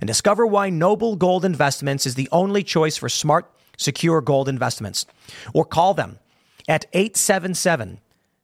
and 0.00 0.08
discover 0.08 0.46
why 0.46 0.70
Noble 0.70 1.16
Gold 1.16 1.44
Investments 1.44 2.06
is 2.06 2.14
the 2.14 2.28
only 2.32 2.62
choice 2.62 2.96
for 2.96 3.08
smart, 3.08 3.50
secure 3.76 4.20
gold 4.20 4.48
investments. 4.48 5.06
Or 5.54 5.64
call 5.64 5.94
them 5.94 6.18
at 6.68 6.86
877 6.92 7.98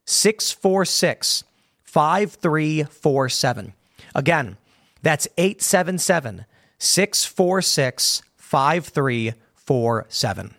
646 0.05 1.45
5347. 1.85 3.73
Again, 4.15 4.57
that's 5.03 5.29
877 5.37 6.47
646 6.79 8.23
5347. 8.37 10.55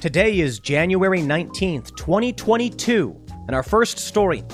Today 0.00 0.38
is 0.38 0.58
January 0.58 1.20
19th, 1.20 1.96
2022, 1.96 3.18
and 3.46 3.56
our 3.56 3.62
first 3.62 3.98
story 3.98 4.44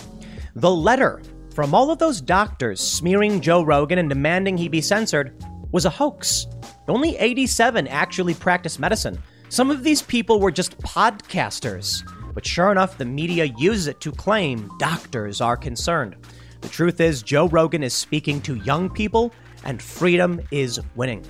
The 0.55 0.71
letter 0.71 1.21
from 1.61 1.75
all 1.75 1.91
of 1.91 1.99
those 1.99 2.23
doctors 2.23 2.81
smearing 2.81 3.39
Joe 3.39 3.63
Rogan 3.63 3.99
and 3.99 4.09
demanding 4.09 4.57
he 4.57 4.67
be 4.67 4.81
censored 4.81 5.35
was 5.73 5.85
a 5.85 5.91
hoax. 5.91 6.47
Only 6.89 7.19
87 7.19 7.87
actually 7.87 8.33
practiced 8.33 8.81
medicine. 8.81 9.23
Some 9.51 9.71
of 9.71 9.85
these 9.85 10.01
people 10.01 10.41
were 10.41 10.51
just 10.51 10.79
podcasters. 10.79 12.03
But 12.33 12.47
sure 12.47 12.73
enough, 12.73 12.97
the 12.97 13.05
media 13.05 13.45
uses 13.59 13.89
it 13.89 14.01
to 14.01 14.11
claim 14.11 14.71
doctors 14.79 15.43
are 15.43 15.55
concerned. 15.55 16.17
The 16.63 16.71
truth 16.71 16.99
is, 16.99 17.23
Joe 17.23 17.47
Rogan 17.49 17.83
is 17.83 17.93
speaking 17.93 18.41
to 18.41 18.55
young 18.55 18.89
people, 18.89 19.31
and 19.63 19.83
freedom 19.83 20.41
is 20.51 20.81
winning. 20.97 21.23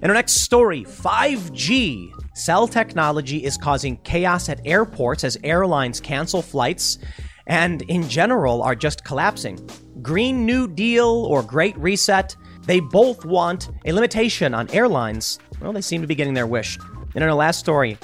In 0.00 0.10
our 0.10 0.14
next 0.14 0.42
story, 0.42 0.84
5G 0.84 2.12
cell 2.36 2.68
technology 2.68 3.42
is 3.42 3.56
causing 3.56 3.96
chaos 4.04 4.48
at 4.48 4.64
airports 4.64 5.24
as 5.24 5.36
airlines 5.42 6.00
cancel 6.00 6.40
flights 6.40 6.98
and 7.46 7.82
in 7.82 8.08
general 8.08 8.62
are 8.62 8.74
just 8.74 9.04
collapsing. 9.04 9.58
Green 10.02 10.46
New 10.46 10.68
Deal 10.68 11.06
or 11.06 11.42
Great 11.42 11.76
Reset, 11.78 12.36
they 12.64 12.80
both 12.80 13.24
want 13.24 13.70
a 13.84 13.92
limitation 13.92 14.54
on 14.54 14.70
airlines. 14.70 15.38
Well, 15.60 15.72
they 15.72 15.80
seem 15.80 16.00
to 16.00 16.06
be 16.06 16.14
getting 16.14 16.34
their 16.34 16.46
wish. 16.46 16.78
And 17.14 17.16
in 17.16 17.22
our 17.22 17.34
last 17.34 17.58
story, 17.58 17.98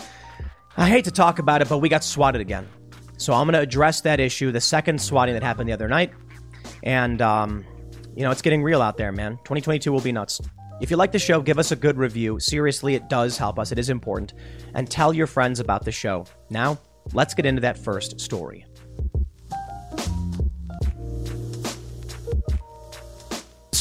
I 0.77 0.89
hate 0.89 1.05
to 1.05 1.11
talk 1.11 1.39
about 1.39 1.61
it, 1.61 1.69
but 1.69 1.79
we 1.79 1.89
got 1.89 2.03
swatted 2.03 2.41
again. 2.41 2.67
So 3.19 3.35
I'm 3.35 3.47
going 3.47 3.55
to 3.55 3.61
address 3.61 4.01
that 4.03 4.21
issue, 4.21 4.51
the 4.53 4.61
second 4.61 5.01
swatting 5.01 5.35
that 5.35 5.43
happened 5.43 5.69
the 5.69 5.73
other 5.73 5.89
night. 5.89 6.13
And, 6.83 7.21
um, 7.21 7.65
you 8.17 8.23
know, 8.23 8.31
it's 8.31 8.43
getting 8.43 8.63
real 8.63 8.83
out 8.83 8.97
there, 8.97 9.13
man. 9.13 9.37
2022 9.45 9.93
will 9.93 10.01
be 10.01 10.13
nuts. 10.13 10.41
If 10.81 10.91
you 10.91 10.97
like 10.97 11.13
the 11.13 11.19
show, 11.19 11.41
give 11.41 11.59
us 11.59 11.71
a 11.71 11.77
good 11.77 11.97
review. 11.97 12.41
Seriously, 12.41 12.95
it 12.97 13.09
does 13.09 13.39
help 13.39 13.59
us. 13.59 13.71
It 13.71 13.79
is 13.79 13.91
important. 13.91 14.33
And 14.75 14.91
tell 14.91 15.13
your 15.13 15.29
friends 15.29 15.61
about 15.61 15.85
the 15.85 15.93
show. 15.93 16.27
Now, 16.51 16.79
let's 17.13 17.35
get 17.35 17.47
into 17.47 17.61
that 17.61 17.79
first 17.79 18.21
story. 18.21 18.67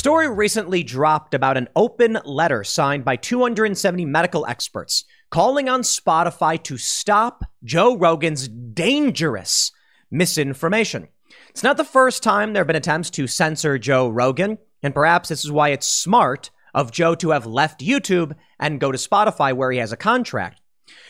Story 0.01 0.27
recently 0.27 0.81
dropped 0.81 1.35
about 1.35 1.57
an 1.57 1.69
open 1.75 2.17
letter 2.25 2.63
signed 2.63 3.05
by 3.05 3.15
270 3.15 4.03
medical 4.05 4.47
experts 4.47 5.05
calling 5.29 5.69
on 5.69 5.83
Spotify 5.83 6.61
to 6.63 6.75
stop 6.75 7.43
Joe 7.63 7.95
Rogan's 7.95 8.47
dangerous 8.47 9.71
misinformation. 10.09 11.07
It's 11.51 11.61
not 11.61 11.77
the 11.77 11.83
first 11.83 12.23
time 12.23 12.53
there 12.53 12.61
have 12.61 12.67
been 12.67 12.75
attempts 12.75 13.11
to 13.11 13.27
censor 13.27 13.77
Joe 13.77 14.09
Rogan, 14.09 14.57
and 14.81 14.95
perhaps 14.95 15.29
this 15.29 15.45
is 15.45 15.51
why 15.51 15.69
it's 15.69 15.85
smart 15.85 16.49
of 16.73 16.91
Joe 16.91 17.13
to 17.13 17.29
have 17.29 17.45
left 17.45 17.81
YouTube 17.81 18.35
and 18.59 18.79
go 18.79 18.91
to 18.91 18.97
Spotify 18.97 19.53
where 19.53 19.71
he 19.71 19.77
has 19.77 19.91
a 19.91 19.97
contract. 19.97 20.61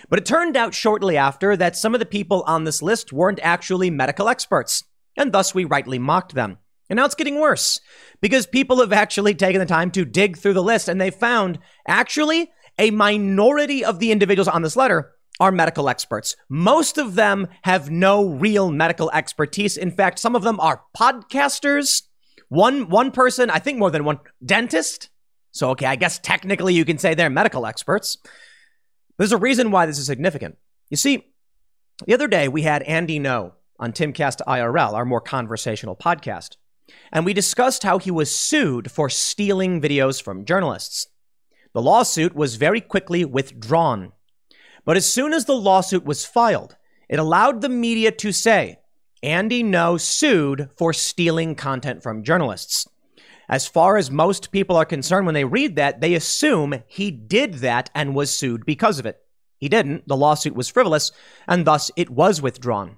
But 0.09 0.19
it 0.19 0.25
turned 0.25 0.57
out 0.57 0.73
shortly 0.73 1.15
after 1.15 1.55
that 1.55 1.77
some 1.77 1.93
of 1.93 2.01
the 2.01 2.05
people 2.05 2.43
on 2.45 2.65
this 2.65 2.81
list 2.81 3.13
weren't 3.13 3.39
actually 3.41 3.89
medical 3.89 4.27
experts, 4.27 4.83
and 5.15 5.31
thus 5.31 5.55
we 5.55 5.63
rightly 5.63 5.97
mocked 5.97 6.35
them. 6.35 6.57
And 6.91 6.97
now 6.97 7.05
it's 7.05 7.15
getting 7.15 7.39
worse 7.39 7.79
because 8.19 8.45
people 8.45 8.81
have 8.81 8.91
actually 8.91 9.33
taken 9.33 9.61
the 9.61 9.65
time 9.65 9.91
to 9.91 10.03
dig 10.03 10.37
through 10.37 10.55
the 10.55 10.61
list 10.61 10.89
and 10.89 10.99
they 10.99 11.09
found 11.09 11.57
actually 11.87 12.51
a 12.77 12.91
minority 12.91 13.85
of 13.85 13.99
the 13.99 14.11
individuals 14.11 14.49
on 14.49 14.61
this 14.61 14.75
letter 14.75 15.13
are 15.39 15.53
medical 15.53 15.87
experts. 15.87 16.35
Most 16.49 16.97
of 16.97 17.15
them 17.15 17.47
have 17.61 17.89
no 17.89 18.27
real 18.27 18.71
medical 18.71 19.09
expertise. 19.11 19.77
In 19.77 19.89
fact, 19.89 20.19
some 20.19 20.35
of 20.35 20.43
them 20.43 20.59
are 20.59 20.83
podcasters. 20.95 22.03
One 22.49 22.89
one 22.89 23.11
person, 23.11 23.49
I 23.49 23.59
think 23.59 23.79
more 23.79 23.89
than 23.89 24.03
one 24.03 24.19
dentist. 24.45 25.09
So 25.51 25.69
okay, 25.69 25.85
I 25.85 25.95
guess 25.95 26.19
technically 26.19 26.73
you 26.73 26.83
can 26.83 26.97
say 26.97 27.13
they're 27.13 27.29
medical 27.29 27.65
experts. 27.65 28.17
There's 29.17 29.31
a 29.31 29.37
reason 29.37 29.71
why 29.71 29.85
this 29.85 29.97
is 29.97 30.07
significant. 30.07 30.57
You 30.89 30.97
see, 30.97 31.23
the 32.05 32.13
other 32.13 32.27
day 32.27 32.49
we 32.49 32.63
had 32.63 32.83
Andy 32.83 33.17
Ngo 33.17 33.53
on 33.79 33.93
Timcast 33.93 34.41
IRL, 34.45 34.91
our 34.91 35.05
more 35.05 35.21
conversational 35.21 35.95
podcast 35.95 36.57
and 37.11 37.25
we 37.25 37.33
discussed 37.33 37.83
how 37.83 37.97
he 37.97 38.11
was 38.11 38.33
sued 38.33 38.91
for 38.91 39.09
stealing 39.09 39.81
videos 39.81 40.21
from 40.21 40.45
journalists. 40.45 41.07
The 41.73 41.81
lawsuit 41.81 42.35
was 42.35 42.55
very 42.55 42.81
quickly 42.81 43.23
withdrawn. 43.25 44.11
But 44.85 44.97
as 44.97 45.11
soon 45.11 45.33
as 45.33 45.45
the 45.45 45.55
lawsuit 45.55 46.05
was 46.05 46.25
filed, 46.25 46.75
it 47.09 47.19
allowed 47.19 47.61
the 47.61 47.69
media 47.69 48.11
to 48.11 48.31
say 48.31 48.79
Andy 49.23 49.63
Ngo 49.63 49.99
sued 49.99 50.69
for 50.77 50.93
stealing 50.93 51.55
content 51.55 52.01
from 52.01 52.23
journalists. 52.23 52.87
As 53.47 53.67
far 53.67 53.97
as 53.97 54.09
most 54.09 54.51
people 54.51 54.77
are 54.77 54.85
concerned, 54.85 55.25
when 55.25 55.35
they 55.35 55.43
read 55.43 55.75
that, 55.75 55.99
they 55.99 56.13
assume 56.13 56.83
he 56.87 57.11
did 57.11 57.55
that 57.55 57.89
and 57.93 58.15
was 58.15 58.33
sued 58.33 58.65
because 58.65 58.97
of 58.97 59.05
it. 59.05 59.19
He 59.57 59.69
didn't. 59.69 60.07
The 60.07 60.17
lawsuit 60.17 60.55
was 60.55 60.69
frivolous, 60.69 61.11
and 61.47 61.67
thus 61.67 61.91
it 61.95 62.09
was 62.09 62.41
withdrawn. 62.41 62.97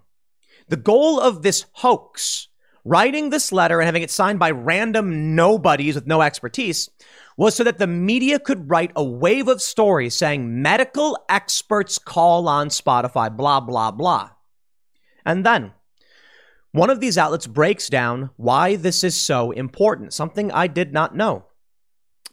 The 0.69 0.77
goal 0.77 1.19
of 1.19 1.41
this 1.41 1.65
hoax 1.73 2.47
writing 2.85 3.29
this 3.29 3.51
letter 3.51 3.79
and 3.79 3.85
having 3.85 4.03
it 4.03 4.11
signed 4.11 4.39
by 4.39 4.51
random 4.51 5.35
nobodies 5.35 5.95
with 5.95 6.07
no 6.07 6.21
expertise 6.21 6.89
was 7.37 7.55
so 7.55 7.63
that 7.63 7.77
the 7.77 7.87
media 7.87 8.39
could 8.39 8.69
write 8.69 8.91
a 8.95 9.03
wave 9.03 9.47
of 9.47 9.61
stories 9.61 10.15
saying 10.15 10.61
medical 10.61 11.17
experts 11.29 11.97
call 11.97 12.47
on 12.47 12.69
Spotify, 12.69 13.35
blah, 13.35 13.59
blah, 13.59 13.91
blah. 13.91 14.29
And 15.25 15.45
then 15.45 15.73
one 16.71 16.89
of 16.89 16.99
these 16.99 17.17
outlets 17.17 17.47
breaks 17.47 17.87
down 17.87 18.31
why 18.35 18.75
this 18.75 19.03
is 19.03 19.19
so 19.19 19.51
important, 19.51 20.13
something 20.13 20.51
I 20.51 20.67
did 20.67 20.91
not 20.91 21.15
know. 21.15 21.45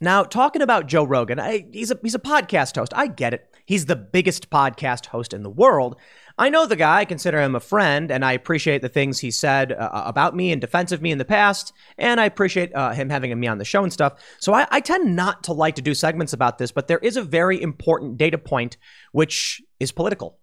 Now, 0.01 0.23
talking 0.23 0.63
about 0.63 0.87
Joe 0.87 1.05
Rogan, 1.05 1.39
I, 1.39 1.67
he's, 1.73 1.91
a, 1.91 1.99
he's 2.03 2.15
a 2.15 2.21
podcast 2.21 2.77
host. 2.77 2.93
I 2.97 3.07
get 3.07 3.35
it. 3.35 3.47
He's 3.67 3.85
the 3.85 3.97
biggest 3.97 4.49
podcast 4.49 5.07
host 5.07 5.35
in 5.35 5.43
the 5.43 5.51
world. 5.51 5.97
I 6.41 6.49
know 6.49 6.65
the 6.65 6.75
guy, 6.75 7.01
I 7.01 7.05
consider 7.05 7.39
him 7.39 7.55
a 7.55 7.61
friend, 7.61 8.11
and 8.11 8.25
I 8.25 8.33
appreciate 8.33 8.81
the 8.81 8.89
things 8.89 9.19
he 9.19 9.31
said 9.31 9.73
uh, 9.73 9.75
uh, 9.75 10.03
about 10.07 10.35
me 10.35 10.53
and 10.53 10.61
defense 10.61 10.91
of 10.91 11.03
me 11.03 11.11
in 11.11 11.19
the 11.19 11.25
past, 11.27 11.75
and 11.99 12.19
I 12.19 12.25
appreciate 12.25 12.75
uh, 12.75 12.93
him 12.93 13.11
having 13.11 13.39
me 13.39 13.47
on 13.47 13.59
the 13.59 13.65
show 13.67 13.83
and 13.83 13.93
stuff. 13.93 14.15
So 14.39 14.55
I, 14.55 14.67
I 14.71 14.81
tend 14.81 15.15
not 15.15 15.45
to 15.45 15.53
like 15.53 15.75
to 15.75 15.83
do 15.83 15.93
segments 15.93 16.33
about 16.33 16.57
this, 16.57 16.73
but 16.73 16.89
there 16.89 16.99
is 17.01 17.19
a 17.19 17.23
very 17.23 17.61
important 17.61 18.17
data 18.17 18.39
point, 18.39 18.79
which 19.13 19.61
is 19.81 19.93
political. 19.93 20.39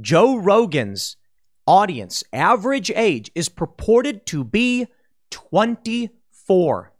Joe 0.00 0.34
Rogan's 0.34 1.16
audience 1.64 2.24
average 2.32 2.90
age 2.90 3.30
is 3.36 3.48
purported 3.48 4.26
to 4.26 4.42
be 4.42 4.88
24. 5.30 6.92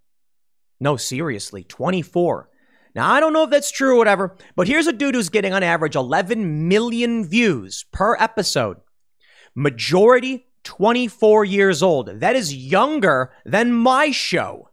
No, 0.78 0.96
seriously, 0.96 1.64
24. 1.64 2.48
Now, 2.94 3.10
I 3.10 3.20
don't 3.20 3.32
know 3.32 3.44
if 3.44 3.50
that's 3.50 3.70
true 3.70 3.94
or 3.94 3.98
whatever, 3.98 4.36
but 4.56 4.66
here's 4.66 4.86
a 4.86 4.92
dude 4.92 5.14
who's 5.14 5.28
getting 5.28 5.52
on 5.52 5.62
average 5.62 5.94
11 5.94 6.68
million 6.68 7.24
views 7.24 7.84
per 7.92 8.16
episode. 8.16 8.78
Majority 9.54 10.46
24 10.64 11.44
years 11.44 11.82
old. 11.82 12.20
That 12.20 12.36
is 12.36 12.54
younger 12.54 13.32
than 13.44 13.72
my 13.72 14.10
show. 14.10 14.70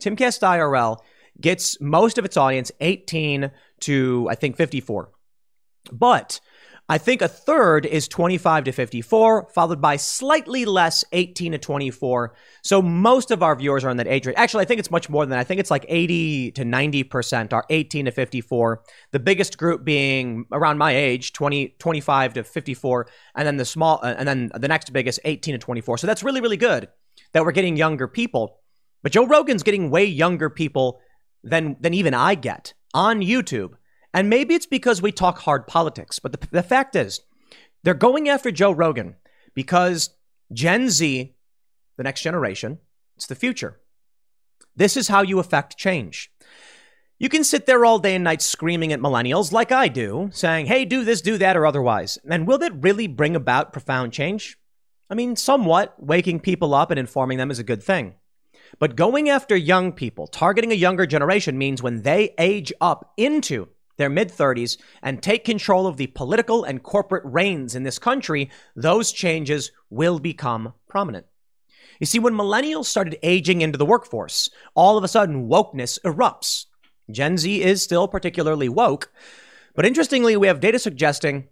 Timcast 0.00 0.42
IRL 0.42 0.98
gets 1.40 1.80
most 1.80 2.18
of 2.18 2.24
its 2.24 2.36
audience 2.36 2.70
18 2.80 3.50
to, 3.80 4.28
I 4.30 4.34
think, 4.34 4.56
54. 4.56 5.10
But 5.92 6.40
I 6.88 6.98
think 6.98 7.20
a 7.20 7.26
third 7.26 7.84
is 7.84 8.06
25 8.06 8.64
to 8.64 8.72
54, 8.72 9.48
followed 9.52 9.80
by 9.80 9.96
slightly 9.96 10.64
less 10.64 11.04
18 11.10 11.52
to 11.52 11.58
24. 11.58 12.34
So 12.62 12.80
most 12.80 13.32
of 13.32 13.42
our 13.42 13.56
viewers 13.56 13.84
are 13.84 13.90
in 13.90 13.96
that 13.96 14.06
age 14.06 14.24
range. 14.24 14.38
Actually, 14.38 14.62
I 14.62 14.64
think 14.66 14.78
it's 14.78 14.90
much 14.90 15.10
more 15.10 15.24
than 15.24 15.30
that. 15.30 15.40
I 15.40 15.44
think 15.44 15.58
it's 15.58 15.70
like 15.70 15.84
80 15.88 16.52
to 16.52 16.62
90% 16.62 17.52
are 17.52 17.64
18 17.70 18.04
to 18.04 18.12
54. 18.12 18.82
The 19.10 19.18
biggest 19.18 19.58
group 19.58 19.84
being 19.84 20.46
around 20.52 20.78
my 20.78 20.94
age, 20.94 21.32
20, 21.32 21.74
25 21.80 22.34
to 22.34 22.44
54, 22.44 23.08
and 23.34 23.46
then 23.46 23.56
the 23.56 23.64
small, 23.64 23.98
uh, 24.04 24.14
and 24.16 24.28
then 24.28 24.52
the 24.54 24.68
next 24.68 24.92
biggest, 24.92 25.18
18 25.24 25.54
to 25.54 25.58
24. 25.58 25.98
So 25.98 26.06
that's 26.06 26.22
really, 26.22 26.40
really 26.40 26.56
good 26.56 26.88
that 27.32 27.44
we're 27.44 27.52
getting 27.52 27.76
younger 27.76 28.06
people. 28.06 28.60
But 29.02 29.10
Joe 29.10 29.26
Rogan's 29.26 29.64
getting 29.64 29.90
way 29.90 30.04
younger 30.04 30.50
people 30.50 31.00
than 31.42 31.76
than 31.80 31.94
even 31.94 32.14
I 32.14 32.36
get 32.36 32.74
on 32.94 33.20
YouTube. 33.20 33.74
And 34.16 34.30
maybe 34.30 34.54
it's 34.54 34.64
because 34.64 35.02
we 35.02 35.12
talk 35.12 35.40
hard 35.40 35.66
politics, 35.66 36.18
but 36.18 36.32
the, 36.32 36.48
the 36.50 36.62
fact 36.62 36.96
is, 36.96 37.20
they're 37.82 37.92
going 37.92 38.30
after 38.30 38.50
Joe 38.50 38.72
Rogan 38.72 39.16
because 39.52 40.08
Gen 40.50 40.88
Z, 40.88 41.36
the 41.98 42.02
next 42.02 42.22
generation, 42.22 42.78
it's 43.16 43.26
the 43.26 43.34
future. 43.34 43.78
This 44.74 44.96
is 44.96 45.08
how 45.08 45.20
you 45.20 45.38
affect 45.38 45.76
change. 45.76 46.32
You 47.18 47.28
can 47.28 47.44
sit 47.44 47.66
there 47.66 47.84
all 47.84 47.98
day 47.98 48.14
and 48.14 48.24
night 48.24 48.40
screaming 48.40 48.90
at 48.90 49.00
millennials 49.00 49.52
like 49.52 49.70
I 49.70 49.88
do, 49.88 50.30
saying, 50.32 50.64
hey, 50.64 50.86
do 50.86 51.04
this, 51.04 51.20
do 51.20 51.36
that, 51.36 51.54
or 51.54 51.66
otherwise. 51.66 52.16
And 52.26 52.46
will 52.46 52.58
that 52.58 52.82
really 52.82 53.08
bring 53.08 53.36
about 53.36 53.74
profound 53.74 54.14
change? 54.14 54.56
I 55.10 55.14
mean, 55.14 55.36
somewhat. 55.36 55.94
Waking 55.98 56.40
people 56.40 56.72
up 56.72 56.90
and 56.90 56.98
informing 56.98 57.36
them 57.36 57.50
is 57.50 57.58
a 57.58 57.64
good 57.64 57.82
thing. 57.82 58.14
But 58.78 58.96
going 58.96 59.28
after 59.28 59.56
young 59.56 59.92
people, 59.92 60.26
targeting 60.26 60.72
a 60.72 60.74
younger 60.74 61.04
generation, 61.04 61.58
means 61.58 61.82
when 61.82 62.00
they 62.00 62.34
age 62.38 62.72
up 62.80 63.12
into 63.18 63.68
their 63.96 64.10
mid 64.10 64.30
30s, 64.30 64.76
and 65.02 65.22
take 65.22 65.44
control 65.44 65.86
of 65.86 65.96
the 65.96 66.08
political 66.08 66.64
and 66.64 66.82
corporate 66.82 67.24
reins 67.24 67.74
in 67.74 67.82
this 67.82 67.98
country, 67.98 68.50
those 68.74 69.12
changes 69.12 69.72
will 69.90 70.18
become 70.18 70.74
prominent. 70.88 71.26
You 72.00 72.06
see, 72.06 72.18
when 72.18 72.34
millennials 72.34 72.86
started 72.86 73.18
aging 73.22 73.62
into 73.62 73.78
the 73.78 73.86
workforce, 73.86 74.50
all 74.74 74.98
of 74.98 75.04
a 75.04 75.08
sudden 75.08 75.48
wokeness 75.48 75.98
erupts. 76.02 76.66
Gen 77.10 77.38
Z 77.38 77.62
is 77.62 77.82
still 77.82 78.08
particularly 78.08 78.68
woke, 78.68 79.12
but 79.74 79.86
interestingly, 79.86 80.36
we 80.36 80.46
have 80.46 80.60
data 80.60 80.78
suggesting 80.78 81.48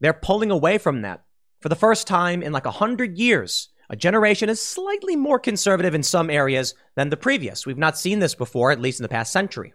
they're 0.00 0.12
pulling 0.12 0.50
away 0.50 0.78
from 0.78 1.02
that. 1.02 1.24
For 1.60 1.68
the 1.68 1.76
first 1.76 2.06
time 2.06 2.42
in 2.42 2.52
like 2.52 2.66
a 2.66 2.72
hundred 2.72 3.18
years, 3.18 3.70
a 3.90 3.96
generation 3.96 4.48
is 4.48 4.60
slightly 4.60 5.16
more 5.16 5.38
conservative 5.38 5.94
in 5.94 6.02
some 6.02 6.28
areas 6.28 6.74
than 6.94 7.08
the 7.08 7.16
previous. 7.16 7.66
We've 7.66 7.78
not 7.78 7.98
seen 7.98 8.18
this 8.18 8.34
before, 8.34 8.70
at 8.70 8.80
least 8.80 9.00
in 9.00 9.02
the 9.02 9.08
past 9.08 9.32
century. 9.32 9.72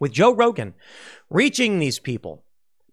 With 0.00 0.12
Joe 0.12 0.34
Rogan 0.34 0.74
reaching 1.30 1.78
these 1.78 1.98
people, 1.98 2.44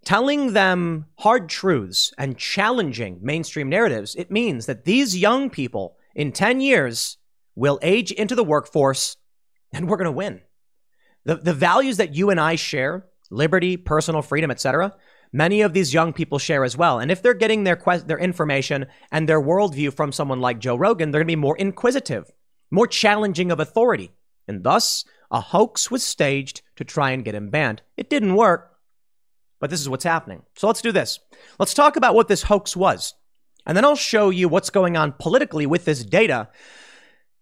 telling 0.04 0.52
them 0.52 1.06
hard 1.18 1.48
truths 1.48 2.12
and 2.18 2.38
challenging 2.38 3.18
mainstream 3.22 3.68
narratives, 3.68 4.14
it 4.14 4.30
means 4.30 4.66
that 4.66 4.84
these 4.84 5.16
young 5.16 5.50
people 5.50 5.96
in 6.14 6.32
10 6.32 6.60
years 6.60 7.18
will 7.54 7.78
age 7.82 8.12
into 8.12 8.34
the 8.34 8.44
workforce 8.44 9.16
and 9.72 9.88
we're 9.88 9.96
going 9.96 10.06
to 10.06 10.12
win. 10.12 10.40
The, 11.24 11.36
the 11.36 11.52
values 11.52 11.96
that 11.96 12.14
you 12.14 12.30
and 12.30 12.40
I 12.40 12.54
share, 12.54 13.06
liberty, 13.30 13.76
personal 13.76 14.22
freedom, 14.22 14.50
etc., 14.50 14.94
many 15.32 15.60
of 15.60 15.72
these 15.72 15.92
young 15.92 16.12
people 16.12 16.38
share 16.38 16.64
as 16.64 16.76
well. 16.76 16.98
And 17.00 17.10
if 17.10 17.20
they're 17.20 17.34
getting 17.34 17.64
their, 17.64 17.76
quest, 17.76 18.06
their 18.06 18.18
information 18.18 18.86
and 19.10 19.28
their 19.28 19.40
worldview 19.40 19.92
from 19.92 20.12
someone 20.12 20.40
like 20.40 20.60
Joe 20.60 20.76
Rogan, 20.76 21.10
they're 21.10 21.20
going 21.20 21.26
to 21.26 21.32
be 21.32 21.36
more 21.36 21.56
inquisitive, 21.56 22.30
more 22.70 22.86
challenging 22.86 23.50
of 23.50 23.60
authority. 23.60 24.12
And 24.48 24.62
thus, 24.64 25.04
a 25.30 25.40
hoax 25.40 25.90
was 25.90 26.02
staged 26.02 26.62
to 26.76 26.84
try 26.84 27.10
and 27.10 27.24
get 27.24 27.34
him 27.34 27.50
banned. 27.50 27.82
It 27.96 28.10
didn't 28.10 28.36
work, 28.36 28.76
but 29.60 29.70
this 29.70 29.80
is 29.80 29.88
what's 29.88 30.04
happening. 30.04 30.42
So 30.56 30.66
let's 30.66 30.82
do 30.82 30.92
this. 30.92 31.18
Let's 31.58 31.74
talk 31.74 31.96
about 31.96 32.14
what 32.14 32.28
this 32.28 32.44
hoax 32.44 32.76
was. 32.76 33.14
And 33.66 33.76
then 33.76 33.84
I'll 33.84 33.96
show 33.96 34.30
you 34.30 34.48
what's 34.48 34.70
going 34.70 34.96
on 34.96 35.12
politically 35.12 35.66
with 35.66 35.84
this 35.84 36.04
data. 36.04 36.48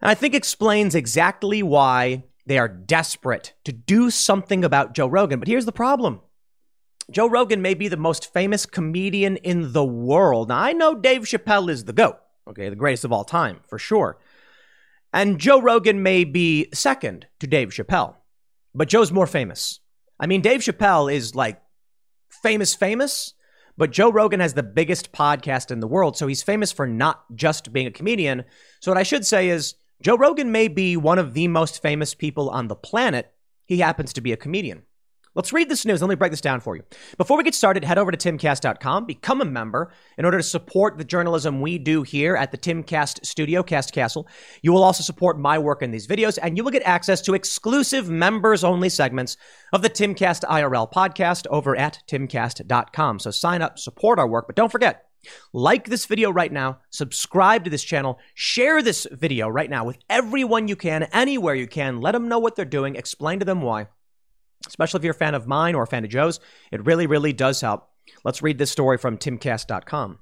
And 0.00 0.10
I 0.10 0.14
think 0.14 0.34
explains 0.34 0.94
exactly 0.94 1.62
why 1.62 2.24
they 2.46 2.58
are 2.58 2.68
desperate 2.68 3.54
to 3.64 3.72
do 3.72 4.10
something 4.10 4.64
about 4.64 4.94
Joe 4.94 5.06
Rogan. 5.06 5.38
But 5.38 5.48
here's 5.48 5.66
the 5.66 5.72
problem 5.72 6.20
Joe 7.10 7.28
Rogan 7.28 7.60
may 7.60 7.74
be 7.74 7.88
the 7.88 7.96
most 7.96 8.32
famous 8.32 8.64
comedian 8.64 9.36
in 9.38 9.72
the 9.72 9.84
world. 9.84 10.48
Now, 10.48 10.60
I 10.60 10.72
know 10.72 10.94
Dave 10.94 11.22
Chappelle 11.22 11.68
is 11.68 11.84
the 11.84 11.92
GOAT, 11.92 12.16
okay, 12.48 12.70
the 12.70 12.76
greatest 12.76 13.04
of 13.04 13.12
all 13.12 13.24
time, 13.24 13.60
for 13.66 13.78
sure. 13.78 14.18
And 15.14 15.38
Joe 15.38 15.62
Rogan 15.62 16.02
may 16.02 16.24
be 16.24 16.68
second 16.74 17.28
to 17.38 17.46
Dave 17.46 17.68
Chappelle, 17.68 18.16
but 18.74 18.88
Joe's 18.88 19.12
more 19.12 19.28
famous. 19.28 19.78
I 20.18 20.26
mean, 20.26 20.40
Dave 20.40 20.60
Chappelle 20.60 21.12
is 21.12 21.36
like 21.36 21.62
famous, 22.42 22.74
famous, 22.74 23.32
but 23.76 23.92
Joe 23.92 24.10
Rogan 24.10 24.40
has 24.40 24.54
the 24.54 24.64
biggest 24.64 25.12
podcast 25.12 25.70
in 25.70 25.78
the 25.78 25.86
world. 25.86 26.16
So 26.16 26.26
he's 26.26 26.42
famous 26.42 26.72
for 26.72 26.88
not 26.88 27.24
just 27.32 27.72
being 27.72 27.86
a 27.86 27.92
comedian. 27.92 28.42
So 28.80 28.90
what 28.90 28.98
I 28.98 29.04
should 29.04 29.24
say 29.24 29.50
is 29.50 29.76
Joe 30.02 30.16
Rogan 30.16 30.50
may 30.50 30.66
be 30.66 30.96
one 30.96 31.20
of 31.20 31.32
the 31.32 31.46
most 31.46 31.80
famous 31.80 32.12
people 32.12 32.50
on 32.50 32.66
the 32.66 32.74
planet. 32.74 33.32
He 33.66 33.78
happens 33.78 34.14
to 34.14 34.20
be 34.20 34.32
a 34.32 34.36
comedian. 34.36 34.82
Let's 35.34 35.52
read 35.52 35.68
this 35.68 35.84
news. 35.84 36.00
Let 36.00 36.08
me 36.08 36.14
break 36.14 36.30
this 36.30 36.40
down 36.40 36.60
for 36.60 36.76
you. 36.76 36.84
Before 37.18 37.36
we 37.36 37.42
get 37.42 37.56
started, 37.56 37.82
head 37.84 37.98
over 37.98 38.12
to 38.12 38.16
timcast.com, 38.16 39.04
become 39.04 39.40
a 39.40 39.44
member 39.44 39.92
in 40.16 40.24
order 40.24 40.36
to 40.38 40.44
support 40.44 40.96
the 40.96 41.04
journalism 41.04 41.60
we 41.60 41.76
do 41.76 42.02
here 42.04 42.36
at 42.36 42.52
the 42.52 42.58
Timcast 42.58 43.26
studio, 43.26 43.64
Cast 43.64 43.92
Castle. 43.92 44.28
You 44.62 44.72
will 44.72 44.84
also 44.84 45.02
support 45.02 45.38
my 45.38 45.58
work 45.58 45.82
in 45.82 45.90
these 45.90 46.06
videos, 46.06 46.38
and 46.40 46.56
you 46.56 46.62
will 46.62 46.70
get 46.70 46.84
access 46.84 47.20
to 47.22 47.34
exclusive 47.34 48.08
members 48.08 48.62
only 48.62 48.88
segments 48.88 49.36
of 49.72 49.82
the 49.82 49.90
Timcast 49.90 50.44
IRL 50.44 50.92
podcast 50.92 51.48
over 51.48 51.74
at 51.74 51.98
timcast.com. 52.06 53.18
So 53.18 53.32
sign 53.32 53.60
up, 53.60 53.78
support 53.78 54.20
our 54.20 54.28
work, 54.28 54.46
but 54.46 54.54
don't 54.54 54.70
forget, 54.70 55.06
like 55.52 55.88
this 55.88 56.06
video 56.06 56.30
right 56.30 56.52
now, 56.52 56.78
subscribe 56.90 57.64
to 57.64 57.70
this 57.70 57.82
channel, 57.82 58.20
share 58.34 58.82
this 58.82 59.04
video 59.10 59.48
right 59.48 59.70
now 59.70 59.84
with 59.84 59.98
everyone 60.08 60.68
you 60.68 60.76
can, 60.76 61.04
anywhere 61.12 61.56
you 61.56 61.66
can. 61.66 62.00
Let 62.00 62.12
them 62.12 62.28
know 62.28 62.38
what 62.38 62.54
they're 62.54 62.64
doing, 62.64 62.94
explain 62.94 63.40
to 63.40 63.44
them 63.44 63.62
why 63.62 63.88
especially 64.66 64.98
if 64.98 65.04
you're 65.04 65.12
a 65.12 65.14
fan 65.14 65.34
of 65.34 65.46
mine 65.46 65.74
or 65.74 65.82
a 65.82 65.86
fan 65.86 66.04
of 66.04 66.10
Joe's. 66.10 66.40
It 66.72 66.84
really, 66.84 67.06
really 67.06 67.32
does 67.32 67.60
help. 67.60 67.88
Let's 68.24 68.42
read 68.42 68.58
this 68.58 68.70
story 68.70 68.98
from 68.98 69.18
timcast.com. 69.18 70.18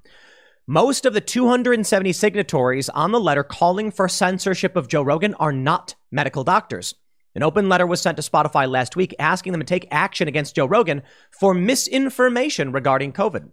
Most 0.65 1.05
of 1.05 1.13
the 1.13 1.21
270 1.21 2.13
signatories 2.13 2.87
on 2.89 3.11
the 3.11 3.19
letter 3.19 3.43
calling 3.43 3.91
for 3.91 4.07
censorship 4.07 4.77
of 4.77 4.87
Joe 4.87 5.01
Rogan 5.01 5.33
are 5.35 5.51
not 5.51 5.95
medical 6.09 6.45
doctors. 6.45 6.95
An 7.35 7.43
open 7.43 7.67
letter 7.67 7.85
was 7.85 8.01
sent 8.01 8.17
to 8.17 8.23
Spotify 8.23 8.69
last 8.69 8.95
week 8.95 9.13
asking 9.19 9.51
them 9.51 9.61
to 9.61 9.65
take 9.65 9.87
action 9.91 10.27
against 10.27 10.55
Joe 10.55 10.65
Rogan 10.65 11.01
for 11.31 11.53
misinformation 11.53 12.71
regarding 12.71 13.11
COVID. 13.11 13.51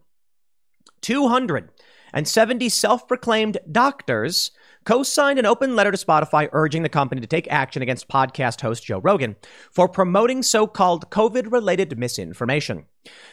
270 2.12 2.68
self 2.68 3.06
proclaimed 3.06 3.58
doctors 3.70 4.50
co 4.84 5.02
signed 5.02 5.38
an 5.38 5.46
open 5.46 5.76
letter 5.76 5.92
to 5.92 5.96
Spotify 5.96 6.48
urging 6.52 6.82
the 6.82 6.88
company 6.88 7.20
to 7.20 7.26
take 7.26 7.46
action 7.48 7.82
against 7.82 8.08
podcast 8.08 8.60
host 8.60 8.84
Joe 8.84 8.98
Rogan 8.98 9.36
for 9.70 9.88
promoting 9.88 10.42
so 10.42 10.66
called 10.66 11.10
COVID 11.10 11.52
related 11.52 11.96
misinformation. 11.96 12.86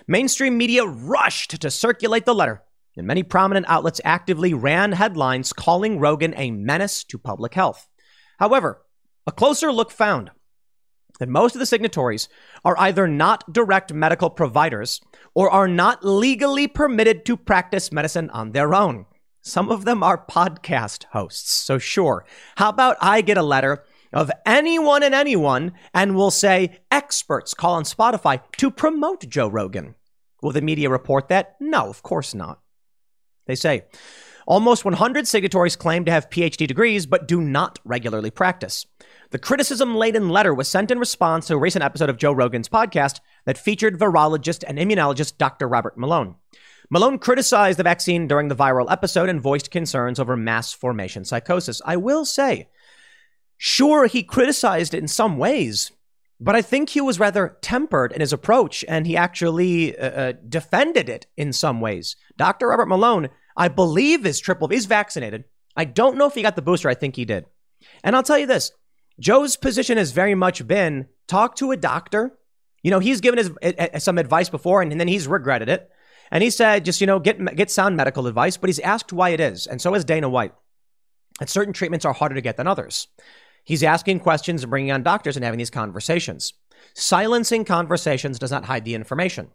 Mainstream 0.07 0.57
media 0.57 0.85
rushed 0.85 1.59
to 1.59 1.71
circulate 1.71 2.25
the 2.25 2.35
letter, 2.35 2.61
and 2.95 3.07
many 3.07 3.23
prominent 3.23 3.65
outlets 3.67 4.01
actively 4.05 4.53
ran 4.53 4.91
headlines 4.91 5.53
calling 5.53 5.99
Rogan 5.99 6.35
a 6.37 6.51
menace 6.51 7.03
to 7.05 7.17
public 7.17 7.55
health. 7.55 7.87
However, 8.39 8.83
a 9.25 9.31
closer 9.31 9.71
look 9.71 9.89
found 9.89 10.29
that 11.19 11.29
most 11.29 11.55
of 11.55 11.59
the 11.59 11.65
signatories 11.65 12.29
are 12.63 12.77
either 12.79 13.07
not 13.07 13.51
direct 13.51 13.93
medical 13.93 14.29
providers 14.29 15.01
or 15.33 15.49
are 15.49 15.67
not 15.67 16.03
legally 16.05 16.67
permitted 16.67 17.25
to 17.25 17.37
practice 17.37 17.91
medicine 17.91 18.29
on 18.31 18.51
their 18.51 18.73
own. 18.73 19.05
Some 19.41 19.69
of 19.69 19.85
them 19.85 20.03
are 20.03 20.25
podcast 20.25 21.05
hosts. 21.11 21.51
So, 21.53 21.77
sure. 21.77 22.25
How 22.57 22.69
about 22.69 22.97
I 22.99 23.21
get 23.21 23.37
a 23.37 23.43
letter 23.43 23.85
of 24.11 24.31
anyone 24.45 25.03
and 25.03 25.15
anyone 25.15 25.73
and 25.93 26.15
we'll 26.15 26.31
say 26.31 26.79
experts 26.91 27.53
call 27.53 27.75
on 27.75 27.83
Spotify 27.83 28.41
to 28.57 28.69
promote 28.69 29.27
Joe 29.29 29.47
Rogan? 29.47 29.95
Will 30.41 30.51
the 30.51 30.61
media 30.61 30.89
report 30.89 31.29
that? 31.29 31.55
No, 31.59 31.87
of 31.89 32.03
course 32.03 32.33
not. 32.33 32.59
They 33.45 33.55
say 33.55 33.85
almost 34.45 34.85
100 34.85 35.27
signatories 35.27 35.75
claim 35.75 36.05
to 36.05 36.11
have 36.11 36.29
PhD 36.29 36.67
degrees 36.67 37.05
but 37.05 37.27
do 37.27 37.41
not 37.41 37.79
regularly 37.85 38.31
practice. 38.31 38.85
The 39.29 39.39
criticism 39.39 39.93
laden 39.95 40.29
letter 40.29 40.53
was 40.53 40.69
sent 40.69 40.89
in 40.89 40.99
response 40.99 41.47
to 41.47 41.55
a 41.55 41.57
recent 41.57 41.83
episode 41.83 42.09
of 42.09 42.17
Joe 42.17 42.31
Rogan's 42.31 42.69
podcast 42.69 43.19
that 43.45 43.57
featured 43.57 43.99
virologist 43.99 44.63
and 44.65 44.77
immunologist 44.77 45.37
Dr. 45.37 45.67
Robert 45.67 45.97
Malone. 45.97 46.35
Malone 46.89 47.19
criticized 47.19 47.77
the 47.77 47.83
vaccine 47.83 48.27
during 48.27 48.47
the 48.47 48.55
viral 48.55 48.89
episode 48.89 49.27
and 49.27 49.41
voiced 49.41 49.69
concerns 49.69 50.17
over 50.17 50.37
mass 50.37 50.71
formation 50.71 51.25
psychosis. 51.25 51.81
I 51.83 51.97
will 51.97 52.23
say, 52.23 52.69
sure, 53.57 54.05
he 54.07 54.23
criticized 54.23 54.93
it 54.93 54.99
in 54.99 55.09
some 55.09 55.37
ways, 55.37 55.91
but 56.39 56.55
I 56.55 56.61
think 56.61 56.89
he 56.89 57.01
was 57.01 57.19
rather 57.19 57.57
tempered 57.61 58.13
in 58.13 58.21
his 58.21 58.31
approach 58.31 58.85
and 58.87 59.05
he 59.05 59.17
actually 59.17 59.97
uh, 59.97 60.09
uh, 60.09 60.33
defended 60.47 61.09
it 61.09 61.27
in 61.35 61.51
some 61.51 61.81
ways. 61.81 62.15
Dr. 62.37 62.69
Robert 62.69 62.87
Malone, 62.87 63.27
I 63.57 63.67
believe, 63.67 64.25
is 64.25 64.39
triple, 64.39 64.69
he's 64.69 64.85
vaccinated. 64.85 65.43
I 65.75 65.83
don't 65.83 66.15
know 66.15 66.27
if 66.27 66.33
he 66.33 66.41
got 66.43 66.55
the 66.55 66.61
booster. 66.61 66.87
I 66.87 66.93
think 66.93 67.17
he 67.17 67.25
did. 67.25 67.45
And 68.05 68.15
I'll 68.15 68.23
tell 68.23 68.37
you 68.37 68.47
this 68.47 68.71
Joe's 69.19 69.57
position 69.57 69.97
has 69.97 70.11
very 70.11 70.35
much 70.35 70.67
been 70.67 71.07
talk 71.27 71.55
to 71.57 71.71
a 71.71 71.77
doctor. 71.77 72.37
You 72.83 72.91
know, 72.91 72.99
he's 72.99 73.21
given 73.21 73.37
his, 73.37 74.03
some 74.03 74.17
advice 74.17 74.49
before 74.49 74.81
and, 74.81 74.91
and 74.91 74.99
then 74.99 75.07
he's 75.07 75.27
regretted 75.27 75.69
it. 75.69 75.89
And 76.31 76.43
he 76.43 76.49
said, 76.49 76.85
just, 76.85 77.01
you 77.01 77.07
know, 77.07 77.19
get, 77.19 77.55
get 77.55 77.71
sound 77.71 77.95
medical 77.95 78.27
advice, 78.27 78.57
but 78.57 78.67
he's 78.69 78.79
asked 78.79 79.13
why 79.13 79.29
it 79.29 79.39
is. 79.39 79.65
And 79.65 79.81
so 79.81 79.95
is 79.95 80.05
Dana 80.05 80.29
White. 80.29 80.53
That 81.39 81.49
certain 81.49 81.73
treatments 81.73 82.05
are 82.05 82.13
harder 82.13 82.35
to 82.35 82.41
get 82.41 82.57
than 82.57 82.67
others. 82.67 83.07
He's 83.63 83.83
asking 83.83 84.21
questions 84.21 84.63
and 84.63 84.69
bringing 84.69 84.91
on 84.91 85.03
doctors 85.03 85.35
and 85.35 85.43
having 85.43 85.57
these 85.57 85.69
conversations. 85.69 86.53
Silencing 86.93 87.65
conversations 87.65 88.39
does 88.39 88.51
not 88.51 88.65
hide 88.65 88.85
the 88.85 88.95
information. 88.95 89.49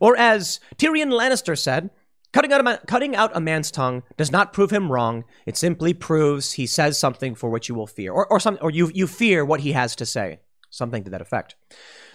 Or 0.00 0.16
as 0.16 0.60
Tyrion 0.76 1.12
Lannister 1.12 1.56
said, 1.56 1.90
cutting 2.32 2.52
out, 2.52 2.66
a 2.66 2.80
cutting 2.86 3.16
out 3.16 3.30
a 3.34 3.40
man's 3.40 3.70
tongue 3.70 4.02
does 4.16 4.32
not 4.32 4.52
prove 4.52 4.70
him 4.70 4.90
wrong. 4.90 5.24
It 5.46 5.56
simply 5.56 5.94
proves 5.94 6.52
he 6.52 6.66
says 6.66 6.98
something 6.98 7.34
for 7.34 7.50
which 7.50 7.68
you 7.68 7.74
will 7.74 7.86
fear, 7.86 8.12
or, 8.12 8.26
or, 8.30 8.40
some, 8.40 8.58
or 8.60 8.70
you, 8.70 8.90
you 8.94 9.06
fear 9.06 9.44
what 9.44 9.60
he 9.60 9.72
has 9.72 9.96
to 9.96 10.06
say. 10.06 10.40
Something 10.70 11.04
to 11.04 11.10
that 11.10 11.22
effect. 11.22 11.56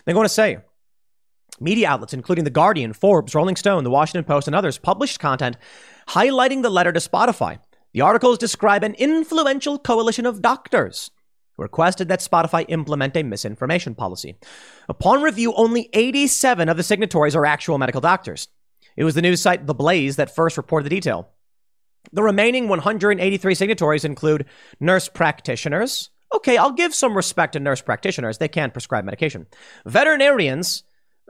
They're 0.06 0.14
going 0.14 0.26
to 0.26 0.30
say, 0.30 0.60
Media 1.60 1.90
outlets, 1.90 2.14
including 2.14 2.44
The 2.44 2.50
Guardian, 2.50 2.94
Forbes, 2.94 3.36
Rolling 3.36 3.56
Stone, 3.56 3.84
The 3.84 3.90
Washington 3.90 4.26
Post, 4.26 4.48
and 4.48 4.56
others, 4.56 4.78
published 4.78 5.20
content 5.20 5.58
highlighting 6.10 6.62
the 6.62 6.70
letter 6.70 6.92
to 6.92 7.00
Spotify. 7.00 7.60
The 7.94 8.02
articles 8.02 8.38
describe 8.38 8.84
an 8.84 8.96
influential 8.96 9.78
coalition 9.78 10.26
of 10.26 10.42
doctors 10.42 11.12
who 11.56 11.64
requested 11.64 12.08
that 12.08 12.22
Spotify 12.22 12.66
implement 12.68 13.16
a 13.16 13.24
misinformation 13.24 13.94
policy. 13.94 14.36
Upon 14.90 15.22
review, 15.22 15.54
only 15.54 15.90
87 15.94 16.70
of 16.70 16.78
the 16.78 16.84
signatories 16.84 17.36
are 17.36 17.46
actual 17.46 17.78
medical 17.78 18.02
doctors. 18.02 18.48
It 18.96 19.04
was 19.04 19.16
the 19.16 19.22
news 19.22 19.42
site 19.42 19.66
The 19.66 19.74
Blaze 19.74 20.16
that 20.16 20.36
first 20.36 20.58
reported 20.58 20.86
the 20.86 20.96
detail. 20.96 21.30
The 22.12 22.24
remaining 22.24 22.68
183 22.68 23.56
signatories 23.56 24.06
include 24.06 24.46
nurse 24.80 25.08
practitioners. 25.08 26.10
Okay, 26.36 26.58
I'll 26.58 26.72
give 26.72 26.94
some 26.94 27.16
respect 27.16 27.54
to 27.54 27.60
nurse 27.60 27.82
practitioners. 27.82 28.38
They 28.38 28.48
can 28.48 28.72
prescribe 28.72 29.06
medication. 29.06 29.48
Veterinarians, 29.86 30.84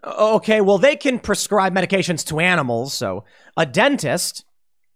Okay, 0.04 0.60
well, 0.60 0.78
they 0.78 0.96
can 0.96 1.20
prescribe 1.20 1.74
medications 1.74 2.26
to 2.28 2.40
animals. 2.40 2.94
So 2.94 3.24
a 3.56 3.66
dentist, 3.66 4.44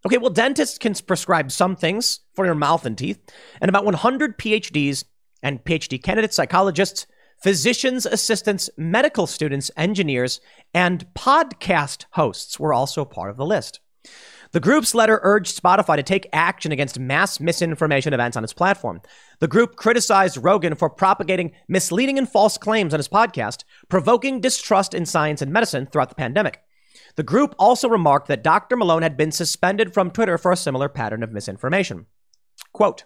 okay, 0.05 0.17
well, 0.17 0.31
dentists 0.31 0.77
can 0.77 0.93
prescribe 0.95 1.51
some 1.51 1.75
things 1.75 2.21
for 2.36 2.45
your 2.45 2.55
mouth 2.55 2.86
and 2.86 2.97
teeth. 2.97 3.19
And 3.62 3.69
about 3.69 3.86
100 3.86 4.38
PhDs 4.38 5.05
and 5.41 5.63
PhD 5.63 6.01
candidates, 6.01 6.36
psychologists, 6.36 7.07
physicians, 7.41 8.06
assistants, 8.06 8.70
medical 8.77 9.27
students, 9.27 9.72
engineers, 9.77 10.39
and 10.74 11.06
podcast 11.13 12.06
hosts 12.12 12.60
were 12.60 12.74
also 12.74 13.06
part 13.06 13.29
of 13.29 13.38
the 13.38 13.46
list. 13.46 13.79
The 14.51 14.60
group's 14.60 14.96
letter 14.96 15.20
urged 15.24 15.62
Spotify 15.62 15.98
to 15.98 16.03
take 16.03 16.29
action 16.32 16.72
against 16.72 17.00
mass 17.00 17.39
misinformation 17.39 18.13
events 18.13 18.38
on 18.38 18.44
its 18.44 18.53
platform. 18.53 19.01
The 19.39 19.48
group 19.48 19.75
criticized 19.75 20.38
Rogan 20.41 20.75
for 20.75 20.89
propagating 20.89 21.51
misleading 21.67 22.17
and 22.17 22.29
false 22.29 22.58
claims 22.58 22.94
on 22.94 23.00
his 23.00 23.10
podcast, 23.10 23.63
provoking 23.89 24.39
distrust 24.39 24.94
in 24.94 25.06
science 25.06 25.41
and 25.41 25.51
medicine 25.51 25.86
throughout 25.86 26.10
the 26.10 26.15
pandemic. 26.15 26.62
The 27.15 27.24
group 27.24 27.56
also 27.60 27.89
remarked 27.89 28.27
that 28.27 28.44
Dr. 28.44 28.77
Malone 28.77 29.01
had 29.01 29.17
been 29.17 29.32
suspended 29.32 29.94
from 29.94 30.12
Twitter 30.12 30.38
for 30.38 30.51
a 30.51 30.58
similar 30.58 30.88
pattern 30.88 31.24
of 31.24 31.32
misinformation. 31.32 32.06
Quote, 32.74 33.06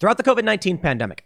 Throughout 0.00 0.16
the 0.16 0.22
COVID 0.22 0.44
19 0.44 0.78
pandemic, 0.78 1.24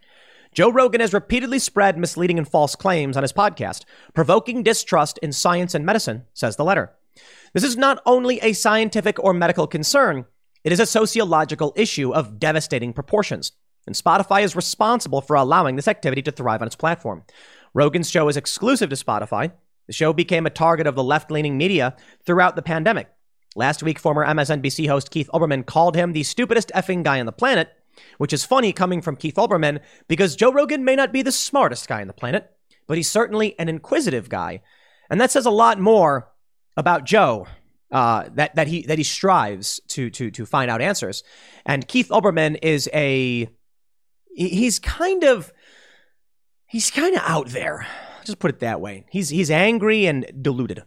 Joe 0.52 0.70
Rogan 0.70 1.00
has 1.00 1.12
repeatedly 1.14 1.58
spread 1.58 1.98
misleading 1.98 2.38
and 2.38 2.48
false 2.48 2.74
claims 2.74 3.16
on 3.16 3.22
his 3.22 3.32
podcast, 3.32 3.84
provoking 4.14 4.62
distrust 4.62 5.18
in 5.18 5.32
science 5.32 5.74
and 5.74 5.84
medicine, 5.84 6.24
says 6.34 6.56
the 6.56 6.64
letter. 6.64 6.92
This 7.52 7.64
is 7.64 7.76
not 7.76 8.02
only 8.06 8.38
a 8.40 8.52
scientific 8.52 9.22
or 9.22 9.32
medical 9.32 9.66
concern, 9.66 10.26
it 10.64 10.72
is 10.72 10.80
a 10.80 10.86
sociological 10.86 11.72
issue 11.76 12.12
of 12.12 12.38
devastating 12.38 12.92
proportions. 12.92 13.52
And 13.86 13.96
Spotify 13.96 14.42
is 14.42 14.56
responsible 14.56 15.22
for 15.22 15.34
allowing 15.36 15.76
this 15.76 15.88
activity 15.88 16.20
to 16.22 16.32
thrive 16.32 16.60
on 16.60 16.66
its 16.66 16.76
platform. 16.76 17.24
Rogan's 17.72 18.10
show 18.10 18.28
is 18.28 18.36
exclusive 18.36 18.90
to 18.90 18.96
Spotify. 18.96 19.52
The 19.86 19.92
show 19.94 20.12
became 20.12 20.44
a 20.44 20.50
target 20.50 20.86
of 20.86 20.94
the 20.94 21.02
left 21.02 21.30
leaning 21.30 21.56
media 21.56 21.96
throughout 22.26 22.54
the 22.54 22.62
pandemic. 22.62 23.08
Last 23.56 23.82
week, 23.82 23.98
former 23.98 24.26
MSNBC 24.26 24.88
host 24.88 25.10
Keith 25.10 25.30
Olbermann 25.32 25.64
called 25.64 25.96
him 25.96 26.12
the 26.12 26.22
stupidest 26.22 26.70
effing 26.74 27.02
guy 27.02 27.18
on 27.18 27.26
the 27.26 27.32
planet 27.32 27.70
which 28.18 28.32
is 28.32 28.44
funny 28.44 28.72
coming 28.72 29.00
from 29.02 29.16
Keith 29.16 29.36
Olbermann 29.36 29.80
because 30.06 30.36
Joe 30.36 30.52
Rogan 30.52 30.84
may 30.84 30.96
not 30.96 31.12
be 31.12 31.22
the 31.22 31.32
smartest 31.32 31.88
guy 31.88 32.00
on 32.00 32.06
the 32.06 32.12
planet, 32.12 32.50
but 32.86 32.96
he's 32.96 33.10
certainly 33.10 33.58
an 33.58 33.68
inquisitive 33.68 34.28
guy. 34.28 34.62
And 35.10 35.20
that 35.20 35.30
says 35.30 35.46
a 35.46 35.50
lot 35.50 35.78
more 35.78 36.32
about 36.76 37.04
Joe 37.04 37.46
uh, 37.90 38.28
that 38.34 38.54
that 38.56 38.68
he 38.68 38.82
that 38.82 38.98
he 38.98 39.04
strives 39.04 39.80
to 39.88 40.10
to 40.10 40.30
to 40.30 40.46
find 40.46 40.70
out 40.70 40.82
answers. 40.82 41.22
And 41.64 41.88
Keith 41.88 42.08
Olbermann 42.08 42.58
is 42.62 42.88
a 42.92 43.48
he's 44.34 44.78
kind 44.78 45.24
of 45.24 45.52
he's 46.66 46.90
kind 46.90 47.16
of 47.16 47.22
out 47.24 47.48
there. 47.48 47.86
just 48.24 48.38
put 48.38 48.50
it 48.50 48.60
that 48.60 48.80
way. 48.80 49.06
He's 49.10 49.28
he's 49.30 49.50
angry 49.50 50.06
and 50.06 50.30
deluded. 50.40 50.82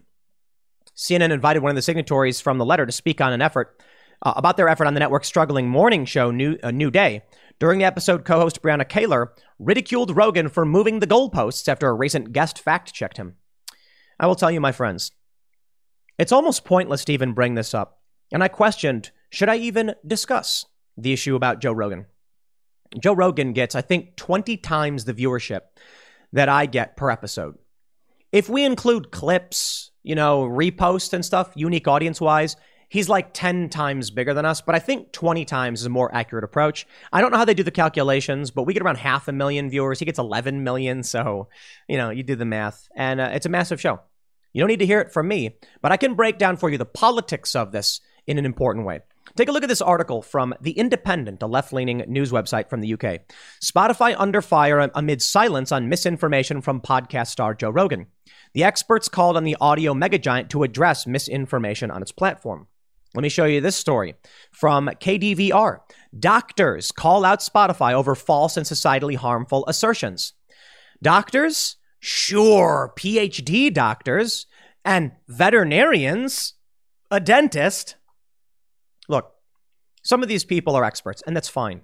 CNN 0.96 1.32
invited 1.32 1.62
one 1.62 1.70
of 1.70 1.76
the 1.76 1.82
signatories 1.82 2.40
from 2.40 2.58
the 2.58 2.64
letter 2.64 2.86
to 2.86 2.92
speak 2.92 3.20
on 3.20 3.32
an 3.32 3.42
effort 3.42 3.80
uh, 4.22 4.32
about 4.36 4.56
their 4.56 4.68
effort 4.68 4.86
on 4.86 4.94
the 4.94 5.00
network's 5.00 5.28
struggling 5.28 5.68
morning 5.68 6.04
show, 6.04 6.30
New, 6.30 6.58
uh, 6.62 6.70
New 6.70 6.90
Day. 6.90 7.22
During 7.58 7.78
the 7.78 7.84
episode, 7.84 8.24
co 8.24 8.40
host 8.40 8.62
Brianna 8.62 8.88
Keilar 8.88 9.28
ridiculed 9.58 10.16
Rogan 10.16 10.48
for 10.48 10.64
moving 10.64 11.00
the 11.00 11.06
goalposts 11.06 11.68
after 11.68 11.88
a 11.88 11.94
recent 11.94 12.32
guest 12.32 12.58
fact 12.58 12.92
checked 12.92 13.16
him. 13.16 13.36
I 14.18 14.26
will 14.26 14.34
tell 14.34 14.50
you, 14.50 14.60
my 14.60 14.72
friends, 14.72 15.12
it's 16.18 16.32
almost 16.32 16.64
pointless 16.64 17.04
to 17.04 17.12
even 17.12 17.32
bring 17.32 17.54
this 17.54 17.74
up. 17.74 18.00
And 18.32 18.42
I 18.42 18.48
questioned 18.48 19.10
should 19.30 19.48
I 19.48 19.56
even 19.56 19.94
discuss 20.06 20.66
the 20.96 21.12
issue 21.12 21.36
about 21.36 21.60
Joe 21.60 21.72
Rogan? 21.72 22.06
Joe 23.00 23.14
Rogan 23.14 23.52
gets, 23.52 23.74
I 23.74 23.80
think, 23.80 24.16
20 24.16 24.58
times 24.58 25.04
the 25.04 25.14
viewership 25.14 25.60
that 26.32 26.48
I 26.48 26.66
get 26.66 26.96
per 26.96 27.10
episode. 27.10 27.56
If 28.30 28.48
we 28.48 28.64
include 28.64 29.10
clips, 29.10 29.90
you 30.02 30.14
know, 30.14 30.42
reposts 30.42 31.12
and 31.12 31.24
stuff, 31.24 31.52
unique 31.54 31.88
audience 31.88 32.20
wise, 32.20 32.56
he's 32.92 33.08
like 33.08 33.32
10 33.32 33.70
times 33.70 34.10
bigger 34.10 34.34
than 34.34 34.44
us, 34.44 34.60
but 34.60 34.74
I 34.74 34.78
think 34.78 35.12
20 35.12 35.46
times 35.46 35.80
is 35.80 35.86
a 35.86 35.90
more 35.90 36.14
accurate 36.14 36.44
approach. 36.44 36.86
I 37.10 37.22
don't 37.22 37.32
know 37.32 37.38
how 37.38 37.46
they 37.46 37.54
do 37.54 37.62
the 37.62 37.70
calculations, 37.70 38.50
but 38.50 38.64
we 38.64 38.74
get 38.74 38.82
around 38.82 38.98
half 38.98 39.28
a 39.28 39.32
million 39.32 39.70
viewers. 39.70 39.98
He 39.98 40.04
gets 40.04 40.18
11 40.18 40.62
million. 40.62 41.02
So, 41.02 41.48
you 41.88 41.96
know, 41.96 42.10
you 42.10 42.22
do 42.22 42.36
the 42.36 42.44
math. 42.44 42.88
And 42.94 43.18
uh, 43.18 43.30
it's 43.32 43.46
a 43.46 43.48
massive 43.48 43.80
show. 43.80 44.00
You 44.52 44.60
don't 44.60 44.68
need 44.68 44.80
to 44.80 44.86
hear 44.86 45.00
it 45.00 45.10
from 45.10 45.26
me, 45.26 45.56
but 45.80 45.90
I 45.90 45.96
can 45.96 46.12
break 46.12 46.36
down 46.36 46.58
for 46.58 46.68
you 46.68 46.76
the 46.76 46.84
politics 46.84 47.56
of 47.56 47.72
this 47.72 48.02
in 48.26 48.36
an 48.36 48.44
important 48.44 48.84
way. 48.84 49.00
Take 49.36 49.48
a 49.48 49.52
look 49.52 49.62
at 49.62 49.70
this 49.70 49.80
article 49.80 50.20
from 50.20 50.54
The 50.60 50.72
Independent, 50.72 51.42
a 51.42 51.46
left 51.46 51.72
leaning 51.72 52.04
news 52.08 52.30
website 52.30 52.68
from 52.68 52.82
the 52.82 52.92
UK. 52.92 53.20
Spotify 53.62 54.14
under 54.18 54.42
fire 54.42 54.90
amid 54.94 55.22
silence 55.22 55.72
on 55.72 55.88
misinformation 55.88 56.60
from 56.60 56.82
podcast 56.82 57.28
star 57.28 57.54
Joe 57.54 57.70
Rogan. 57.70 58.08
The 58.52 58.64
experts 58.64 59.08
called 59.08 59.38
on 59.38 59.44
the 59.44 59.56
audio 59.62 59.94
megagiant 59.94 60.50
to 60.50 60.62
address 60.62 61.06
misinformation 61.06 61.90
on 61.90 62.02
its 62.02 62.12
platform. 62.12 62.66
Let 63.14 63.22
me 63.22 63.28
show 63.28 63.44
you 63.44 63.60
this 63.60 63.76
story 63.76 64.14
from 64.50 64.88
KDVR. 64.88 65.80
Doctors 66.18 66.90
call 66.90 67.24
out 67.24 67.40
Spotify 67.40 67.92
over 67.92 68.14
false 68.14 68.56
and 68.56 68.64
societally 68.64 69.16
harmful 69.16 69.66
assertions. 69.66 70.32
Doctors? 71.02 71.76
Sure, 72.00 72.92
PhD 72.96 73.72
doctors. 73.72 74.46
And 74.84 75.12
veterinarians? 75.28 76.54
A 77.10 77.20
dentist? 77.20 77.96
Look, 79.08 79.32
some 80.02 80.22
of 80.22 80.28
these 80.28 80.44
people 80.44 80.74
are 80.74 80.84
experts, 80.84 81.22
and 81.26 81.36
that's 81.36 81.48
fine. 81.48 81.82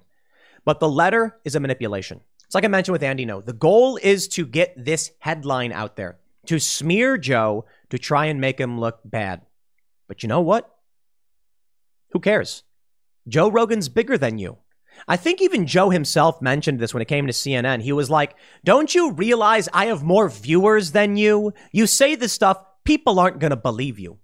But 0.65 0.79
the 0.79 0.89
letter 0.89 1.39
is 1.45 1.55
a 1.55 1.59
manipulation. 1.59 2.21
It's 2.45 2.55
like 2.55 2.65
I 2.65 2.67
mentioned 2.67 2.93
with 2.93 3.03
Andy 3.03 3.27
Ngo. 3.27 3.45
The 3.45 3.53
goal 3.53 3.99
is 4.01 4.27
to 4.29 4.45
get 4.45 4.73
this 4.75 5.11
headline 5.19 5.71
out 5.71 5.95
there, 5.95 6.17
to 6.47 6.59
smear 6.59 7.17
Joe, 7.17 7.65
to 7.91 7.99
try 7.99 8.25
and 8.25 8.41
make 8.41 8.59
him 8.59 8.79
look 8.79 8.99
bad. 9.05 9.41
But 10.07 10.23
you 10.23 10.29
know 10.29 10.41
what? 10.41 10.75
Who 12.11 12.19
cares? 12.19 12.63
Joe 13.27 13.49
Rogan's 13.49 13.89
bigger 13.89 14.17
than 14.17 14.37
you. 14.37 14.57
I 15.07 15.15
think 15.15 15.41
even 15.41 15.67
Joe 15.67 15.89
himself 15.89 16.41
mentioned 16.41 16.79
this 16.79 16.93
when 16.93 17.01
it 17.01 17.07
came 17.07 17.27
to 17.27 17.33
CNN. 17.33 17.81
He 17.81 17.93
was 17.93 18.09
like, 18.09 18.35
Don't 18.63 18.93
you 18.93 19.11
realize 19.11 19.69
I 19.71 19.85
have 19.85 20.03
more 20.03 20.29
viewers 20.29 20.91
than 20.91 21.15
you? 21.15 21.53
You 21.71 21.87
say 21.87 22.15
this 22.15 22.33
stuff, 22.33 22.57
people 22.83 23.19
aren't 23.19 23.39
going 23.39 23.51
to 23.51 23.55
believe 23.55 23.99
you. 23.99 24.17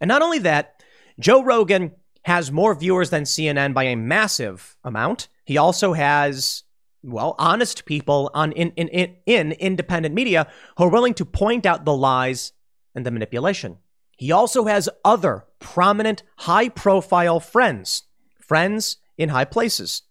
And 0.00 0.08
not 0.08 0.22
only 0.22 0.40
that, 0.40 0.82
Joe 1.18 1.42
Rogan 1.42 1.92
has 2.24 2.50
more 2.50 2.74
viewers 2.74 3.10
than 3.10 3.22
CNN 3.22 3.72
by 3.72 3.84
a 3.84 3.96
massive 3.96 4.76
amount. 4.82 5.28
He 5.44 5.58
also 5.58 5.92
has, 5.92 6.64
well, 7.02 7.36
honest 7.38 7.84
people 7.84 8.30
on 8.34 8.52
in, 8.52 8.72
in, 8.72 8.88
in, 8.88 9.16
in 9.26 9.52
independent 9.52 10.14
media 10.14 10.48
who 10.76 10.84
are 10.84 10.90
willing 10.90 11.14
to 11.14 11.24
point 11.24 11.66
out 11.66 11.84
the 11.84 11.96
lies 11.96 12.52
and 12.94 13.06
the 13.06 13.10
manipulation. 13.10 13.78
He 14.16 14.32
also 14.32 14.64
has 14.64 14.88
other 15.04 15.45
prominent, 15.58 16.22
high 16.38 16.68
profile 16.68 17.40
friends, 17.40 18.04
friends 18.40 18.98
in 19.16 19.30
high 19.30 19.44
places. 19.44 20.02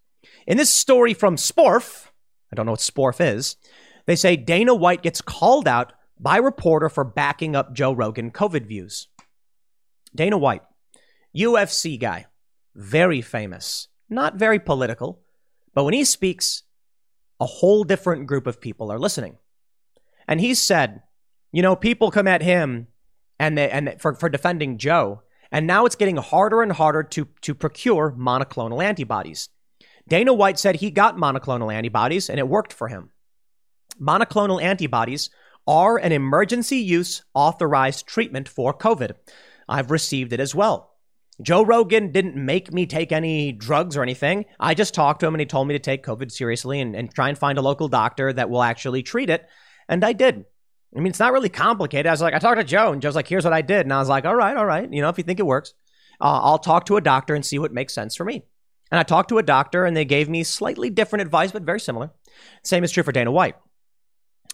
In 0.48 0.58
this 0.58 0.74
story 0.74 1.14
from 1.14 1.36
Sporf, 1.36 2.08
I 2.52 2.56
don't 2.56 2.66
know 2.66 2.74
what 2.74 2.82
Sporf 2.82 3.20
is, 3.20 3.56
they 4.06 4.16
say 4.16 4.36
Dana 4.36 4.76
White 4.76 5.02
gets 5.02 5.22
called 5.22 5.68
out 5.68 5.94
by 6.20 6.38
reporter 6.38 6.90
for 6.90 7.04
backing 7.04 7.56
up 7.56 7.74
Joe 7.74 7.92
Rogan 7.92 8.32
COVID 8.32 8.68
views. 8.68 9.08
Dana 10.14 10.38
White, 10.38 10.62
UFC 11.36 12.00
guy, 12.00 12.28
very 12.76 13.22
famous, 13.22 13.88
not 14.10 14.36
very 14.36 14.60
political, 14.60 15.22
but 15.74 15.84
when 15.84 15.94
he 15.94 16.06
speaks, 16.06 16.64
a 17.40 17.46
whole 17.46 17.84
different 17.84 18.28
group 18.28 18.48
of 18.48 18.62
people 18.62 18.92
are 18.92 19.00
listening. 19.00 19.38
And 20.28 20.40
he 20.40 20.54
said, 20.54 21.04
you 21.52 21.62
know, 21.62 21.76
people 21.76 22.12
come 22.12 22.28
at 22.28 22.42
him 22.42 22.88
and 23.40 23.58
they, 23.58 23.70
and 23.70 23.96
for, 24.00 24.16
for 24.16 24.30
defending 24.30 24.78
Joe, 24.78 25.22
and 25.56 25.68
now 25.68 25.86
it's 25.86 25.96
getting 25.96 26.18
harder 26.18 26.62
and 26.62 26.72
harder 26.74 27.02
to, 27.02 27.30
to 27.40 27.56
procure 27.56 28.12
monoclonal 28.12 28.84
antibodies. 28.84 29.48
Dana 30.06 30.34
White 30.34 30.60
said 30.60 30.76
he 30.76 30.92
got 30.92 31.16
monoclonal 31.16 31.74
antibodies 31.74 32.30
and 32.30 32.40
it 32.40 32.50
worked 32.50 32.74
for 32.74 32.90
him. 32.90 33.12
Monoclonal 33.98 34.62
antibodies 34.62 35.30
are 35.66 35.96
an 35.98 36.12
emergency 36.12 36.80
use 36.80 37.24
authorized 37.34 38.06
treatment 38.06 38.50
for 38.50 38.78
COVID. 38.78 39.14
I've 39.70 39.92
received 39.92 40.34
it 40.34 40.42
as 40.42 40.54
well. 40.54 40.92
Joe 41.42 41.64
Rogan 41.64 42.12
didn't 42.12 42.36
make 42.36 42.74
me 42.74 42.86
take 42.86 43.14
any 43.14 43.54
drugs 43.54 43.96
or 43.96 44.04
anything. 44.04 44.44
I 44.60 44.74
just 44.74 44.94
talked 44.94 45.22
to 45.22 45.26
him 45.26 45.36
and 45.36 45.40
he 45.40 45.46
told 45.46 45.70
me 45.70 45.76
to 45.76 45.80
take 45.80 46.04
COVID 46.04 46.34
seriously 46.34 46.82
and, 46.82 46.98
and 46.98 47.14
try 47.14 47.30
and 47.30 47.38
find 47.38 47.58
a 47.58 47.62
local 47.62 47.88
doctor 47.88 48.34
that 48.34 48.50
will 48.50 48.62
actually 48.62 49.04
treat 49.04 49.30
it. 49.30 49.48
And 49.88 50.04
I 50.04 50.12
did. 50.12 50.44
I 50.96 51.00
mean, 51.00 51.08
it's 51.08 51.20
not 51.20 51.34
really 51.34 51.50
complicated. 51.50 52.08
I 52.08 52.12
was 52.12 52.22
like, 52.22 52.34
I 52.34 52.40
talked 52.40 52.58
to 52.58 52.64
Joe 52.64 52.94
and 52.94 53.02
Joe's 53.02 53.16
like, 53.16 53.28
here's 53.28 53.44
what 53.44 53.54
I 53.54 53.62
did. 53.62 53.82
And 53.82 53.92
I 53.92 54.00
was 54.00 54.08
like, 54.08 54.26
all 54.26 54.36
right, 54.36 54.56
all 54.56 54.66
right. 54.66 54.92
You 54.92 55.02
know, 55.02 55.10
if 55.10 55.18
you 55.18 55.24
think 55.24 55.40
it 55.40 55.46
works, 55.46 55.74
uh, 56.22 56.40
I'll 56.42 56.58
talk 56.58 56.86
to 56.86 56.96
a 56.96 57.02
doctor 57.02 57.36
and 57.36 57.46
see 57.46 57.60
what 57.60 57.74
makes 57.74 57.94
sense 57.94 58.16
for 58.16 58.24
me. 58.24 58.44
And 58.92 59.00
I 59.00 59.04
talked 59.04 59.30
to 59.30 59.38
a 59.38 59.44
doctor 59.44 59.84
and 59.86 59.98
they 59.98 60.06
gave 60.06 60.30
me 60.30 60.44
slightly 60.44 60.90
different 60.90 61.24
advice, 61.24 61.52
but 61.52 61.64
very 61.64 61.80
similar. 61.80 62.12
Same 62.64 62.84
is 62.84 62.92
true 62.92 63.04
for 63.04 63.12
Dana 63.12 63.32
White. 63.32 63.56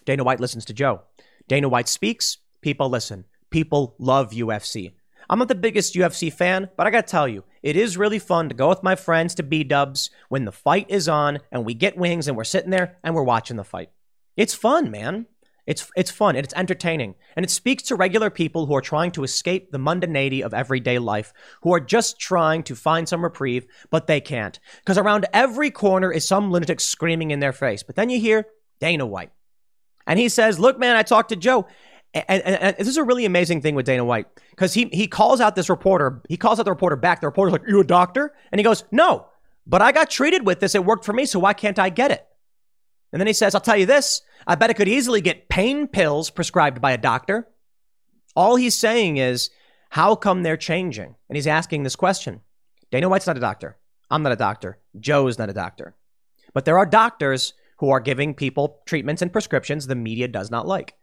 Dana 0.06 0.24
White 0.24 0.40
listens 0.40 0.66
to 0.66 0.74
Joe. 0.74 1.02
Dana 1.48 1.70
White 1.70 1.88
speaks, 1.88 2.38
people 2.62 2.90
listen. 2.90 3.26
People 3.52 3.96
love 4.00 4.32
UFC. 4.32 4.94
I'm 5.30 5.40
not 5.40 5.48
the 5.48 5.56
biggest 5.56 5.94
UFC 5.94 6.34
fan, 6.34 6.70
but 6.76 6.88
I 6.88 6.90
gotta 6.90 7.08
tell 7.08 7.28
you, 7.28 7.44
it 7.62 7.76
is 7.76 7.98
really 7.98 8.20
fun 8.20 8.50
to 8.50 8.56
go 8.56 8.70
with 8.70 8.84
my 8.84 8.96
friends 8.96 9.36
to 9.36 9.44
B 9.44 9.64
dubs 9.64 10.10
when 10.30 10.46
the 10.46 10.52
fight 10.52 10.88
is 10.90 11.08
on 11.08 11.40
and 11.52 11.66
we 11.66 11.74
get 11.74 11.98
wings 11.98 12.28
and 12.28 12.36
we're 12.36 12.44
sitting 12.44 12.72
there 12.72 12.98
and 13.04 13.14
we're 13.14 13.24
watching 13.24 13.58
the 13.58 13.64
fight. 13.64 13.92
It's 14.36 14.54
fun, 14.54 14.90
man. 14.90 15.28
It's, 15.68 15.92
it's 15.96 16.12
fun 16.12 16.36
and 16.36 16.44
it's 16.44 16.54
entertaining. 16.56 17.16
And 17.36 17.46
it 17.46 17.50
speaks 17.50 17.84
to 17.84 17.96
regular 17.96 18.30
people 18.30 18.66
who 18.66 18.76
are 18.76 18.82
trying 18.82 19.12
to 19.12 19.24
escape 19.24 19.72
the 19.72 19.78
mundanity 19.78 20.42
of 20.42 20.54
everyday 20.54 21.00
life, 21.00 21.34
who 21.62 21.74
are 21.74 21.80
just 21.80 22.20
trying 22.20 22.64
to 22.64 22.76
find 22.76 23.08
some 23.08 23.24
reprieve, 23.24 23.68
but 23.90 24.08
they 24.08 24.22
can't. 24.22 24.60
Because 24.78 24.98
around 24.98 25.28
every 25.34 25.72
corner 25.72 26.12
is 26.12 26.28
some 26.28 26.52
lunatic 26.52 26.80
screaming 26.80 27.32
in 27.32 27.40
their 27.40 27.54
face. 27.54 27.84
But 27.84 27.96
then 27.96 28.10
you 28.10 28.20
hear 28.20 28.48
Dana 28.80 29.06
White. 29.06 29.32
And 30.08 30.20
he 30.20 30.30
says, 30.30 30.60
Look, 30.60 30.80
man, 30.80 30.96
I 30.96 31.04
talked 31.04 31.30
to 31.30 31.36
Joe. 31.36 31.68
And, 32.14 32.26
and, 32.28 32.56
and 32.56 32.78
this 32.78 32.88
is 32.88 32.98
a 32.98 33.04
really 33.04 33.26
amazing 33.26 33.62
thing 33.62 33.76
with 33.76 33.86
Dana 33.86 34.04
White 34.04 34.26
because 34.50 34.74
he, 34.74 34.90
he 34.92 35.08
calls 35.08 35.40
out 35.40 35.56
this 35.56 35.70
reporter. 35.70 36.22
He 36.28 36.38
calls 36.38 36.60
out 36.60 36.64
the 36.64 36.72
reporter 36.72 36.96
back. 36.96 37.22
The 37.22 37.28
reporter's 37.28 37.54
like, 37.54 37.62
You 37.68 37.80
a 37.80 37.86
doctor? 37.86 38.34
And 38.52 38.60
he 38.60 38.64
goes, 38.64 38.84
No, 38.92 39.28
but 39.66 39.82
I 39.82 39.92
got 39.92 40.10
treated 40.10 40.46
with 40.46 40.60
this. 40.60 40.76
It 40.76 40.84
worked 40.84 41.06
for 41.06 41.14
me. 41.14 41.26
So 41.26 41.40
why 41.40 41.54
can't 41.54 41.80
I 41.80 41.90
get 41.90 42.12
it? 42.12 42.26
And 43.12 43.20
then 43.20 43.28
he 43.28 43.34
says, 43.34 43.54
I'll 43.54 43.62
tell 43.62 43.78
you 43.78 43.86
this 43.86 44.22
I 44.48 44.56
bet 44.56 44.70
I 44.70 44.74
could 44.74 44.88
easily 44.88 45.22
get 45.22 45.50
pain 45.50 45.88
pills 45.88 46.30
prescribed 46.30 46.82
by 46.82 46.92
a 46.92 46.98
doctor. 46.98 47.48
All 48.36 48.56
he's 48.56 48.76
saying 48.76 49.18
is, 49.18 49.50
how 49.90 50.16
come 50.16 50.44
they're 50.44 50.58
changing? 50.58 51.16
And 51.28 51.36
he's 51.36 51.48
asking 51.48 51.84
this 51.84 51.98
question. 51.98 52.42
Dana 52.92 53.10
White's 53.10 53.28
not 53.28 53.38
a 53.38 53.42
doctor. 53.42 53.78
I'm 54.10 54.24
not 54.24 54.32
a 54.32 54.38
doctor. 54.38 54.80
Joe's 55.00 55.38
not 55.38 55.50
a 55.50 55.54
doctor. 55.54 55.96
But 56.54 56.66
there 56.66 56.78
are 56.78 56.86
doctors 56.86 57.54
who 57.80 57.90
are 57.90 58.00
giving 58.00 58.34
people 58.34 58.80
treatments 58.86 59.22
and 59.22 59.34
prescriptions 59.34 59.88
the 59.88 59.96
media 59.96 60.28
does 60.28 60.52
not 60.52 60.68
like. 60.68 60.96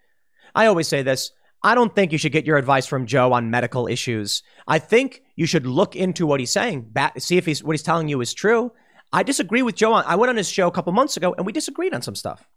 I 0.55 0.67
always 0.67 0.89
say 0.89 1.03
this 1.03 1.33
I 1.63 1.75
don't 1.75 1.95
think 1.95 2.13
you 2.13 2.19
should 2.19 2.33
get 2.33 2.47
your 2.47 2.57
advice 2.57 2.87
from 2.87 3.07
Joe 3.07 3.33
on 3.33 3.51
medical 3.51 3.89
issues. 3.89 4.43
I 4.67 4.79
think 4.79 5.23
you 5.35 5.45
should 5.47 5.67
look 5.67 5.97
into 5.97 6.27
what 6.27 6.41
he's 6.41 6.53
saying, 6.53 6.95
see 7.19 7.37
if 7.37 7.47
he's, 7.47 7.65
what 7.65 7.73
he's 7.73 7.83
telling 7.83 8.09
you 8.09 8.21
is 8.21 8.33
true. 8.33 8.73
I 9.13 9.23
disagree 9.23 9.63
with 9.63 9.75
Joe. 9.75 9.95
On, 9.95 10.05
I 10.07 10.17
went 10.17 10.31
on 10.31 10.37
his 10.37 10.51
show 10.51 10.69
a 10.69 10.73
couple 10.73 10.93
months 10.93 11.17
ago 11.17 11.35
and 11.37 11.47
we 11.47 11.53
disagreed 11.53 11.95
on 11.95 12.03
some 12.03 12.15
stuff. 12.15 12.49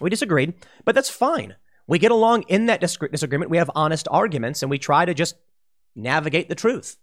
We 0.00 0.10
disagreed, 0.10 0.54
but 0.84 0.94
that's 0.94 1.10
fine. 1.10 1.56
We 1.86 1.98
get 1.98 2.10
along 2.10 2.44
in 2.48 2.66
that 2.66 2.80
disagreement. 2.80 3.50
We 3.50 3.58
have 3.58 3.70
honest 3.74 4.08
arguments 4.10 4.62
and 4.62 4.70
we 4.70 4.78
try 4.78 5.04
to 5.04 5.14
just 5.14 5.36
navigate 5.94 6.48
the 6.48 6.54
truth. 6.54 6.96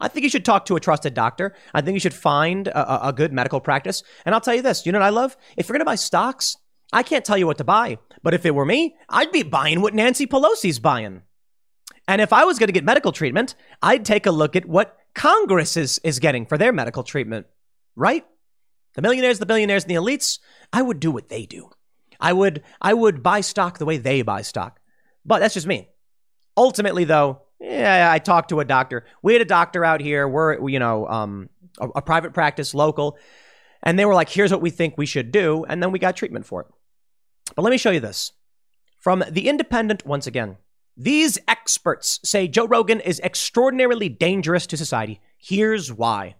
I 0.00 0.08
think 0.08 0.24
you 0.24 0.30
should 0.30 0.44
talk 0.44 0.66
to 0.66 0.76
a 0.76 0.80
trusted 0.80 1.14
doctor. 1.14 1.54
I 1.72 1.80
think 1.80 1.94
you 1.94 2.00
should 2.00 2.14
find 2.14 2.68
a, 2.68 3.08
a 3.08 3.12
good 3.12 3.32
medical 3.32 3.60
practice. 3.60 4.02
And 4.24 4.34
I'll 4.34 4.40
tell 4.40 4.54
you 4.54 4.62
this 4.62 4.84
you 4.84 4.92
know 4.92 4.98
what 4.98 5.06
I 5.06 5.10
love? 5.10 5.36
If 5.56 5.68
you're 5.68 5.74
going 5.74 5.80
to 5.80 5.86
buy 5.86 5.94
stocks, 5.94 6.56
I 6.92 7.02
can't 7.02 7.24
tell 7.24 7.38
you 7.38 7.46
what 7.46 7.58
to 7.58 7.64
buy, 7.64 7.98
but 8.22 8.34
if 8.34 8.44
it 8.44 8.54
were 8.54 8.66
me, 8.66 8.96
I'd 9.08 9.32
be 9.32 9.42
buying 9.42 9.80
what 9.80 9.94
Nancy 9.94 10.26
Pelosi's 10.26 10.78
buying. 10.78 11.22
And 12.06 12.20
if 12.20 12.32
I 12.32 12.44
was 12.44 12.58
going 12.58 12.66
to 12.66 12.72
get 12.72 12.84
medical 12.84 13.12
treatment, 13.12 13.54
I'd 13.80 14.04
take 14.04 14.26
a 14.26 14.30
look 14.30 14.56
at 14.56 14.66
what 14.66 14.98
Congress 15.14 15.76
is, 15.76 16.00
is 16.04 16.18
getting 16.18 16.44
for 16.44 16.58
their 16.58 16.72
medical 16.72 17.02
treatment 17.02 17.46
right? 17.96 18.24
The 18.94 19.02
millionaires, 19.02 19.38
the 19.38 19.46
billionaires, 19.46 19.84
and 19.84 19.90
the 19.90 19.96
elites, 19.96 20.38
I 20.72 20.82
would 20.82 21.00
do 21.00 21.10
what 21.10 21.28
they 21.28 21.46
do. 21.46 21.70
I 22.20 22.32
would 22.32 22.62
I 22.80 22.94
would 22.94 23.22
buy 23.22 23.40
stock 23.40 23.78
the 23.78 23.84
way 23.84 23.98
they 23.98 24.22
buy 24.22 24.42
stock. 24.42 24.78
But 25.24 25.40
that's 25.40 25.54
just 25.54 25.66
me. 25.66 25.88
Ultimately, 26.56 27.04
though, 27.04 27.42
yeah, 27.60 28.10
I 28.12 28.18
talked 28.18 28.50
to 28.50 28.60
a 28.60 28.64
doctor. 28.64 29.04
We 29.22 29.32
had 29.32 29.42
a 29.42 29.46
doctor 29.46 29.84
out 29.84 30.00
here. 30.00 30.28
We're 30.28 30.68
you 30.68 30.78
know 30.78 31.06
um, 31.08 31.48
a, 31.80 31.88
a 31.96 32.02
private 32.02 32.32
practice, 32.32 32.74
local, 32.74 33.18
and 33.82 33.98
they 33.98 34.04
were 34.04 34.14
like, 34.14 34.28
"Here's 34.28 34.52
what 34.52 34.60
we 34.60 34.70
think 34.70 34.96
we 34.96 35.06
should 35.06 35.32
do," 35.32 35.64
and 35.68 35.82
then 35.82 35.90
we 35.90 35.98
got 35.98 36.16
treatment 36.16 36.46
for 36.46 36.62
it. 36.62 36.66
But 37.56 37.62
let 37.62 37.70
me 37.70 37.78
show 37.78 37.90
you 37.90 38.00
this 38.00 38.32
from 38.98 39.24
the 39.30 39.48
Independent 39.48 40.06
once 40.06 40.26
again. 40.26 40.58
These 40.96 41.38
experts 41.48 42.20
say 42.22 42.48
Joe 42.48 42.66
Rogan 42.66 43.00
is 43.00 43.20
extraordinarily 43.20 44.08
dangerous 44.08 44.66
to 44.68 44.76
society. 44.76 45.20
Here's 45.38 45.92
why. 45.92 46.36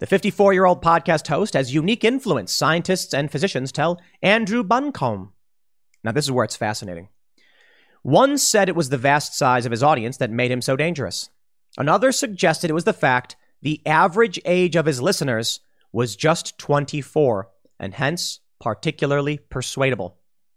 The 0.00 0.06
54 0.06 0.54
year 0.54 0.64
old 0.64 0.82
podcast 0.82 1.28
host 1.28 1.52
has 1.52 1.74
unique 1.74 2.04
influence, 2.04 2.54
scientists 2.54 3.12
and 3.12 3.30
physicians 3.30 3.70
tell 3.70 4.00
Andrew 4.22 4.64
Buncombe. 4.64 5.34
Now, 6.02 6.10
this 6.10 6.24
is 6.24 6.32
where 6.32 6.44
it's 6.46 6.56
fascinating. 6.56 7.10
One 8.00 8.38
said 8.38 8.70
it 8.70 8.74
was 8.74 8.88
the 8.88 8.96
vast 8.96 9.36
size 9.36 9.66
of 9.66 9.72
his 9.72 9.82
audience 9.82 10.16
that 10.16 10.30
made 10.30 10.50
him 10.50 10.62
so 10.62 10.74
dangerous. 10.74 11.28
Another 11.76 12.12
suggested 12.12 12.70
it 12.70 12.74
was 12.74 12.84
the 12.84 12.94
fact 12.94 13.36
the 13.60 13.82
average 13.84 14.40
age 14.46 14.74
of 14.74 14.86
his 14.86 15.02
listeners 15.02 15.60
was 15.92 16.16
just 16.16 16.56
24, 16.56 17.50
and 17.78 17.92
hence 17.92 18.40
particularly 18.58 19.36
persuadable. 19.36 20.16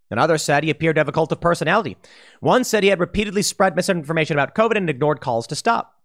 Another 0.10 0.38
said 0.38 0.64
he 0.64 0.70
appeared 0.70 0.96
to 0.96 1.02
have 1.02 1.10
a 1.10 1.12
cult 1.12 1.34
of 1.34 1.42
personality. 1.42 1.98
One 2.40 2.64
said 2.64 2.82
he 2.82 2.90
had 2.90 3.02
repeatedly 3.02 3.42
spread 3.42 3.76
misinformation 3.76 4.38
about 4.38 4.56
COVID 4.56 4.78
and 4.78 4.90
ignored 4.90 5.20
calls 5.20 5.48
to 5.48 5.56
stop. 5.56 6.02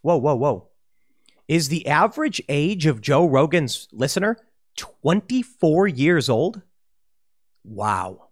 Whoa, 0.00 0.16
whoa, 0.16 0.36
whoa. 0.36 0.69
Is 1.50 1.68
the 1.68 1.88
average 1.88 2.40
age 2.48 2.86
of 2.86 3.00
Joe 3.00 3.26
Rogan's 3.26 3.88
listener 3.90 4.36
24 4.76 5.88
years 5.88 6.28
old? 6.28 6.62
Wow. 7.64 8.28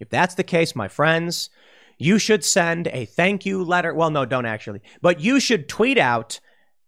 If 0.00 0.08
that's 0.08 0.36
the 0.36 0.42
case, 0.42 0.74
my 0.74 0.88
friends, 0.88 1.50
you 1.98 2.18
should 2.18 2.42
send 2.42 2.88
a 2.88 3.04
thank 3.04 3.44
you 3.44 3.62
letter. 3.62 3.92
Well, 3.92 4.08
no, 4.08 4.24
don't 4.24 4.46
actually. 4.46 4.80
But 5.02 5.20
you 5.20 5.38
should 5.38 5.68
tweet 5.68 5.98
out 5.98 6.40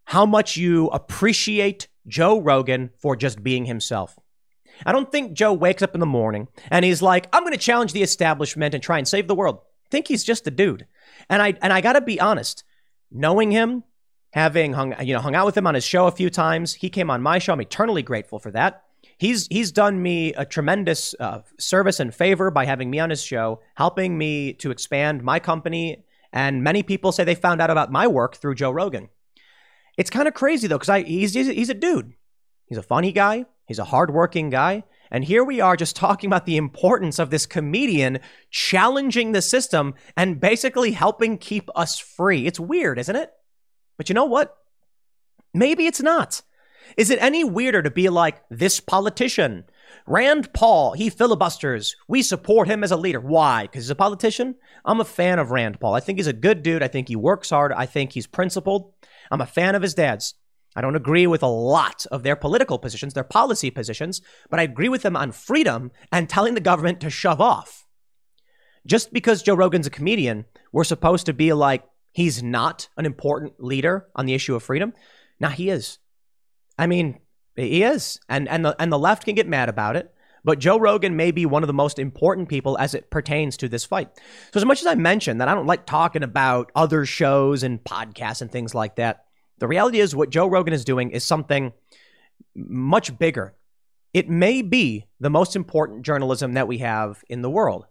how 0.04 0.24
much 0.24 0.56
you 0.56 0.86
appreciate 0.86 1.86
Joe 2.06 2.40
Rogan 2.40 2.88
for 2.96 3.14
just 3.14 3.42
being 3.42 3.66
himself. 3.66 4.18
I 4.86 4.92
don't 4.92 5.12
think 5.12 5.34
Joe 5.34 5.52
wakes 5.52 5.82
up 5.82 5.92
in 5.92 6.00
the 6.00 6.06
morning 6.06 6.48
and 6.70 6.82
he's 6.82 7.02
like, 7.02 7.28
I'm 7.30 7.42
going 7.42 7.52
to 7.52 7.58
challenge 7.58 7.92
the 7.92 8.02
establishment 8.02 8.72
and 8.72 8.82
try 8.82 8.96
and 8.96 9.06
save 9.06 9.28
the 9.28 9.34
world. 9.34 9.58
I 9.58 9.88
think 9.90 10.08
he's 10.08 10.24
just 10.24 10.46
a 10.46 10.50
dude. 10.50 10.86
And 11.28 11.42
I 11.42 11.58
and 11.60 11.74
I 11.74 11.82
got 11.82 11.92
to 11.92 12.00
be 12.00 12.18
honest, 12.18 12.64
knowing 13.10 13.50
him, 13.50 13.84
having 14.32 14.72
hung 14.72 14.94
you 15.04 15.14
know 15.14 15.20
hung 15.20 15.34
out 15.34 15.46
with 15.46 15.56
him 15.56 15.66
on 15.66 15.74
his 15.74 15.84
show 15.84 16.06
a 16.06 16.12
few 16.12 16.30
times. 16.30 16.74
He 16.74 16.90
came 16.90 17.10
on 17.10 17.22
my 17.22 17.38
show. 17.38 17.52
I'm 17.52 17.60
eternally 17.60 18.02
grateful 18.02 18.38
for 18.38 18.50
that. 18.52 18.84
He's 19.18 19.46
he's 19.48 19.72
done 19.72 20.00
me 20.02 20.32
a 20.34 20.44
tremendous 20.44 21.14
uh, 21.18 21.40
service 21.58 22.00
and 22.00 22.14
favor 22.14 22.50
by 22.50 22.64
having 22.64 22.90
me 22.90 23.00
on 23.00 23.10
his 23.10 23.22
show, 23.22 23.60
helping 23.74 24.16
me 24.16 24.52
to 24.54 24.70
expand 24.70 25.22
my 25.22 25.40
company 25.40 26.04
And 26.32 26.62
many 26.62 26.82
people 26.82 27.10
say 27.12 27.24
they 27.24 27.34
found 27.34 27.60
out 27.60 27.70
about 27.70 27.90
my 27.90 28.06
work 28.06 28.36
through 28.36 28.54
Joe 28.54 28.70
Rogan. 28.70 29.08
It's 29.96 30.10
kind 30.10 30.28
of 30.28 30.34
crazy 30.34 30.68
though, 30.68 30.78
because 30.78 31.04
he's, 31.06 31.34
he's, 31.34 31.48
he's 31.48 31.70
a 31.70 31.74
dude. 31.74 32.12
He's 32.66 32.78
a 32.78 32.82
funny 32.82 33.12
guy. 33.12 33.46
He's 33.66 33.78
a 33.78 33.84
hardworking 33.84 34.50
guy. 34.50 34.84
And 35.10 35.24
here 35.24 35.42
we 35.42 35.60
are 35.60 35.76
just 35.76 35.96
talking 36.06 36.28
about 36.28 36.46
the 36.46 36.56
importance 36.56 37.18
of 37.18 37.30
this 37.30 37.46
comedian 37.46 38.20
challenging 38.50 39.32
the 39.32 39.42
system 39.42 39.94
and 40.16 40.40
basically 40.40 40.92
helping 40.92 41.38
keep 41.38 41.68
us 41.74 41.98
free. 41.98 42.46
It's 42.46 42.60
weird, 42.60 42.98
isn't 42.98 43.16
it? 43.16 43.32
But 43.98 44.08
you 44.08 44.14
know 44.14 44.24
what? 44.24 44.56
Maybe 45.52 45.86
it's 45.86 46.00
not. 46.00 46.40
Is 46.96 47.10
it 47.10 47.20
any 47.20 47.44
weirder 47.44 47.82
to 47.82 47.90
be 47.90 48.08
like 48.08 48.42
this 48.48 48.80
politician? 48.80 49.64
Rand 50.06 50.54
Paul, 50.54 50.92
he 50.92 51.10
filibusters. 51.10 51.96
We 52.08 52.22
support 52.22 52.68
him 52.68 52.82
as 52.82 52.90
a 52.90 52.96
leader. 52.96 53.20
Why? 53.20 53.62
Because 53.62 53.84
he's 53.84 53.90
a 53.90 53.94
politician? 53.94 54.54
I'm 54.84 55.00
a 55.00 55.04
fan 55.04 55.38
of 55.38 55.50
Rand 55.50 55.80
Paul. 55.80 55.94
I 55.94 56.00
think 56.00 56.18
he's 56.18 56.26
a 56.26 56.32
good 56.32 56.62
dude. 56.62 56.82
I 56.82 56.88
think 56.88 57.08
he 57.08 57.16
works 57.16 57.50
hard. 57.50 57.72
I 57.72 57.84
think 57.84 58.12
he's 58.12 58.26
principled. 58.26 58.92
I'm 59.30 59.42
a 59.42 59.46
fan 59.46 59.74
of 59.74 59.82
his 59.82 59.94
dad's. 59.94 60.34
I 60.76 60.80
don't 60.80 60.96
agree 60.96 61.26
with 61.26 61.42
a 61.42 61.46
lot 61.48 62.06
of 62.12 62.22
their 62.22 62.36
political 62.36 62.78
positions, 62.78 63.12
their 63.12 63.24
policy 63.24 63.70
positions, 63.70 64.20
but 64.48 64.60
I 64.60 64.62
agree 64.62 64.88
with 64.88 65.02
them 65.02 65.16
on 65.16 65.32
freedom 65.32 65.90
and 66.12 66.28
telling 66.28 66.54
the 66.54 66.60
government 66.60 67.00
to 67.00 67.10
shove 67.10 67.40
off. 67.40 67.86
Just 68.86 69.12
because 69.12 69.42
Joe 69.42 69.54
Rogan's 69.54 69.86
a 69.86 69.90
comedian, 69.90 70.44
we're 70.72 70.84
supposed 70.84 71.26
to 71.26 71.32
be 71.32 71.52
like, 71.52 71.84
he's 72.18 72.42
not 72.42 72.88
an 72.96 73.06
important 73.06 73.62
leader 73.62 74.08
on 74.16 74.26
the 74.26 74.34
issue 74.34 74.56
of 74.56 74.62
freedom. 74.64 74.92
Now 75.38 75.50
he 75.50 75.70
is. 75.70 75.98
I 76.76 76.88
mean, 76.88 77.20
he 77.54 77.84
is. 77.84 78.18
And 78.28 78.48
and 78.48 78.64
the 78.64 78.74
and 78.82 78.92
the 78.92 78.98
left 78.98 79.24
can 79.24 79.36
get 79.36 79.46
mad 79.46 79.68
about 79.68 79.94
it. 79.94 80.12
But 80.42 80.58
Joe 80.58 80.80
Rogan 80.80 81.14
may 81.14 81.30
be 81.30 81.46
one 81.46 81.62
of 81.62 81.68
the 81.68 81.72
most 81.72 81.98
important 81.98 82.48
people 82.48 82.76
as 82.78 82.92
it 82.94 83.08
pertains 83.08 83.56
to 83.58 83.68
this 83.68 83.84
fight. 83.84 84.08
So, 84.52 84.58
as 84.58 84.64
much 84.64 84.80
as 84.80 84.88
I 84.88 84.96
mentioned 84.96 85.40
that 85.40 85.46
I 85.46 85.54
don't 85.54 85.66
like 85.66 85.86
talking 85.86 86.24
about 86.24 86.72
other 86.74 87.06
shows 87.06 87.62
and 87.62 87.82
podcasts 87.84 88.42
and 88.42 88.50
things 88.50 88.74
like 88.74 88.96
that, 88.96 89.26
the 89.58 89.68
reality 89.68 90.00
is 90.00 90.16
what 90.16 90.30
Joe 90.30 90.48
Rogan 90.48 90.74
is 90.74 90.84
doing 90.84 91.12
is 91.12 91.22
something 91.22 91.72
much 92.56 93.16
bigger. 93.16 93.54
It 94.12 94.28
may 94.28 94.62
be 94.62 95.06
the 95.20 95.30
most 95.30 95.54
important 95.54 96.02
journalism 96.02 96.54
that 96.54 96.66
we 96.66 96.78
have 96.78 97.22
in 97.28 97.42
the 97.42 97.50
world. 97.50 97.86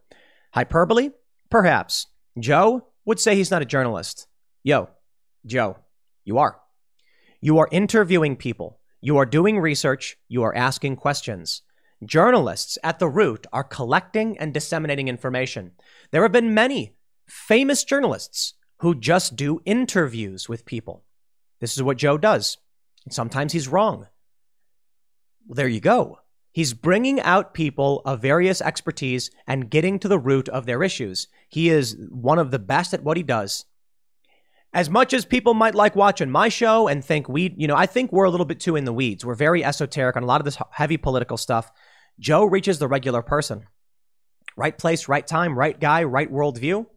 Hyperbole? 0.54 1.12
Perhaps. 1.50 2.08
Joe 2.38 2.88
would 3.08 3.20
say 3.20 3.36
he's 3.36 3.50
not 3.50 3.64
a 3.64 3.66
journalist. 3.66 4.28
Yo, 4.64 4.90
Joe, 5.46 5.78
you 6.26 6.38
are. 6.38 6.60
You 7.42 7.58
are 7.58 7.70
interviewing 7.72 8.36
people. 8.36 8.80
You 9.00 9.18
are 9.18 9.26
doing 9.26 9.60
research. 9.60 10.18
You 10.28 10.44
are 10.44 10.56
asking 10.56 10.98
questions. 10.98 11.62
Journalists 12.06 12.78
at 12.84 13.00
the 13.00 13.08
root 13.08 13.48
are 13.54 13.64
collecting 13.64 14.38
and 14.38 14.54
disseminating 14.54 15.08
information. 15.08 15.72
There 16.12 16.22
have 16.24 16.34
been 16.34 16.54
many 16.54 16.98
famous 17.28 17.84
journalists 17.86 18.54
who 18.80 18.94
just 18.94 19.36
do 19.36 19.62
interviews 19.66 20.50
with 20.50 20.66
people. 20.66 21.06
This 21.62 21.78
is 21.78 21.84
what 21.84 21.98
Joe 21.98 22.18
does. 22.18 22.58
And 23.06 23.14
sometimes 23.14 23.54
he's 23.54 23.70
wrong. 23.70 24.08
Well, 25.48 25.56
there 25.56 25.68
you 25.68 25.80
go. 25.80 26.20
He's 26.58 26.74
bringing 26.74 27.22
out 27.22 27.54
people 27.54 28.02
of 28.04 28.24
various 28.24 28.62
expertise 28.62 29.30
and 29.46 29.70
getting 29.70 30.00
to 30.00 30.08
the 30.08 30.18
root 30.18 30.50
of 30.50 30.66
their 30.66 30.82
issues. 30.82 31.28
He 31.48 31.70
is 31.70 31.96
one 32.10 32.40
of 32.40 32.50
the 32.50 32.58
best 32.58 32.96
at 32.96 33.04
what 33.04 33.16
he 33.16 33.22
does. 33.22 33.66
As 34.74 34.90
much 34.90 35.14
as 35.14 35.24
people 35.24 35.54
might 35.54 35.76
like 35.76 35.96
watching 35.96 36.32
my 36.32 36.50
show 36.50 36.88
and 36.88 37.06
think 37.06 37.30
we, 37.30 37.54
you 37.56 37.68
know, 37.68 37.76
I 37.76 37.86
think 37.86 38.12
we're 38.12 38.24
a 38.24 38.32
little 38.32 38.48
bit 38.48 38.60
too 38.60 38.76
in 38.76 38.86
the 38.86 38.92
weeds. 38.92 39.24
We're 39.24 39.36
very 39.36 39.64
esoteric 39.64 40.18
on 40.18 40.24
a 40.24 40.26
lot 40.26 40.42
of 40.42 40.46
this 40.46 40.58
heavy 40.72 40.98
political 40.98 41.38
stuff. 41.38 41.72
Joe 42.20 42.44
reaches 42.44 42.80
the 42.80 42.88
regular 42.88 43.22
person. 43.22 43.68
Right 44.56 44.76
place, 44.76 45.08
right 45.08 45.28
time, 45.28 45.56
right 45.56 45.80
guy, 45.80 46.06
right 46.06 46.32
worldview. 46.34 46.88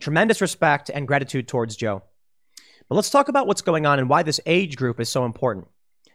Tremendous 0.00 0.40
respect 0.40 0.88
and 0.88 1.08
gratitude 1.08 1.48
towards 1.48 1.74
Joe. 1.74 2.04
But 2.88 2.94
let's 2.94 3.10
talk 3.10 3.26
about 3.26 3.48
what's 3.48 3.62
going 3.62 3.86
on 3.86 3.98
and 3.98 4.08
why 4.08 4.22
this 4.22 4.38
age 4.46 4.76
group 4.76 5.00
is 5.00 5.08
so 5.08 5.24
important. 5.24 5.66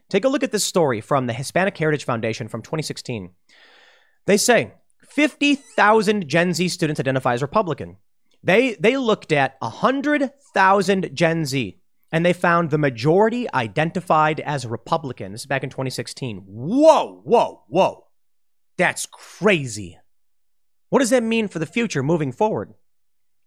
Take 0.09 0.25
a 0.25 0.29
look 0.29 0.43
at 0.43 0.51
this 0.51 0.63
story 0.63 1.01
from 1.01 1.27
the 1.27 1.33
Hispanic 1.33 1.77
Heritage 1.77 2.03
Foundation 2.03 2.47
from 2.47 2.61
2016. 2.61 3.31
They 4.25 4.37
say 4.37 4.73
50,000 5.07 6.27
Gen 6.27 6.53
Z 6.53 6.67
students 6.69 6.99
identify 6.99 7.33
as 7.33 7.41
Republican. 7.41 7.97
They, 8.43 8.75
they 8.75 8.97
looked 8.97 9.31
at 9.31 9.55
100,000 9.59 11.09
Gen 11.13 11.45
Z 11.45 11.79
and 12.11 12.25
they 12.25 12.33
found 12.33 12.69
the 12.69 12.77
majority 12.77 13.51
identified 13.53 14.39
as 14.39 14.67
Republican. 14.67 15.31
This 15.31 15.41
is 15.41 15.47
back 15.47 15.63
in 15.63 15.69
2016. 15.69 16.43
Whoa, 16.45 17.21
whoa, 17.23 17.63
whoa. 17.67 18.05
That's 18.77 19.07
crazy. 19.07 19.97
What 20.89 20.99
does 20.99 21.09
that 21.09 21.23
mean 21.23 21.47
for 21.47 21.59
the 21.59 21.65
future 21.65 22.03
moving 22.03 22.31
forward? 22.31 22.75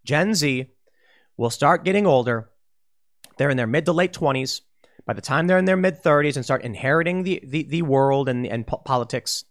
Gen 0.04 0.34
Z 0.34 0.70
will 1.36 1.50
start 1.50 1.84
getting 1.84 2.06
older 2.06 2.50
they're 3.38 3.50
in 3.50 3.56
their 3.56 3.66
mid 3.66 3.86
to 3.86 3.92
late 3.92 4.12
20s. 4.12 4.60
By 5.06 5.14
the 5.14 5.20
time 5.20 5.46
they're 5.46 5.58
in 5.58 5.64
their 5.64 5.76
mid 5.76 6.02
30s 6.02 6.36
and 6.36 6.44
start 6.44 6.62
inheriting 6.62 7.22
the, 7.22 7.42
the, 7.44 7.62
the 7.64 7.82
world 7.82 8.28
and, 8.28 8.46
and 8.46 8.66
po- 8.66 8.78
politics, 8.78 9.44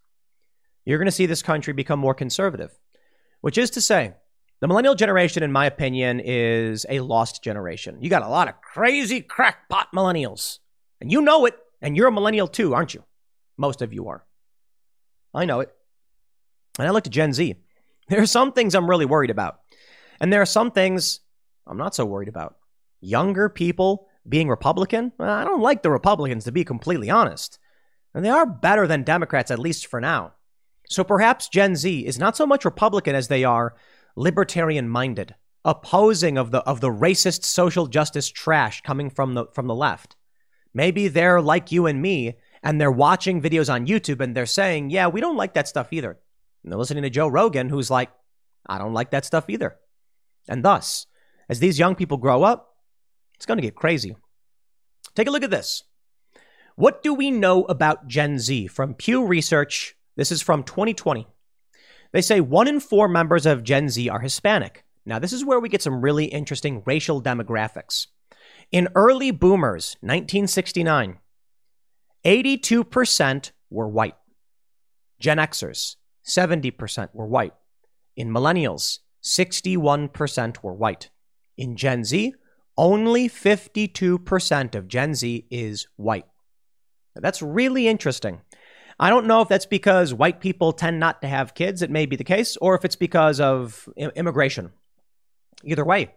you're 0.86 0.99
going 0.99 1.07
to 1.07 1.12
see 1.12 1.25
this 1.25 1.43
country 1.43 1.73
become 1.73 1.99
more 1.99 2.13
conservative. 2.13 2.71
Which 3.41 3.57
is 3.57 3.69
to 3.71 3.81
say, 3.81 4.13
the 4.60 4.67
millennial 4.67 4.95
generation, 4.95 5.43
in 5.43 5.51
my 5.51 5.65
opinion, 5.65 6.19
is 6.23 6.86
a 6.89 6.99
lost 7.01 7.43
generation. 7.43 7.97
You 8.01 8.10
got 8.10 8.23
a 8.23 8.27
lot 8.27 8.47
of 8.47 8.62
crazy 8.62 9.21
crackpot 9.21 9.89
millennials. 9.93 10.60
And 10.99 11.12
you 11.12 11.21
know 11.21 11.45
it. 11.45 11.55
And 11.81 11.95
you're 11.95 12.07
a 12.07 12.12
millennial 12.12 12.47
too, 12.47 12.73
aren't 12.73 12.93
you? 12.93 13.03
Most 13.57 13.81
of 13.81 13.93
you 13.93 14.07
are. 14.07 14.25
I 15.33 15.45
know 15.45 15.60
it. 15.60 15.69
And 16.79 16.88
I 16.88 16.91
look 16.91 17.03
to 17.03 17.10
Gen 17.10 17.33
Z. 17.33 17.55
There 18.10 18.21
are 18.21 18.25
some 18.25 18.53
things 18.53 18.73
I'm 18.73 18.89
really 18.89 19.05
worried 19.05 19.29
about. 19.29 19.60
And 20.21 20.31
there 20.31 20.41
are 20.41 20.45
some 20.45 20.71
things 20.71 21.19
I'm 21.67 21.77
not 21.77 21.93
so 21.93 22.05
worried 22.05 22.29
about 22.29 22.55
younger 23.01 23.49
people 23.49 24.07
being 24.28 24.50
Republican? 24.50 25.13
I 25.20 25.44
don't 25.44 25.62
like 25.62 25.84
the 25.84 25.92
Republicans, 25.92 26.44
to 26.46 26.52
be 26.52 26.63
completely 26.63 27.10
honest. 27.10 27.60
And 28.13 28.24
they 28.26 28.30
are 28.30 28.46
better 28.46 28.88
than 28.88 29.04
Democrats, 29.04 29.52
at 29.52 29.60
least 29.60 29.88
for 29.88 30.02
now. 30.02 30.34
So 30.90 31.04
perhaps 31.04 31.50
Gen 31.50 31.76
Z 31.76 32.06
is 32.06 32.18
not 32.18 32.38
so 32.38 32.46
much 32.46 32.66
Republican 32.66 33.16
as 33.16 33.28
they 33.28 33.44
are 33.44 33.76
libertarian 34.16 34.90
minded, 34.90 35.36
opposing 35.66 36.38
of 36.38 36.52
the 36.52 36.60
of 36.60 36.82
the 36.82 36.90
racist 36.90 37.44
social 37.44 37.88
justice 37.88 38.30
trash 38.30 38.82
coming 38.82 39.10
from 39.10 39.34
the 39.34 39.46
from 39.54 39.68
the 39.68 39.76
left. 39.76 40.16
Maybe 40.74 41.08
they're 41.08 41.42
like 41.42 41.72
you 41.72 41.86
and 41.88 42.02
me, 42.02 42.38
and 42.63 42.80
they're 42.80 42.92
watching 42.92 43.42
videos 43.42 43.72
on 43.72 43.88
YouTube 43.88 44.22
and 44.22 44.36
they're 44.36 44.46
saying, 44.46 44.90
Yeah, 44.90 45.08
we 45.08 45.22
don't 45.22 45.38
like 45.38 45.54
that 45.54 45.68
stuff 45.68 45.92
either. 45.92 46.18
And 46.63 46.72
they're 46.72 46.80
listening 46.80 47.04
to 47.04 47.10
Joe 47.10 47.28
Rogan, 47.28 47.70
who's 47.70 47.90
like, 47.90 48.10
I 48.68 48.78
don't 48.78 48.94
like 48.94 49.12
that 49.12 49.26
stuff 49.26 49.50
either. 49.50 49.78
And 50.48 50.63
thus, 50.63 51.06
as 51.50 51.60
these 51.60 51.80
young 51.80 51.96
people 51.96 52.18
grow 52.18 52.44
up, 52.44 52.76
it's 53.38 53.45
going 53.45 53.58
to 53.58 53.63
get 53.63 53.76
crazy. 53.76 54.15
Take 55.15 55.28
a 55.28 55.32
look 55.32 55.43
at 55.43 55.50
this. 55.50 55.84
What 56.76 57.02
do 57.02 57.13
we 57.13 57.32
know 57.32 57.63
about 57.63 58.08
Gen 58.08 58.38
Z 58.38 58.67
from 58.67 58.93
Pew 58.93 59.26
Research? 59.26 59.95
This 60.15 60.32
is 60.32 60.41
from 60.41 60.63
2020. 60.63 61.28
They 62.12 62.21
say 62.21 62.41
one 62.41 62.67
in 62.67 62.80
four 62.80 63.08
members 63.08 63.45
of 63.45 63.63
Gen 63.63 63.89
Z 63.89 64.10
are 64.10 64.19
Hispanic. 64.19 64.84
Now, 65.06 65.19
this 65.19 65.34
is 65.34 65.45
where 65.45 65.60
we 65.60 65.69
get 65.69 65.82
some 65.82 66.02
really 66.02 66.26
interesting 66.26 66.84
racial 66.86 67.21
demographics. 67.21 68.08
In 68.71 68.89
early 68.93 69.32
boomers, 69.32 69.95
1969, 70.02 71.19
82% 72.26 73.52
were 73.69 73.88
white. 73.88 74.15
Gen 75.19 75.38
Xers, 75.38 75.95
70% 76.26 77.10
were 77.13 77.26
white. 77.26 77.54
In 78.15 78.30
millennials, 78.30 79.00
61% 79.23 80.63
were 80.63 80.73
white. 80.73 81.10
In 81.58 81.76
Gen 81.76 82.04
Z, 82.04 82.34
only 82.78 83.28
52% 83.28 84.76
of 84.76 84.88
Gen 84.88 85.16
Z 85.16 85.46
is 85.50 85.88
white. 85.96 86.26
That's 87.16 87.42
really 87.42 87.88
interesting. 87.88 88.42
I 89.00 89.10
don't 89.10 89.28
know 89.28 89.42
if 89.42 89.48
that's 89.48 89.66
because 89.66 90.13
white 90.13 90.40
people 90.40 90.74
tend 90.74 91.00
not 91.00 91.22
to 91.22 91.28
have 91.28 91.54
kids, 91.54 91.82
it 91.82 91.92
may 91.92 92.06
be 92.06 92.16
the 92.16 92.24
case, 92.24 92.58
or 92.58 92.76
if 92.76 92.84
it's 92.84 92.96
because 92.96 93.40
of 93.40 93.88
immigration. 94.16 94.72
Either 95.63 95.86
way, 95.86 96.13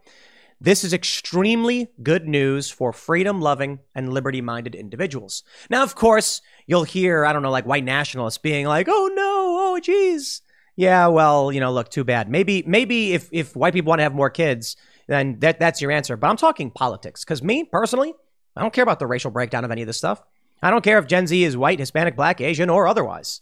this 0.61 0.85
is 0.85 0.93
extremely 0.93 1.91
good 2.03 2.29
news 2.29 2.71
for 2.71 2.93
freedom 2.93 3.41
loving 3.41 3.81
and 3.95 4.13
liberty 4.13 4.41
minded 4.41 4.75
individuals. 4.75 5.43
Now, 5.71 5.83
of 5.83 5.95
course, 5.95 6.43
you'll 6.67 6.85
hear, 6.85 7.25
I 7.25 7.33
don't 7.33 7.43
know, 7.43 7.51
like 7.51 7.67
white 7.67 7.85
nationalists 7.85 8.39
being 8.39 8.67
like, 8.67 8.87
oh 8.89 9.11
no, 9.15 9.57
oh 9.59 9.81
geez. 9.81 10.43
Yeah, 10.77 11.09
well, 11.09 11.53
you 11.53 11.61
know, 11.61 11.73
look, 11.73 11.91
too 11.91 12.05
bad. 12.05 12.31
Maybe, 12.31 12.63
maybe 12.67 13.13
if, 13.13 13.29
if 13.33 13.57
white 13.57 13.75
people 13.75 13.91
want 13.91 13.99
to 13.99 14.05
have 14.05 14.15
more 14.15 14.31
kids, 14.31 14.77
then 15.11 15.41
that, 15.41 15.59
that's 15.59 15.83
your 15.83 15.91
answer. 15.91 16.17
But 16.17 16.31
I'm 16.31 16.37
talking 16.37 16.71
politics 16.71 17.25
because 17.25 17.43
me 17.43 17.65
personally, 17.65 18.15
I 18.55 18.63
don't 18.63 18.73
care 18.73 18.85
about 18.85 19.01
the 19.01 19.09
racial 19.09 19.33
breakdown 19.33 19.65
of 19.65 19.73
any 19.73 19.83
of 19.83 19.89
this 19.89 19.97
stuff. 19.97 20.23
I 20.63 20.71
don't 20.71 20.85
care 20.85 20.99
if 20.99 21.09
Gen 21.09 21.27
Z 21.27 21.43
is 21.43 21.57
white, 21.57 21.81
Hispanic, 21.81 22.15
black, 22.15 22.41
Asian, 22.41 22.71
or 22.71 22.87
otherwise. 22.87 23.41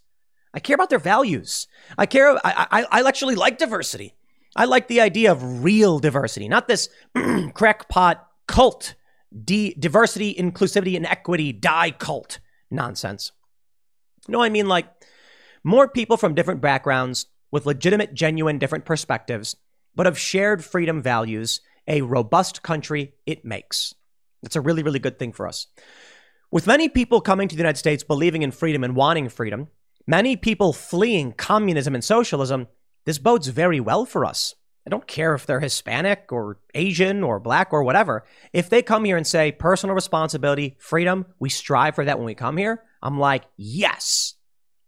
I 0.54 0.60
care 0.60 0.74
about 0.74 0.88
their 0.88 0.98
values. 0.98 1.68
I 1.98 2.06
care. 2.06 2.38
I, 2.42 2.66
I, 2.70 2.86
I 2.90 3.06
actually 3.06 3.34
like 3.34 3.58
diversity. 3.58 4.14
I 4.56 4.64
like 4.64 4.88
the 4.88 5.02
idea 5.02 5.30
of 5.30 5.62
real 5.62 5.98
diversity, 5.98 6.48
not 6.48 6.68
this 6.68 6.88
crackpot 7.54 8.26
cult, 8.46 8.94
diversity, 9.44 10.34
inclusivity, 10.34 10.96
and 10.96 11.04
equity 11.04 11.52
die 11.52 11.90
cult 11.90 12.40
nonsense. 12.70 13.32
No, 14.26 14.42
I 14.42 14.48
mean 14.48 14.68
like 14.68 14.88
more 15.62 15.86
people 15.86 16.16
from 16.16 16.34
different 16.34 16.62
backgrounds 16.62 17.26
with 17.50 17.66
legitimate, 17.66 18.14
genuine, 18.14 18.58
different 18.58 18.86
perspectives 18.86 19.54
but 19.98 20.06
of 20.06 20.16
shared 20.16 20.64
freedom 20.64 21.02
values 21.02 21.60
a 21.88 22.02
robust 22.02 22.62
country 22.62 23.14
it 23.26 23.44
makes. 23.44 23.96
It's 24.44 24.54
a 24.54 24.60
really, 24.60 24.84
really 24.84 25.00
good 25.00 25.18
thing 25.18 25.32
for 25.32 25.48
us. 25.48 25.66
With 26.52 26.68
many 26.68 26.88
people 26.88 27.20
coming 27.20 27.48
to 27.48 27.56
the 27.56 27.60
United 27.60 27.78
States 27.78 28.04
believing 28.04 28.42
in 28.42 28.52
freedom 28.52 28.84
and 28.84 28.94
wanting 28.94 29.28
freedom, 29.28 29.66
many 30.06 30.36
people 30.36 30.72
fleeing 30.72 31.32
communism 31.32 31.96
and 31.96 32.04
socialism, 32.04 32.68
this 33.06 33.18
bodes 33.18 33.48
very 33.48 33.80
well 33.80 34.04
for 34.04 34.24
us. 34.24 34.54
I 34.86 34.90
don't 34.90 35.08
care 35.08 35.34
if 35.34 35.46
they're 35.46 35.58
Hispanic 35.58 36.28
or 36.30 36.60
Asian 36.74 37.24
or 37.24 37.40
black 37.40 37.72
or 37.72 37.82
whatever. 37.82 38.24
If 38.52 38.70
they 38.70 38.82
come 38.82 39.04
here 39.04 39.16
and 39.16 39.26
say 39.26 39.50
personal 39.50 39.96
responsibility, 39.96 40.76
freedom, 40.78 41.26
we 41.40 41.48
strive 41.48 41.96
for 41.96 42.04
that 42.04 42.18
when 42.18 42.26
we 42.26 42.36
come 42.36 42.56
here, 42.56 42.84
I'm 43.02 43.18
like, 43.18 43.46
yes, 43.56 44.34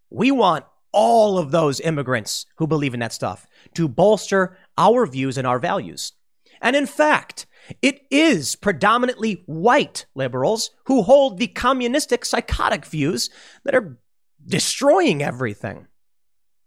we 0.08 0.30
want 0.30 0.66
all 0.92 1.38
of 1.38 1.50
those 1.50 1.80
immigrants 1.80 2.46
who 2.56 2.66
believe 2.66 2.94
in 2.94 3.00
that 3.00 3.12
stuff 3.12 3.46
to 3.74 3.88
bolster 3.88 4.56
our 4.76 5.06
views 5.06 5.38
and 5.38 5.46
our 5.46 5.58
values. 5.58 6.12
And 6.60 6.76
in 6.76 6.86
fact, 6.86 7.46
it 7.82 8.02
is 8.10 8.56
predominantly 8.56 9.42
white 9.46 10.06
liberals 10.14 10.70
who 10.86 11.02
hold 11.02 11.38
the 11.38 11.46
communistic 11.46 12.24
psychotic 12.24 12.84
views 12.84 13.30
that 13.64 13.74
are 13.74 13.98
destroying 14.44 15.22
everything. 15.22 15.86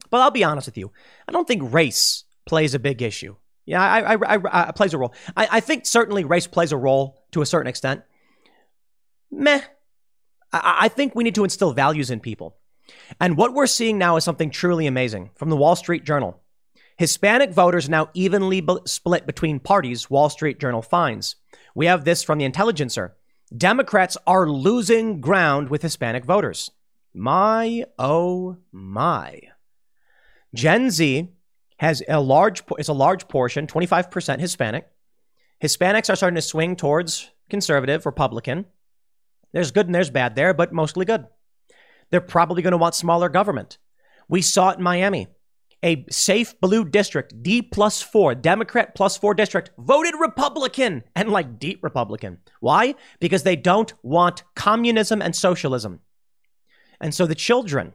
But 0.09 0.21
I'll 0.21 0.31
be 0.31 0.43
honest 0.43 0.67
with 0.67 0.77
you, 0.77 0.91
I 1.27 1.31
don't 1.31 1.47
think 1.47 1.73
race 1.73 2.23
plays 2.45 2.73
a 2.73 2.79
big 2.79 3.01
issue. 3.01 3.35
Yeah, 3.65 3.81
I, 3.81 4.13
I, 4.13 4.35
I, 4.35 4.67
I 4.67 4.71
plays 4.71 4.93
a 4.93 4.97
role. 4.97 5.13
I, 5.37 5.61
think 5.61 5.85
certainly 5.85 6.25
race 6.25 6.47
plays 6.47 6.73
a 6.73 6.77
role 6.77 7.23
to 7.31 7.41
a 7.41 7.45
certain 7.45 7.67
extent. 7.67 8.03
Meh. 9.31 9.61
I 10.51 10.87
think 10.89 11.15
we 11.15 11.23
need 11.23 11.33
to 11.35 11.43
instill 11.43 11.73
values 11.73 12.11
in 12.11 12.19
people. 12.19 12.57
And 13.19 13.37
what 13.37 13.53
we're 13.53 13.67
seeing 13.67 13.97
now 13.97 14.15
is 14.17 14.23
something 14.23 14.49
truly 14.49 14.87
amazing 14.87 15.31
from 15.35 15.49
the 15.49 15.57
Wall 15.57 15.75
Street 15.75 16.03
Journal. 16.03 16.39
Hispanic 16.97 17.51
voters 17.51 17.89
now 17.89 18.09
evenly 18.13 18.61
b- 18.61 18.77
split 18.85 19.25
between 19.25 19.59
parties, 19.59 20.09
Wall 20.09 20.29
Street 20.29 20.59
Journal 20.59 20.81
finds. 20.81 21.35
We 21.75 21.87
have 21.87 22.05
this 22.05 22.23
from 22.23 22.37
the 22.37 22.45
Intelligencer. 22.45 23.15
Democrats 23.55 24.17
are 24.25 24.47
losing 24.47 25.21
ground 25.21 25.69
with 25.69 25.81
Hispanic 25.81 26.25
voters. 26.25 26.71
My, 27.13 27.85
oh 27.97 28.57
my. 28.71 29.39
Gen 30.53 30.89
Z 30.89 31.29
has 31.77 32.03
a 32.07 32.19
large 32.19 32.63
is 32.77 32.89
a 32.89 32.93
large 32.93 33.27
portion, 33.27 33.67
25% 33.67 34.39
Hispanic. 34.39 34.87
Hispanics 35.61 36.09
are 36.09 36.15
starting 36.15 36.35
to 36.35 36.41
swing 36.41 36.75
towards 36.75 37.31
conservative, 37.49 38.05
Republican. 38.05 38.65
There's 39.51 39.71
good 39.71 39.85
and 39.85 39.95
there's 39.95 40.09
bad 40.09 40.35
there, 40.35 40.53
but 40.53 40.73
mostly 40.73 41.05
good. 41.05 41.27
They're 42.13 42.21
probably 42.21 42.61
going 42.61 42.73
to 42.73 42.77
want 42.77 42.93
smaller 42.93 43.27
government. 43.27 43.79
We 44.29 44.43
saw 44.43 44.69
it 44.69 44.77
in 44.77 44.83
Miami. 44.83 45.29
A 45.81 46.05
safe 46.11 46.53
blue 46.61 46.85
district, 46.85 47.41
D 47.41 47.63
plus 47.63 48.03
four, 48.03 48.35
Democrat 48.35 48.93
plus 48.93 49.17
four 49.17 49.33
district, 49.33 49.71
voted 49.79 50.13
Republican 50.19 51.05
and 51.15 51.31
like 51.31 51.57
deep 51.57 51.83
Republican. 51.83 52.37
Why? 52.59 52.93
Because 53.19 53.41
they 53.41 53.55
don't 53.55 53.91
want 54.03 54.43
communism 54.55 55.23
and 55.23 55.35
socialism. 55.35 56.01
And 57.01 57.15
so 57.15 57.25
the 57.25 57.33
children 57.33 57.93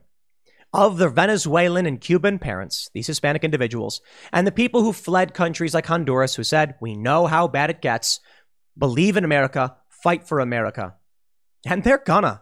of 0.72 0.98
the 0.98 1.08
Venezuelan 1.08 1.86
and 1.86 2.00
Cuban 2.00 2.40
parents, 2.40 2.90
these 2.94 3.06
Hispanic 3.06 3.44
individuals, 3.44 4.00
and 4.32 4.48
the 4.48 4.50
people 4.50 4.82
who 4.82 4.92
fled 4.92 5.32
countries 5.32 5.74
like 5.74 5.86
Honduras 5.86 6.34
who 6.34 6.42
said, 6.42 6.74
We 6.80 6.96
know 6.96 7.28
how 7.28 7.46
bad 7.46 7.70
it 7.70 7.80
gets, 7.80 8.18
believe 8.76 9.16
in 9.16 9.24
America, 9.24 9.76
fight 10.02 10.26
for 10.26 10.40
America. 10.40 10.96
And 11.64 11.84
they're 11.84 12.02
gonna. 12.04 12.40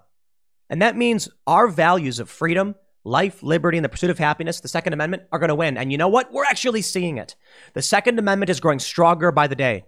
And 0.69 0.83
that 0.83 0.97
means 0.97 1.29
our 1.47 1.69
values 1.69 2.19
of 2.19 2.29
freedom, 2.29 2.75
life, 3.05 3.43
liberty, 3.43 3.79
and 3.79 3.85
the 3.85 3.89
pursuit 3.89 4.11
of 4.11 4.19
happiness, 4.19 4.61
the 4.61 4.69
Second 4.69 4.93
Amendment, 4.93 5.25
are 5.31 5.39
going 5.39 5.49
to 5.49 5.55
win. 5.55 5.77
And 5.77 5.93
you 5.93 5.99
know 5.99 6.09
what? 6.09 6.33
We're 6.33 6.45
actually 6.45 6.83
seeing 6.83 7.19
it. 7.19 7.37
The 7.75 7.83
Second 7.83 8.19
Amendment 8.19 8.51
is 8.51 8.61
growing 8.61 8.81
stronger 8.81 9.31
by 9.31 9.47
the 9.47 9.55
day. 9.55 9.85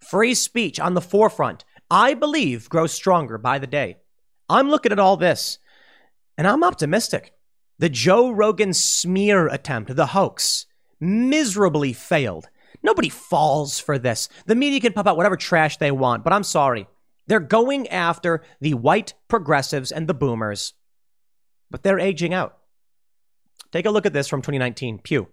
Free 0.00 0.34
speech 0.34 0.78
on 0.78 0.94
the 0.94 1.00
forefront, 1.00 1.64
I 1.90 2.14
believe, 2.14 2.68
grows 2.68 2.92
stronger 2.92 3.38
by 3.38 3.58
the 3.58 3.66
day. 3.66 3.96
I'm 4.48 4.70
looking 4.70 4.92
at 4.92 4.98
all 4.98 5.16
this, 5.16 5.58
and 6.38 6.46
I'm 6.46 6.64
optimistic. 6.64 7.34
The 7.78 7.88
Joe 7.88 8.30
Rogan 8.30 8.72
smear 8.72 9.46
attempt, 9.48 9.94
the 9.96 10.06
hoax, 10.06 10.66
miserably 11.00 11.92
failed. 11.92 12.48
Nobody 12.82 13.08
falls 13.08 13.78
for 13.78 13.98
this. 13.98 14.28
The 14.46 14.54
media 14.54 14.80
can 14.80 14.92
pump 14.92 15.08
out 15.08 15.16
whatever 15.16 15.36
trash 15.36 15.76
they 15.76 15.90
want, 15.90 16.24
but 16.24 16.32
I'm 16.32 16.44
sorry. 16.44 16.86
They're 17.30 17.38
going 17.38 17.86
after 17.86 18.42
the 18.60 18.74
white 18.74 19.14
progressives 19.28 19.92
and 19.92 20.08
the 20.08 20.14
boomers, 20.14 20.72
but 21.70 21.84
they're 21.84 22.00
aging 22.00 22.34
out. 22.34 22.58
Take 23.70 23.86
a 23.86 23.90
look 23.92 24.04
at 24.04 24.12
this 24.12 24.26
from 24.26 24.42
2019 24.42 24.98
Pew. 24.98 25.28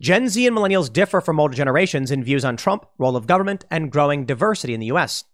Gen 0.00 0.28
Z 0.28 0.46
and 0.46 0.56
millennials 0.56 0.92
differ 0.92 1.20
from 1.20 1.40
older 1.40 1.56
generations 1.56 2.12
in 2.12 2.22
views 2.22 2.44
on 2.44 2.56
Trump, 2.56 2.86
role 2.96 3.16
of 3.16 3.26
government, 3.26 3.64
and 3.72 3.90
growing 3.90 4.24
diversity 4.24 4.72
in 4.72 4.78
the 4.78 4.92
US. 4.92 5.24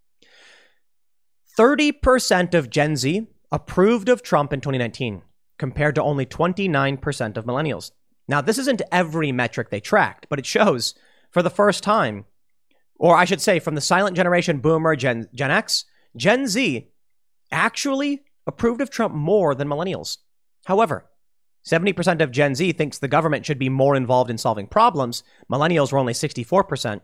30% 1.59 2.55
of 2.55 2.71
Gen 2.71 2.97
Z 2.97 3.27
approved 3.51 4.09
of 4.09 4.23
Trump 4.23 4.55
in 4.55 4.63
2019, 4.63 5.21
compared 5.59 5.95
to 5.97 6.03
only 6.03 6.25
29% 6.25 7.37
of 7.37 7.45
millennials. 7.45 7.91
Now, 8.27 8.41
this 8.41 8.57
isn't 8.57 8.81
every 8.91 9.31
metric 9.31 9.69
they 9.69 9.81
tracked, 9.81 10.27
but 10.31 10.39
it 10.39 10.47
shows 10.47 10.95
for 11.31 11.43
the 11.43 11.51
first 11.51 11.83
time 11.83 12.25
or 13.03 13.17
I 13.17 13.25
should 13.25 13.41
say 13.41 13.59
from 13.59 13.75
the 13.75 13.81
silent 13.81 14.15
generation 14.17 14.61
boomer, 14.61 14.95
Gen, 14.95 15.29
Gen 15.35 15.51
X, 15.51 15.87
Gen 16.17 16.47
Z 16.47 16.89
actually 17.51 18.23
approved 18.47 18.81
of 18.81 18.91
Trump 18.91 19.13
more 19.13 19.57
than 19.57 19.67
millennials. 19.67 20.19
However, 20.67 21.11
70% 21.67 22.21
of 22.23 22.31
Gen 22.31 22.55
Z 22.55 22.73
thinks 22.73 22.99
the 22.99 23.09
government 23.09 23.45
should 23.45 23.59
be 23.59 23.69
more 23.69 23.97
involved 23.97 24.31
in 24.31 24.39
solving 24.39 24.69
problems. 24.69 25.25
Millennials 25.51 25.91
were 25.91 25.99
only 25.99 26.13
64%. 26.13 27.01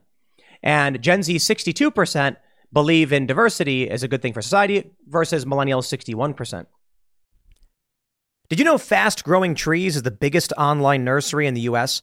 And 0.63 1.03
Gen 1.03 1.25
Z 1.25 1.35
62% 1.35 2.37
believe 2.73 3.13
in 3.13 3.27
diversity 3.27 3.91
is 3.91 4.05
a 4.05 4.09
good 4.09 4.23
thing 4.23 4.33
for 4.33 4.41
society 4.41 4.93
versus 5.09 5.47
millennials 5.47 5.93
61%. 5.93 6.67
Did 8.49 8.61
you 8.61 8.65
know 8.65 8.79
Fast 8.79 9.25
Growing 9.25 9.57
Trees 9.57 9.97
is 9.97 10.03
the 10.03 10.13
biggest 10.13 10.53
online 10.57 11.05
nursery 11.05 11.49
in 11.49 11.55
the 11.55 11.63
US? 11.63 12.03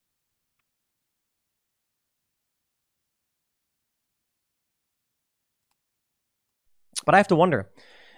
But 7.11 7.15
I 7.15 7.19
have 7.19 7.27
to 7.27 7.35
wonder 7.35 7.69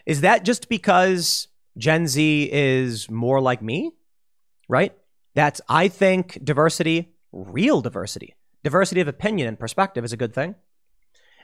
is 0.05 0.21
that 0.21 0.45
just 0.45 0.69
because 0.69 1.47
Gen 1.79 2.05
Z 2.05 2.49
is 2.51 3.09
more 3.09 3.41
like 3.41 3.59
me? 3.59 3.91
Right? 4.69 4.95
That's, 5.33 5.61
I 5.67 5.87
think 5.87 6.37
diversity, 6.43 7.15
real 7.31 7.81
diversity, 7.81 8.35
diversity 8.63 9.01
of 9.01 9.07
opinion 9.07 9.47
and 9.47 9.57
perspective 9.57 10.05
is 10.05 10.13
a 10.13 10.17
good 10.17 10.35
thing. 10.35 10.53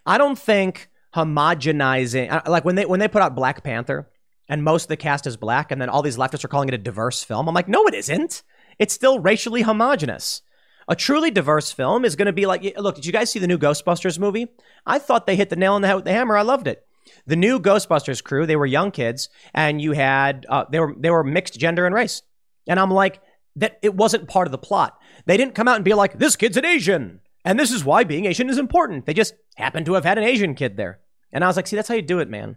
I 0.06 0.20
don't 0.20 0.38
think 0.38 0.90
homogenizing, 1.16 2.48
like 2.48 2.66
when 2.66 2.76
they, 2.76 2.86
when 2.86 3.00
they 3.00 3.08
put 3.08 3.24
out 3.24 3.34
Black 3.34 3.64
Panther, 3.64 4.08
and 4.48 4.64
most 4.64 4.84
of 4.84 4.90
the 4.90 4.98
cast 4.98 5.26
is 5.26 5.36
black, 5.36 5.72
and 5.72 5.82
then 5.82 5.90
all 5.90 6.04
these 6.04 6.18
leftists 6.18 6.44
are 6.44 6.50
calling 6.50 6.68
it 6.68 6.76
a 6.76 6.78
diverse 6.78 7.24
film. 7.24 7.48
I'm 7.48 7.56
like, 7.56 7.68
no, 7.68 7.88
it 7.88 7.96
isn't. 7.96 8.44
It's 8.78 8.94
still 8.94 9.18
racially 9.18 9.64
homogenous. 9.64 10.44
A 10.88 10.96
truly 10.96 11.32
diverse 11.32 11.72
film 11.72 12.06
is 12.06 12.16
going 12.16 12.28
to 12.28 12.32
be 12.32 12.46
like, 12.46 12.78
look, 12.78 12.94
did 12.94 13.08
you 13.08 13.12
guys 13.12 13.32
see 13.32 13.40
the 13.40 13.48
new 13.48 13.58
Ghostbusters 13.58 14.20
movie? 14.20 14.50
I 14.86 15.00
thought 15.00 15.26
they 15.26 15.36
hit 15.36 15.50
the 15.50 15.56
nail 15.56 15.74
on 15.74 15.82
the 15.82 15.88
head 15.88 15.96
with 15.96 16.06
the 16.06 16.14
hammer. 16.14 16.38
I 16.38 16.44
loved 16.44 16.68
it. 16.68 16.86
The 17.26 17.36
new 17.36 17.60
Ghostbusters 17.60 18.24
crew, 18.24 18.46
they 18.46 18.56
were 18.56 18.66
young 18.66 18.92
kids, 18.92 19.30
and 19.54 19.82
you 19.82 19.92
had 19.94 20.46
uh, 20.50 20.66
they 20.72 20.80
were 20.80 20.96
they 20.98 21.10
were 21.10 21.24
mixed 21.24 21.60
gender 21.60 21.86
and 21.86 21.96
race, 21.96 22.22
and 22.68 22.80
I'm 22.80 22.92
like 22.92 23.22
that. 23.56 23.80
It 23.82 23.96
wasn't 23.96 24.28
part 24.28 24.48
of 24.48 24.52
the 24.52 24.58
plot. 24.58 24.98
They 25.26 25.38
didn't 25.38 25.56
come 25.56 25.68
out 25.68 25.76
and 25.76 25.86
be 25.86 25.94
like, 25.94 26.18
this 26.18 26.36
kid's 26.36 26.58
an 26.58 26.66
Asian, 26.66 27.22
And 27.46 27.60
this 27.60 27.72
is 27.72 27.84
why 27.86 28.04
being 28.04 28.26
Asian 28.26 28.50
is 28.50 28.58
important. 28.58 29.06
They 29.06 29.14
just 29.14 29.34
happen 29.56 29.86
to 29.86 29.94
have 29.94 30.06
had 30.06 30.18
an 30.18 30.24
Asian 30.24 30.56
kid 30.56 30.78
there. 30.78 31.00
And 31.32 31.44
I 31.44 31.48
was 31.48 31.56
like, 31.56 31.68
see, 31.68 31.76
that's 31.76 31.88
how 31.88 31.96
you 31.96 32.02
do 32.02 32.20
it, 32.20 32.30
man. 32.30 32.56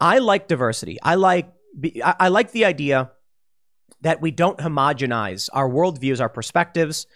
I 0.00 0.18
like 0.18 0.48
diversity. 0.48 0.98
I 1.02 1.16
like 1.16 1.52
I 2.02 2.28
like 2.28 2.52
the 2.52 2.64
idea 2.64 3.10
that 4.00 4.20
we 4.20 4.30
don't 4.30 4.58
homogenize 4.58 5.48
our 5.52 5.68
worldviews, 5.68 6.20
our 6.20 6.28
perspectives. 6.28 7.06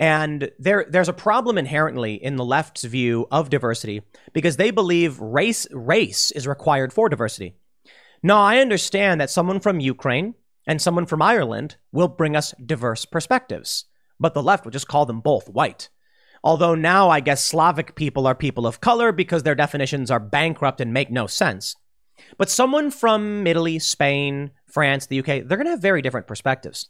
And 0.00 0.50
there, 0.58 0.86
there's 0.88 1.10
a 1.10 1.12
problem 1.12 1.58
inherently 1.58 2.14
in 2.14 2.36
the 2.36 2.44
left's 2.44 2.84
view 2.84 3.28
of 3.30 3.50
diversity 3.50 4.00
because 4.32 4.56
they 4.56 4.70
believe 4.70 5.20
race, 5.20 5.66
race 5.72 6.30
is 6.30 6.48
required 6.48 6.90
for 6.90 7.10
diversity. 7.10 7.54
Now, 8.22 8.40
I 8.40 8.58
understand 8.58 9.20
that 9.20 9.28
someone 9.28 9.60
from 9.60 9.78
Ukraine 9.78 10.34
and 10.66 10.80
someone 10.80 11.04
from 11.04 11.20
Ireland 11.20 11.76
will 11.92 12.08
bring 12.08 12.34
us 12.34 12.54
diverse 12.64 13.04
perspectives, 13.04 13.84
but 14.18 14.32
the 14.32 14.42
left 14.42 14.64
will 14.64 14.72
just 14.72 14.88
call 14.88 15.04
them 15.04 15.20
both 15.20 15.50
white. 15.50 15.90
Although 16.42 16.74
now 16.74 17.10
I 17.10 17.20
guess 17.20 17.44
Slavic 17.44 17.94
people 17.94 18.26
are 18.26 18.34
people 18.34 18.66
of 18.66 18.80
color 18.80 19.12
because 19.12 19.42
their 19.42 19.54
definitions 19.54 20.10
are 20.10 20.20
bankrupt 20.20 20.80
and 20.80 20.94
make 20.94 21.10
no 21.10 21.26
sense. 21.26 21.76
But 22.38 22.48
someone 22.48 22.90
from 22.90 23.46
Italy, 23.46 23.78
Spain, 23.78 24.52
France, 24.66 25.06
the 25.06 25.18
UK, 25.18 25.26
they're 25.26 25.58
going 25.58 25.64
to 25.64 25.72
have 25.72 25.82
very 25.82 26.00
different 26.00 26.26
perspectives. 26.26 26.88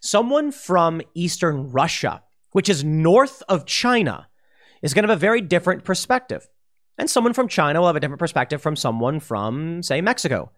Someone 0.00 0.52
from 0.52 1.00
Eastern 1.14 1.70
Russia, 1.72 2.22
which 2.52 2.68
is 2.68 2.84
north 2.84 3.42
of 3.48 3.66
China, 3.66 4.28
is 4.82 4.94
going 4.94 5.04
to 5.04 5.08
have 5.08 5.18
a 5.18 5.20
very 5.20 5.40
different 5.40 5.84
perspective. 5.84 6.48
And 6.98 7.10
someone 7.10 7.32
from 7.32 7.48
China 7.48 7.80
will 7.80 7.88
have 7.88 7.96
a 7.96 8.00
different 8.00 8.20
perspective 8.20 8.62
from 8.62 8.76
someone 8.76 9.20
from, 9.20 9.82
say, 9.82 10.00
Mexico. 10.00 10.52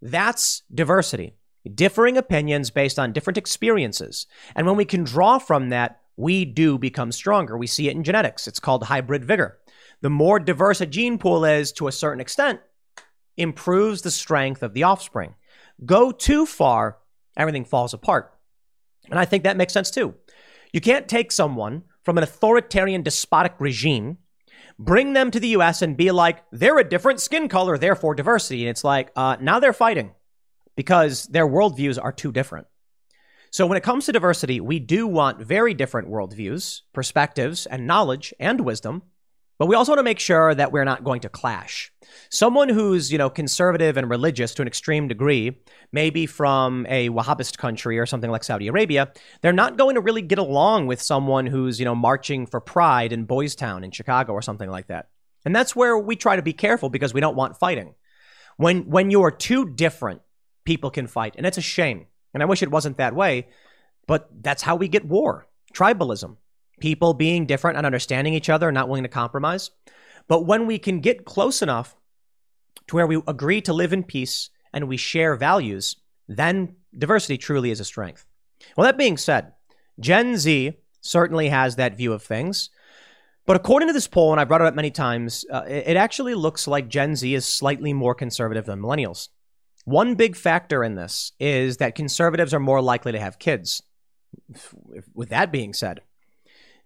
That's 0.00 0.62
diversity. 0.72 1.34
Differing 1.72 2.16
opinions 2.16 2.70
based 2.70 2.98
on 2.98 3.12
different 3.12 3.38
experiences. 3.38 4.26
And 4.54 4.66
when 4.66 4.76
we 4.76 4.84
can 4.84 5.04
draw 5.04 5.38
from 5.38 5.70
that, 5.70 6.00
we 6.16 6.44
do 6.44 6.78
become 6.78 7.12
stronger. 7.12 7.56
We 7.56 7.66
see 7.66 7.88
it 7.88 7.96
in 7.96 8.04
genetics. 8.04 8.46
It's 8.46 8.60
called 8.60 8.84
hybrid 8.84 9.24
vigor. 9.24 9.58
The 10.00 10.10
more 10.10 10.38
diverse 10.38 10.80
a 10.80 10.86
gene 10.86 11.18
pool 11.18 11.44
is 11.44 11.72
to 11.72 11.88
a 11.88 11.92
certain 11.92 12.20
extent, 12.20 12.60
improves 13.36 14.02
the 14.02 14.10
strength 14.10 14.62
of 14.62 14.74
the 14.74 14.82
offspring. 14.82 15.34
Go 15.84 16.12
too 16.12 16.46
far, 16.46 16.98
everything 17.36 17.64
falls 17.64 17.94
apart. 17.94 18.32
And 19.10 19.18
I 19.18 19.24
think 19.24 19.44
that 19.44 19.56
makes 19.56 19.72
sense 19.72 19.90
too. 19.90 20.14
You 20.74 20.80
can't 20.80 21.06
take 21.06 21.30
someone 21.30 21.84
from 22.02 22.18
an 22.18 22.24
authoritarian, 22.24 23.04
despotic 23.04 23.54
regime, 23.60 24.18
bring 24.76 25.12
them 25.12 25.30
to 25.30 25.38
the 25.38 25.50
US 25.50 25.82
and 25.82 25.96
be 25.96 26.10
like, 26.10 26.42
they're 26.50 26.80
a 26.80 26.88
different 26.88 27.20
skin 27.20 27.48
color, 27.48 27.78
therefore 27.78 28.16
diversity. 28.16 28.64
And 28.64 28.70
it's 28.70 28.82
like, 28.82 29.12
uh, 29.14 29.36
now 29.40 29.60
they're 29.60 29.72
fighting 29.72 30.10
because 30.74 31.26
their 31.26 31.46
worldviews 31.46 31.96
are 32.02 32.10
too 32.10 32.32
different. 32.32 32.66
So 33.52 33.68
when 33.68 33.78
it 33.78 33.84
comes 33.84 34.06
to 34.06 34.12
diversity, 34.12 34.60
we 34.60 34.80
do 34.80 35.06
want 35.06 35.40
very 35.40 35.74
different 35.74 36.08
worldviews, 36.08 36.80
perspectives, 36.92 37.66
and 37.66 37.86
knowledge 37.86 38.34
and 38.40 38.62
wisdom 38.62 39.02
but 39.58 39.66
we 39.66 39.76
also 39.76 39.92
want 39.92 40.00
to 40.00 40.04
make 40.04 40.18
sure 40.18 40.54
that 40.54 40.72
we're 40.72 40.84
not 40.84 41.04
going 41.04 41.20
to 41.20 41.28
clash. 41.28 41.92
Someone 42.28 42.68
who's, 42.68 43.12
you 43.12 43.18
know, 43.18 43.30
conservative 43.30 43.96
and 43.96 44.10
religious 44.10 44.54
to 44.54 44.62
an 44.62 44.68
extreme 44.68 45.08
degree, 45.08 45.58
maybe 45.92 46.26
from 46.26 46.86
a 46.88 47.08
Wahhabist 47.10 47.56
country 47.58 47.98
or 47.98 48.06
something 48.06 48.30
like 48.30 48.44
Saudi 48.44 48.68
Arabia, 48.68 49.12
they're 49.42 49.52
not 49.52 49.76
going 49.76 49.94
to 49.94 50.00
really 50.00 50.22
get 50.22 50.38
along 50.38 50.86
with 50.86 51.00
someone 51.00 51.46
who's, 51.46 51.78
you 51.78 51.84
know, 51.84 51.94
marching 51.94 52.46
for 52.46 52.60
pride 52.60 53.12
in 53.12 53.24
Boys 53.24 53.54
Town 53.54 53.84
in 53.84 53.90
Chicago 53.90 54.32
or 54.32 54.42
something 54.42 54.70
like 54.70 54.88
that. 54.88 55.08
And 55.44 55.54
that's 55.54 55.76
where 55.76 55.98
we 55.98 56.16
try 56.16 56.36
to 56.36 56.42
be 56.42 56.52
careful 56.52 56.88
because 56.88 57.14
we 57.14 57.20
don't 57.20 57.36
want 57.36 57.58
fighting. 57.58 57.94
When 58.56 58.88
when 58.88 59.10
you 59.10 59.22
are 59.22 59.30
too 59.30 59.68
different, 59.68 60.22
people 60.64 60.90
can 60.90 61.06
fight, 61.06 61.34
and 61.36 61.46
it's 61.46 61.58
a 61.58 61.62
shame. 61.62 62.06
And 62.32 62.42
I 62.42 62.46
wish 62.46 62.62
it 62.62 62.70
wasn't 62.70 62.98
that 62.98 63.14
way, 63.14 63.48
but 64.06 64.28
that's 64.42 64.62
how 64.62 64.76
we 64.76 64.88
get 64.88 65.04
war. 65.04 65.46
Tribalism 65.72 66.36
people 66.80 67.14
being 67.14 67.46
different 67.46 67.76
and 67.76 67.86
understanding 67.86 68.34
each 68.34 68.50
other 68.50 68.68
and 68.68 68.74
not 68.74 68.88
willing 68.88 69.04
to 69.04 69.08
compromise. 69.08 69.70
But 70.28 70.46
when 70.46 70.66
we 70.66 70.78
can 70.78 71.00
get 71.00 71.24
close 71.24 71.62
enough 71.62 71.96
to 72.88 72.96
where 72.96 73.06
we 73.06 73.22
agree 73.26 73.60
to 73.62 73.72
live 73.72 73.92
in 73.92 74.04
peace 74.04 74.50
and 74.72 74.88
we 74.88 74.96
share 74.96 75.36
values, 75.36 75.96
then 76.28 76.76
diversity 76.96 77.38
truly 77.38 77.70
is 77.70 77.80
a 77.80 77.84
strength. 77.84 78.26
Well, 78.76 78.86
that 78.86 78.98
being 78.98 79.16
said, 79.16 79.52
Gen 80.00 80.36
Z 80.36 80.72
certainly 81.00 81.48
has 81.48 81.76
that 81.76 81.96
view 81.96 82.12
of 82.12 82.22
things. 82.22 82.70
But 83.46 83.56
according 83.56 83.88
to 83.88 83.92
this 83.92 84.08
poll, 84.08 84.32
and 84.32 84.40
I've 84.40 84.48
brought 84.48 84.62
it 84.62 84.66
up 84.66 84.74
many 84.74 84.90
times, 84.90 85.44
uh, 85.52 85.64
it 85.66 85.96
actually 85.96 86.34
looks 86.34 86.66
like 86.66 86.88
Gen 86.88 87.14
Z 87.14 87.34
is 87.34 87.46
slightly 87.46 87.92
more 87.92 88.14
conservative 88.14 88.64
than 88.64 88.80
millennials. 88.80 89.28
One 89.84 90.14
big 90.14 90.34
factor 90.34 90.82
in 90.82 90.94
this 90.94 91.32
is 91.38 91.76
that 91.76 91.94
conservatives 91.94 92.54
are 92.54 92.60
more 92.60 92.80
likely 92.80 93.12
to 93.12 93.20
have 93.20 93.38
kids. 93.38 93.82
With 95.12 95.28
that 95.28 95.52
being 95.52 95.74
said, 95.74 96.00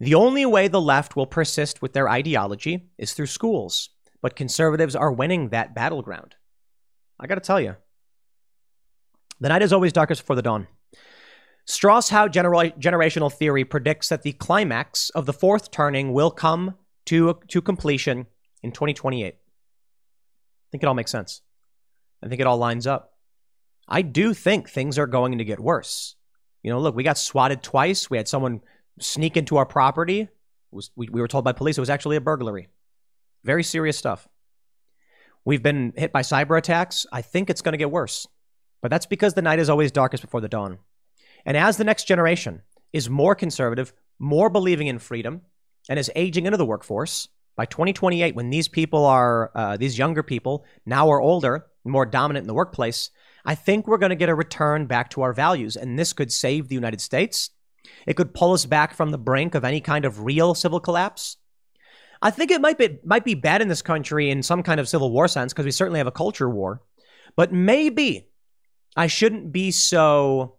the 0.01 0.15
only 0.15 0.47
way 0.47 0.69
the 0.69 0.81
left 0.81 1.17
will 1.17 1.27
persist 1.27 1.83
with 1.83 1.93
their 1.93 2.09
ideology 2.09 2.89
is 2.99 3.13
through 3.13 3.27
schools, 3.27 3.91
but 4.23 4.37
conservatives 4.37 4.95
are 4.95 5.13
winning 5.13 5.49
that 5.49 5.75
battleground. 5.75 6.37
I 7.19 7.27
got 7.27 7.35
to 7.35 7.41
tell 7.41 7.61
you, 7.61 7.77
the 9.41 9.49
night 9.49 9.63
is 9.63 9.73
always 9.73 9.93
darkest 9.93 10.23
before 10.23 10.37
the 10.37 10.43
dawn. 10.43 10.69
Strauss-Howe 11.65 12.29
gener- 12.29 12.79
generational 12.79 13.33
theory 13.33 13.65
predicts 13.65 14.09
that 14.09 14.23
the 14.23 14.33
climax 14.33 15.11
of 15.11 15.27
the 15.27 15.33
fourth 15.33 15.71
turning 15.71 16.13
will 16.13 16.31
come 16.31 16.75
to, 17.07 17.39
to 17.49 17.61
completion 17.61 18.27
in 18.63 18.73
2028. 18.73 19.35
I 19.35 19.37
think 20.71 20.83
it 20.83 20.87
all 20.87 20.95
makes 20.95 21.11
sense. 21.11 21.43
I 22.23 22.29
think 22.29 22.41
it 22.41 22.47
all 22.47 22.57
lines 22.57 22.87
up. 22.87 23.13
I 23.89 24.03
do 24.03 24.35
think 24.35 24.69
things 24.69 24.99
are 24.99 25.07
going 25.07 25.39
to 25.39 25.45
get 25.45 25.61
worse. 25.61 26.15
You 26.63 26.71
know, 26.71 26.81
look, 26.81 26.95
we 26.95 27.05
got 27.05 27.19
swatted 27.19 27.63
twice. 27.63 28.11
We 28.11 28.17
had 28.17 28.29
someone 28.29 28.61
sneak 29.01 29.37
into 29.37 29.57
our 29.57 29.67
property. 29.67 30.29
Was, 30.71 30.91
we, 30.97 31.09
we 31.09 31.21
were 31.21 31.29
told 31.29 31.45
by 31.45 31.53
police 31.53 31.79
it 31.79 31.83
was 31.83 31.91
actually 31.91 32.17
a 32.17 32.21
burglary. 32.21 32.69
Very 33.45 33.65
serious 33.65 33.97
stuff. 33.97 34.29
We've 35.45 35.63
been 35.63 35.93
hit 35.97 36.13
by 36.13 36.23
cyber 36.23 36.59
attacks. 36.59 37.07
I 37.13 37.23
think 37.23 37.49
it's 37.49 37.63
going 37.63 37.73
to 37.73 37.79
get 37.79 37.91
worse. 37.91 38.27
But 38.83 38.91
that's 38.91 39.07
because 39.07 39.35
the 39.35 39.43
night 39.43 39.59
is 39.59 39.71
always 39.71 39.91
darkest 39.91 40.23
before 40.23 40.41
the 40.41 40.49
dawn. 40.49 40.79
And 41.47 41.57
as 41.57 41.77
the 41.77 41.85
next 41.85 42.05
generation 42.05 42.63
is 42.93 43.09
more 43.09 43.35
conservative, 43.35 43.93
more 44.19 44.51
believing 44.51 44.89
in 44.89 44.99
freedom, 44.99 45.43
and 45.89 45.99
is 45.99 46.11
aging 46.15 46.47
into 46.47 46.59
the 46.59 46.67
workforce, 46.67 47.29
by 47.57 47.65
2028, 47.65 48.37
when 48.37 48.51
these 48.51 48.69
people 48.69 49.05
are, 49.05 49.51
uh, 49.55 49.77
these 49.77 49.99
younger 49.99 50.23
people 50.23 50.65
now 50.87 51.11
are 51.11 51.21
older, 51.21 51.67
more 51.85 52.07
dominant 52.07 52.45
in 52.45 52.47
the 52.47 52.55
workplace, 52.55 53.11
I 53.45 53.55
think 53.55 53.89
we're 53.89 53.99
going 53.99 54.11
to 54.11 54.17
get 54.17 54.29
a 54.29 54.35
return 54.35 54.87
back 54.87 55.11
to 55.11 55.23
our 55.23 55.33
values. 55.33 55.75
And 55.77 55.99
this 55.99 56.13
could 56.13 56.31
save 56.31 56.69
the 56.69 56.77
United 56.77 57.01
States 57.01 57.51
it 58.07 58.17
could 58.17 58.35
pull 58.35 58.53
us 58.53 58.67
back 58.67 58.95
from 58.95 59.11
the 59.11 59.19
brink 59.19 59.55
of 59.55 59.65
any 59.65 59.81
kind 59.81 60.05
of 60.05 60.25
real 60.25 60.55
civil 60.55 60.81
collapse. 60.81 61.37
I 62.21 62.31
think 62.31 62.51
it 62.51 62.61
might 62.61 62.79
be 62.79 62.99
might 63.05 63.25
be 63.25 63.35
bad 63.35 63.63
in 63.63 63.69
this 63.69 63.83
country 63.83 64.31
in 64.31 64.43
some 64.43 64.63
kind 64.63 64.81
of 64.81 64.89
civil 64.89 65.13
war 65.13 65.29
sense 65.29 65.53
because 65.53 65.65
we 65.65 65.71
certainly 65.71 65.99
have 65.99 66.07
a 66.07 66.13
culture 66.13 66.49
war. 66.49 66.83
But 67.37 67.53
maybe 67.53 68.29
I 68.97 69.07
shouldn't 69.07 69.53
be 69.53 69.71
so 69.71 70.57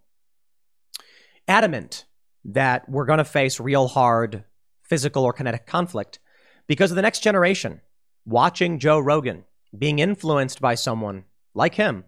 adamant 1.48 2.06
that 2.46 2.88
we're 2.88 3.06
going 3.06 3.18
to 3.18 3.26
face 3.26 3.60
real 3.60 3.88
hard 3.88 4.46
physical 4.84 5.24
or 5.24 5.34
kinetic 5.34 5.66
conflict 5.66 6.20
because 6.68 6.92
of 6.92 6.96
the 6.96 7.02
next 7.02 7.22
generation 7.22 7.82
watching 8.26 8.80
Joe 8.80 9.00
Rogan 9.00 9.44
being 9.78 10.00
influenced 10.00 10.62
by 10.62 10.76
someone 10.76 11.26
like 11.54 11.76
him. 11.76 12.06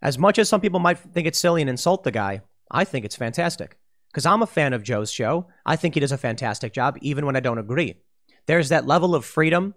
As 0.00 0.18
much 0.18 0.38
as 0.38 0.48
some 0.48 0.60
people 0.60 0.78
might 0.78 0.98
think 0.98 1.26
it's 1.26 1.38
silly 1.38 1.62
and 1.62 1.70
insult 1.70 2.04
the 2.04 2.10
guy, 2.12 2.42
I 2.70 2.84
think 2.84 3.04
it's 3.04 3.16
fantastic 3.16 3.76
because 4.16 4.24
I'm 4.24 4.40
a 4.40 4.46
fan 4.46 4.72
of 4.72 4.82
Joe's 4.82 5.12
show. 5.12 5.48
I 5.66 5.76
think 5.76 5.92
he 5.92 6.00
does 6.00 6.10
a 6.10 6.16
fantastic 6.16 6.72
job, 6.72 6.96
even 7.02 7.26
when 7.26 7.36
I 7.36 7.40
don't 7.40 7.58
agree. 7.58 7.96
There's 8.46 8.70
that 8.70 8.86
level 8.86 9.14
of 9.14 9.26
freedom, 9.26 9.74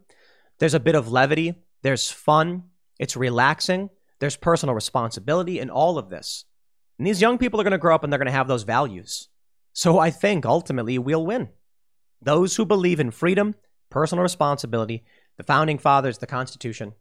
there's 0.60 0.74
a 0.74 0.80
bit 0.80 0.96
of 0.96 1.12
levity, 1.12 1.56
there's 1.82 2.10
fun, 2.10 2.64
it's 2.98 3.18
relaxing, 3.18 3.90
there's 4.20 4.38
personal 4.38 4.74
responsibility 4.74 5.60
in 5.60 5.70
all 5.70 5.98
of 5.98 6.10
this. 6.10 6.46
And 6.98 7.06
these 7.06 7.20
young 7.20 7.38
people 7.38 7.60
are 7.60 7.66
going 7.66 7.74
to 7.74 7.78
grow 7.78 7.94
up 7.94 8.06
and 8.06 8.14
they're 8.14 8.18
going 8.18 8.28
to 8.28 8.32
have 8.32 8.48
those 8.48 8.64
values. 8.64 9.28
So 9.74 10.00
I 10.00 10.10
think 10.10 10.46
ultimately 10.46 10.98
we'll 10.98 11.26
win. 11.26 11.50
Those 12.22 12.56
who 12.56 12.64
believe 12.64 13.02
in 13.02 13.12
freedom, 13.12 13.56
personal 13.90 14.24
responsibility, 14.24 15.04
the 15.36 15.44
founding 15.44 15.78
fathers, 15.78 16.20
the 16.20 16.28
Constitution. 16.28 16.94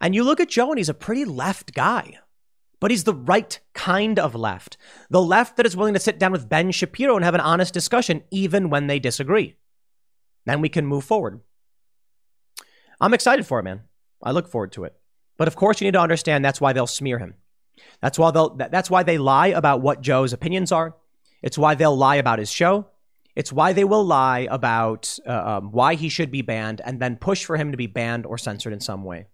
And 0.00 0.14
you 0.14 0.24
look 0.24 0.40
at 0.40 0.48
Joe 0.48 0.70
and 0.70 0.78
he's 0.78 0.88
a 0.88 0.94
pretty 0.94 1.26
left 1.26 1.74
guy 1.74 2.20
but 2.80 2.90
he's 2.90 3.04
the 3.04 3.14
right 3.14 3.60
kind 3.74 4.18
of 4.18 4.34
left. 4.34 4.76
The 5.10 5.22
left 5.22 5.56
that 5.56 5.66
is 5.66 5.76
willing 5.76 5.94
to 5.94 6.00
sit 6.00 6.18
down 6.18 6.32
with 6.32 6.48
Ben 6.48 6.70
Shapiro 6.70 7.14
and 7.14 7.24
have 7.24 7.34
an 7.34 7.40
honest 7.40 7.74
discussion, 7.74 8.22
even 8.30 8.70
when 8.70 8.86
they 8.86 8.98
disagree. 8.98 9.56
Then 10.46 10.60
we 10.60 10.70
can 10.70 10.86
move 10.86 11.04
forward. 11.04 11.40
I'm 13.00 13.14
excited 13.14 13.46
for 13.46 13.60
it, 13.60 13.64
man. 13.64 13.82
I 14.22 14.32
look 14.32 14.48
forward 14.48 14.72
to 14.72 14.84
it. 14.84 14.96
But 15.36 15.48
of 15.48 15.56
course, 15.56 15.80
you 15.80 15.86
need 15.86 15.92
to 15.92 16.00
understand 16.00 16.44
that's 16.44 16.60
why 16.60 16.72
they'll 16.72 16.86
smear 16.86 17.18
him. 17.18 17.34
That's 18.02 18.18
why 18.18 18.30
they'll. 18.30 18.56
That's 18.56 18.90
why 18.90 19.02
they 19.02 19.16
lie 19.16 19.48
about 19.48 19.80
what 19.80 20.02
Joe's 20.02 20.32
opinions 20.32 20.72
are. 20.72 20.96
It's 21.42 21.56
why 21.56 21.74
they'll 21.74 21.96
lie 21.96 22.16
about 22.16 22.38
his 22.38 22.50
show. 22.50 22.88
It's 23.36 23.52
why 23.52 23.72
they 23.72 23.84
will 23.84 24.04
lie 24.04 24.48
about 24.50 25.18
uh, 25.26 25.58
um, 25.58 25.72
why 25.72 25.94
he 25.94 26.08
should 26.08 26.30
be 26.30 26.42
banned 26.42 26.82
and 26.84 27.00
then 27.00 27.16
push 27.16 27.44
for 27.44 27.56
him 27.56 27.70
to 27.70 27.76
be 27.76 27.86
banned 27.86 28.26
or 28.26 28.36
censored 28.36 28.72
in 28.72 28.80
some 28.80 29.04
way. 29.04 29.26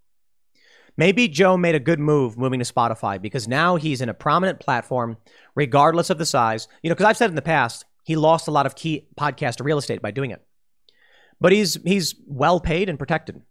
Maybe 0.96 1.28
Joe 1.28 1.56
made 1.56 1.74
a 1.74 1.80
good 1.80 2.00
move 2.00 2.38
moving 2.38 2.58
to 2.60 2.72
Spotify 2.72 3.20
because 3.20 3.46
now 3.46 3.76
he's 3.76 4.00
in 4.00 4.08
a 4.08 4.14
prominent 4.14 4.60
platform, 4.60 5.18
regardless 5.54 6.10
of 6.10 6.18
the 6.18 6.26
size. 6.26 6.68
You 6.82 6.88
know, 6.88 6.94
because 6.94 7.06
I've 7.06 7.16
said 7.16 7.30
in 7.30 7.36
the 7.36 7.42
past, 7.42 7.84
he 8.04 8.16
lost 8.16 8.48
a 8.48 8.50
lot 8.50 8.66
of 8.66 8.74
key 8.74 9.08
podcast 9.18 9.62
real 9.64 9.78
estate 9.78 10.00
by 10.00 10.10
doing 10.10 10.30
it. 10.30 10.42
but 11.40 11.52
he's 11.52 11.74
he's 11.84 12.14
well 12.26 12.60
paid 12.60 12.88
and 12.88 12.98
protected. 12.98 13.42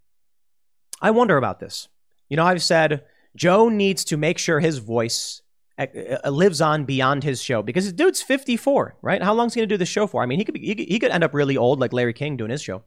I 1.01 1.11
wonder 1.11 1.37
about 1.37 1.59
this. 1.59 1.87
You 2.29 2.37
know, 2.37 2.45
I've 2.45 2.63
said 2.63 3.03
Joe 3.35 3.69
needs 3.69 4.05
to 4.05 4.17
make 4.17 4.37
sure 4.37 4.59
his 4.59 4.79
voice 4.79 5.41
uh, 5.77 5.85
uh, 6.23 6.29
lives 6.29 6.61
on 6.61 6.85
beyond 6.85 7.23
his 7.23 7.41
show 7.41 7.61
because 7.61 7.83
his 7.83 7.93
dude's 7.93 8.21
54, 8.21 8.95
right? 9.01 9.21
How 9.21 9.33
long's 9.33 9.53
he 9.53 9.59
going 9.59 9.69
to 9.69 9.73
do 9.73 9.77
this 9.77 9.89
show 9.89 10.07
for? 10.07 10.23
I 10.23 10.25
mean, 10.25 10.39
he 10.39 10.45
could, 10.45 10.53
be, 10.53 10.61
he 10.61 10.75
could 10.75 10.87
he 10.87 10.99
could 10.99 11.11
end 11.11 11.23
up 11.23 11.33
really 11.33 11.57
old 11.57 11.79
like 11.79 11.93
Larry 11.93 12.13
King 12.13 12.37
doing 12.37 12.51
his 12.51 12.61
show. 12.63 12.83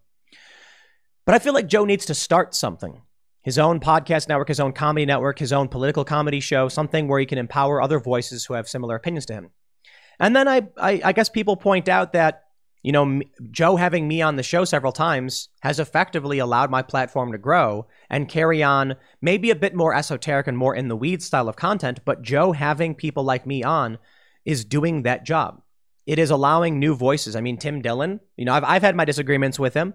But 1.27 1.35
I 1.35 1.39
feel 1.39 1.53
like 1.53 1.67
Joe 1.69 1.85
needs 1.85 2.07
to 2.07 2.15
start 2.15 2.55
something. 2.55 3.03
His 3.49 3.57
own 3.57 3.81
podcast 3.81 4.29
network, 4.29 4.49
his 4.49 4.61
own 4.61 4.75
comedy 4.75 5.07
network, 5.07 5.39
his 5.39 5.55
own 5.55 5.69
political 5.69 6.05
comedy 6.05 6.39
show, 6.39 6.69
something 6.69 7.09
where 7.09 7.19
he 7.19 7.25
can 7.25 7.39
empower 7.39 7.81
other 7.81 7.99
voices 7.99 8.45
who 8.45 8.53
have 8.53 8.69
similar 8.69 8.95
opinions 8.95 9.25
to 9.25 9.33
him. 9.33 9.49
And 10.21 10.37
then 10.37 10.47
I, 10.47 10.69
I, 10.77 11.01
I 11.03 11.13
guess 11.13 11.31
people 11.31 11.57
point 11.57 11.89
out 11.89 12.13
that 12.13 12.43
you 12.83 12.93
know, 12.93 13.23
Joe 13.51 13.77
having 13.77 14.07
me 14.07 14.21
on 14.21 14.37
the 14.37 14.43
show 14.43 14.67
several 14.67 14.93
times 14.93 15.49
has 15.61 15.81
effectively 15.81 16.39
allowed 16.39 16.71
my 16.71 16.83
platform 16.83 17.33
to 17.33 17.39
grow 17.39 17.87
and 18.11 18.29
carry 18.29 18.63
on 18.63 18.97
maybe 19.23 19.51
a 19.51 19.57
bit 19.57 19.75
more 19.75 19.95
esoteric 19.95 20.47
and 20.47 20.59
more 20.59 20.75
in 20.75 20.89
the 20.89 20.97
weeds 20.97 21.25
style 21.25 21.49
of 21.49 21.57
content. 21.57 22.01
But 22.05 22.21
Joe 22.21 22.53
having 22.53 22.95
people 22.95 23.25
like 23.25 23.47
me 23.47 23.63
on 23.63 23.97
is 24.45 24.63
doing 24.63 25.05
that 25.05 25.25
job. 25.25 25.63
It 26.07 26.19
is 26.19 26.31
allowing 26.31 26.79
new 26.79 26.95
voices. 26.95 27.35
I 27.35 27.41
mean, 27.41 27.57
Tim 27.57 27.81
Dillon, 27.81 28.21
you 28.37 28.45
know, 28.45 28.53
I've, 28.53 28.65
I've 28.65 28.83
had 28.83 28.95
my 28.95 29.07
disagreements 29.07 29.59
with 29.59 29.73
him, 29.73 29.95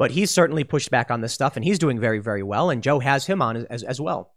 but 0.00 0.12
he's 0.12 0.30
certainly 0.30 0.64
pushed 0.64 0.90
back 0.90 1.10
on 1.10 1.20
this 1.20 1.34
stuff 1.34 1.56
and 1.56 1.64
he's 1.64 1.78
doing 1.78 2.00
very, 2.00 2.20
very 2.20 2.42
well. 2.42 2.70
And 2.70 2.82
Joe 2.82 3.00
has 3.00 3.26
him 3.26 3.42
on 3.42 3.66
as, 3.66 3.82
as 3.82 4.00
well. 4.00 4.32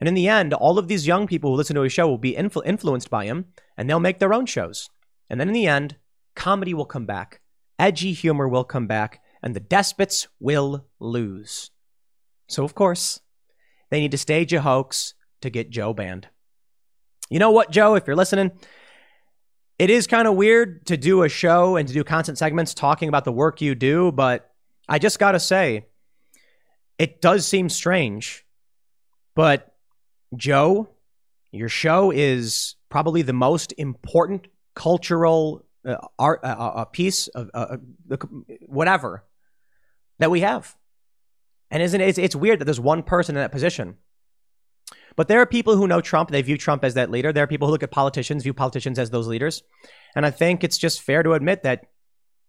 And 0.00 0.08
in 0.08 0.14
the 0.14 0.26
end, 0.26 0.52
all 0.52 0.76
of 0.76 0.88
these 0.88 1.06
young 1.06 1.28
people 1.28 1.50
who 1.50 1.56
listen 1.56 1.76
to 1.76 1.82
his 1.82 1.92
show 1.92 2.08
will 2.08 2.18
be 2.18 2.34
influ- 2.34 2.66
influenced 2.66 3.08
by 3.08 3.24
him 3.24 3.44
and 3.76 3.88
they'll 3.88 4.00
make 4.00 4.18
their 4.18 4.34
own 4.34 4.44
shows. 4.44 4.90
And 5.30 5.40
then 5.40 5.46
in 5.46 5.54
the 5.54 5.68
end, 5.68 5.98
comedy 6.34 6.74
will 6.74 6.84
come 6.84 7.06
back, 7.06 7.40
edgy 7.78 8.12
humor 8.12 8.48
will 8.48 8.64
come 8.64 8.88
back, 8.88 9.22
and 9.40 9.54
the 9.54 9.60
despots 9.60 10.26
will 10.40 10.84
lose. 10.98 11.70
So, 12.48 12.64
of 12.64 12.74
course, 12.74 13.20
they 13.90 14.00
need 14.00 14.10
to 14.10 14.18
stage 14.18 14.52
a 14.52 14.62
hoax 14.62 15.14
to 15.42 15.48
get 15.48 15.70
Joe 15.70 15.94
banned. 15.94 16.26
You 17.30 17.38
know 17.38 17.52
what, 17.52 17.70
Joe, 17.70 17.94
if 17.94 18.08
you're 18.08 18.16
listening, 18.16 18.50
it 19.78 19.90
is 19.90 20.08
kind 20.08 20.26
of 20.26 20.34
weird 20.34 20.86
to 20.86 20.96
do 20.96 21.22
a 21.22 21.28
show 21.28 21.76
and 21.76 21.86
to 21.86 21.94
do 21.94 22.02
content 22.02 22.36
segments 22.36 22.74
talking 22.74 23.08
about 23.08 23.24
the 23.24 23.30
work 23.30 23.60
you 23.60 23.76
do, 23.76 24.10
but 24.10 24.47
I 24.88 24.98
just 24.98 25.18
got 25.18 25.32
to 25.32 25.40
say, 25.40 25.86
it 26.98 27.20
does 27.20 27.46
seem 27.46 27.68
strange. 27.68 28.44
But, 29.34 29.72
Joe, 30.36 30.88
your 31.52 31.68
show 31.68 32.10
is 32.10 32.76
probably 32.88 33.22
the 33.22 33.32
most 33.32 33.72
important 33.76 34.48
cultural 34.74 35.64
uh, 35.86 35.96
art, 36.18 36.40
uh, 36.42 36.72
a 36.76 36.86
piece 36.86 37.28
of 37.28 37.50
uh, 37.54 37.76
uh 38.10 38.16
whatever 38.66 39.24
that 40.18 40.30
we 40.30 40.40
have. 40.40 40.74
And 41.70 41.82
isn't 41.82 42.00
it, 42.00 42.08
it's, 42.08 42.18
it's 42.18 42.36
weird 42.36 42.58
that 42.60 42.64
there's 42.64 42.80
one 42.80 43.02
person 43.02 43.36
in 43.36 43.42
that 43.42 43.52
position. 43.52 43.96
But 45.16 45.28
there 45.28 45.40
are 45.40 45.46
people 45.46 45.76
who 45.76 45.88
know 45.88 46.00
Trump. 46.00 46.30
They 46.30 46.42
view 46.42 46.56
Trump 46.56 46.84
as 46.84 46.94
that 46.94 47.10
leader. 47.10 47.32
There 47.32 47.44
are 47.44 47.48
people 47.48 47.68
who 47.68 47.72
look 47.72 47.82
at 47.82 47.90
politicians, 47.90 48.44
view 48.44 48.54
politicians 48.54 48.98
as 48.98 49.10
those 49.10 49.26
leaders. 49.26 49.62
And 50.14 50.24
I 50.24 50.30
think 50.30 50.64
it's 50.64 50.78
just 50.78 51.02
fair 51.02 51.22
to 51.22 51.32
admit 51.32 51.64
that 51.64 51.86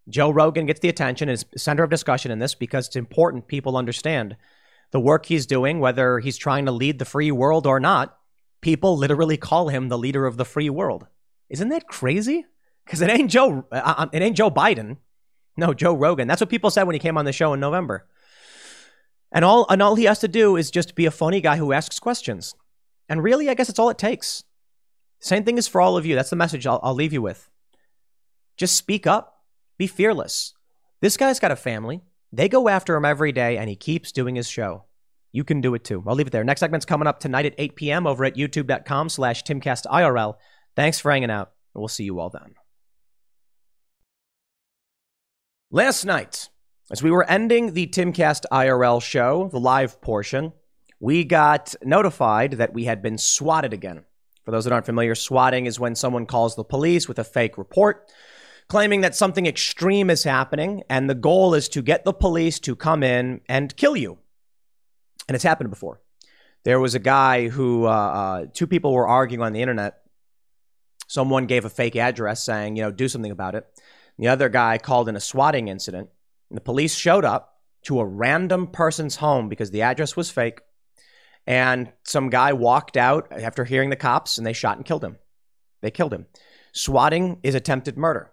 Joe 0.10 0.30
Rogan 0.30 0.66
gets 0.66 0.80
the 0.80 0.90
attention, 0.90 1.30
is 1.30 1.46
center 1.56 1.84
of 1.84 1.90
discussion 1.90 2.32
in 2.32 2.40
this 2.40 2.56
because 2.56 2.88
it's 2.88 2.96
important 2.96 3.48
people 3.48 3.78
understand 3.78 4.36
the 4.92 5.00
work 5.00 5.28
he's 5.28 5.46
doing, 5.46 5.80
whether 5.80 6.20
he's 6.20 6.38
trying 6.38 6.66
to 6.66 6.72
lead 6.72 7.00
the 7.00 7.06
free 7.06 7.32
world 7.32 7.68
or 7.68 7.80
not. 7.80 8.18
People 8.62 8.98
literally 8.98 9.38
call 9.38 9.70
him 9.70 9.88
the 9.88 9.98
leader 9.98 10.26
of 10.26 10.38
the 10.38 10.46
free 10.46 10.70
world. 10.70 11.08
Isn't 11.50 11.70
that 11.70 11.88
crazy? 11.88 12.46
because 12.90 13.02
it 13.02 13.10
ain't 13.12 13.30
Joe. 13.30 13.66
Uh, 13.72 13.94
uh, 13.98 14.08
it 14.12 14.24
ain't 14.24 14.36
Joe 14.36 14.50
Biden. 14.50 14.98
No, 15.56 15.76
Joe 15.76 15.94
Rogan. 15.94 16.28
That's 16.28 16.42
what 16.42 16.50
people 16.50 16.72
said 16.72 16.84
when 16.84 16.96
he 16.96 17.00
came 17.00 17.20
on 17.20 17.26
the 17.26 17.32
show 17.32 17.54
in 17.54 17.60
November. 17.60 18.08
And 19.32 19.46
all 19.46 19.68
and 19.70 19.80
all 19.82 19.94
he 19.94 20.06
has 20.06 20.20
to 20.20 20.28
do 20.28 20.56
is 20.56 20.72
just 20.72 20.96
be 20.96 21.06
a 21.06 21.12
funny 21.12 21.40
guy 21.40 21.58
who 21.58 21.72
asks 21.72 22.00
questions. 22.00 22.56
And 23.08 23.24
really, 23.24 23.48
I 23.48 23.54
guess 23.54 23.70
it's 23.70 23.78
all 23.78 23.92
it 23.92 24.00
takes. 24.00 24.44
Same 25.20 25.44
thing 25.44 25.60
is 25.60 25.68
for 25.68 25.82
all 25.82 25.98
of 25.98 26.06
you. 26.06 26.16
That's 26.16 26.32
the 26.32 26.36
message 26.36 26.66
I'll, 26.66 26.80
I'll 26.82 26.96
leave 26.96 27.14
you 27.14 27.22
with. 27.22 27.48
Just 28.58 28.76
speak 28.76 29.06
up. 29.06 29.39
Be 29.80 29.88
fearless. 29.88 30.54
This 31.00 31.18
guy's 31.18 31.40
got 31.40 31.52
a 31.52 31.56
family. 31.56 32.02
They 32.34 32.50
go 32.50 32.68
after 32.68 32.96
him 32.96 33.06
every 33.06 33.32
day, 33.32 33.58
and 33.58 33.70
he 33.70 33.78
keeps 33.78 34.12
doing 34.12 34.36
his 34.36 34.48
show. 34.48 34.84
You 35.32 35.46
can 35.46 35.62
do 35.62 35.74
it 35.74 35.86
too. 35.86 36.04
I'll 36.06 36.16
leave 36.16 36.28
it 36.28 36.32
there. 36.32 36.44
Next 36.44 36.60
segment's 36.60 36.86
coming 36.86 37.08
up 37.08 37.20
tonight 37.20 37.46
at 37.46 37.56
8 37.58 37.76
p.m. 37.78 38.06
over 38.06 38.26
at 38.26 38.36
youtube.com 38.36 39.08
slash 39.08 39.44
timcastirl. 39.44 40.36
Thanks 40.76 41.00
for 41.00 41.12
hanging 41.12 41.32
out, 41.32 41.54
and 41.74 41.82
we'll 41.82 41.88
see 41.88 42.04
you 42.04 42.20
all 42.20 42.30
then. 42.30 42.56
Last 45.72 46.04
night, 46.04 46.50
as 46.92 47.02
we 47.02 47.12
were 47.12 47.30
ending 47.30 47.74
the 47.74 47.88
Timcast 47.88 48.44
IRL 48.52 49.02
show, 49.02 49.48
the 49.50 49.60
live 49.60 50.02
portion, 50.02 50.52
we 51.00 51.24
got 51.24 51.74
notified 51.84 52.54
that 52.54 52.74
we 52.74 52.84
had 52.84 53.02
been 53.02 53.18
swatted 53.18 53.72
again. 53.72 54.04
For 54.44 54.52
those 54.52 54.66
that 54.66 54.74
aren't 54.74 54.88
familiar, 54.88 55.16
swatting 55.16 55.68
is 55.68 55.80
when 55.80 55.96
someone 55.96 56.26
calls 56.26 56.56
the 56.56 56.64
police 56.66 57.08
with 57.08 57.20
a 57.20 57.24
fake 57.24 57.58
report 57.58 58.10
claiming 58.70 59.02
that 59.02 59.16
something 59.16 59.48
extreme 59.48 60.10
is 60.10 60.24
happening, 60.24 60.84
and 60.90 61.10
the 61.10 61.16
goal 61.16 61.56
is 61.56 61.68
to 61.70 61.82
get 61.82 62.06
the 62.06 62.14
police 62.14 62.60
to 62.62 62.76
come 62.76 63.04
in 63.04 63.42
and 63.50 63.76
kill 63.76 63.98
you. 63.98 64.20
And 65.28 65.36
it's 65.36 65.44
happened 65.44 65.72
before. 65.72 66.00
There 66.64 66.80
was 66.80 66.96
a 66.96 67.00
guy 67.00 67.48
who, 67.48 67.86
uh, 67.86 67.90
uh, 67.90 68.46
two 68.54 68.68
people 68.68 68.94
were 68.94 69.08
arguing 69.08 69.42
on 69.42 69.54
the 69.54 69.62
internet. 69.62 70.02
Someone 71.08 71.48
gave 71.48 71.66
a 71.66 71.70
fake 71.70 71.96
address 71.96 72.44
saying, 72.44 72.76
you 72.76 72.84
know, 72.84 72.92
do 72.92 73.08
something 73.08 73.32
about 73.32 73.56
it. 73.56 73.66
The 74.18 74.28
other 74.28 74.50
guy 74.50 74.78
called 74.78 75.10
in 75.10 75.16
a 75.16 75.22
swatting 75.22 75.68
incident. 75.68 76.10
And 76.50 76.58
the 76.58 76.62
police 76.62 76.94
showed 76.94 77.26
up 77.26 77.56
to 77.84 78.00
a 78.00 78.06
random 78.06 78.68
person's 78.68 79.16
home 79.16 79.50
because 79.50 79.72
the 79.72 79.84
address 79.84 80.16
was 80.16 80.30
fake. 80.30 80.60
And 81.48 81.92
some 82.04 82.30
guy 82.30 82.54
walked 82.54 82.98
out 82.98 83.32
after 83.32 83.64
hearing 83.64 83.90
the 83.90 83.96
cops 83.96 84.38
and 84.38 84.46
they 84.46 84.54
shot 84.54 84.78
and 84.78 84.86
killed 84.86 85.04
him. 85.04 85.18
They 85.82 85.90
killed 85.90 86.14
him. 86.14 86.28
Swatting 86.74 87.40
is 87.42 87.56
attempted 87.56 87.98
murder. 87.98 88.32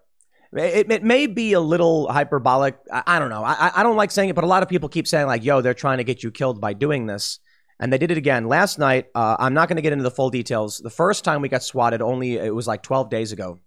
It, 0.53 0.91
it 0.91 1.03
may 1.03 1.27
be 1.27 1.53
a 1.53 1.61
little 1.61 2.11
hyperbolic. 2.11 2.79
I, 2.93 3.03
I 3.07 3.19
don't 3.19 3.31
know. 3.31 3.45
I, 3.45 3.73
I 3.75 3.83
don't 3.83 3.97
like 3.97 4.11
saying 4.11 4.29
it, 4.29 4.35
but 4.35 4.45
a 4.45 4.49
lot 4.49 4.63
of 4.63 4.69
people 4.69 4.89
keep 4.89 5.07
saying, 5.07 5.27
like, 5.27 5.45
yo, 5.45 5.61
they're 5.61 5.75
trying 5.75 5.99
to 5.99 6.05
get 6.05 6.23
you 6.23 6.31
killed 6.31 6.61
by 6.61 6.73
doing 6.73 7.07
this. 7.07 7.39
And 7.79 7.93
they 7.93 7.99
did 7.99 8.11
it 8.11 8.17
again 8.17 8.47
last 8.47 8.79
night. 8.79 9.07
Uh, 9.15 9.37
I'm 9.39 9.53
not 9.53 9.69
going 9.69 9.77
to 9.77 9.83
get 9.83 9.93
into 9.93 10.03
the 10.03 10.11
full 10.11 10.31
details. 10.31 10.79
The 10.79 10.91
first 10.91 11.25
time 11.25 11.43
we 11.43 11.49
got 11.49 11.63
swatted, 11.63 12.01
only 12.01 12.37
it 12.37 12.55
was 12.55 12.67
like 12.67 12.83
12 12.83 13.11
days 13.11 13.33
ago. 13.33 13.59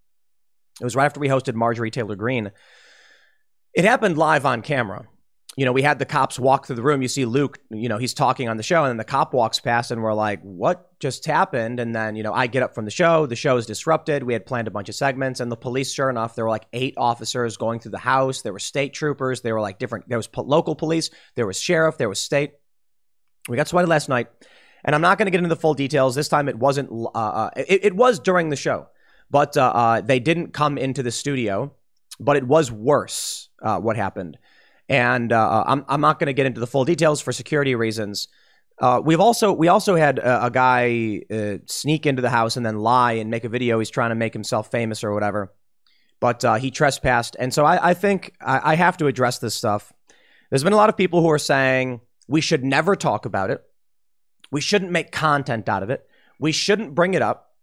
It 0.82 0.84
was 0.84 0.96
right 0.96 1.06
after 1.06 1.20
we 1.20 1.28
hosted 1.28 1.54
Marjorie 1.54 1.92
Taylor 1.92 2.16
Greene. 2.16 2.52
It 3.74 3.86
happened 3.86 4.18
live 4.18 4.46
on 4.46 4.62
camera. 4.62 5.08
You 5.60 5.66
know, 5.66 5.74
we 5.74 5.82
had 5.82 6.00
the 6.00 6.06
cops 6.06 6.40
walk 6.40 6.66
through 6.66 6.78
the 6.78 6.82
room. 6.82 7.02
You 7.02 7.10
see 7.10 7.26
Luke, 7.26 7.60
you 7.70 7.90
know, 7.90 7.98
he's 7.98 8.14
talking 8.14 8.48
on 8.48 8.56
the 8.56 8.64
show, 8.64 8.86
and 8.86 8.92
then 8.92 8.96
the 8.96 9.04
cop 9.04 9.34
walks 9.34 9.60
past, 9.60 9.92
and 9.92 10.02
we're 10.02 10.14
like, 10.14 10.42
what 10.42 10.98
just 11.02 11.26
happened? 11.26 11.82
And 11.82 11.94
then, 11.94 12.16
you 12.16 12.24
know, 12.24 12.32
I 12.32 12.48
get 12.48 12.64
up 12.64 12.74
from 12.74 12.86
the 12.86 12.92
show. 12.92 13.26
The 13.26 13.36
show 13.36 13.58
is 13.58 13.66
disrupted. 13.66 14.24
We 14.24 14.32
had 14.32 14.46
planned 14.46 14.70
a 14.70 14.72
bunch 14.72 14.88
of 14.88 14.96
segments, 14.96 15.42
and 15.42 15.52
the 15.52 15.58
police, 15.58 15.92
sure 15.92 16.10
enough, 16.10 16.34
there 16.34 16.46
were 16.46 16.50
like 16.50 16.68
eight 16.72 16.94
officers 16.96 17.58
going 17.58 17.82
through 17.82 17.92
the 17.92 17.98
house. 17.98 18.42
There 18.42 18.54
were 18.54 18.60
state 18.60 18.94
troopers. 18.94 19.42
There 19.42 19.54
were 19.54 19.60
like 19.60 19.80
different, 19.80 20.08
there 20.08 20.18
was 20.18 20.28
po- 20.28 20.44
local 20.44 20.76
police, 20.76 21.10
there 21.36 21.46
was 21.46 21.60
sheriff, 21.60 21.98
there 21.98 22.08
was 22.08 22.22
state. 22.22 22.54
We 23.50 23.58
got 23.58 23.68
swatted 23.68 23.90
last 23.90 24.08
night, 24.08 24.28
and 24.86 24.96
I'm 24.96 25.02
not 25.02 25.18
going 25.18 25.26
to 25.26 25.32
get 25.32 25.40
into 25.40 25.54
the 25.54 25.60
full 25.60 25.74
details. 25.74 26.16
This 26.16 26.30
time 26.30 26.48
it 26.48 26.58
wasn't, 26.58 26.90
uh, 26.90 27.10
uh, 27.18 27.50
it, 27.58 27.84
it 27.84 27.96
was 27.98 28.20
during 28.20 28.48
the 28.48 28.56
show. 28.56 28.88
But 29.30 29.58
uh, 29.58 29.72
uh, 29.76 30.02
they 30.02 30.22
didn't 30.22 30.54
come 30.54 30.78
into 30.78 31.04
the 31.04 31.12
studio, 31.12 31.74
but 32.18 32.38
it 32.38 32.48
was 32.48 32.72
worse 32.72 33.50
uh, 33.62 33.78
what 33.80 33.98
happened. 33.98 34.38
And 34.90 35.32
uh, 35.32 35.40
uh, 35.40 35.64
I'm, 35.68 35.86
I'm 35.88 36.02
not 36.02 36.20
going 36.20 36.28
to 36.28 36.34
get 36.34 36.46
into 36.46 36.60
the 36.60 36.68
full 36.68 36.84
details 36.84 37.22
for 37.22 37.32
security 37.32 37.76
reasons. 37.76 38.28
Uh, 38.82 39.02
we've 39.04 39.20
also 39.20 39.54
we 39.54 39.68
also 39.68 39.96
had 39.96 40.20
a, 40.20 40.46
a 40.46 40.52
guy 40.52 41.22
sneak 41.68 42.06
into 42.06 42.22
the 42.22 42.30
house 42.30 42.58
and 42.58 42.66
then 42.66 42.80
lie 42.80 43.14
and 43.14 43.30
make 43.30 43.44
a 43.44 43.50
video. 43.50 43.78
He's 43.80 43.90
trying 43.90 44.10
to 44.10 44.16
make 44.16 44.34
himself 44.34 44.72
famous 44.72 45.04
or 45.04 45.14
whatever, 45.14 45.54
but 46.20 46.44
he 46.60 46.72
trespassed. 46.72 47.36
And 47.40 47.54
so 47.54 47.66
I, 47.66 47.90
I 47.90 47.94
think 47.94 48.34
I, 48.42 48.72
I 48.72 48.76
have 48.76 48.98
to 48.98 49.08
address 49.08 49.40
this 49.40 49.54
stuff. 49.54 49.94
There's 50.50 50.64
been 50.64 50.74
a 50.74 50.78
lot 50.78 50.90
of 50.90 50.98
people 50.98 51.22
who 51.22 51.30
are 51.30 51.40
saying 51.40 52.02
we 52.28 52.42
should 52.42 52.64
never 52.64 52.96
talk 52.96 53.26
about 53.26 53.52
it. 53.52 53.62
We 54.50 54.62
shouldn't 54.62 54.92
make 54.92 55.12
content 55.12 55.70
out 55.70 55.84
of 55.84 55.90
it. 55.90 56.08
We 56.40 56.52
shouldn't 56.52 56.96
bring 56.96 57.14
it 57.14 57.22
up. 57.22 57.54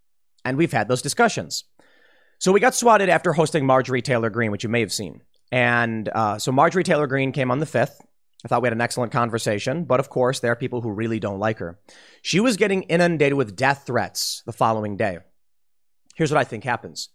And 0.45 0.57
we've 0.57 0.73
had 0.73 0.87
those 0.87 1.03
discussions. 1.03 1.65
So 2.39 2.53
we 2.53 2.61
got 2.61 2.75
swatted 2.75 3.09
after 3.09 3.33
hosting 3.33 3.67
Marjorie 3.67 4.03
Taylor 4.03 4.31
Greene, 4.31 4.53
which 4.53 4.63
you 4.63 4.69
may 4.69 4.81
have 4.81 4.93
seen. 4.93 5.23
And 5.53 6.09
uh, 6.09 6.39
so 6.39 6.53
Marjorie 6.53 6.85
Taylor 6.85 7.07
Greene 7.07 7.33
came 7.33 7.51
on 7.51 7.61
the 7.61 7.67
5th. 7.67 8.01
I 8.45 8.49
thought 8.49 8.63
we 8.63 8.67
had 8.67 8.73
an 8.73 8.81
excellent 8.81 9.13
conversation, 9.13 9.85
but 9.85 10.01
of 10.01 10.09
course, 10.09 10.41
there 10.41 10.53
are 10.53 10.57
people 10.57 10.81
who 10.81 10.91
really 10.91 11.19
don't 11.19 11.39
like 11.39 11.59
her. 11.59 11.79
She 12.23 12.39
was 12.39 12.57
getting 12.57 12.83
inundated 12.85 13.37
with 13.37 13.57
death 13.57 13.85
threats 13.87 14.43
the 14.47 14.53
following 14.53 14.97
day. 14.97 15.19
Here's 16.15 16.31
what 16.31 16.41
I 16.41 16.45
think 16.45 16.65
happens. 16.65 17.09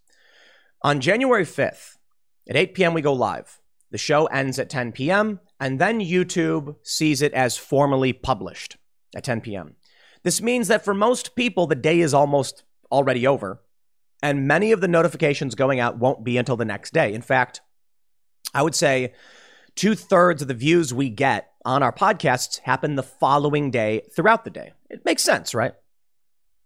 On 0.82 1.00
January 1.00 1.44
5th, 1.44 1.96
at 2.48 2.56
8 2.56 2.74
p.m., 2.74 2.94
we 2.94 3.02
go 3.02 3.12
live. 3.12 3.60
The 3.92 3.98
show 3.98 4.26
ends 4.26 4.58
at 4.58 4.70
10 4.70 4.92
p.m., 4.92 5.40
and 5.60 5.78
then 5.78 6.00
YouTube 6.00 6.76
sees 6.82 7.22
it 7.22 7.32
as 7.34 7.56
formally 7.56 8.12
published 8.12 8.76
at 9.14 9.24
10 9.24 9.42
p.m. 9.42 9.76
This 10.24 10.40
means 10.42 10.68
that 10.68 10.84
for 10.84 10.94
most 10.94 11.36
people, 11.36 11.66
the 11.66 11.74
day 11.74 12.00
is 12.00 12.14
almost 12.14 12.64
already 12.90 13.26
over, 13.26 13.62
and 14.22 14.48
many 14.48 14.72
of 14.72 14.80
the 14.80 14.88
notifications 14.88 15.54
going 15.54 15.78
out 15.78 15.98
won't 15.98 16.24
be 16.24 16.36
until 16.36 16.56
the 16.56 16.64
next 16.64 16.92
day. 16.92 17.12
In 17.12 17.22
fact, 17.22 17.60
I 18.54 18.62
would 18.62 18.74
say 18.74 19.14
two 19.74 19.94
thirds 19.94 20.42
of 20.42 20.48
the 20.48 20.54
views 20.54 20.92
we 20.92 21.08
get 21.08 21.50
on 21.64 21.82
our 21.82 21.92
podcasts 21.92 22.58
happen 22.60 22.96
the 22.96 23.02
following 23.02 23.70
day 23.70 24.02
throughout 24.14 24.44
the 24.44 24.50
day. 24.50 24.72
It 24.90 25.04
makes 25.04 25.22
sense, 25.22 25.54
right? 25.54 25.72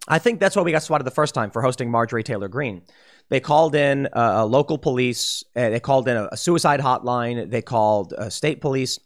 I 0.08 0.18
think 0.18 0.40
that's 0.40 0.54
why 0.54 0.62
we 0.62 0.72
got 0.72 0.82
swatted 0.82 1.06
the 1.06 1.10
first 1.10 1.34
time 1.34 1.50
for 1.50 1.62
hosting 1.62 1.90
Marjorie 1.90 2.22
Taylor 2.22 2.48
Greene. 2.48 2.82
They 3.28 3.40
called 3.40 3.74
in 3.74 4.08
uh, 4.14 4.44
local 4.46 4.78
police. 4.78 5.42
Uh, 5.54 5.70
they 5.70 5.80
called 5.80 6.06
in 6.06 6.16
a, 6.16 6.28
a, 6.32 6.36
suicide 6.36 6.80
hotline. 6.80 7.50
They 7.50 7.62
called 7.62 8.12
uh, 8.12 8.30
state 8.30 8.60
police. 8.60 9.00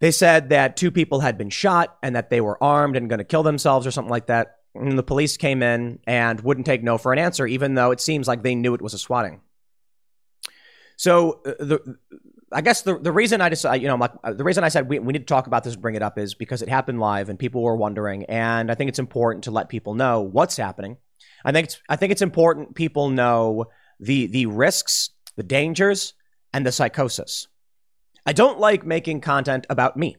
They 0.00 0.10
said 0.10 0.50
that 0.50 0.76
two 0.76 0.90
people 0.90 1.20
had 1.20 1.38
been 1.38 1.50
shot 1.50 1.96
and 2.02 2.14
that 2.14 2.28
they 2.28 2.40
were 2.40 2.62
armed 2.62 2.96
and 2.96 3.08
going 3.08 3.18
to 3.18 3.24
kill 3.24 3.42
themselves 3.42 3.86
or 3.86 3.90
something 3.90 4.10
like 4.10 4.26
that. 4.26 4.58
And 4.74 4.98
the 4.98 5.02
police 5.02 5.38
came 5.38 5.62
in 5.62 6.00
and 6.06 6.40
wouldn't 6.42 6.66
take 6.66 6.82
no 6.82 6.98
for 6.98 7.12
an 7.12 7.18
answer, 7.18 7.46
even 7.46 7.74
though 7.74 7.90
it 7.90 8.00
seems 8.00 8.28
like 8.28 8.42
they 8.42 8.54
knew 8.54 8.74
it 8.74 8.82
was 8.82 8.94
a 8.94 8.98
swatting. 8.98 9.40
So 10.98 11.40
uh, 11.46 11.52
the 11.60 11.96
I 12.52 12.60
guess 12.60 12.82
the 12.82 12.98
the 12.98 13.12
reason 13.12 13.40
I 13.40 13.48
decided, 13.48 13.82
you 13.82 13.88
know, 13.88 13.98
uh, 14.02 14.32
the 14.34 14.44
reason 14.44 14.64
I 14.64 14.68
said 14.68 14.88
we, 14.88 14.98
we 14.98 15.12
need 15.12 15.20
to 15.20 15.24
talk 15.24 15.46
about 15.46 15.64
this 15.64 15.74
and 15.74 15.82
bring 15.82 15.94
it 15.94 16.02
up 16.02 16.18
is 16.18 16.34
because 16.34 16.60
it 16.60 16.68
happened 16.68 17.00
live 17.00 17.30
and 17.30 17.38
people 17.38 17.62
were 17.62 17.76
wondering, 17.76 18.24
and 18.24 18.70
I 18.70 18.74
think 18.74 18.88
it's 18.88 18.98
important 18.98 19.44
to 19.44 19.50
let 19.50 19.70
people 19.70 19.94
know 19.94 20.20
what's 20.20 20.56
happening. 20.56 20.98
I 21.44 21.52
think 21.52 21.68
it's 21.68 21.80
I 21.88 21.96
think 21.96 22.12
it's 22.12 22.22
important 22.22 22.74
people 22.74 23.08
know 23.10 23.66
the 24.00 24.26
the 24.26 24.46
risks, 24.46 25.10
the 25.36 25.42
dangers, 25.42 26.14
and 26.52 26.66
the 26.66 26.72
psychosis. 26.72 27.46
I 28.26 28.32
don't 28.32 28.58
like 28.58 28.84
making 28.84 29.20
content 29.20 29.66
about 29.70 29.96
me. 29.96 30.16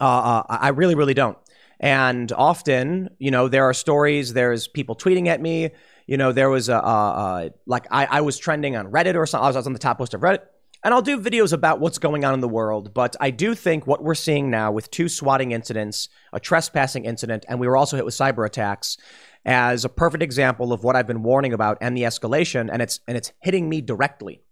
Uh, 0.00 0.04
uh, 0.04 0.42
I 0.48 0.68
really, 0.68 0.94
really 0.94 1.14
don't. 1.14 1.38
And 1.78 2.30
often, 2.32 3.10
you 3.18 3.30
know, 3.30 3.48
there 3.48 3.64
are 3.64 3.74
stories. 3.74 4.32
There's 4.32 4.66
people 4.68 4.96
tweeting 4.96 5.28
at 5.28 5.40
me. 5.40 5.70
You 6.06 6.16
know, 6.16 6.32
there 6.32 6.50
was 6.50 6.68
a, 6.68 6.76
a, 6.76 6.78
a 6.78 7.50
like 7.66 7.86
I, 7.90 8.06
I 8.06 8.20
was 8.20 8.38
trending 8.38 8.76
on 8.76 8.90
Reddit 8.90 9.16
or 9.16 9.26
something. 9.26 9.44
I 9.44 9.48
was 9.48 9.66
on 9.66 9.72
the 9.72 9.78
top 9.78 9.98
post 9.98 10.14
of 10.14 10.20
Reddit. 10.20 10.40
And 10.84 10.94
I'll 10.94 11.02
do 11.02 11.18
videos 11.18 11.52
about 11.52 11.80
what's 11.80 11.98
going 11.98 12.24
on 12.24 12.32
in 12.32 12.40
the 12.40 12.48
world, 12.48 12.94
but 12.94 13.16
I 13.18 13.30
do 13.30 13.56
think 13.56 13.88
what 13.88 14.04
we're 14.04 14.14
seeing 14.14 14.50
now 14.50 14.70
with 14.70 14.88
two 14.90 15.08
swatting 15.08 15.50
incidents, 15.50 16.08
a 16.32 16.38
trespassing 16.38 17.06
incident, 17.06 17.44
and 17.48 17.58
we 17.58 17.66
were 17.66 17.76
also 17.76 17.96
hit 17.96 18.04
with 18.04 18.14
cyber 18.14 18.46
attacks 18.46 18.96
as 19.44 19.84
a 19.84 19.88
perfect 19.88 20.22
example 20.22 20.72
of 20.72 20.84
what 20.84 20.94
I've 20.94 21.06
been 21.06 21.22
warning 21.22 21.52
about 21.52 21.78
and 21.80 21.96
the 21.96 22.02
escalation, 22.02 22.68
and 22.70 22.82
it's 22.82 23.00
and 23.08 23.16
it's 23.16 23.32
hitting 23.40 23.68
me 23.68 23.80
directly. 23.80 24.42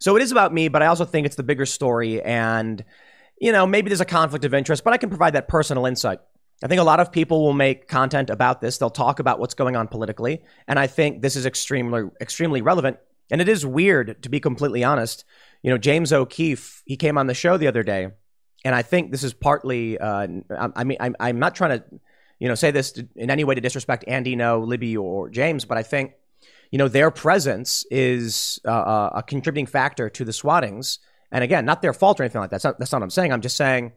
So 0.00 0.16
it 0.16 0.22
is 0.22 0.32
about 0.32 0.52
me, 0.52 0.68
but 0.68 0.82
I 0.82 0.86
also 0.86 1.04
think 1.04 1.26
it's 1.26 1.36
the 1.36 1.42
bigger 1.42 1.66
story, 1.66 2.20
and 2.22 2.84
you 3.40 3.52
know 3.52 3.66
maybe 3.66 3.88
there's 3.88 4.00
a 4.00 4.06
conflict 4.06 4.44
of 4.44 4.52
interest, 4.52 4.82
but 4.82 4.92
I 4.92 4.96
can 4.96 5.08
provide 5.08 5.34
that 5.34 5.46
personal 5.48 5.86
insight. 5.86 6.20
I 6.62 6.66
think 6.66 6.80
a 6.80 6.84
lot 6.84 7.00
of 7.00 7.10
people 7.10 7.42
will 7.42 7.54
make 7.54 7.88
content 7.88 8.28
about 8.28 8.60
this. 8.60 8.78
They'll 8.78 8.90
talk 8.90 9.18
about 9.18 9.38
what's 9.38 9.54
going 9.54 9.76
on 9.76 9.88
politically, 9.88 10.42
and 10.68 10.78
I 10.78 10.86
think 10.86 11.22
this 11.22 11.36
is 11.36 11.46
extremely 11.46 12.04
extremely 12.20 12.60
relevant. 12.60 12.98
And 13.30 13.40
it 13.40 13.48
is 13.48 13.64
weird, 13.64 14.22
to 14.24 14.28
be 14.28 14.40
completely 14.40 14.82
honest. 14.82 15.24
You 15.62 15.70
know, 15.70 15.78
James 15.78 16.12
O'Keefe, 16.12 16.82
he 16.84 16.96
came 16.96 17.16
on 17.16 17.28
the 17.28 17.34
show 17.34 17.56
the 17.56 17.68
other 17.68 17.82
day, 17.82 18.08
and 18.64 18.74
I 18.74 18.82
think 18.82 19.10
this 19.10 19.24
is 19.24 19.32
partly. 19.32 19.98
Uh, 19.98 20.26
I 20.74 20.84
mean, 20.84 20.98
I'm, 21.00 21.16
I'm 21.18 21.38
not 21.38 21.54
trying 21.54 21.78
to, 21.78 21.84
you 22.38 22.48
know, 22.48 22.54
say 22.54 22.70
this 22.70 22.92
in 23.16 23.30
any 23.30 23.44
way 23.44 23.54
to 23.54 23.60
disrespect 23.60 24.04
Andy 24.06 24.36
Ngo, 24.36 24.66
Libby, 24.66 24.96
or 24.96 25.30
James, 25.30 25.64
but 25.64 25.78
I 25.78 25.82
think, 25.82 26.12
you 26.70 26.78
know, 26.78 26.88
their 26.88 27.10
presence 27.10 27.86
is 27.90 28.60
uh, 28.66 28.70
uh 28.70 29.10
a 29.14 29.22
contributing 29.22 29.66
factor 29.66 30.10
to 30.10 30.24
the 30.24 30.32
swattings. 30.32 30.98
And 31.32 31.44
again, 31.44 31.64
not 31.64 31.80
their 31.80 31.92
fault 31.92 32.20
or 32.20 32.24
anything 32.24 32.40
like 32.40 32.50
that. 32.50 32.56
That's 32.56 32.64
not, 32.64 32.78
that's 32.78 32.92
not 32.92 32.98
what 32.98 33.04
I'm 33.04 33.10
saying. 33.10 33.32
I'm 33.32 33.40
just 33.40 33.56
saying 33.56 33.92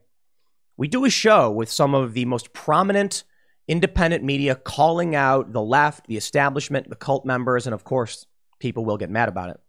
we 0.77 0.87
do 0.87 1.05
a 1.05 1.09
show 1.09 1.51
with 1.51 1.71
some 1.71 1.93
of 1.93 2.13
the 2.13 2.25
most 2.25 2.53
prominent 2.53 3.23
independent 3.67 4.23
media 4.23 4.55
calling 4.55 5.15
out 5.15 5.53
the 5.53 5.61
left, 5.61 6.07
the 6.07 6.17
establishment, 6.17 6.89
the 6.89 6.95
cult 6.95 7.25
members, 7.25 7.65
and 7.65 7.73
of 7.73 7.83
course, 7.83 8.25
people 8.59 8.85
will 8.85 8.97
get 8.97 9.09
mad 9.09 9.29
about 9.29 9.49
it. 9.49 9.59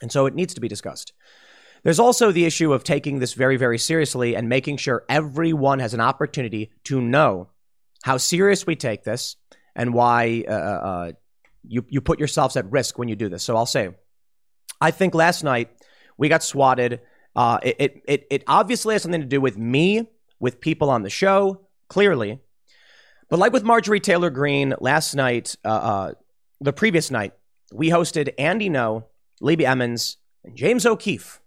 And 0.00 0.10
so 0.10 0.26
it 0.26 0.34
needs 0.34 0.54
to 0.54 0.60
be 0.60 0.68
discussed. 0.68 1.12
There's 1.82 1.98
also 1.98 2.30
the 2.30 2.44
issue 2.44 2.72
of 2.72 2.84
taking 2.84 3.18
this 3.18 3.34
very, 3.34 3.56
very 3.56 3.78
seriously 3.78 4.36
and 4.36 4.48
making 4.48 4.76
sure 4.76 5.04
everyone 5.08 5.78
has 5.78 5.94
an 5.94 6.00
opportunity 6.00 6.70
to 6.84 7.00
know 7.00 7.48
how 8.02 8.16
serious 8.16 8.66
we 8.66 8.76
take 8.76 9.02
this 9.02 9.36
and 9.74 9.94
why 9.94 10.44
uh, 10.48 10.52
uh, 10.52 10.54
uh 10.54 11.12
you, 11.62 11.84
you 11.88 12.00
put 12.00 12.18
yourselves 12.18 12.56
at 12.56 12.70
risk 12.70 12.98
when 12.98 13.08
you 13.08 13.16
do 13.16 13.28
this. 13.28 13.42
So 13.42 13.56
I'll 13.56 13.66
say, 13.66 13.90
I 14.80 14.90
think 14.90 15.14
last 15.14 15.44
night 15.44 15.70
we 16.16 16.28
got 16.28 16.42
swatted. 16.42 17.00
Uh, 17.36 17.58
it, 17.62 18.02
it, 18.06 18.26
it 18.30 18.44
obviously 18.46 18.94
has 18.94 19.02
something 19.02 19.20
to 19.20 19.26
do 19.26 19.40
with 19.40 19.58
me 19.58 20.08
with 20.40 20.60
people 20.60 20.90
on 20.90 21.02
the 21.02 21.10
show, 21.10 21.60
clearly. 21.88 22.40
But 23.28 23.38
like 23.38 23.52
with 23.52 23.62
Marjorie 23.62 24.00
Taylor 24.00 24.30
Greene 24.30 24.74
last 24.80 25.14
night, 25.14 25.54
uh, 25.64 25.68
uh, 25.68 26.12
the 26.60 26.72
previous 26.72 27.10
night, 27.10 27.32
we 27.72 27.90
hosted 27.90 28.34
Andy 28.38 28.68
Ngo, 28.68 29.04
Libby 29.40 29.66
Emmons, 29.66 30.16
and 30.44 30.56
James 30.56 30.84
O'Keefe. 30.84 31.40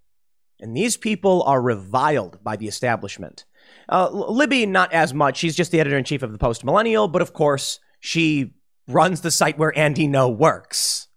And 0.62 0.78
these 0.78 0.96
people 0.96 1.44
are 1.44 1.62
reviled 1.62 2.41
by 2.41 2.56
the 2.56 2.68
establishment. 2.68 3.44
Uh, 3.89 4.10
Libby, 4.10 4.66
not 4.66 4.94
as 4.94 5.14
much. 5.14 5.38
She's 5.38 5.56
just 5.56 5.72
the 5.72 5.80
editor 5.82 5.98
in 5.98 6.06
chief 6.06 6.24
of 6.24 6.32
the 6.32 6.38
Post 6.38 6.64
Millennial, 6.64 7.10
but 7.10 7.22
of 7.22 7.34
course, 7.34 7.80
she 8.00 8.54
runs 8.88 9.22
the 9.22 9.32
site 9.32 9.58
where 9.58 9.78
Andy 9.78 10.08
Ngo 10.08 10.38
works. 10.38 11.08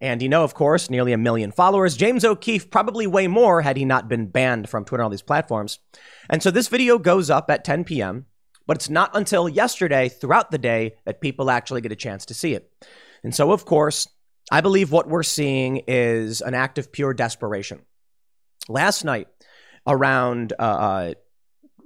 Andy 0.00 0.28
Ngo, 0.28 0.44
of 0.44 0.54
course, 0.54 0.90
nearly 0.90 1.12
a 1.12 1.18
million 1.18 1.50
followers. 1.50 1.96
James 1.96 2.24
O'Keefe, 2.24 2.70
probably 2.70 3.06
way 3.06 3.26
more 3.26 3.62
had 3.62 3.76
he 3.76 3.84
not 3.84 4.08
been 4.08 4.26
banned 4.26 4.68
from 4.68 4.84
Twitter 4.84 5.02
and 5.02 5.06
all 5.06 5.10
these 5.10 5.22
platforms. 5.22 5.80
And 6.30 6.42
so 6.42 6.50
this 6.50 6.68
video 6.68 6.98
goes 6.98 7.30
up 7.30 7.50
at 7.50 7.64
10 7.64 7.84
p.m., 7.84 8.26
but 8.66 8.76
it's 8.76 8.90
not 8.90 9.16
until 9.16 9.48
yesterday, 9.48 10.08
throughout 10.08 10.50
the 10.50 10.58
day, 10.58 10.94
that 11.04 11.20
people 11.20 11.50
actually 11.50 11.80
get 11.80 11.90
a 11.90 11.96
chance 11.96 12.26
to 12.26 12.34
see 12.34 12.54
it. 12.54 12.70
And 13.24 13.34
so, 13.34 13.50
of 13.50 13.64
course, 13.64 14.06
I 14.52 14.60
believe 14.60 14.92
what 14.92 15.08
we're 15.08 15.22
seeing 15.22 15.82
is 15.88 16.40
an 16.40 16.54
act 16.54 16.78
of 16.78 16.92
pure 16.92 17.14
desperation. 17.14 17.80
Last 18.68 19.04
night, 19.04 19.28
around 19.86 20.52
uh, 20.58 20.62
uh, 20.62 21.14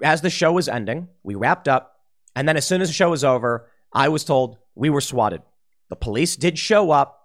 as 0.02 0.20
the 0.20 0.30
show 0.30 0.52
was 0.52 0.68
ending, 0.68 1.08
we 1.22 1.34
wrapped 1.34 1.68
up, 1.68 1.96
and 2.34 2.48
then 2.48 2.56
as 2.56 2.66
soon 2.66 2.82
as 2.82 2.88
the 2.88 2.94
show 2.94 3.10
was 3.10 3.24
over, 3.24 3.70
I 3.92 4.08
was 4.08 4.24
told 4.24 4.58
we 4.74 4.90
were 4.90 5.00
swatted. 5.00 5.42
The 5.88 5.96
police 5.96 6.36
did 6.36 6.58
show 6.58 6.90
up. 6.90 7.21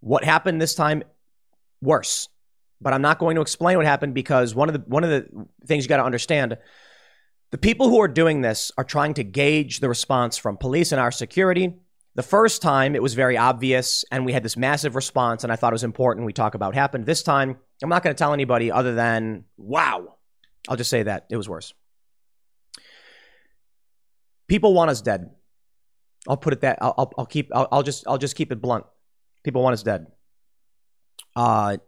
What 0.00 0.24
happened 0.24 0.60
this 0.60 0.74
time? 0.74 1.02
Worse. 1.80 2.28
But 2.80 2.92
I'm 2.92 3.02
not 3.02 3.18
going 3.18 3.34
to 3.34 3.40
explain 3.40 3.76
what 3.76 3.86
happened 3.86 4.14
because 4.14 4.54
one 4.54 4.68
of 4.68 4.72
the 4.72 4.80
one 4.88 5.04
of 5.04 5.10
the 5.10 5.46
things 5.66 5.84
you 5.84 5.88
got 5.88 5.96
to 5.96 6.04
understand 6.04 6.56
the 7.50 7.58
people 7.58 7.88
who 7.88 8.00
are 8.00 8.08
doing 8.08 8.42
this 8.42 8.70
are 8.76 8.84
trying 8.84 9.14
to 9.14 9.24
gauge 9.24 9.80
the 9.80 9.88
response 9.88 10.36
from 10.36 10.58
police 10.58 10.92
and 10.92 11.00
our 11.00 11.10
security. 11.10 11.74
The 12.14 12.22
first 12.22 12.62
time 12.62 12.94
it 12.94 13.02
was 13.02 13.14
very 13.14 13.36
obvious 13.36 14.04
and 14.10 14.26
we 14.26 14.32
had 14.32 14.42
this 14.42 14.56
massive 14.56 14.94
response 14.96 15.44
and 15.44 15.52
I 15.52 15.56
thought 15.56 15.72
it 15.72 15.74
was 15.74 15.84
important 15.84 16.26
we 16.26 16.32
talk 16.32 16.54
about 16.54 16.68
what 16.68 16.74
happened. 16.74 17.06
This 17.06 17.22
time 17.22 17.56
I'm 17.82 17.88
not 17.88 18.02
going 18.02 18.14
to 18.14 18.18
tell 18.18 18.32
anybody 18.32 18.70
other 18.70 18.94
than 18.94 19.44
wow. 19.56 20.16
I'll 20.68 20.76
just 20.76 20.90
say 20.90 21.04
that 21.04 21.26
it 21.30 21.36
was 21.36 21.48
worse. 21.48 21.72
People 24.46 24.74
want 24.74 24.90
us 24.90 25.00
dead. 25.00 25.30
I'll 26.28 26.36
put 26.36 26.52
it 26.52 26.60
that 26.62 26.78
I'll, 26.82 26.94
I'll, 26.98 27.12
I'll 27.18 27.26
keep 27.26 27.50
I'll, 27.54 27.68
I'll 27.72 27.82
just 27.82 28.06
I'll 28.06 28.18
just 28.18 28.36
keep 28.36 28.52
it 28.52 28.60
blunt. 28.60 28.84
People 29.48 29.62
want 29.62 29.72
us 29.72 29.82
dead. 29.82 30.08
Uh, 31.34 31.78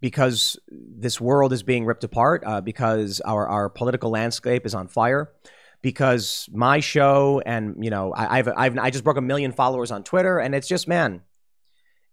because 0.00 0.58
this 0.68 1.20
world 1.20 1.52
is 1.52 1.62
being 1.62 1.84
ripped 1.84 2.02
apart, 2.02 2.42
uh, 2.44 2.60
because 2.60 3.20
our, 3.20 3.46
our 3.46 3.68
political 3.68 4.10
landscape 4.10 4.66
is 4.66 4.74
on 4.74 4.88
fire, 4.88 5.30
because 5.80 6.48
my 6.52 6.80
show 6.80 7.40
and, 7.46 7.84
you 7.84 7.90
know, 7.90 8.12
I, 8.12 8.38
I've, 8.40 8.48
I've, 8.48 8.78
I 8.78 8.90
just 8.90 9.04
broke 9.04 9.16
a 9.16 9.20
million 9.20 9.52
followers 9.52 9.92
on 9.92 10.02
Twitter, 10.02 10.40
and 10.40 10.56
it's 10.56 10.66
just, 10.66 10.88
man, 10.88 11.22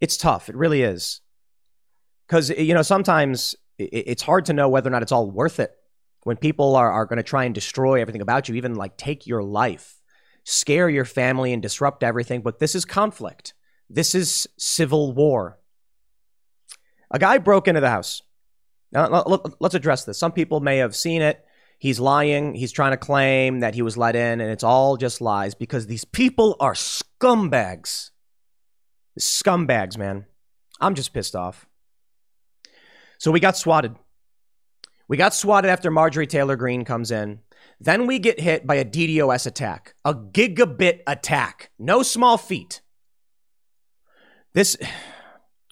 it's 0.00 0.16
tough. 0.16 0.48
It 0.48 0.54
really 0.54 0.82
is. 0.82 1.20
Because, 2.28 2.50
you 2.50 2.72
know, 2.72 2.82
sometimes 2.82 3.56
it's 3.78 4.22
hard 4.22 4.44
to 4.44 4.52
know 4.52 4.68
whether 4.68 4.86
or 4.88 4.92
not 4.92 5.02
it's 5.02 5.10
all 5.10 5.28
worth 5.28 5.58
it 5.58 5.72
when 6.22 6.36
people 6.36 6.76
are, 6.76 6.92
are 6.92 7.06
going 7.06 7.16
to 7.16 7.24
try 7.24 7.42
and 7.42 7.56
destroy 7.56 8.00
everything 8.00 8.22
about 8.22 8.48
you, 8.48 8.54
even 8.54 8.76
like 8.76 8.96
take 8.96 9.26
your 9.26 9.42
life, 9.42 10.00
scare 10.44 10.88
your 10.88 11.04
family, 11.04 11.52
and 11.52 11.60
disrupt 11.60 12.04
everything. 12.04 12.40
But 12.40 12.60
this 12.60 12.76
is 12.76 12.84
conflict. 12.84 13.52
This 13.88 14.14
is 14.14 14.48
civil 14.58 15.12
war. 15.12 15.58
A 17.10 17.18
guy 17.18 17.38
broke 17.38 17.68
into 17.68 17.80
the 17.80 17.90
house. 17.90 18.22
Now, 18.92 19.24
let's 19.60 19.74
address 19.74 20.04
this. 20.04 20.18
Some 20.18 20.32
people 20.32 20.60
may 20.60 20.78
have 20.78 20.96
seen 20.96 21.22
it. 21.22 21.44
He's 21.78 22.00
lying. 22.00 22.54
He's 22.54 22.72
trying 22.72 22.92
to 22.92 22.96
claim 22.96 23.60
that 23.60 23.74
he 23.74 23.82
was 23.82 23.96
let 23.96 24.16
in, 24.16 24.40
and 24.40 24.50
it's 24.50 24.64
all 24.64 24.96
just 24.96 25.20
lies 25.20 25.54
because 25.54 25.86
these 25.86 26.04
people 26.04 26.56
are 26.58 26.72
scumbags. 26.72 28.10
Scumbags, 29.18 29.98
man. 29.98 30.26
I'm 30.80 30.94
just 30.94 31.12
pissed 31.12 31.36
off. 31.36 31.66
So 33.18 33.30
we 33.30 33.40
got 33.40 33.56
swatted. 33.56 33.94
We 35.08 35.16
got 35.16 35.34
swatted 35.34 35.70
after 35.70 35.90
Marjorie 35.90 36.26
Taylor 36.26 36.56
Greene 36.56 36.84
comes 36.84 37.10
in. 37.10 37.40
Then 37.78 38.06
we 38.06 38.18
get 38.18 38.40
hit 38.40 38.66
by 38.66 38.76
a 38.76 38.84
DDoS 38.84 39.46
attack, 39.46 39.94
a 40.04 40.14
gigabit 40.14 41.00
attack. 41.06 41.70
No 41.78 42.02
small 42.02 42.38
feat. 42.38 42.80
This, 44.56 44.74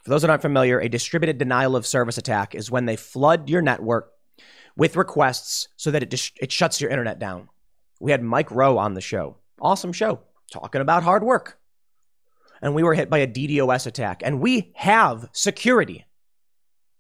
for 0.03 0.11
those 0.11 0.21
that 0.21 0.29
aren't 0.29 0.43
familiar, 0.43 0.79
a 0.79 0.91
distributed 0.91 1.39
denial 1.39 1.75
of 1.75 1.87
service 1.87 2.19
attack 2.19 2.55
is 2.55 2.71
when 2.71 2.85
they 2.85 2.97
flood 2.97 3.49
your 3.49 3.63
network 3.63 4.13
with 4.77 4.97
requests 4.97 5.69
so 5.79 5.91
that 5.91 6.03
it, 6.03 6.11
dis- 6.11 6.33
it 6.39 6.53
shuts 6.53 6.83
your 6.83 6.91
internet 6.91 7.19
down. 7.19 7.49
We 7.99 8.11
had 8.11 8.23
Mike 8.23 8.51
Rowe 8.51 8.77
on 8.77 8.93
the 8.93 9.01
show. 9.01 9.39
Awesome 9.59 9.95
show, 9.95 10.21
talking 10.53 10.83
about 10.83 11.03
hard 11.03 11.25
work. 11.25 11.59
And 12.61 12.75
we 12.75 12.83
were 12.83 12.93
hit 12.93 13.09
by 13.09 13.21
a 13.21 13.27
DDoS 13.27 13.87
attack. 13.87 14.21
And 14.23 14.39
we 14.39 14.73
have 14.75 15.31
security. 15.33 16.05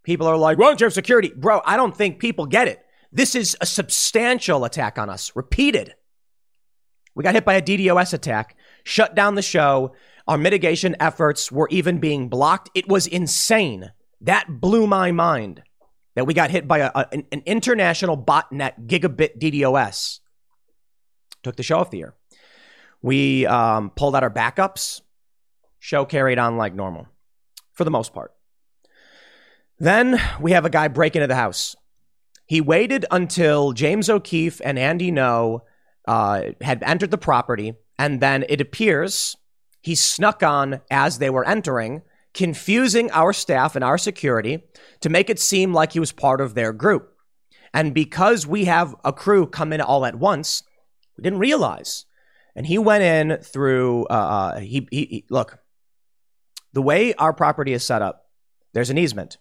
People 0.04 0.26
are 0.26 0.38
like, 0.38 0.56
won't 0.56 0.80
you 0.80 0.86
have 0.86 0.94
security? 0.94 1.34
Bro, 1.36 1.60
I 1.66 1.76
don't 1.76 1.94
think 1.94 2.18
people 2.18 2.46
get 2.46 2.66
it. 2.66 2.80
This 3.12 3.34
is 3.34 3.58
a 3.60 3.66
substantial 3.66 4.64
attack 4.64 4.98
on 4.98 5.10
us, 5.10 5.36
repeated. 5.36 5.92
We 7.14 7.24
got 7.24 7.34
hit 7.34 7.44
by 7.44 7.54
a 7.54 7.62
DDoS 7.62 8.14
attack, 8.14 8.56
shut 8.84 9.14
down 9.14 9.34
the 9.34 9.42
show. 9.42 9.94
Our 10.26 10.38
mitigation 10.38 10.96
efforts 11.00 11.52
were 11.52 11.68
even 11.70 11.98
being 11.98 12.28
blocked. 12.28 12.70
It 12.74 12.88
was 12.88 13.06
insane. 13.06 13.92
That 14.20 14.60
blew 14.60 14.86
my 14.86 15.12
mind 15.12 15.62
that 16.14 16.26
we 16.26 16.32
got 16.34 16.50
hit 16.50 16.66
by 16.66 16.78
a, 16.78 16.90
a, 16.94 17.06
an 17.12 17.42
international 17.44 18.16
botnet 18.16 18.86
gigabit 18.86 19.38
DDoS. 19.38 20.20
Took 21.42 21.56
the 21.56 21.62
show 21.62 21.78
off 21.78 21.90
the 21.90 22.02
air. 22.02 22.14
We 23.02 23.44
um, 23.46 23.90
pulled 23.90 24.16
out 24.16 24.22
our 24.22 24.30
backups. 24.30 25.02
Show 25.78 26.06
carried 26.06 26.38
on 26.38 26.56
like 26.56 26.74
normal 26.74 27.06
for 27.74 27.84
the 27.84 27.90
most 27.90 28.14
part. 28.14 28.32
Then 29.78 30.18
we 30.40 30.52
have 30.52 30.64
a 30.64 30.70
guy 30.70 30.88
break 30.88 31.14
into 31.14 31.26
the 31.26 31.34
house. 31.34 31.76
He 32.46 32.60
waited 32.60 33.04
until 33.10 33.72
James 33.72 34.08
O'Keefe 34.08 34.60
and 34.64 34.78
Andy 34.78 35.10
Ngo 35.10 35.60
uh, 36.06 36.42
had 36.60 36.82
entered 36.82 37.10
the 37.10 37.18
property, 37.18 37.74
and 37.98 38.20
then 38.20 38.44
it 38.48 38.60
appears 38.60 39.36
he 39.84 39.94
snuck 39.94 40.42
on 40.42 40.80
as 40.90 41.18
they 41.18 41.28
were 41.28 41.46
entering, 41.46 42.00
confusing 42.32 43.10
our 43.10 43.34
staff 43.34 43.76
and 43.76 43.84
our 43.84 43.98
security 43.98 44.64
to 45.00 45.10
make 45.10 45.28
it 45.28 45.38
seem 45.38 45.74
like 45.74 45.92
he 45.92 46.00
was 46.00 46.10
part 46.10 46.40
of 46.40 46.54
their 46.54 46.72
group. 46.72 47.12
And 47.74 47.92
because 47.92 48.46
we 48.46 48.64
have 48.64 48.94
a 49.04 49.12
crew 49.12 49.46
come 49.46 49.74
in 49.74 49.82
all 49.82 50.06
at 50.06 50.14
once, 50.14 50.62
we 51.18 51.22
didn't 51.22 51.38
realize. 51.38 52.06
And 52.56 52.66
he 52.66 52.78
went 52.78 53.04
in 53.04 53.42
through, 53.42 54.06
uh, 54.06 54.14
uh 54.14 54.60
he, 54.60 54.88
he, 54.90 55.04
he 55.04 55.24
look, 55.28 55.58
the 56.72 56.80
way 56.80 57.12
our 57.14 57.34
property 57.34 57.74
is 57.74 57.84
set 57.84 58.00
up, 58.00 58.30
there's 58.72 58.90
an 58.90 58.96
easement. 58.96 59.36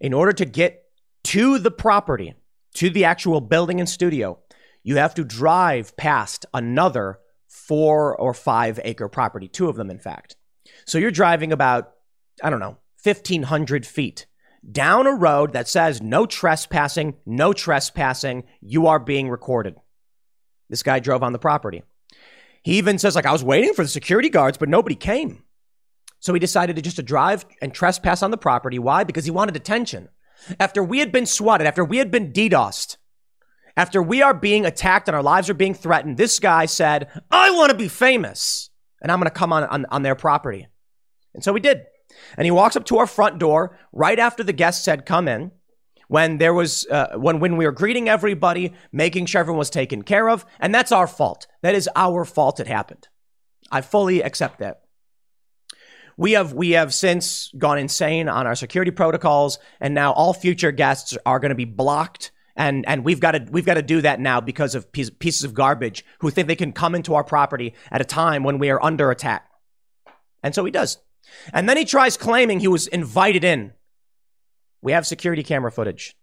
In 0.00 0.12
order 0.12 0.32
to 0.32 0.44
get 0.44 0.82
to 1.24 1.60
the 1.60 1.70
property, 1.70 2.34
to 2.74 2.90
the 2.90 3.04
actual 3.04 3.40
building 3.40 3.78
and 3.78 3.88
studio, 3.88 4.40
you 4.82 4.96
have 4.96 5.14
to 5.14 5.24
drive 5.24 5.96
past 5.96 6.46
another 6.52 7.20
four 7.54 8.16
or 8.16 8.34
five 8.34 8.80
acre 8.84 9.08
property, 9.08 9.46
two 9.46 9.68
of 9.68 9.76
them, 9.76 9.90
in 9.90 9.98
fact. 9.98 10.34
So 10.86 10.98
you're 10.98 11.12
driving 11.12 11.52
about, 11.52 11.92
I 12.42 12.50
don't 12.50 12.58
know, 12.58 12.78
1,500 13.04 13.86
feet 13.86 14.26
down 14.70 15.06
a 15.06 15.12
road 15.12 15.52
that 15.52 15.68
says 15.68 16.02
no 16.02 16.26
trespassing, 16.26 17.14
no 17.24 17.52
trespassing, 17.52 18.44
you 18.60 18.86
are 18.88 18.98
being 18.98 19.28
recorded. 19.28 19.76
This 20.68 20.82
guy 20.82 20.98
drove 20.98 21.22
on 21.22 21.32
the 21.32 21.38
property. 21.38 21.82
He 22.62 22.78
even 22.78 22.98
says, 22.98 23.14
like, 23.14 23.26
I 23.26 23.32
was 23.32 23.44
waiting 23.44 23.74
for 23.74 23.82
the 23.84 23.88
security 23.88 24.30
guards, 24.30 24.58
but 24.58 24.70
nobody 24.70 24.96
came. 24.96 25.44
So 26.18 26.32
he 26.32 26.40
decided 26.40 26.76
to 26.76 26.82
just 26.82 26.96
to 26.96 27.02
drive 27.02 27.44
and 27.60 27.72
trespass 27.72 28.22
on 28.22 28.30
the 28.30 28.38
property. 28.38 28.78
Why? 28.78 29.04
Because 29.04 29.26
he 29.26 29.30
wanted 29.30 29.54
attention. 29.54 30.08
After 30.58 30.82
we 30.82 30.98
had 30.98 31.12
been 31.12 31.26
swatted, 31.26 31.66
after 31.66 31.84
we 31.84 31.98
had 31.98 32.10
been 32.10 32.32
DDoSed, 32.32 32.96
after 33.76 34.02
we 34.02 34.22
are 34.22 34.34
being 34.34 34.64
attacked 34.64 35.08
and 35.08 35.16
our 35.16 35.22
lives 35.22 35.50
are 35.50 35.54
being 35.54 35.74
threatened, 35.74 36.16
this 36.16 36.38
guy 36.38 36.66
said, 36.66 37.08
I 37.30 37.50
want 37.50 37.70
to 37.70 37.76
be 37.76 37.88
famous 37.88 38.70
and 39.02 39.10
I'm 39.10 39.18
going 39.18 39.30
to 39.30 39.34
come 39.36 39.52
on, 39.52 39.64
on, 39.64 39.86
on 39.90 40.02
their 40.02 40.14
property. 40.14 40.68
And 41.34 41.42
so 41.42 41.52
he 41.54 41.60
did. 41.60 41.82
And 42.36 42.44
he 42.44 42.50
walks 42.50 42.76
up 42.76 42.84
to 42.86 42.98
our 42.98 43.06
front 43.06 43.38
door 43.38 43.76
right 43.92 44.18
after 44.18 44.44
the 44.44 44.52
guests 44.52 44.86
had 44.86 45.04
come 45.04 45.28
in 45.28 45.50
when 46.08 46.38
there 46.38 46.54
was 46.54 46.86
uh, 46.90 47.14
when 47.16 47.40
when 47.40 47.56
we 47.56 47.64
were 47.64 47.72
greeting 47.72 48.08
everybody 48.08 48.72
making 48.92 49.26
sure 49.26 49.40
everyone 49.40 49.58
was 49.58 49.70
taken 49.70 50.02
care 50.02 50.28
of 50.28 50.44
and 50.60 50.74
that's 50.74 50.92
our 50.92 51.06
fault 51.06 51.46
that 51.62 51.74
is 51.74 51.88
our 51.96 52.24
fault 52.24 52.60
it 52.60 52.66
happened 52.66 53.08
i 53.70 53.80
fully 53.80 54.22
accept 54.22 54.58
that 54.58 54.82
we 56.16 56.32
have 56.32 56.52
we 56.52 56.72
have 56.72 56.92
since 56.92 57.50
gone 57.56 57.78
insane 57.78 58.28
on 58.28 58.46
our 58.46 58.54
security 58.54 58.90
protocols 58.90 59.58
and 59.80 59.94
now 59.94 60.12
all 60.12 60.34
future 60.34 60.72
guests 60.72 61.16
are 61.24 61.40
going 61.40 61.50
to 61.50 61.54
be 61.54 61.64
blocked 61.64 62.30
and 62.56 62.84
and 62.88 63.04
we've 63.04 63.20
got 63.20 63.32
to 63.32 63.46
we've 63.50 63.66
got 63.66 63.74
to 63.74 63.82
do 63.82 64.00
that 64.02 64.20
now 64.20 64.40
because 64.40 64.74
of 64.74 64.92
pieces 64.92 65.44
of 65.44 65.54
garbage 65.54 66.04
who 66.20 66.30
think 66.30 66.48
they 66.48 66.56
can 66.56 66.72
come 66.72 66.94
into 66.94 67.14
our 67.14 67.24
property 67.24 67.74
at 67.90 68.00
a 68.00 68.04
time 68.04 68.44
when 68.44 68.58
we 68.58 68.70
are 68.70 68.82
under 68.82 69.10
attack. 69.10 69.48
And 70.42 70.54
so 70.54 70.64
he 70.64 70.70
does. 70.70 70.98
And 71.52 71.68
then 71.68 71.76
he 71.76 71.84
tries 71.84 72.16
claiming 72.16 72.60
he 72.60 72.68
was 72.68 72.86
invited 72.86 73.44
in. 73.44 73.72
We 74.82 74.92
have 74.92 75.06
security 75.06 75.42
camera 75.42 75.72
footage. 75.72 76.14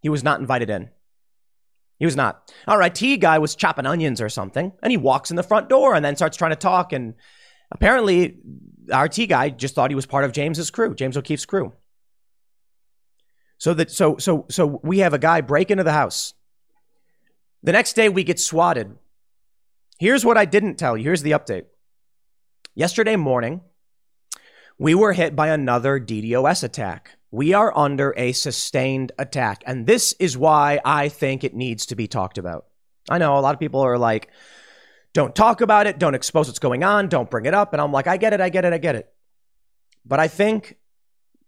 He 0.00 0.08
was 0.08 0.24
not 0.24 0.40
invited 0.40 0.70
in. 0.70 0.90
He 1.98 2.06
was 2.06 2.16
not. 2.16 2.52
All 2.66 2.78
right, 2.78 2.94
T 2.94 3.16
guy 3.16 3.38
was 3.38 3.54
chopping 3.54 3.86
onions 3.86 4.20
or 4.20 4.28
something, 4.28 4.72
and 4.82 4.90
he 4.90 4.96
walks 4.96 5.30
in 5.30 5.36
the 5.36 5.42
front 5.42 5.68
door 5.68 5.94
and 5.94 6.04
then 6.04 6.16
starts 6.16 6.36
trying 6.36 6.52
to 6.52 6.56
talk. 6.56 6.92
And 6.92 7.14
apparently, 7.72 8.38
our 8.92 9.08
T 9.08 9.26
guy 9.26 9.50
just 9.50 9.74
thought 9.74 9.90
he 9.90 9.96
was 9.96 10.06
part 10.06 10.24
of 10.24 10.32
James's 10.32 10.70
crew, 10.70 10.94
James 10.94 11.16
O'Keefe's 11.16 11.44
crew. 11.44 11.72
So 13.58 13.74
that 13.74 13.90
so 13.90 14.16
so 14.18 14.46
so 14.48 14.80
we 14.82 15.00
have 15.00 15.14
a 15.14 15.18
guy 15.18 15.40
break 15.40 15.70
into 15.70 15.84
the 15.84 15.92
house. 15.92 16.34
The 17.62 17.72
next 17.72 17.94
day 17.94 18.08
we 18.08 18.24
get 18.24 18.38
swatted. 18.38 18.96
Here's 19.98 20.24
what 20.24 20.38
I 20.38 20.44
didn't 20.44 20.76
tell 20.76 20.96
you. 20.96 21.02
Here's 21.02 21.22
the 21.22 21.32
update. 21.32 21.64
Yesterday 22.76 23.16
morning, 23.16 23.62
we 24.78 24.94
were 24.94 25.12
hit 25.12 25.34
by 25.34 25.48
another 25.48 25.98
DDoS 25.98 26.62
attack. 26.62 27.16
We 27.32 27.52
are 27.52 27.76
under 27.76 28.14
a 28.16 28.30
sustained 28.30 29.10
attack. 29.18 29.64
And 29.66 29.86
this 29.86 30.12
is 30.20 30.38
why 30.38 30.80
I 30.84 31.08
think 31.08 31.42
it 31.42 31.54
needs 31.54 31.86
to 31.86 31.96
be 31.96 32.06
talked 32.06 32.38
about. 32.38 32.66
I 33.10 33.18
know 33.18 33.36
a 33.36 33.40
lot 33.40 33.54
of 33.54 33.60
people 33.60 33.80
are 33.80 33.98
like, 33.98 34.30
don't 35.14 35.34
talk 35.34 35.60
about 35.60 35.88
it, 35.88 35.98
don't 35.98 36.14
expose 36.14 36.46
what's 36.46 36.60
going 36.60 36.84
on, 36.84 37.08
don't 37.08 37.28
bring 37.28 37.46
it 37.46 37.54
up. 37.54 37.72
And 37.72 37.82
I'm 37.82 37.90
like, 37.90 38.06
I 38.06 38.18
get 38.18 38.32
it, 38.32 38.40
I 38.40 38.50
get 38.50 38.64
it, 38.64 38.72
I 38.72 38.78
get 38.78 38.94
it. 38.94 39.12
But 40.06 40.20
I 40.20 40.28
think 40.28 40.76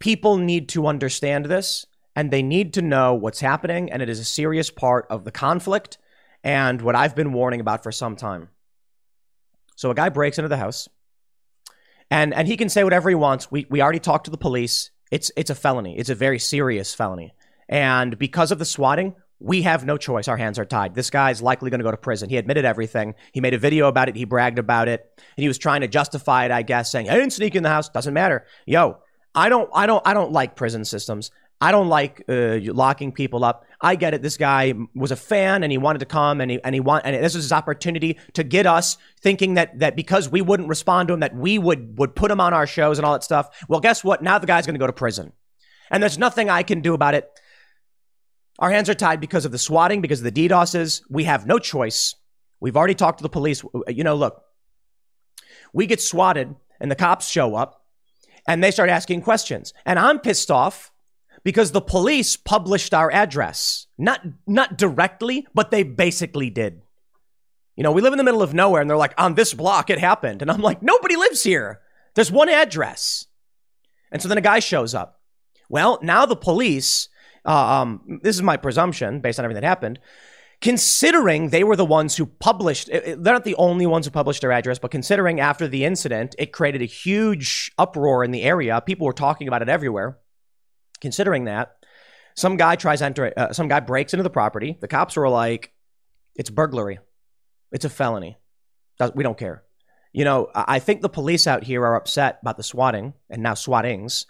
people 0.00 0.38
need 0.38 0.70
to 0.70 0.88
understand 0.88 1.46
this 1.46 1.86
and 2.21 2.31
they 2.31 2.43
need 2.43 2.75
to 2.75 2.83
know 2.83 3.14
what's 3.14 3.41
happening, 3.41 3.91
and 3.91 4.03
it 4.03 4.11
is 4.11 4.21
a 4.21 4.25
serious 4.25 4.68
part 4.68 5.07
of 5.09 5.25
the 5.25 5.31
conflict 5.33 5.97
and 6.45 6.83
what 6.83 6.95
I've 6.95 7.16
been 7.16 7.33
warning 7.33 7.61
about 7.61 7.83
for 7.83 7.91
some 7.91 8.14
time. 8.14 8.51
So 9.75 9.91
a 9.91 9.95
guy 9.95 10.11
breaks 10.11 10.37
into 10.37 10.51
the 10.51 10.59
house, 10.59 10.87
and 12.11 12.35
and 12.35 12.47
he 12.47 12.59
can 12.59 12.68
say 12.68 12.85
whatever 12.85 13.09
he 13.09 13.14
wants. 13.14 13.51
We 13.51 13.66
we 13.71 13.81
already 13.81 14.01
talked 14.01 14.27
to 14.27 14.31
the 14.31 14.37
police. 14.37 14.91
It's 15.11 15.33
it's 15.35 15.49
a 15.49 15.55
felony. 15.55 15.97
It's 15.97 16.11
a 16.11 16.14
very 16.14 16.39
serious 16.39 16.95
felony, 16.95 17.33
and 17.71 18.18
because 18.18 18.53
of 18.53 18.59
the 18.59 18.66
swatting, 18.66 19.14
we 19.39 19.62
have 19.62 19.87
no 19.87 19.97
choice. 19.97 20.29
Our 20.29 20.37
hands 20.37 20.59
are 20.59 20.66
tied. 20.66 20.95
This 20.95 21.09
guy's 21.09 21.41
likely 21.41 21.71
going 21.71 21.81
to 21.81 21.85
go 21.85 21.91
to 21.91 21.97
prison. 21.97 22.29
He 22.29 22.37
admitted 22.37 22.66
everything. 22.66 23.14
He 23.33 23.41
made 23.41 23.55
a 23.55 23.59
video 23.59 23.89
about 23.89 24.11
it. 24.11 24.16
He 24.16 24.27
bragged 24.27 24.59
about 24.59 24.89
it. 24.89 25.11
And 25.16 25.43
he 25.43 25.49
was 25.49 25.57
trying 25.57 25.81
to 25.81 25.89
justify 25.89 26.45
it, 26.45 26.51
I 26.51 26.61
guess, 26.61 26.93
saying, 26.93 27.09
I 27.09 27.14
didn't 27.14 27.33
sneak 27.33 27.55
in 27.55 27.62
the 27.62 27.71
house. 27.71 27.89
Doesn't 27.89 28.12
matter. 28.12 28.45
Yo, 28.66 28.99
I 29.35 29.49
don't, 29.49 29.71
I 29.73 29.87
don't, 29.87 30.07
I 30.07 30.12
don't 30.12 30.33
like 30.33 30.57
prison 30.57 30.85
systems. 30.85 31.31
I 31.61 31.72
don't 31.72 31.88
like 31.88 32.24
uh, 32.28 32.58
locking 32.62 33.12
people 33.12 33.44
up. 33.44 33.66
I 33.82 33.94
get 33.94 34.14
it. 34.14 34.22
This 34.22 34.38
guy 34.38 34.74
was 34.94 35.11
a 35.11 35.16
fan 35.16 35.62
and 35.62 35.70
he 35.70 35.78
wanted 35.78 35.98
to 35.98 36.06
come 36.06 36.40
and 36.40 36.50
he 36.50 36.61
and 36.64 36.74
he 36.74 36.80
want 36.80 37.04
and 37.04 37.14
this 37.22 37.34
was 37.34 37.44
his 37.44 37.52
opportunity 37.52 38.18
to 38.34 38.42
get 38.42 38.66
us 38.66 38.96
thinking 39.20 39.54
that 39.54 39.78
that 39.78 39.94
because 39.94 40.28
we 40.28 40.40
wouldn't 40.40 40.68
respond 40.68 41.08
to 41.08 41.14
him 41.14 41.20
that 41.20 41.34
we 41.34 41.58
would 41.58 41.98
would 41.98 42.14
put 42.14 42.30
him 42.30 42.40
on 42.40 42.54
our 42.54 42.66
shows 42.66 42.98
and 42.98 43.04
all 43.04 43.12
that 43.12 43.24
stuff. 43.24 43.64
Well, 43.68 43.80
guess 43.80 44.02
what? 44.02 44.22
Now 44.22 44.38
the 44.38 44.46
guy's 44.46 44.66
going 44.66 44.74
to 44.74 44.80
go 44.80 44.86
to 44.86 44.92
prison, 44.92 45.32
and 45.90 46.02
there's 46.02 46.18
nothing 46.18 46.48
I 46.48 46.62
can 46.62 46.80
do 46.80 46.94
about 46.94 47.14
it. 47.14 47.28
Our 48.58 48.70
hands 48.70 48.88
are 48.88 48.94
tied 48.94 49.20
because 49.20 49.44
of 49.44 49.52
the 49.52 49.58
swatting, 49.58 50.00
because 50.00 50.20
of 50.20 50.32
the 50.32 50.48
DDoSes. 50.48 51.02
We 51.11 51.24
have 51.24 51.46
no 51.46 51.58
choice. 51.58 52.14
We've 52.58 52.76
already 52.76 52.94
talked 52.94 53.18
to 53.18 53.22
the 53.22 53.30
police. 53.30 53.62
You 53.88 54.04
know, 54.04 54.14
look, 54.14 54.42
we 55.72 55.86
get 55.86 56.00
swatted 56.00 56.54
and 56.78 56.90
the 56.90 56.96
cops 56.96 57.28
show 57.28 57.54
up 57.54 57.84
and 58.46 58.64
they 58.64 58.70
start 58.70 58.88
asking 58.88 59.22
questions, 59.22 59.74
and 59.84 59.98
I'm 59.98 60.18
pissed 60.18 60.50
off 60.50 60.89
because 61.43 61.72
the 61.72 61.80
police 61.80 62.36
published 62.36 62.95
our 62.95 63.11
address. 63.11 63.86
Not 63.99 64.20
not 64.47 64.76
directly, 64.76 65.47
but 65.55 65.70
they 65.70 65.82
basically 65.82 66.51
did. 66.51 66.82
You 67.76 67.84
know, 67.84 67.93
we 67.93 68.03
live 68.03 68.12
in 68.12 68.18
the 68.18 68.24
middle 68.24 68.43
of 68.43 68.53
nowhere 68.53 68.82
and 68.82 68.91
they're 68.91 68.97
like, 68.97 69.14
on 69.16 69.34
this 69.34 69.55
block 69.55 69.88
it 69.91 69.99
happened. 69.99 70.43
And 70.43 70.51
I'm 70.51 70.61
like, 70.61 70.82
nobody 70.82 71.16
lives 71.16 71.43
here. 71.43 71.80
There's 72.14 72.30
one 72.30 72.49
address. 72.49 73.26
And 74.12 74.20
so 74.20 74.28
then 74.28 74.38
a 74.38 74.43
guy 74.43 74.59
shows 74.59 74.95
up. 74.95 75.20
Well, 75.68 75.99
now 76.03 76.26
the 76.26 76.36
police, 76.36 77.09
uh, 77.47 77.80
um, 77.80 78.20
this 78.22 78.36
is 78.36 78.43
my 78.43 78.57
presumption 78.57 79.20
based 79.20 79.38
on 79.38 79.45
everything 79.45 79.62
that 79.62 79.68
happened, 79.68 80.01
considering 80.61 81.51
they 81.51 81.64
were 81.64 81.76
the 81.76 81.84
ones 81.84 82.16
who 82.16 82.26
published, 82.26 82.88
they're 82.88 83.16
not 83.16 83.45
the 83.45 83.55
only 83.55 83.86
ones 83.86 84.05
who 84.05 84.11
published 84.11 84.43
their 84.43 84.53
address, 84.53 84.78
but 84.78 84.91
considering 84.91 85.41
after 85.41 85.68
the 85.68 85.84
incident, 85.84 86.34
it 86.38 86.53
created 86.53 86.82
a 86.82 86.86
huge 86.86 87.72
uproar 87.78 88.24
in 88.24 88.30
the 88.30 88.43
area. 88.43 88.82
People 88.84 89.07
were 89.07 89.12
talking 89.12 89.49
about 89.49 89.62
it 89.62 89.68
everywhere. 89.68 90.18
Considering 91.01 91.44
that, 91.44 91.76
some 92.34 92.57
guy 92.57 92.76
tries 92.76 93.03
enter, 93.03 93.32
uh, 93.36 93.53
some 93.53 93.68
guy 93.68 93.80
breaks 93.80 94.14
into 94.14 94.22
the 94.22 94.30
property. 94.30 94.76
The 94.80 94.88
cops 94.88 95.16
were 95.16 95.28
like, 95.28 95.72
it's 96.34 96.51
burglary. 96.51 96.98
It's 97.72 97.84
a 97.84 97.90
felony. 97.90 98.38
We 99.14 99.22
don't 99.22 99.38
care. 99.38 99.62
You 100.12 100.24
know, 100.24 100.48
I 100.55 100.80
think 100.80 101.03
the 101.03 101.09
police 101.09 101.46
out 101.46 101.62
here 101.62 101.84
are 101.84 101.94
upset 101.94 102.40
about 102.42 102.57
the 102.57 102.62
swatting 102.62 103.14
and 103.28 103.42
now 103.42 103.55
swattings. 103.55 104.26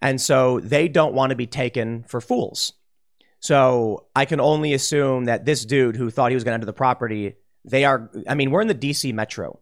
And 0.00 0.20
so 0.20 0.60
they 0.60 0.88
don't 0.88 1.14
want 1.14 1.30
to 1.30 1.36
be 1.36 1.46
taken 1.46 2.04
for 2.04 2.20
fools. 2.20 2.72
So 3.40 4.06
I 4.14 4.24
can 4.24 4.40
only 4.40 4.72
assume 4.74 5.24
that 5.24 5.44
this 5.44 5.64
dude 5.64 5.96
who 5.96 6.10
thought 6.10 6.30
he 6.30 6.34
was 6.36 6.44
going 6.44 6.52
to 6.52 6.54
enter 6.54 6.66
the 6.66 6.72
property, 6.72 7.34
they 7.64 7.84
are, 7.84 8.10
I 8.28 8.34
mean, 8.34 8.50
we're 8.50 8.62
in 8.62 8.68
the 8.68 8.74
DC 8.74 9.12
metro. 9.12 9.60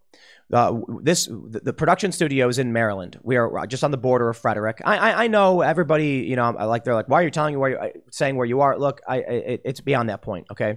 Uh, 0.52 0.80
this 1.00 1.26
the, 1.26 1.72
production 1.72 2.12
studio 2.12 2.46
is 2.48 2.58
in 2.58 2.72
Maryland. 2.72 3.18
We 3.22 3.36
are 3.36 3.66
just 3.66 3.82
on 3.82 3.90
the 3.90 3.96
border 3.96 4.28
of 4.28 4.36
Frederick. 4.36 4.82
I, 4.84 4.96
I, 4.98 5.24
I 5.24 5.26
know 5.26 5.62
everybody. 5.62 6.26
You 6.28 6.36
know, 6.36 6.50
like 6.50 6.84
they're 6.84 6.94
like, 6.94 7.08
why 7.08 7.20
are 7.20 7.24
you 7.24 7.30
telling 7.30 7.54
you 7.54 7.60
where 7.60 7.70
you 7.70 7.78
are? 7.78 7.92
saying 8.10 8.36
where 8.36 8.46
you 8.46 8.60
are? 8.60 8.78
Look, 8.78 9.00
I 9.08 9.18
it, 9.18 9.62
it's 9.64 9.80
beyond 9.80 10.10
that 10.10 10.20
point. 10.22 10.46
Okay. 10.50 10.76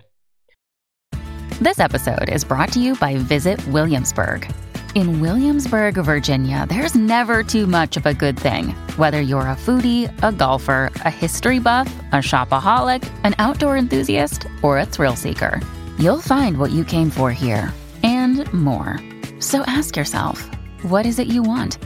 This 1.60 1.80
episode 1.80 2.30
is 2.30 2.44
brought 2.44 2.72
to 2.74 2.80
you 2.80 2.96
by 2.96 3.18
Visit 3.18 3.66
Williamsburg. 3.68 4.52
In 4.94 5.20
Williamsburg, 5.20 5.96
Virginia, 5.96 6.66
there's 6.70 6.96
never 6.96 7.44
too 7.44 7.68
much 7.68 7.98
of 7.98 8.06
a 8.06 8.14
good 8.14 8.40
thing. 8.40 8.70
Whether 8.96 9.20
you're 9.20 9.42
a 9.42 9.56
foodie, 9.56 10.10
a 10.24 10.32
golfer, 10.32 10.90
a 10.96 11.10
history 11.10 11.60
buff, 11.60 11.94
a 12.14 12.18
shopaholic, 12.18 13.10
an 13.26 13.36
outdoor 13.38 13.76
enthusiast, 13.76 14.48
or 14.62 14.80
a 14.80 14.86
thrill 14.86 15.18
seeker, 15.18 15.60
you'll 16.00 16.22
find 16.22 16.58
what 16.58 16.72
you 16.72 16.86
came 16.86 17.10
for 17.10 17.32
here 17.32 17.74
and 18.04 18.52
more. 18.54 19.00
So 19.46 19.64
ask 19.68 19.96
yourself, 19.96 20.44
what 20.82 21.06
is 21.06 21.20
it 21.20 21.28
you 21.28 21.44
want? 21.44 21.78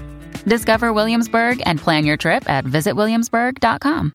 Discover 0.46 0.94
Williamsburg 0.94 1.62
and 1.66 1.78
plan 1.78 2.06
your 2.06 2.16
trip 2.16 2.50
at 2.50 2.64
visitwilliamsburg.com. 2.64 4.14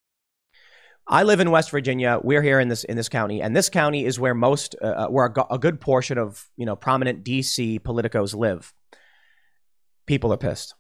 I 1.06 1.24
live 1.24 1.40
in 1.40 1.50
West 1.50 1.70
Virginia. 1.70 2.18
We're 2.24 2.40
here 2.40 2.58
in 2.58 2.68
this 2.68 2.84
in 2.84 2.96
this 2.96 3.10
county, 3.10 3.42
and 3.42 3.54
this 3.54 3.68
county 3.68 4.06
is 4.06 4.18
where 4.18 4.32
most, 4.32 4.76
uh, 4.80 4.86
uh 4.86 5.08
where 5.08 5.26
a, 5.26 5.54
a 5.56 5.58
good 5.58 5.78
portion 5.78 6.16
of 6.16 6.48
you 6.56 6.64
know 6.64 6.74
prominent 6.74 7.22
DC 7.22 7.80
politicos 7.80 8.34
live. 8.34 8.72
People 10.06 10.32
are 10.32 10.38
pissed. 10.38 10.74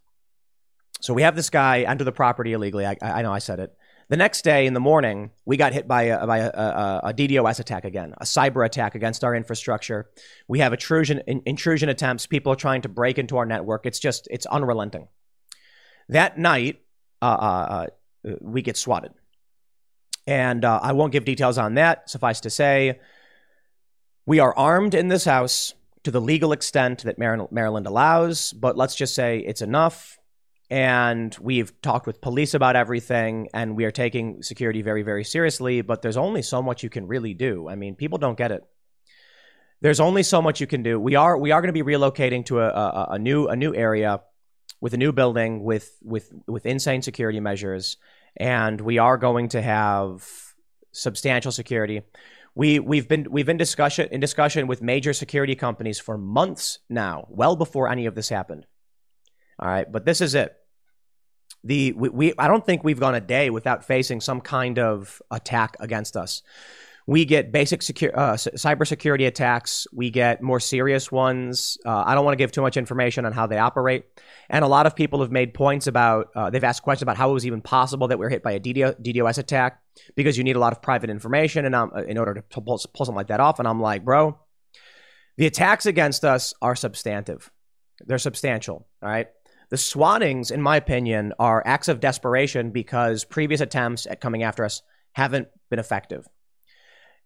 So 1.02 1.12
we 1.12 1.20
have 1.20 1.36
this 1.36 1.50
guy 1.50 1.84
under 1.86 2.02
the 2.02 2.12
property 2.12 2.54
illegally. 2.54 2.86
I, 2.86 2.96
I 3.02 3.20
know 3.20 3.32
I 3.32 3.40
said 3.40 3.60
it. 3.60 3.76
The 4.08 4.16
next 4.16 4.42
day 4.42 4.66
in 4.66 4.74
the 4.74 4.80
morning, 4.80 5.30
we 5.44 5.56
got 5.56 5.72
hit 5.72 5.88
by 5.88 6.02
a, 6.02 6.26
by 6.26 6.38
a, 6.38 6.48
a, 6.48 7.00
a, 7.04 7.14
DDoS 7.14 7.58
attack 7.58 7.84
again, 7.84 8.14
a 8.18 8.24
cyber 8.24 8.64
attack 8.64 8.94
against 8.94 9.24
our 9.24 9.34
infrastructure. 9.34 10.10
We 10.46 10.58
have 10.58 10.72
intrusion, 10.72 11.22
in, 11.26 11.42
intrusion 11.46 11.88
attempts. 11.88 12.26
People 12.26 12.52
are 12.52 12.56
trying 12.56 12.82
to 12.82 12.88
break 12.88 13.18
into 13.18 13.38
our 13.38 13.46
network. 13.46 13.86
It's 13.86 13.98
just, 13.98 14.28
it's 14.30 14.46
unrelenting. 14.46 15.08
That 16.10 16.38
night, 16.38 16.82
uh, 17.22 17.24
uh, 17.24 17.86
uh 18.26 18.36
we 18.40 18.62
get 18.62 18.76
swatted. 18.76 19.12
And 20.26 20.64
uh, 20.64 20.80
I 20.82 20.92
won't 20.92 21.12
give 21.12 21.24
details 21.24 21.58
on 21.58 21.74
that. 21.74 22.08
Suffice 22.10 22.40
to 22.40 22.50
say, 22.50 23.00
we 24.26 24.38
are 24.38 24.56
armed 24.56 24.94
in 24.94 25.08
this 25.08 25.24
house 25.24 25.74
to 26.04 26.10
the 26.10 26.20
legal 26.20 26.52
extent 26.52 27.02
that 27.04 27.18
Maryland 27.18 27.86
allows, 27.86 28.52
but 28.52 28.76
let's 28.76 28.94
just 28.94 29.14
say 29.14 29.38
it's 29.38 29.62
enough 29.62 30.18
and 30.74 31.36
we've 31.40 31.80
talked 31.82 32.04
with 32.04 32.20
police 32.20 32.52
about 32.52 32.74
everything 32.74 33.48
and 33.54 33.76
we 33.76 33.84
are 33.84 33.92
taking 33.92 34.42
security 34.42 34.82
very 34.82 35.04
very 35.04 35.22
seriously 35.22 35.82
but 35.82 36.02
there's 36.02 36.16
only 36.16 36.42
so 36.42 36.60
much 36.60 36.82
you 36.82 36.90
can 36.90 37.06
really 37.06 37.32
do. 37.32 37.68
I 37.68 37.76
mean 37.76 37.94
people 37.94 38.18
don't 38.18 38.36
get 38.36 38.50
it. 38.50 38.64
There's 39.82 40.00
only 40.00 40.24
so 40.24 40.42
much 40.42 40.60
you 40.60 40.66
can 40.66 40.82
do. 40.82 40.98
We 40.98 41.14
are 41.14 41.38
we 41.38 41.52
are 41.52 41.60
going 41.60 41.72
to 41.72 41.84
be 41.84 41.88
relocating 41.88 42.44
to 42.46 42.58
a, 42.58 42.68
a, 42.68 43.06
a 43.10 43.18
new 43.20 43.46
a 43.46 43.54
new 43.54 43.72
area 43.72 44.22
with 44.80 44.94
a 44.94 44.96
new 44.96 45.12
building 45.12 45.62
with 45.62 45.96
with 46.02 46.32
with 46.48 46.66
insane 46.66 47.02
security 47.02 47.38
measures 47.38 47.96
and 48.36 48.80
we 48.80 48.98
are 48.98 49.16
going 49.16 49.50
to 49.50 49.62
have 49.62 50.28
substantial 50.90 51.52
security. 51.52 52.02
We 52.56 52.80
we've 52.80 53.06
been 53.06 53.28
we've 53.30 53.46
been 53.46 53.58
discussion 53.58 54.08
in 54.10 54.18
discussion 54.20 54.66
with 54.66 54.82
major 54.82 55.12
security 55.12 55.54
companies 55.54 56.00
for 56.00 56.18
months 56.18 56.80
now 56.88 57.28
well 57.28 57.54
before 57.54 57.88
any 57.88 58.06
of 58.06 58.16
this 58.16 58.28
happened. 58.28 58.66
All 59.56 59.68
right, 59.68 59.86
but 59.90 60.04
this 60.04 60.20
is 60.20 60.34
it. 60.34 60.56
The 61.64 61.92
we, 61.92 62.08
we 62.10 62.34
I 62.38 62.46
don't 62.46 62.64
think 62.64 62.84
we've 62.84 63.00
gone 63.00 63.14
a 63.14 63.20
day 63.20 63.50
without 63.50 63.84
facing 63.84 64.20
some 64.20 64.40
kind 64.40 64.78
of 64.78 65.20
attack 65.30 65.76
against 65.80 66.16
us. 66.16 66.42
We 67.06 67.26
get 67.26 67.52
basic 67.52 67.82
secure 67.82 68.18
uh, 68.18 68.34
cybersecurity 68.34 69.26
attacks. 69.26 69.86
We 69.92 70.08
get 70.10 70.40
more 70.40 70.58
serious 70.58 71.12
ones. 71.12 71.76
Uh, 71.84 72.02
I 72.06 72.14
don't 72.14 72.24
want 72.24 72.32
to 72.32 72.38
give 72.38 72.50
too 72.50 72.62
much 72.62 72.78
information 72.78 73.26
on 73.26 73.32
how 73.32 73.46
they 73.46 73.58
operate. 73.58 74.06
And 74.48 74.64
a 74.64 74.68
lot 74.68 74.86
of 74.86 74.96
people 74.96 75.20
have 75.20 75.30
made 75.30 75.52
points 75.52 75.86
about, 75.86 76.28
uh, 76.34 76.48
they've 76.48 76.64
asked 76.64 76.82
questions 76.82 77.02
about 77.02 77.18
how 77.18 77.28
it 77.30 77.34
was 77.34 77.44
even 77.44 77.60
possible 77.60 78.08
that 78.08 78.18
we 78.18 78.24
are 78.24 78.30
hit 78.30 78.42
by 78.42 78.52
a 78.52 78.60
DDo, 78.60 78.98
DDoS 79.02 79.36
attack 79.36 79.82
because 80.14 80.38
you 80.38 80.44
need 80.44 80.56
a 80.56 80.58
lot 80.58 80.72
of 80.72 80.80
private 80.80 81.10
information 81.10 81.66
and 81.66 81.74
um, 81.74 81.92
in 82.08 82.16
order 82.16 82.34
to 82.34 82.42
pull, 82.42 82.62
pull 82.62 82.78
something 82.78 83.14
like 83.14 83.28
that 83.28 83.40
off. 83.40 83.58
And 83.58 83.68
I'm 83.68 83.80
like, 83.80 84.02
bro, 84.02 84.38
the 85.36 85.46
attacks 85.46 85.84
against 85.84 86.24
us 86.24 86.54
are 86.62 86.74
substantive. 86.74 87.50
They're 88.00 88.16
substantial. 88.16 88.86
All 89.02 89.08
right. 89.10 89.28
The 89.74 89.78
swattings, 89.78 90.52
in 90.52 90.62
my 90.62 90.76
opinion, 90.76 91.32
are 91.36 91.60
acts 91.66 91.88
of 91.88 91.98
desperation 91.98 92.70
because 92.70 93.24
previous 93.24 93.60
attempts 93.60 94.06
at 94.06 94.20
coming 94.20 94.44
after 94.44 94.64
us 94.64 94.82
haven't 95.14 95.48
been 95.68 95.80
effective. 95.80 96.28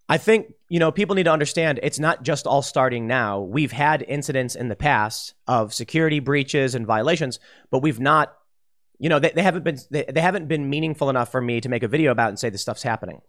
I 0.09 0.17
think, 0.17 0.55
you 0.71 0.79
know, 0.79 0.91
people 0.91 1.15
need 1.15 1.25
to 1.25 1.31
understand 1.31 1.79
it's 1.83 1.99
not 1.99 2.23
just 2.23 2.47
all 2.47 2.63
starting 2.63 3.07
now. 3.07 3.41
We've 3.41 3.71
had 3.71 4.01
incidents 4.01 4.55
in 4.55 4.69
the 4.69 4.77
past 4.77 5.35
of 5.47 5.75
security 5.75 6.21
breaches 6.21 6.75
and 6.75 6.87
violations, 6.87 7.39
but 7.71 7.83
we've 7.83 8.01
not, 8.01 8.35
you 8.99 9.11
know, 9.11 9.19
they, 9.19 9.33
they 9.33 9.43
haven't 9.43 9.65
been 9.65 9.77
they, 9.91 10.05
they 10.05 10.23
haven't 10.23 10.49
been 10.49 10.71
meaningful 10.71 11.11
enough 11.11 11.31
for 11.31 11.43
me 11.43 11.61
to 11.61 11.69
make 11.69 11.83
a 11.83 11.87
video 11.87 12.13
about 12.13 12.31
and 12.31 12.39
say 12.39 12.49
this 12.49 12.63
stuff's 12.63 12.83
happening. 12.83 13.21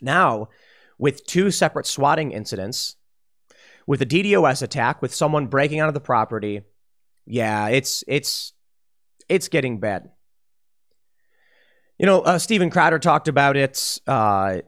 Now, 0.00 0.48
with 0.96 1.26
two 1.26 1.50
separate 1.50 1.84
swatting 1.84 2.32
incidents, 2.32 2.96
with 3.86 4.00
a 4.00 4.06
DDoS 4.06 4.62
attack, 4.62 5.02
with 5.02 5.14
someone 5.14 5.46
breaking 5.46 5.82
onto 5.82 5.92
the 5.92 6.00
property, 6.00 6.62
yeah, 7.30 7.68
it's 7.68 8.02
it's 8.08 8.52
it's 9.28 9.48
getting 9.48 9.78
bad. 9.78 10.10
You 11.98 12.06
know, 12.06 12.20
uh, 12.20 12.38
Steven 12.38 12.70
Crowder 12.70 12.98
talked 12.98 13.28
about 13.28 13.56
it. 13.56 13.98
Uh, 14.06 14.60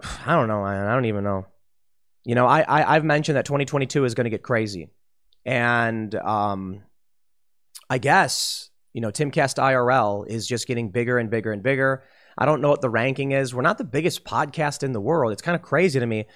I 0.00 0.34
don't 0.34 0.48
know. 0.48 0.62
I, 0.62 0.90
I 0.90 0.94
don't 0.94 1.04
even 1.04 1.22
know. 1.22 1.46
You 2.24 2.34
know, 2.34 2.46
I, 2.46 2.64
I 2.66 2.94
have 2.94 3.04
mentioned 3.04 3.36
that 3.36 3.44
2022 3.46 4.04
is 4.04 4.14
going 4.14 4.24
to 4.24 4.30
get 4.30 4.42
crazy, 4.42 4.90
and 5.46 6.14
um, 6.14 6.82
I 7.88 7.98
guess 7.98 8.70
you 8.92 9.00
know 9.00 9.10
Timcast 9.10 9.62
IRL 9.62 10.26
is 10.28 10.46
just 10.46 10.66
getting 10.66 10.90
bigger 10.90 11.18
and 11.18 11.30
bigger 11.30 11.52
and 11.52 11.62
bigger. 11.62 12.02
I 12.36 12.46
don't 12.46 12.60
know 12.60 12.68
what 12.68 12.80
the 12.80 12.90
ranking 12.90 13.32
is. 13.32 13.54
We're 13.54 13.62
not 13.62 13.78
the 13.78 13.84
biggest 13.84 14.24
podcast 14.24 14.82
in 14.82 14.92
the 14.92 15.00
world. 15.00 15.32
It's 15.32 15.42
kind 15.42 15.56
of 15.56 15.62
crazy 15.62 16.00
to 16.00 16.06
me. 16.06 16.26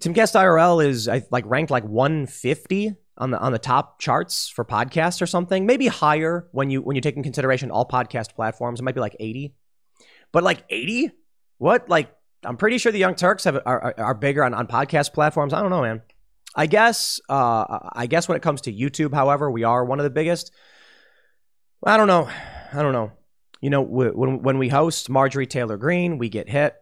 Timcast 0.00 0.34
IRL 0.34 0.84
is 0.84 1.08
like 1.30 1.44
ranked 1.46 1.70
like 1.70 1.84
150 1.84 2.94
on 3.16 3.30
the 3.30 3.38
on 3.38 3.52
the 3.52 3.58
top 3.58 4.00
charts 4.00 4.48
for 4.48 4.64
podcasts 4.64 5.22
or 5.22 5.26
something. 5.26 5.66
Maybe 5.66 5.86
higher 5.86 6.48
when 6.52 6.70
you 6.70 6.82
when 6.82 6.96
you 6.96 7.02
take 7.02 7.16
in 7.16 7.22
consideration 7.22 7.70
all 7.70 7.86
podcast 7.86 8.34
platforms. 8.34 8.80
It 8.80 8.82
might 8.82 8.94
be 8.94 9.00
like 9.00 9.16
80. 9.18 9.54
But 10.32 10.42
like 10.42 10.64
80? 10.68 11.12
What? 11.58 11.88
Like 11.88 12.14
I'm 12.44 12.56
pretty 12.56 12.78
sure 12.78 12.92
the 12.92 12.98
Young 12.98 13.14
Turks 13.14 13.44
have 13.44 13.60
are, 13.64 13.94
are 13.98 14.14
bigger 14.14 14.44
on, 14.44 14.54
on 14.54 14.66
podcast 14.66 15.12
platforms. 15.12 15.52
I 15.52 15.60
don't 15.60 15.70
know, 15.70 15.82
man. 15.82 16.02
I 16.54 16.66
guess 16.66 17.20
uh, 17.28 17.90
I 17.92 18.06
guess 18.06 18.28
when 18.28 18.36
it 18.36 18.42
comes 18.42 18.62
to 18.62 18.72
YouTube, 18.72 19.12
however, 19.12 19.50
we 19.50 19.64
are 19.64 19.84
one 19.84 19.98
of 19.98 20.04
the 20.04 20.10
biggest. 20.10 20.52
I 21.84 21.96
don't 21.96 22.06
know. 22.06 22.28
I 22.72 22.82
don't 22.82 22.92
know. 22.92 23.12
You 23.60 23.70
know, 23.70 23.82
when 23.82 24.42
when 24.42 24.58
we 24.58 24.68
host 24.68 25.08
Marjorie 25.10 25.46
Taylor 25.46 25.76
Greene, 25.76 26.18
we 26.18 26.28
get 26.28 26.48
hit. 26.48 26.74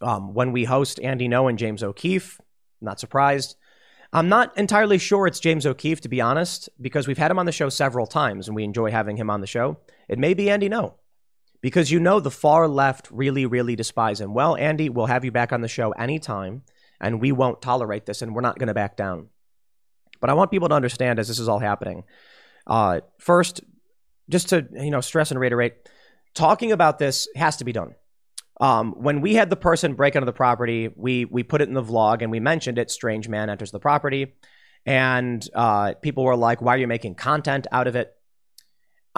Um, 0.00 0.32
when 0.32 0.52
we 0.52 0.64
host 0.64 1.00
Andy 1.00 1.28
Ngo 1.28 1.48
and 1.48 1.58
James 1.58 1.82
O'Keefe, 1.82 2.40
not 2.80 3.00
surprised. 3.00 3.56
I'm 4.12 4.28
not 4.28 4.56
entirely 4.56 4.96
sure 4.98 5.26
it's 5.26 5.40
James 5.40 5.66
O'Keefe, 5.66 6.00
to 6.00 6.08
be 6.08 6.20
honest, 6.20 6.70
because 6.80 7.06
we've 7.06 7.18
had 7.18 7.30
him 7.30 7.38
on 7.38 7.46
the 7.46 7.52
show 7.52 7.68
several 7.68 8.06
times 8.06 8.48
and 8.48 8.56
we 8.56 8.64
enjoy 8.64 8.90
having 8.90 9.18
him 9.18 9.28
on 9.28 9.42
the 9.42 9.46
show. 9.46 9.78
It 10.08 10.18
may 10.18 10.32
be 10.32 10.48
Andy 10.48 10.68
Ngo, 10.70 10.94
because 11.60 11.90
you 11.90 12.00
know 12.00 12.18
the 12.18 12.30
far 12.30 12.68
left 12.68 13.08
really, 13.10 13.44
really 13.44 13.76
despise 13.76 14.20
him. 14.20 14.32
Well, 14.32 14.56
Andy, 14.56 14.88
we'll 14.88 15.06
have 15.06 15.26
you 15.26 15.30
back 15.30 15.52
on 15.52 15.60
the 15.60 15.68
show 15.68 15.90
anytime, 15.92 16.62
and 17.00 17.20
we 17.20 17.32
won't 17.32 17.60
tolerate 17.60 18.06
this, 18.06 18.22
and 18.22 18.34
we're 18.34 18.40
not 18.40 18.58
going 18.58 18.68
to 18.68 18.74
back 18.74 18.96
down. 18.96 19.28
But 20.20 20.30
I 20.30 20.34
want 20.34 20.50
people 20.50 20.70
to 20.70 20.74
understand 20.74 21.18
as 21.18 21.28
this 21.28 21.38
is 21.38 21.48
all 21.48 21.58
happening. 21.58 22.04
Uh, 22.66 23.00
first, 23.18 23.60
just 24.30 24.48
to 24.50 24.66
you 24.72 24.90
know 24.90 25.02
stress 25.02 25.30
and 25.30 25.38
reiterate, 25.38 25.74
talking 26.34 26.72
about 26.72 26.98
this 26.98 27.28
has 27.36 27.58
to 27.58 27.64
be 27.64 27.72
done. 27.72 27.94
Um, 28.60 28.92
when 28.92 29.20
we 29.20 29.34
had 29.34 29.50
the 29.50 29.56
person 29.56 29.94
break 29.94 30.16
into 30.16 30.26
the 30.26 30.32
property, 30.32 30.90
we 30.96 31.24
we 31.24 31.42
put 31.42 31.60
it 31.60 31.68
in 31.68 31.74
the 31.74 31.82
vlog 31.82 32.22
and 32.22 32.30
we 32.30 32.40
mentioned 32.40 32.78
it. 32.78 32.90
Strange 32.90 33.28
man 33.28 33.50
enters 33.50 33.70
the 33.70 33.80
property, 33.80 34.34
and 34.84 35.46
uh, 35.54 35.94
people 36.02 36.24
were 36.24 36.36
like, 36.36 36.60
"Why 36.60 36.74
are 36.74 36.78
you 36.78 36.88
making 36.88 37.14
content 37.14 37.66
out 37.70 37.86
of 37.86 37.96
it?" 37.96 38.14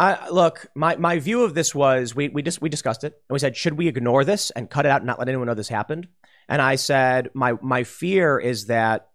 I, 0.00 0.30
look, 0.30 0.66
my, 0.74 0.96
my 0.96 1.18
view 1.18 1.44
of 1.44 1.52
this 1.52 1.74
was 1.74 2.14
we 2.14 2.30
we 2.30 2.42
just 2.42 2.62
we 2.62 2.70
discussed 2.70 3.04
it 3.04 3.12
and 3.28 3.34
we 3.34 3.38
said, 3.38 3.54
should 3.54 3.74
we 3.74 3.86
ignore 3.86 4.24
this 4.24 4.50
and 4.50 4.70
cut 4.70 4.86
it 4.86 4.88
out 4.88 5.02
and 5.02 5.06
not 5.06 5.18
let 5.18 5.28
anyone 5.28 5.46
know 5.46 5.52
this 5.52 5.68
happened? 5.68 6.08
And 6.48 6.62
I 6.62 6.76
said, 6.76 7.28
my 7.34 7.52
my 7.60 7.84
fear 7.84 8.38
is 8.38 8.66
that 8.66 9.10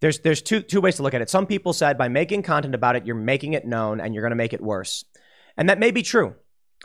there's 0.00 0.20
there's 0.20 0.40
two 0.40 0.62
two 0.62 0.80
ways 0.80 0.96
to 0.96 1.02
look 1.02 1.12
at 1.12 1.20
it. 1.20 1.28
Some 1.28 1.46
people 1.46 1.74
said 1.74 1.98
by 1.98 2.08
making 2.08 2.44
content 2.44 2.74
about 2.74 2.96
it, 2.96 3.04
you're 3.04 3.14
making 3.14 3.52
it 3.52 3.66
known 3.66 4.00
and 4.00 4.14
you're 4.14 4.22
going 4.22 4.30
to 4.30 4.36
make 4.36 4.54
it 4.54 4.62
worse, 4.62 5.04
and 5.56 5.68
that 5.68 5.78
may 5.78 5.90
be 5.90 6.02
true. 6.02 6.34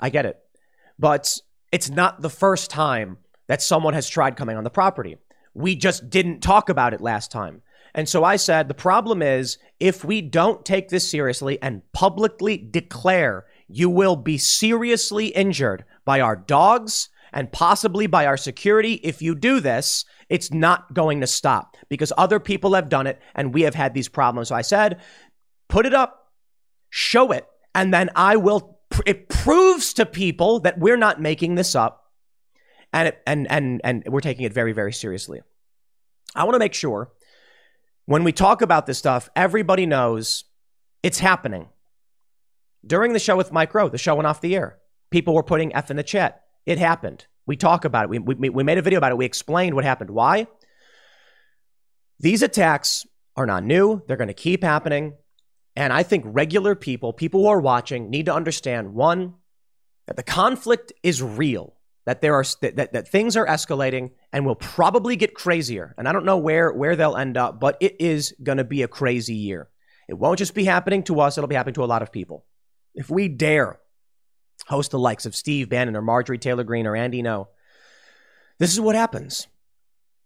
I 0.01 0.09
get 0.09 0.25
it, 0.25 0.37
but 0.99 1.37
it's 1.71 1.89
not 1.89 2.21
the 2.21 2.29
first 2.29 2.69
time 2.69 3.17
that 3.47 3.61
someone 3.61 3.93
has 3.93 4.09
tried 4.09 4.37
coming 4.37 4.57
on 4.57 4.63
the 4.63 4.69
property. 4.69 5.17
We 5.53 5.75
just 5.75 6.09
didn't 6.09 6.41
talk 6.41 6.69
about 6.69 6.93
it 6.93 7.01
last 7.01 7.31
time. 7.31 7.61
And 7.93 8.07
so 8.07 8.23
I 8.23 8.37
said 8.37 8.67
the 8.67 8.73
problem 8.73 9.21
is 9.21 9.57
if 9.79 10.05
we 10.05 10.21
don't 10.21 10.63
take 10.63 10.89
this 10.89 11.09
seriously 11.09 11.61
and 11.61 11.81
publicly 11.91 12.57
declare 12.57 13.45
you 13.67 13.89
will 13.89 14.15
be 14.15 14.37
seriously 14.37 15.27
injured 15.27 15.83
by 16.05 16.21
our 16.21 16.35
dogs 16.35 17.09
and 17.33 17.51
possibly 17.51 18.07
by 18.07 18.25
our 18.25 18.37
security, 18.37 18.93
if 18.95 19.21
you 19.21 19.35
do 19.35 19.59
this, 19.59 20.05
it's 20.29 20.51
not 20.51 20.93
going 20.93 21.21
to 21.21 21.27
stop 21.27 21.77
because 21.89 22.13
other 22.17 22.39
people 22.39 22.73
have 22.73 22.89
done 22.89 23.07
it 23.07 23.21
and 23.35 23.53
we 23.53 23.61
have 23.63 23.75
had 23.75 23.93
these 23.93 24.09
problems. 24.09 24.49
So 24.49 24.55
I 24.55 24.61
said, 24.61 25.01
Put 25.67 25.85
it 25.85 25.93
up, 25.93 26.31
show 26.89 27.31
it, 27.31 27.47
and 27.73 27.93
then 27.93 28.09
I 28.15 28.35
will. 28.35 28.79
It 29.05 29.29
proves 29.29 29.93
to 29.93 30.05
people 30.05 30.59
that 30.61 30.79
we're 30.79 30.97
not 30.97 31.21
making 31.21 31.55
this 31.55 31.75
up, 31.75 32.11
and 32.93 33.09
it, 33.09 33.21
and 33.25 33.49
and 33.49 33.81
and 33.83 34.03
we're 34.07 34.21
taking 34.21 34.45
it 34.45 34.53
very 34.53 34.73
very 34.73 34.93
seriously. 34.93 35.41
I 36.35 36.43
want 36.43 36.55
to 36.55 36.59
make 36.59 36.73
sure 36.73 37.11
when 38.05 38.23
we 38.23 38.31
talk 38.31 38.61
about 38.61 38.85
this 38.85 38.97
stuff, 38.97 39.29
everybody 39.35 39.85
knows 39.85 40.45
it's 41.03 41.19
happening. 41.19 41.69
During 42.85 43.13
the 43.13 43.19
show 43.19 43.37
with 43.37 43.51
Mike 43.51 43.73
Rowe, 43.73 43.89
the 43.89 43.97
show 43.97 44.15
went 44.15 44.27
off 44.27 44.41
the 44.41 44.55
air. 44.55 44.79
People 45.11 45.35
were 45.35 45.43
putting 45.43 45.75
F 45.75 45.91
in 45.91 45.97
the 45.97 46.03
chat. 46.03 46.43
It 46.65 46.77
happened. 46.77 47.25
We 47.45 47.55
talk 47.55 47.85
about 47.85 48.05
it. 48.05 48.09
We, 48.09 48.19
we, 48.19 48.49
we 48.49 48.63
made 48.63 48.77
a 48.77 48.81
video 48.81 48.97
about 48.97 49.11
it. 49.11 49.17
We 49.17 49.25
explained 49.25 49.75
what 49.75 49.83
happened. 49.83 50.09
Why? 50.09 50.47
These 52.19 52.41
attacks 52.41 53.05
are 53.35 53.45
not 53.45 53.63
new. 53.63 54.01
They're 54.07 54.17
going 54.17 54.27
to 54.27 54.33
keep 54.33 54.63
happening. 54.63 55.13
And 55.75 55.93
I 55.93 56.03
think 56.03 56.25
regular 56.27 56.75
people, 56.75 57.13
people 57.13 57.41
who 57.41 57.47
are 57.47 57.61
watching, 57.61 58.09
need 58.09 58.25
to 58.25 58.33
understand 58.33 58.93
one, 58.93 59.35
that 60.07 60.17
the 60.17 60.23
conflict 60.23 60.91
is 61.03 61.23
real, 61.23 61.75
that 62.05 62.21
there 62.21 62.35
are 62.35 62.43
that, 62.61 62.91
that, 62.93 63.07
things 63.07 63.37
are 63.37 63.45
escalating 63.45 64.11
and 64.33 64.45
will 64.45 64.55
probably 64.55 65.15
get 65.15 65.33
crazier. 65.33 65.95
And 65.97 66.07
I 66.07 66.11
don't 66.11 66.25
know 66.25 66.37
where 66.37 66.71
where 66.71 66.95
they'll 66.95 67.15
end 67.15 67.37
up, 67.37 67.59
but 67.59 67.77
it 67.79 67.95
is 67.99 68.33
going 68.43 68.57
to 68.57 68.63
be 68.63 68.81
a 68.81 68.87
crazy 68.87 69.35
year. 69.35 69.69
It 70.09 70.15
won't 70.15 70.39
just 70.39 70.53
be 70.53 70.65
happening 70.65 71.03
to 71.03 71.21
us, 71.21 71.37
it'll 71.37 71.47
be 71.47 71.55
happening 71.55 71.75
to 71.75 71.83
a 71.83 71.85
lot 71.85 72.01
of 72.01 72.11
people. 72.11 72.45
If 72.93 73.09
we 73.09 73.29
dare 73.29 73.79
host 74.67 74.91
the 74.91 74.99
likes 74.99 75.25
of 75.25 75.35
Steve 75.35 75.69
Bannon 75.69 75.95
or 75.95 76.01
Marjorie 76.01 76.37
Taylor 76.37 76.63
Greene 76.63 76.87
or 76.87 76.95
Andy 76.95 77.23
Ngo, 77.23 77.47
this 78.59 78.73
is 78.73 78.81
what 78.81 78.95
happens. 78.95 79.47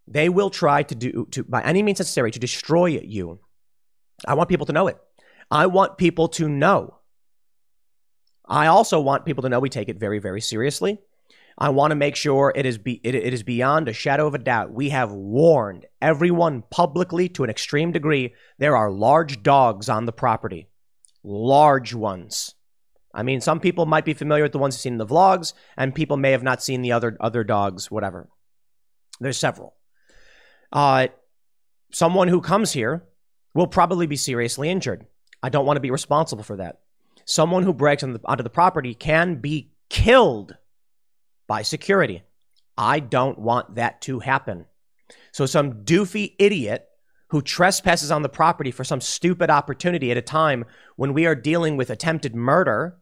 They 0.08 0.30
will 0.30 0.50
try 0.50 0.84
to 0.84 0.96
do 0.96 1.28
to 1.32 1.44
by 1.44 1.62
any 1.62 1.84
means 1.84 2.00
necessary 2.00 2.32
to 2.32 2.40
destroy 2.40 2.88
you. 2.88 3.40
I 4.28 4.34
want 4.34 4.50
people 4.50 4.66
to 4.66 4.74
know 4.74 4.88
it. 4.88 4.98
I 5.52 5.68
want 5.68 5.98
people 5.98 6.28
to 6.30 6.50
know. 6.50 6.96
I 8.48 8.68
also 8.68 9.00
want 9.00 9.26
people 9.26 9.44
to 9.44 9.50
know 9.50 9.60
we 9.60 9.70
take 9.70 9.90
it 9.90 10.00
very, 10.00 10.20
very 10.20 10.42
seriously. 10.42 11.00
I 11.58 11.70
want 11.70 11.92
to 11.92 11.96
make 11.96 12.16
sure 12.16 12.52
it 12.54 12.66
is 12.66 12.78
be, 12.78 13.00
it, 13.04 13.16
it 13.16 13.34
is 13.34 13.44
beyond 13.44 13.88
a 13.88 13.94
shadow 13.94 14.28
of 14.28 14.36
a 14.36 14.40
doubt. 14.40 14.74
We 14.74 14.90
have 14.90 15.12
warned 15.12 15.86
everyone 16.02 16.64
publicly 16.70 17.30
to 17.30 17.44
an 17.44 17.50
extreme 17.50 17.92
degree. 17.92 18.34
There 18.58 18.76
are 18.76 18.92
large 18.92 19.42
dogs 19.42 19.88
on 19.88 20.06
the 20.06 20.12
property, 20.12 20.68
large 21.24 21.94
ones. 21.94 22.56
I 23.14 23.24
mean, 23.24 23.40
some 23.40 23.62
people 23.62 23.86
might 23.86 24.04
be 24.04 24.14
familiar 24.14 24.44
with 24.44 24.52
the 24.52 24.58
ones 24.58 24.76
you've 24.76 24.82
seen 24.82 24.94
in 24.94 24.98
the 25.00 25.06
vlogs, 25.06 25.54
and 25.78 25.96
people 25.96 26.18
may 26.18 26.32
have 26.32 26.44
not 26.44 26.62
seen 26.62 26.82
the 26.82 26.92
other 26.92 27.16
other 27.22 27.46
dogs. 27.46 27.90
Whatever. 27.90 28.28
There's 29.22 29.38
several. 29.38 29.76
Uh, 30.74 31.08
someone 31.94 32.28
who 32.28 32.42
comes 32.42 32.74
here 32.74 33.06
will 33.54 33.68
probably 33.68 34.08
be 34.08 34.18
seriously 34.18 34.70
injured. 34.70 35.06
I 35.46 35.50
don't 35.50 35.68
want 35.68 35.78
to 35.78 35.82
be 35.82 35.92
responsible 35.92 36.42
for 36.42 36.56
that. 36.56 36.80
Someone 37.24 37.62
who 37.62 37.72
breaks 37.72 38.02
on 38.02 38.14
the, 38.14 38.22
onto 38.26 38.44
the 38.44 38.50
property 38.50 38.96
can 38.96 39.36
be 39.36 39.70
killed 39.90 40.58
by 41.46 41.62
security. 41.62 42.24
I 42.76 43.00
don't 43.00 43.38
want 43.38 43.76
that 43.76 44.02
to 44.02 44.22
happen. 44.22 44.66
So, 45.32 45.46
some 45.46 45.84
doofy 45.84 46.34
idiot 46.40 46.88
who 47.28 47.44
trespasses 47.44 48.10
on 48.10 48.24
the 48.24 48.30
property 48.30 48.72
for 48.72 48.84
some 48.84 49.00
stupid 49.00 49.52
opportunity 49.52 50.10
at 50.10 50.18
a 50.18 50.22
time 50.24 50.66
when 50.96 51.14
we 51.14 51.28
are 51.28 51.36
dealing 51.36 51.78
with 51.78 51.92
attempted 51.92 52.34
murder 52.34 52.98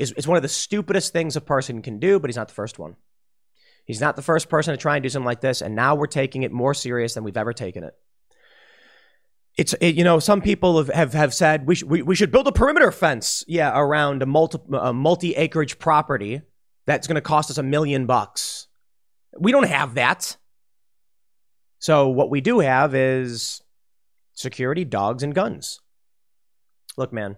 is, 0.00 0.10
is 0.12 0.26
one 0.26 0.36
of 0.36 0.42
the 0.42 0.48
stupidest 0.48 1.12
things 1.12 1.36
a 1.36 1.40
person 1.40 1.80
can 1.80 2.00
do, 2.00 2.18
but 2.18 2.28
he's 2.28 2.36
not 2.36 2.48
the 2.48 2.54
first 2.54 2.80
one. 2.80 2.96
He's 3.84 4.00
not 4.00 4.16
the 4.16 4.22
first 4.22 4.48
person 4.48 4.74
to 4.74 4.78
try 4.78 4.96
and 4.96 5.02
do 5.04 5.08
something 5.08 5.24
like 5.24 5.42
this, 5.42 5.62
and 5.62 5.76
now 5.76 5.94
we're 5.94 6.08
taking 6.08 6.42
it 6.42 6.50
more 6.50 6.74
serious 6.74 7.14
than 7.14 7.22
we've 7.22 7.36
ever 7.36 7.52
taken 7.52 7.84
it. 7.84 7.94
It's 9.58 9.74
it, 9.80 9.96
you 9.96 10.04
know 10.04 10.20
some 10.20 10.40
people 10.40 10.78
have, 10.78 10.88
have, 10.88 11.12
have 11.12 11.34
said 11.34 11.66
we, 11.66 11.74
sh- 11.74 11.82
we 11.82 12.00
we 12.00 12.14
should 12.14 12.30
build 12.30 12.46
a 12.46 12.52
perimeter 12.52 12.92
fence 12.92 13.44
yeah 13.48 13.76
around 13.76 14.22
a 14.22 14.26
multi 14.26 14.58
a 14.72 14.92
multi 14.92 15.34
acreage 15.34 15.80
property 15.80 16.42
that's 16.86 17.06
going 17.06 17.16
to 17.16 17.20
cost 17.20 17.50
us 17.50 17.58
a 17.58 17.62
million 17.62 18.06
bucks. 18.06 18.68
We 19.38 19.52
don't 19.52 19.68
have 19.68 19.94
that. 19.94 20.38
So 21.80 22.08
what 22.08 22.30
we 22.30 22.40
do 22.40 22.60
have 22.60 22.94
is 22.94 23.60
security, 24.32 24.84
dogs, 24.86 25.22
and 25.22 25.34
guns. 25.34 25.80
Look, 26.96 27.12
man. 27.12 27.36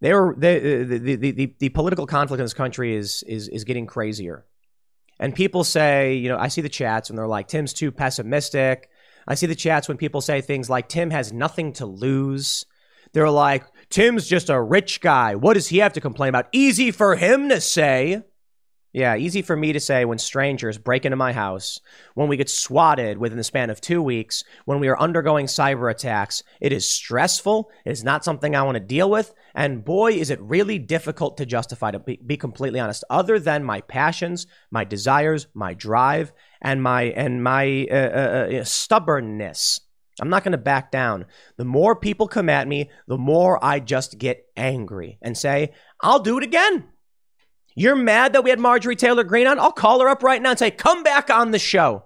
They 0.00 0.12
uh, 0.12 0.16
were 0.16 0.34
they, 0.38 0.84
the, 0.84 0.98
the, 0.98 1.30
the, 1.32 1.54
the 1.58 1.68
political 1.68 2.06
conflict 2.06 2.38
in 2.40 2.44
this 2.44 2.54
country 2.54 2.94
is, 2.94 3.22
is 3.24 3.48
is 3.48 3.64
getting 3.64 3.86
crazier. 3.86 4.46
And 5.20 5.34
people 5.34 5.64
say, 5.64 6.14
you 6.14 6.28
know, 6.28 6.38
I 6.38 6.48
see 6.48 6.60
the 6.60 6.68
chats 6.68 7.10
and 7.10 7.18
they're 7.18 7.26
like, 7.26 7.48
Tim's 7.48 7.72
too 7.72 7.92
pessimistic. 7.92 8.88
I 9.26 9.34
see 9.34 9.46
the 9.46 9.54
chats 9.54 9.88
when 9.88 9.96
people 9.96 10.20
say 10.20 10.40
things 10.40 10.68
like 10.68 10.88
Tim 10.88 11.10
has 11.10 11.32
nothing 11.32 11.72
to 11.74 11.86
lose. 11.86 12.66
They're 13.12 13.30
like, 13.30 13.64
Tim's 13.90 14.26
just 14.26 14.50
a 14.50 14.60
rich 14.60 15.00
guy. 15.00 15.34
What 15.36 15.54
does 15.54 15.68
he 15.68 15.78
have 15.78 15.92
to 15.94 16.00
complain 16.00 16.30
about? 16.30 16.48
Easy 16.52 16.90
for 16.90 17.16
him 17.16 17.48
to 17.48 17.60
say. 17.60 18.22
Yeah, 18.94 19.16
easy 19.16 19.42
for 19.42 19.56
me 19.56 19.72
to 19.72 19.80
say 19.80 20.04
when 20.04 20.18
strangers 20.18 20.78
break 20.78 21.04
into 21.04 21.16
my 21.16 21.32
house, 21.32 21.80
when 22.14 22.28
we 22.28 22.36
get 22.36 22.48
swatted 22.48 23.18
within 23.18 23.36
the 23.36 23.42
span 23.42 23.68
of 23.68 23.80
two 23.80 24.00
weeks, 24.00 24.44
when 24.66 24.78
we 24.78 24.86
are 24.86 24.96
undergoing 24.96 25.46
cyber 25.46 25.90
attacks. 25.90 26.44
It 26.60 26.72
is 26.72 26.88
stressful. 26.88 27.72
It 27.84 27.90
is 27.90 28.04
not 28.04 28.24
something 28.24 28.54
I 28.54 28.62
want 28.62 28.76
to 28.76 28.80
deal 28.80 29.10
with. 29.10 29.34
And 29.52 29.84
boy, 29.84 30.12
is 30.12 30.30
it 30.30 30.40
really 30.40 30.78
difficult 30.78 31.38
to 31.38 31.46
justify, 31.46 31.90
to 31.90 31.98
be, 31.98 32.20
be 32.24 32.36
completely 32.36 32.78
honest, 32.78 33.02
other 33.10 33.40
than 33.40 33.64
my 33.64 33.80
passions, 33.80 34.46
my 34.70 34.84
desires, 34.84 35.48
my 35.54 35.74
drive, 35.74 36.32
and 36.62 36.80
my, 36.80 37.02
and 37.02 37.42
my 37.42 37.88
uh, 37.90 37.94
uh, 37.94 38.58
uh 38.60 38.64
stubbornness. 38.64 39.80
I'm 40.20 40.30
not 40.30 40.44
going 40.44 40.52
to 40.52 40.58
back 40.58 40.92
down. 40.92 41.24
The 41.56 41.64
more 41.64 41.96
people 41.96 42.28
come 42.28 42.48
at 42.48 42.68
me, 42.68 42.90
the 43.08 43.18
more 43.18 43.62
I 43.62 43.80
just 43.80 44.18
get 44.18 44.46
angry 44.56 45.18
and 45.20 45.36
say, 45.36 45.72
I'll 46.00 46.20
do 46.20 46.38
it 46.38 46.44
again. 46.44 46.84
You're 47.74 47.96
mad 47.96 48.32
that 48.32 48.44
we 48.44 48.50
had 48.50 48.60
Marjorie 48.60 48.96
Taylor 48.96 49.24
Greene 49.24 49.46
on? 49.46 49.58
I'll 49.58 49.72
call 49.72 50.00
her 50.00 50.08
up 50.08 50.22
right 50.22 50.40
now 50.40 50.50
and 50.50 50.58
say, 50.58 50.70
come 50.70 51.02
back 51.02 51.30
on 51.30 51.50
the 51.50 51.58
show. 51.58 52.04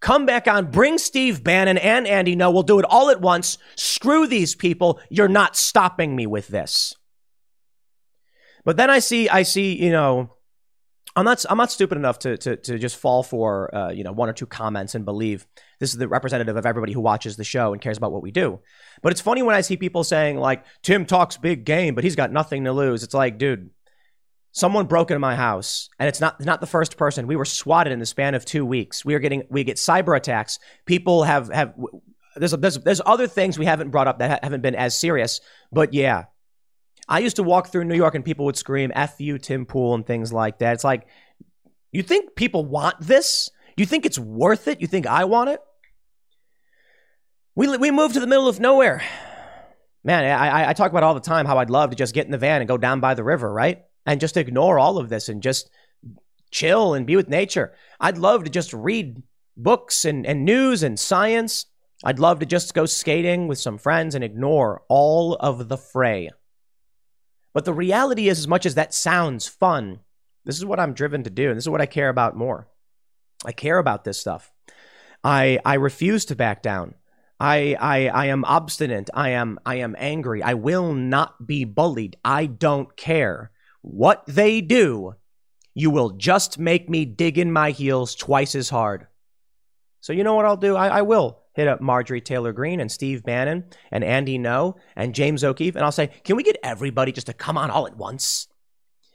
Come 0.00 0.26
back 0.26 0.46
on, 0.46 0.70
bring 0.70 0.98
Steve 0.98 1.42
Bannon 1.42 1.78
and 1.78 2.06
Andy 2.06 2.36
Ngo. 2.36 2.52
We'll 2.52 2.62
do 2.62 2.78
it 2.78 2.84
all 2.84 3.08
at 3.08 3.20
once. 3.20 3.56
Screw 3.76 4.26
these 4.26 4.54
people. 4.54 5.00
You're 5.08 5.28
not 5.28 5.56
stopping 5.56 6.14
me 6.14 6.26
with 6.26 6.48
this. 6.48 6.94
But 8.64 8.76
then 8.76 8.90
I 8.90 8.98
see, 8.98 9.28
I 9.28 9.42
see, 9.42 9.82
you 9.82 9.90
know, 9.90 10.36
I'm 11.16 11.24
not 11.24 11.42
I'm 11.48 11.56
not 11.56 11.72
stupid 11.72 11.96
enough 11.96 12.18
to 12.20 12.36
to 12.36 12.56
to 12.56 12.78
just 12.78 12.96
fall 12.96 13.22
for 13.22 13.74
uh, 13.74 13.90
you 13.90 14.04
know 14.04 14.12
one 14.12 14.28
or 14.28 14.34
two 14.34 14.44
comments 14.44 14.94
and 14.94 15.06
believe 15.06 15.46
this 15.80 15.90
is 15.90 15.96
the 15.96 16.08
representative 16.08 16.56
of 16.56 16.66
everybody 16.66 16.92
who 16.92 17.00
watches 17.00 17.36
the 17.36 17.44
show 17.44 17.72
and 17.72 17.80
cares 17.80 17.96
about 17.96 18.12
what 18.12 18.22
we 18.22 18.30
do. 18.30 18.60
But 19.02 19.12
it's 19.12 19.22
funny 19.22 19.42
when 19.42 19.54
I 19.54 19.62
see 19.62 19.78
people 19.78 20.04
saying 20.04 20.36
like 20.36 20.66
Tim 20.82 21.06
talks 21.06 21.38
big 21.38 21.64
game, 21.64 21.94
but 21.94 22.04
he's 22.04 22.16
got 22.16 22.32
nothing 22.32 22.64
to 22.64 22.72
lose. 22.72 23.02
It's 23.02 23.14
like, 23.14 23.38
dude, 23.38 23.70
someone 24.56 24.86
broke 24.86 25.10
into 25.10 25.18
my 25.18 25.36
house, 25.36 25.90
and 25.98 26.08
it's 26.08 26.18
not 26.20 26.42
not 26.42 26.62
the 26.62 26.66
first 26.66 26.96
person. 26.96 27.26
We 27.26 27.36
were 27.36 27.44
swatted 27.44 27.92
in 27.92 27.98
the 27.98 28.06
span 28.06 28.34
of 28.34 28.46
two 28.46 28.64
weeks. 28.64 29.04
We 29.04 29.14
are 29.14 29.18
getting 29.18 29.42
we 29.50 29.64
get 29.64 29.76
cyber 29.76 30.16
attacks. 30.16 30.58
People 30.86 31.24
have 31.24 31.48
have 31.48 31.74
there's 32.36 32.52
there's 32.52 32.78
there's 32.78 33.02
other 33.04 33.26
things 33.26 33.58
we 33.58 33.66
haven't 33.66 33.90
brought 33.90 34.08
up 34.08 34.18
that 34.18 34.42
haven't 34.42 34.62
been 34.62 34.74
as 34.74 34.98
serious. 34.98 35.42
But 35.70 35.92
yeah, 35.92 36.24
I 37.06 37.18
used 37.18 37.36
to 37.36 37.42
walk 37.42 37.68
through 37.68 37.84
New 37.84 37.94
York 37.94 38.14
and 38.14 38.24
people 38.24 38.46
would 38.46 38.56
scream 38.56 38.90
"F 38.94 39.20
you, 39.20 39.38
Tim 39.38 39.66
Pool" 39.66 39.94
and 39.94 40.06
things 40.06 40.32
like 40.32 40.58
that. 40.60 40.72
It's 40.72 40.84
like, 40.84 41.06
you 41.92 42.02
think 42.02 42.34
people 42.34 42.64
want 42.64 42.98
this? 42.98 43.50
You 43.76 43.84
think 43.84 44.06
it's 44.06 44.18
worth 44.18 44.68
it? 44.68 44.80
You 44.80 44.86
think 44.86 45.06
I 45.06 45.24
want 45.24 45.50
it? 45.50 45.60
We 47.54 47.76
we 47.76 47.90
moved 47.90 48.14
to 48.14 48.20
the 48.20 48.26
middle 48.26 48.48
of 48.48 48.58
nowhere, 48.58 49.02
man. 50.02 50.24
I 50.24 50.70
I 50.70 50.72
talk 50.72 50.90
about 50.90 51.02
all 51.02 51.14
the 51.14 51.20
time 51.20 51.44
how 51.44 51.58
I'd 51.58 51.68
love 51.68 51.90
to 51.90 51.96
just 51.96 52.14
get 52.14 52.24
in 52.24 52.32
the 52.32 52.38
van 52.38 52.62
and 52.62 52.68
go 52.68 52.78
down 52.78 53.00
by 53.00 53.12
the 53.12 53.24
river, 53.24 53.52
right, 53.52 53.82
and 54.06 54.20
just 54.20 54.36
ignore 54.36 54.78
all 54.78 54.98
of 54.98 55.08
this 55.08 55.28
and 55.28 55.42
just 55.42 55.68
chill 56.50 56.94
and 56.94 57.06
be 57.06 57.16
with 57.16 57.28
nature. 57.28 57.74
I'd 58.00 58.18
love 58.18 58.44
to 58.44 58.50
just 58.50 58.72
read 58.72 59.22
books 59.56 60.04
and, 60.04 60.24
and 60.24 60.44
news 60.44 60.82
and 60.82 60.98
science. 60.98 61.66
I'd 62.04 62.18
love 62.18 62.38
to 62.38 62.46
just 62.46 62.74
go 62.74 62.86
skating 62.86 63.48
with 63.48 63.58
some 63.58 63.78
friends 63.78 64.14
and 64.14 64.22
ignore 64.22 64.82
all 64.88 65.34
of 65.34 65.68
the 65.68 65.76
fray. 65.76 66.30
But 67.52 67.64
the 67.64 67.74
reality 67.74 68.28
is, 68.28 68.38
as 68.38 68.48
much 68.48 68.66
as 68.66 68.74
that 68.74 68.94
sounds 68.94 69.46
fun, 69.48 70.00
this 70.44 70.56
is 70.56 70.64
what 70.64 70.78
I'm 70.78 70.92
driven 70.92 71.24
to 71.24 71.30
do. 71.30 71.48
And 71.48 71.56
this 71.56 71.64
is 71.64 71.70
what 71.70 71.80
I 71.80 71.86
care 71.86 72.10
about 72.10 72.36
more. 72.36 72.68
I 73.44 73.52
care 73.52 73.78
about 73.78 74.04
this 74.04 74.20
stuff. 74.20 74.52
I, 75.24 75.58
I 75.64 75.74
refuse 75.74 76.26
to 76.26 76.36
back 76.36 76.62
down. 76.62 76.94
I, 77.40 77.76
I, 77.80 78.08
I 78.08 78.26
am 78.26 78.44
obstinate. 78.44 79.10
I 79.12 79.30
am, 79.30 79.58
I 79.66 79.76
am 79.76 79.96
angry. 79.98 80.42
I 80.42 80.54
will 80.54 80.92
not 80.92 81.46
be 81.46 81.64
bullied. 81.64 82.16
I 82.24 82.46
don't 82.46 82.94
care 82.96 83.50
what 83.86 84.24
they 84.26 84.60
do. 84.60 85.14
You 85.74 85.90
will 85.90 86.10
just 86.10 86.58
make 86.58 86.90
me 86.90 87.04
dig 87.04 87.38
in 87.38 87.52
my 87.52 87.70
heels 87.70 88.14
twice 88.14 88.54
as 88.54 88.68
hard. 88.68 89.06
So 90.00 90.12
you 90.12 90.24
know 90.24 90.34
what 90.34 90.44
I'll 90.44 90.56
do? 90.56 90.74
I, 90.74 90.88
I 90.88 91.02
will 91.02 91.38
hit 91.54 91.68
up 91.68 91.80
Marjorie 91.80 92.20
Taylor 92.20 92.52
Greene 92.52 92.80
and 92.80 92.90
Steve 92.90 93.22
Bannon 93.22 93.64
and 93.90 94.02
Andy 94.02 94.38
Ngo 94.38 94.76
and 94.96 95.14
James 95.14 95.44
O'Keefe, 95.44 95.76
and 95.76 95.84
I'll 95.84 95.92
say, 95.92 96.10
can 96.24 96.36
we 96.36 96.42
get 96.42 96.58
everybody 96.62 97.12
just 97.12 97.28
to 97.28 97.32
come 97.32 97.56
on 97.56 97.70
all 97.70 97.86
at 97.86 97.96
once? 97.96 98.48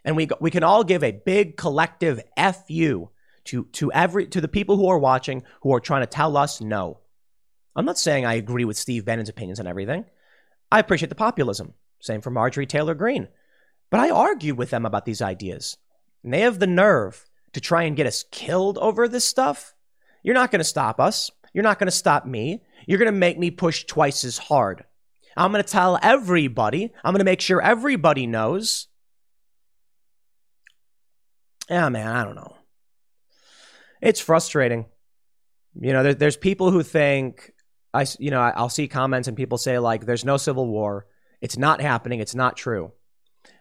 And 0.06 0.16
we 0.16 0.28
we 0.40 0.50
can 0.50 0.64
all 0.64 0.84
give 0.84 1.04
a 1.04 1.12
big 1.12 1.58
collective 1.58 2.24
fu 2.38 3.10
to 3.46 3.66
to 3.66 3.92
every 3.92 4.28
to 4.28 4.42
the 4.42 4.48
people 4.48 4.78
who 4.78 4.88
are 4.88 4.98
watching 4.98 5.44
who 5.62 5.74
are 5.74 5.80
trying 5.80 6.02
to 6.02 6.08
tell 6.08 6.38
us 6.38 6.62
no. 6.62 7.00
I'm 7.76 7.86
not 7.86 8.00
saying 8.00 8.26
I 8.26 8.36
agree 8.36 8.66
with 8.66 8.78
Steve 8.78 9.06
Bannon's 9.06 9.30
opinions 9.30 9.60
on 9.60 9.68
everything. 9.68 10.06
I 10.72 10.80
appreciate 10.80 11.10
the 11.10 11.16
populism. 11.16 11.74
Same 12.00 12.22
for 12.22 12.32
Marjorie 12.32 12.66
Taylor 12.66 12.96
Greene. 12.96 13.28
But 13.92 14.00
I 14.00 14.10
argue 14.10 14.56
with 14.56 14.72
them 14.72 14.86
about 14.86 15.06
these 15.06 15.22
ideas. 15.22 15.78
And 16.24 16.34
they 16.34 16.42
have 16.42 16.58
the 16.58 16.68
nerve 16.68 17.30
to 17.54 17.62
try 17.62 17.84
and 17.84 17.96
get 17.96 18.08
us 18.08 18.26
killed 18.32 18.78
over 18.80 19.08
this 19.08 19.26
stuff. 19.26 19.76
You're 20.24 20.34
not 20.34 20.50
going 20.50 20.60
to 20.60 20.66
stop 20.66 21.00
us. 21.00 21.30
You're 21.54 21.64
not 21.64 21.78
going 21.78 21.88
to 21.88 21.92
stop 21.92 22.26
me. 22.26 22.64
You're 22.88 23.00
going 23.00 23.12
to 23.12 23.20
make 23.20 23.38
me 23.38 23.52
push 23.52 23.84
twice 23.84 24.24
as 24.24 24.38
hard. 24.38 24.86
I'm 25.36 25.52
going 25.52 25.64
to 25.64 25.70
tell 25.70 26.00
everybody. 26.02 26.92
I'm 27.04 27.14
going 27.14 27.20
to 27.20 27.26
make 27.26 27.42
sure 27.42 27.62
everybody 27.62 28.26
knows. 28.26 28.88
Yeah, 31.70 31.90
man, 31.90 32.08
I 32.08 32.24
don't 32.24 32.36
know. 32.36 32.56
It's 34.02 34.20
frustrating. 34.20 34.86
You 35.80 35.94
know, 35.94 36.04
there, 36.04 36.14
there's 36.14 36.38
people 36.38 36.72
who 36.72 36.84
think 36.84 37.54
I, 37.94 38.06
you 38.20 38.32
know, 38.32 38.40
I'll 38.40 38.70
see 38.70 38.88
comments 38.88 39.28
and 39.28 39.38
people 39.38 39.58
say 39.58 39.80
like, 39.80 40.06
"There's 40.06 40.26
no 40.26 40.38
civil 40.38 40.68
war. 40.68 41.06
It's 41.40 41.58
not 41.58 41.82
happening. 41.82 42.20
It's 42.20 42.36
not 42.36 42.58
true." 42.58 42.92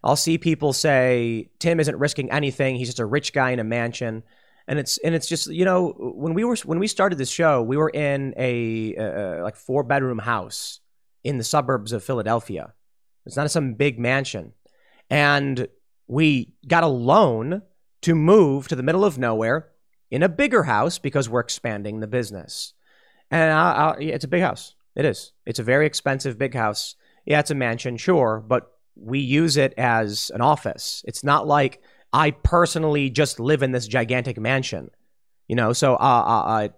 I'll 0.02 0.16
see 0.16 0.38
people 0.38 0.72
say 0.72 1.50
Tim 1.58 1.80
isn't 1.80 1.98
risking 1.98 2.30
anything. 2.30 2.76
He's 2.76 2.88
just 2.88 3.00
a 3.00 3.06
rich 3.06 3.32
guy 3.32 3.50
in 3.50 3.60
a 3.60 3.64
mansion 3.64 4.22
and 4.70 4.78
it's 4.78 4.98
and 4.98 5.16
it's 5.16 5.26
just 5.26 5.48
you 5.48 5.64
know 5.64 5.88
when 5.98 6.32
we 6.32 6.44
were 6.44 6.56
when 6.64 6.78
we 6.78 6.86
started 6.86 7.18
this 7.18 7.30
show 7.30 7.60
we 7.60 7.76
were 7.76 7.90
in 7.90 8.32
a, 8.36 8.94
a 8.94 9.42
like 9.42 9.56
four 9.56 9.82
bedroom 9.82 10.18
house 10.18 10.80
in 11.24 11.38
the 11.38 11.44
suburbs 11.44 11.92
of 11.92 12.04
Philadelphia. 12.04 12.72
It's 13.26 13.36
not 13.36 13.50
some 13.50 13.74
big 13.74 13.98
mansion, 13.98 14.52
and 15.10 15.68
we 16.06 16.54
got 16.66 16.84
a 16.84 16.88
loan 16.88 17.62
to 18.02 18.14
move 18.14 18.68
to 18.68 18.76
the 18.76 18.82
middle 18.82 19.04
of 19.04 19.18
nowhere 19.18 19.68
in 20.10 20.22
a 20.22 20.28
bigger 20.28 20.62
house 20.62 20.98
because 20.98 21.28
we're 21.28 21.40
expanding 21.40 22.00
the 22.00 22.06
business. 22.06 22.72
And 23.30 23.52
I, 23.52 23.70
I, 23.70 23.96
it's 24.00 24.24
a 24.24 24.28
big 24.28 24.42
house. 24.42 24.74
It 24.96 25.04
is. 25.04 25.32
It's 25.46 25.58
a 25.58 25.64
very 25.64 25.86
expensive 25.86 26.38
big 26.38 26.54
house. 26.54 26.96
Yeah, 27.26 27.40
it's 27.40 27.50
a 27.50 27.54
mansion, 27.54 27.96
sure, 27.96 28.42
but 28.44 28.72
we 29.00 29.18
use 29.20 29.56
it 29.56 29.74
as 29.76 30.30
an 30.34 30.40
office. 30.40 31.02
It's 31.06 31.24
not 31.24 31.46
like 31.46 31.82
I 32.12 32.32
personally 32.32 33.10
just 33.10 33.40
live 33.40 33.62
in 33.62 33.72
this 33.72 33.86
gigantic 33.86 34.38
mansion. 34.38 34.90
You 35.48 35.56
know, 35.56 35.72
so 35.72 35.94
uh, 35.94 35.96
uh, 35.96 36.42
uh 36.42 36.68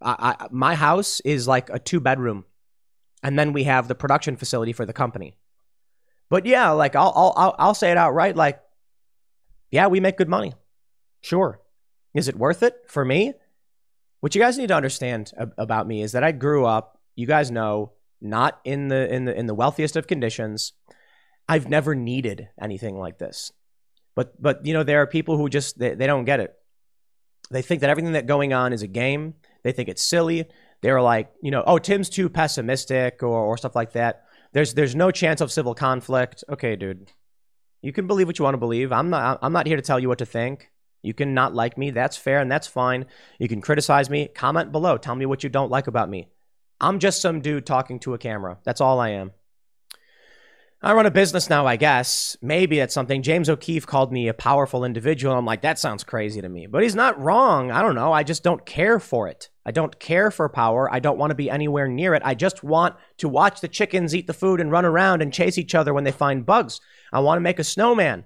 I, 0.00 0.36
I, 0.40 0.48
my 0.50 0.74
house 0.74 1.20
is 1.20 1.46
like 1.46 1.70
a 1.70 1.78
two 1.78 2.00
bedroom, 2.00 2.44
and 3.22 3.38
then 3.38 3.52
we 3.52 3.64
have 3.64 3.88
the 3.88 3.94
production 3.94 4.36
facility 4.36 4.72
for 4.72 4.86
the 4.86 4.92
company. 4.92 5.36
But 6.28 6.46
yeah, 6.46 6.70
like 6.70 6.96
I'll 6.96 7.12
I'll 7.36 7.54
I'll 7.58 7.74
say 7.74 7.90
it 7.90 7.96
outright. 7.96 8.36
Like, 8.36 8.60
yeah, 9.70 9.88
we 9.88 10.00
make 10.00 10.16
good 10.16 10.28
money. 10.28 10.54
Sure, 11.20 11.60
is 12.14 12.28
it 12.28 12.36
worth 12.36 12.62
it 12.62 12.76
for 12.88 13.04
me? 13.04 13.34
What 14.20 14.34
you 14.34 14.40
guys 14.40 14.56
need 14.56 14.68
to 14.68 14.76
understand 14.76 15.32
about 15.58 15.86
me 15.86 16.02
is 16.02 16.12
that 16.12 16.24
I 16.24 16.32
grew 16.32 16.64
up. 16.64 16.98
You 17.16 17.26
guys 17.26 17.50
know, 17.50 17.92
not 18.20 18.60
in 18.64 18.88
the 18.88 19.12
in 19.12 19.24
the 19.24 19.36
in 19.36 19.46
the 19.46 19.54
wealthiest 19.54 19.96
of 19.96 20.06
conditions. 20.06 20.72
I've 21.48 21.68
never 21.68 21.94
needed 21.94 22.48
anything 22.60 22.98
like 22.98 23.18
this. 23.18 23.52
But 24.14 24.40
but 24.40 24.66
you 24.66 24.74
know 24.74 24.82
there 24.82 25.02
are 25.02 25.06
people 25.06 25.36
who 25.36 25.48
just 25.48 25.78
they, 25.78 25.94
they 25.94 26.06
don't 26.06 26.24
get 26.24 26.40
it. 26.40 26.54
They 27.50 27.62
think 27.62 27.80
that 27.80 27.90
everything 27.90 28.12
that's 28.12 28.26
going 28.26 28.52
on 28.52 28.72
is 28.72 28.82
a 28.82 28.86
game. 28.86 29.34
They 29.62 29.72
think 29.72 29.88
it's 29.88 30.02
silly. 30.02 30.48
They're 30.80 31.02
like, 31.02 31.30
you 31.42 31.50
know, 31.50 31.62
oh, 31.66 31.78
Tim's 31.78 32.08
too 32.08 32.28
pessimistic 32.28 33.22
or, 33.22 33.38
or 33.38 33.56
stuff 33.56 33.76
like 33.76 33.92
that. 33.92 34.24
There's 34.52 34.74
there's 34.74 34.94
no 34.94 35.10
chance 35.10 35.40
of 35.40 35.52
civil 35.52 35.74
conflict. 35.74 36.44
Okay, 36.48 36.76
dude. 36.76 37.10
You 37.80 37.92
can 37.92 38.06
believe 38.06 38.26
what 38.26 38.38
you 38.38 38.44
want 38.44 38.54
to 38.54 38.58
believe. 38.58 38.92
I'm 38.92 39.10
not 39.10 39.38
I'm 39.42 39.52
not 39.52 39.66
here 39.66 39.76
to 39.76 39.82
tell 39.82 39.98
you 39.98 40.08
what 40.08 40.18
to 40.18 40.26
think. 40.26 40.70
You 41.02 41.14
can 41.14 41.34
not 41.34 41.54
like 41.54 41.76
me. 41.76 41.90
That's 41.90 42.16
fair 42.16 42.40
and 42.40 42.50
that's 42.50 42.68
fine. 42.68 43.06
You 43.38 43.48
can 43.48 43.60
criticize 43.60 44.08
me. 44.08 44.28
Comment 44.28 44.70
below. 44.70 44.98
Tell 44.98 45.16
me 45.16 45.26
what 45.26 45.42
you 45.42 45.50
don't 45.50 45.70
like 45.70 45.88
about 45.88 46.08
me. 46.08 46.28
I'm 46.80 46.98
just 46.98 47.20
some 47.20 47.40
dude 47.40 47.66
talking 47.66 47.98
to 48.00 48.14
a 48.14 48.18
camera. 48.18 48.58
That's 48.64 48.80
all 48.80 49.00
I 49.00 49.10
am. 49.10 49.32
I 50.84 50.94
run 50.94 51.06
a 51.06 51.12
business 51.12 51.48
now, 51.48 51.64
I 51.64 51.76
guess. 51.76 52.36
Maybe 52.42 52.78
that's 52.78 52.92
something. 52.92 53.22
James 53.22 53.48
O'Keefe 53.48 53.86
called 53.86 54.12
me 54.12 54.26
a 54.26 54.34
powerful 54.34 54.84
individual. 54.84 55.36
I'm 55.36 55.44
like, 55.44 55.62
that 55.62 55.78
sounds 55.78 56.02
crazy 56.02 56.40
to 56.40 56.48
me. 56.48 56.66
But 56.66 56.82
he's 56.82 56.96
not 56.96 57.20
wrong. 57.20 57.70
I 57.70 57.82
don't 57.82 57.94
know. 57.94 58.12
I 58.12 58.24
just 58.24 58.42
don't 58.42 58.66
care 58.66 58.98
for 58.98 59.28
it. 59.28 59.48
I 59.64 59.70
don't 59.70 60.00
care 60.00 60.32
for 60.32 60.48
power. 60.48 60.92
I 60.92 60.98
don't 60.98 61.18
want 61.18 61.30
to 61.30 61.36
be 61.36 61.48
anywhere 61.48 61.86
near 61.86 62.14
it. 62.14 62.22
I 62.24 62.34
just 62.34 62.64
want 62.64 62.96
to 63.18 63.28
watch 63.28 63.60
the 63.60 63.68
chickens 63.68 64.12
eat 64.12 64.26
the 64.26 64.34
food 64.34 64.60
and 64.60 64.72
run 64.72 64.84
around 64.84 65.22
and 65.22 65.32
chase 65.32 65.56
each 65.56 65.76
other 65.76 65.94
when 65.94 66.02
they 66.02 66.10
find 66.10 66.44
bugs. 66.44 66.80
I 67.12 67.20
want 67.20 67.36
to 67.36 67.42
make 67.42 67.60
a 67.60 67.64
snowman. 67.64 68.24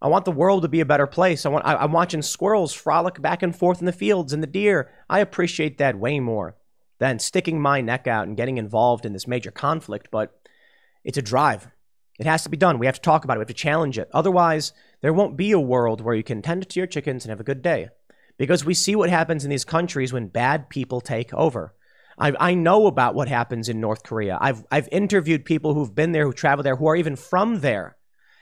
I 0.00 0.06
want 0.06 0.24
the 0.24 0.30
world 0.30 0.62
to 0.62 0.68
be 0.68 0.80
a 0.80 0.86
better 0.86 1.08
place. 1.08 1.44
I 1.44 1.48
want 1.48 1.66
I, 1.66 1.74
I'm 1.74 1.90
watching 1.90 2.22
squirrels 2.22 2.74
frolic 2.74 3.20
back 3.20 3.42
and 3.42 3.56
forth 3.56 3.80
in 3.80 3.86
the 3.86 3.92
fields 3.92 4.32
and 4.32 4.40
the 4.40 4.46
deer. 4.46 4.92
I 5.10 5.18
appreciate 5.18 5.78
that 5.78 5.98
way 5.98 6.20
more 6.20 6.54
than 7.00 7.18
sticking 7.18 7.60
my 7.60 7.80
neck 7.80 8.06
out 8.06 8.28
and 8.28 8.36
getting 8.36 8.56
involved 8.56 9.04
in 9.04 9.14
this 9.14 9.26
major 9.26 9.50
conflict, 9.50 10.08
but 10.12 10.32
it's 11.06 11.16
a 11.16 11.22
drive. 11.22 11.68
It 12.18 12.26
has 12.26 12.42
to 12.42 12.50
be 12.50 12.56
done. 12.56 12.78
We 12.78 12.86
have 12.86 12.96
to 12.96 13.00
talk 13.00 13.24
about 13.24 13.36
it. 13.36 13.38
We 13.38 13.42
have 13.42 13.48
to 13.48 13.54
challenge 13.54 13.96
it. 13.96 14.10
Otherwise, 14.12 14.72
there 15.02 15.12
won't 15.12 15.36
be 15.36 15.52
a 15.52 15.60
world 15.60 16.00
where 16.00 16.14
you 16.14 16.24
can 16.24 16.42
tend 16.42 16.68
to 16.68 16.80
your 16.80 16.86
chickens 16.86 17.24
and 17.24 17.30
have 17.30 17.40
a 17.40 17.44
good 17.44 17.62
day. 17.62 17.88
Because 18.38 18.64
we 18.64 18.74
see 18.74 18.96
what 18.96 19.08
happens 19.08 19.44
in 19.44 19.50
these 19.50 19.64
countries 19.64 20.12
when 20.12 20.26
bad 20.26 20.68
people 20.68 21.00
take 21.00 21.32
over. 21.32 21.74
I, 22.18 22.32
I 22.40 22.54
know 22.54 22.86
about 22.86 23.14
what 23.14 23.28
happens 23.28 23.68
in 23.68 23.80
North 23.80 24.02
Korea. 24.02 24.36
I've, 24.40 24.64
I've 24.70 24.88
interviewed 24.90 25.44
people 25.44 25.74
who've 25.74 25.94
been 25.94 26.12
there, 26.12 26.24
who 26.24 26.32
travel 26.32 26.62
there, 26.62 26.76
who 26.76 26.86
are 26.86 26.96
even 26.96 27.14
from 27.16 27.60
there. 27.60 27.96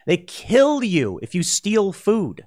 They 0.07 0.17
kill 0.17 0.83
you 0.83 1.21
if 1.23 1.35
you 1.35 1.43
steal 1.43 1.93
food. 1.93 2.47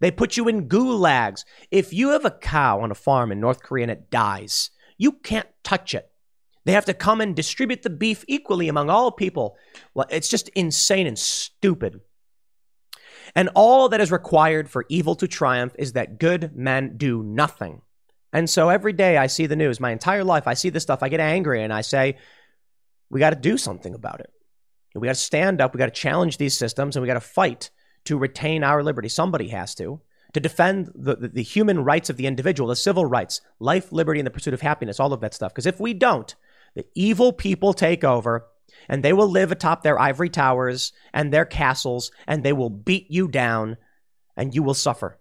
They 0.00 0.10
put 0.10 0.36
you 0.36 0.48
in 0.48 0.68
gulags. 0.68 1.44
If 1.70 1.92
you 1.92 2.10
have 2.10 2.24
a 2.24 2.30
cow 2.30 2.80
on 2.80 2.90
a 2.90 2.96
farm 2.96 3.32
in 3.32 3.38
North 3.38 3.62
Korea 3.62 3.84
and 3.84 3.90
it 3.90 4.10
dies, 4.10 4.70
you 4.96 5.12
can't 5.12 5.48
touch 5.62 5.94
it. 5.94 6.11
They 6.64 6.72
have 6.72 6.84
to 6.86 6.94
come 6.94 7.20
and 7.20 7.34
distribute 7.34 7.82
the 7.82 7.90
beef 7.90 8.24
equally 8.28 8.68
among 8.68 8.90
all 8.90 9.10
people. 9.10 9.56
Well, 9.94 10.06
It's 10.10 10.28
just 10.28 10.48
insane 10.50 11.06
and 11.06 11.18
stupid. 11.18 12.00
And 13.34 13.48
all 13.54 13.88
that 13.88 14.00
is 14.00 14.12
required 14.12 14.70
for 14.70 14.84
evil 14.88 15.14
to 15.16 15.28
triumph 15.28 15.74
is 15.78 15.92
that 15.92 16.18
good 16.18 16.54
men 16.54 16.96
do 16.96 17.22
nothing. 17.22 17.82
And 18.32 18.48
so 18.48 18.68
every 18.68 18.92
day 18.92 19.16
I 19.16 19.26
see 19.26 19.46
the 19.46 19.56
news, 19.56 19.80
my 19.80 19.90
entire 19.90 20.24
life, 20.24 20.46
I 20.46 20.54
see 20.54 20.70
this 20.70 20.82
stuff, 20.82 21.02
I 21.02 21.08
get 21.08 21.20
angry 21.20 21.62
and 21.62 21.72
I 21.72 21.82
say, 21.82 22.16
we 23.10 23.20
got 23.20 23.30
to 23.30 23.36
do 23.36 23.58
something 23.58 23.94
about 23.94 24.20
it. 24.20 24.30
We 24.94 25.06
got 25.06 25.14
to 25.14 25.20
stand 25.20 25.60
up, 25.60 25.74
we 25.74 25.78
got 25.78 25.86
to 25.86 26.00
challenge 26.00 26.36
these 26.36 26.56
systems, 26.56 26.96
and 26.96 27.02
we 27.02 27.06
got 27.06 27.14
to 27.14 27.20
fight 27.20 27.70
to 28.04 28.18
retain 28.18 28.64
our 28.64 28.82
liberty. 28.82 29.08
Somebody 29.08 29.48
has 29.48 29.74
to. 29.76 30.00
To 30.34 30.40
defend 30.40 30.90
the, 30.94 31.16
the, 31.16 31.28
the 31.28 31.42
human 31.42 31.84
rights 31.84 32.08
of 32.08 32.16
the 32.16 32.26
individual, 32.26 32.68
the 32.68 32.76
civil 32.76 33.04
rights, 33.04 33.42
life, 33.60 33.92
liberty, 33.92 34.18
and 34.18 34.26
the 34.26 34.30
pursuit 34.30 34.54
of 34.54 34.62
happiness, 34.62 34.98
all 34.98 35.12
of 35.12 35.20
that 35.20 35.34
stuff. 35.34 35.52
Because 35.52 35.66
if 35.66 35.78
we 35.78 35.92
don't, 35.92 36.34
the 36.74 36.86
evil 36.94 37.32
people 37.32 37.72
take 37.72 38.04
over 38.04 38.46
and 38.88 39.02
they 39.02 39.12
will 39.12 39.28
live 39.28 39.52
atop 39.52 39.82
their 39.82 40.00
ivory 40.00 40.30
towers 40.30 40.92
and 41.12 41.32
their 41.32 41.44
castles 41.44 42.10
and 42.26 42.42
they 42.42 42.52
will 42.52 42.70
beat 42.70 43.10
you 43.10 43.28
down 43.28 43.76
and 44.36 44.54
you 44.54 44.62
will 44.62 44.74
suffer. 44.74 45.18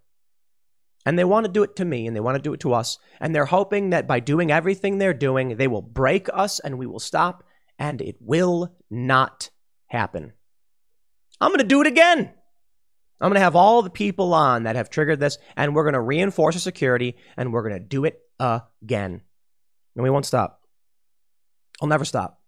And 1.05 1.17
they 1.17 1.23
want 1.23 1.45
to 1.45 1.51
do 1.51 1.63
it 1.63 1.75
to 1.77 1.85
me 1.85 2.07
and 2.07 2.15
they 2.15 2.19
want 2.19 2.35
to 2.35 2.41
do 2.41 2.53
it 2.53 2.59
to 2.61 2.73
us. 2.73 2.99
And 3.19 3.33
they're 3.33 3.45
hoping 3.45 3.89
that 3.89 4.07
by 4.07 4.19
doing 4.19 4.51
everything 4.51 4.97
they're 4.97 5.13
doing, 5.13 5.57
they 5.57 5.67
will 5.67 5.81
break 5.81 6.27
us 6.31 6.59
and 6.59 6.77
we 6.77 6.85
will 6.85 6.99
stop. 6.99 7.43
And 7.79 8.01
it 8.01 8.17
will 8.19 8.75
not 8.91 9.49
happen. 9.87 10.33
I'm 11.39 11.49
going 11.49 11.59
to 11.59 11.65
do 11.65 11.81
it 11.81 11.87
again. 11.87 12.31
I'm 13.19 13.29
going 13.29 13.35
to 13.35 13.41
have 13.41 13.55
all 13.55 13.81
the 13.81 13.89
people 13.89 14.33
on 14.33 14.63
that 14.63 14.75
have 14.75 14.89
triggered 14.89 15.19
this, 15.19 15.37
and 15.55 15.75
we're 15.75 15.83
going 15.83 15.93
to 15.93 16.01
reinforce 16.01 16.55
the 16.55 16.61
security, 16.61 17.17
and 17.37 17.53
we're 17.53 17.67
going 17.67 17.79
to 17.79 17.87
do 17.87 18.05
it 18.05 18.19
again. 18.39 19.21
And 19.95 20.03
we 20.03 20.09
won't 20.09 20.25
stop. 20.25 20.60
I'll 21.81 21.87
never 21.87 22.05
stop. 22.05 22.39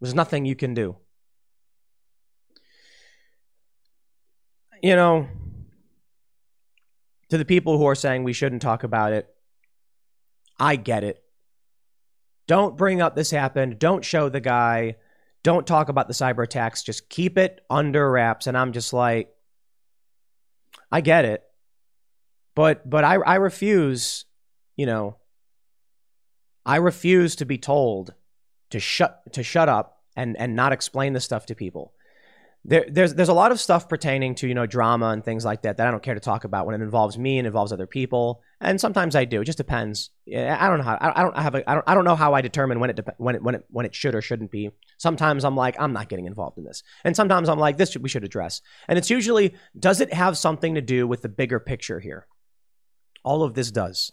There's 0.00 0.14
nothing 0.14 0.44
you 0.44 0.54
can 0.54 0.74
do. 0.74 0.96
You 4.82 4.96
know, 4.96 5.28
to 7.30 7.38
the 7.38 7.44
people 7.44 7.78
who 7.78 7.86
are 7.86 7.94
saying 7.94 8.24
we 8.24 8.32
shouldn't 8.32 8.62
talk 8.62 8.82
about 8.82 9.12
it, 9.12 9.28
I 10.58 10.76
get 10.76 11.04
it. 11.04 11.22
Don't 12.46 12.76
bring 12.76 13.00
up 13.00 13.14
this 13.14 13.30
happened. 13.30 13.78
Don't 13.78 14.04
show 14.04 14.28
the 14.28 14.40
guy. 14.40 14.96
Don't 15.42 15.66
talk 15.66 15.88
about 15.88 16.08
the 16.08 16.14
cyber 16.14 16.44
attacks. 16.44 16.82
Just 16.82 17.08
keep 17.08 17.38
it 17.38 17.60
under 17.70 18.10
wraps. 18.10 18.46
And 18.46 18.56
I'm 18.56 18.72
just 18.72 18.92
like, 18.92 19.32
I 20.90 21.00
get 21.00 21.24
it. 21.24 21.42
But 22.54 22.88
but 22.88 23.04
I 23.04 23.14
I 23.14 23.36
refuse, 23.36 24.24
you 24.76 24.86
know, 24.86 25.19
I 26.64 26.76
refuse 26.76 27.36
to 27.36 27.44
be 27.44 27.58
told 27.58 28.14
to 28.70 28.80
shut 28.80 29.32
to 29.32 29.42
shut 29.42 29.68
up 29.68 30.02
and 30.16 30.36
and 30.36 30.54
not 30.54 30.72
explain 30.72 31.12
the 31.12 31.20
stuff 31.20 31.46
to 31.46 31.54
people. 31.54 31.92
There, 32.62 32.84
there's 32.90 33.14
there's 33.14 33.30
a 33.30 33.34
lot 33.34 33.52
of 33.52 33.60
stuff 33.60 33.88
pertaining 33.88 34.34
to 34.36 34.46
you 34.46 34.54
know 34.54 34.66
drama 34.66 35.08
and 35.08 35.24
things 35.24 35.46
like 35.46 35.62
that 35.62 35.78
that 35.78 35.88
I 35.88 35.90
don't 35.90 36.02
care 36.02 36.14
to 36.14 36.20
talk 36.20 36.44
about 36.44 36.66
when 36.66 36.74
it 36.74 36.84
involves 36.84 37.16
me 37.16 37.38
and 37.38 37.46
involves 37.46 37.72
other 37.72 37.86
people. 37.86 38.42
And 38.60 38.78
sometimes 38.78 39.16
I 39.16 39.24
do. 39.24 39.40
It 39.40 39.46
just 39.46 39.56
depends. 39.56 40.10
I 40.28 40.68
don't 40.68 40.78
know 40.78 40.84
how. 40.84 40.98
I 41.00 41.22
don't 41.22 41.36
have. 41.38 41.54
A, 41.54 41.70
I 41.70 41.74
don't. 41.74 41.84
I 41.88 41.94
don't 41.94 42.04
know 42.04 42.16
how 42.16 42.34
I 42.34 42.42
determine 42.42 42.78
when 42.78 42.90
it 42.90 43.00
when 43.16 43.34
it 43.36 43.42
when 43.42 43.54
it 43.54 43.64
when 43.70 43.86
it 43.86 43.94
should 43.94 44.14
or 44.14 44.20
shouldn't 44.20 44.50
be. 44.50 44.70
Sometimes 44.98 45.44
I'm 45.44 45.56
like 45.56 45.80
I'm 45.80 45.94
not 45.94 46.10
getting 46.10 46.26
involved 46.26 46.58
in 46.58 46.64
this, 46.64 46.82
and 47.02 47.16
sometimes 47.16 47.48
I'm 47.48 47.58
like 47.58 47.78
this 47.78 47.96
we 47.96 48.10
should 48.10 48.24
address. 48.24 48.60
And 48.88 48.98
it's 48.98 49.08
usually 49.08 49.54
does 49.78 50.02
it 50.02 50.12
have 50.12 50.36
something 50.36 50.74
to 50.74 50.82
do 50.82 51.06
with 51.06 51.22
the 51.22 51.30
bigger 51.30 51.60
picture 51.60 52.00
here? 52.00 52.26
All 53.24 53.42
of 53.42 53.54
this 53.54 53.70
does. 53.70 54.12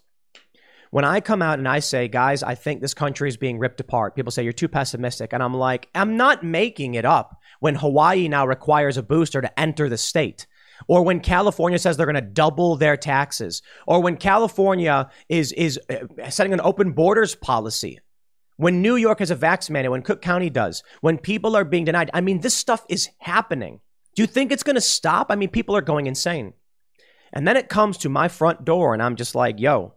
When 0.92 1.06
I 1.06 1.20
come 1.20 1.42
out 1.42 1.60
and 1.60 1.68
I 1.68 1.80
say, 1.80 2.08
guys, 2.08 2.44
I 2.44 2.56
think 2.56 2.82
this 2.82 2.94
country 2.94 3.30
is 3.30 3.38
being 3.38 3.60
ripped 3.60 3.80
apart, 3.80 4.16
people 4.16 4.32
say, 4.32 4.44
you're 4.44 4.54
too 4.54 4.68
pessimistic. 4.68 5.34
And 5.34 5.44
I'm 5.44 5.54
like, 5.54 5.90
I'm 5.94 6.18
not 6.18 6.44
making 6.44 6.96
it 6.96 7.06
up 7.06 7.40
when 7.60 7.76
Hawaii 7.76 8.28
now 8.28 8.48
requires 8.48 8.98
a 8.98 9.04
booster 9.04 9.42
to 9.42 9.60
enter 9.60 9.90
the 9.90 9.98
state 9.98 10.48
or 10.88 11.04
when 11.04 11.20
California 11.20 11.80
says 11.80 11.98
they're 11.98 12.06
going 12.06 12.16
to 12.16 12.22
double 12.22 12.76
their 12.76 12.98
taxes, 12.98 13.62
or 13.88 14.02
when 14.02 14.18
California 14.18 15.10
is 15.30 15.52
is 15.54 15.80
uh, 15.90 16.30
setting 16.30 16.54
an 16.54 16.62
open 16.62 16.92
borders 16.92 17.36
policy, 17.36 18.00
when 18.58 18.82
New 18.82 18.96
York 18.96 19.20
has 19.20 19.32
a 19.32 19.36
vax 19.36 19.70
mandate, 19.70 19.92
when 19.92 20.02
Cook 20.02 20.22
County 20.22 20.50
does, 20.50 20.84
when 21.02 21.18
people 21.18 21.56
are 21.56 21.66
being 21.66 21.86
denied. 21.86 22.10
I 22.14 22.22
mean, 22.22 22.42
this 22.42 22.56
stuff 22.56 22.86
is 22.90 23.10
happening. 23.20 23.80
Do 24.16 24.24
you 24.24 24.28
think 24.28 24.52
it's 24.52 24.64
going 24.64 24.76
to 24.76 24.82
stop? 24.82 25.28
I 25.30 25.36
mean, 25.36 25.50
people 25.50 25.76
are 25.76 25.82
going 25.82 26.08
insane. 26.08 26.54
And 27.34 27.48
then 27.48 27.58
it 27.58 27.70
comes 27.70 27.98
to 28.00 28.10
my 28.10 28.28
front 28.30 28.66
door, 28.66 28.94
and 28.94 29.04
I'm 29.04 29.16
just 29.16 29.36
like, 29.36 29.60
yo, 29.60 29.94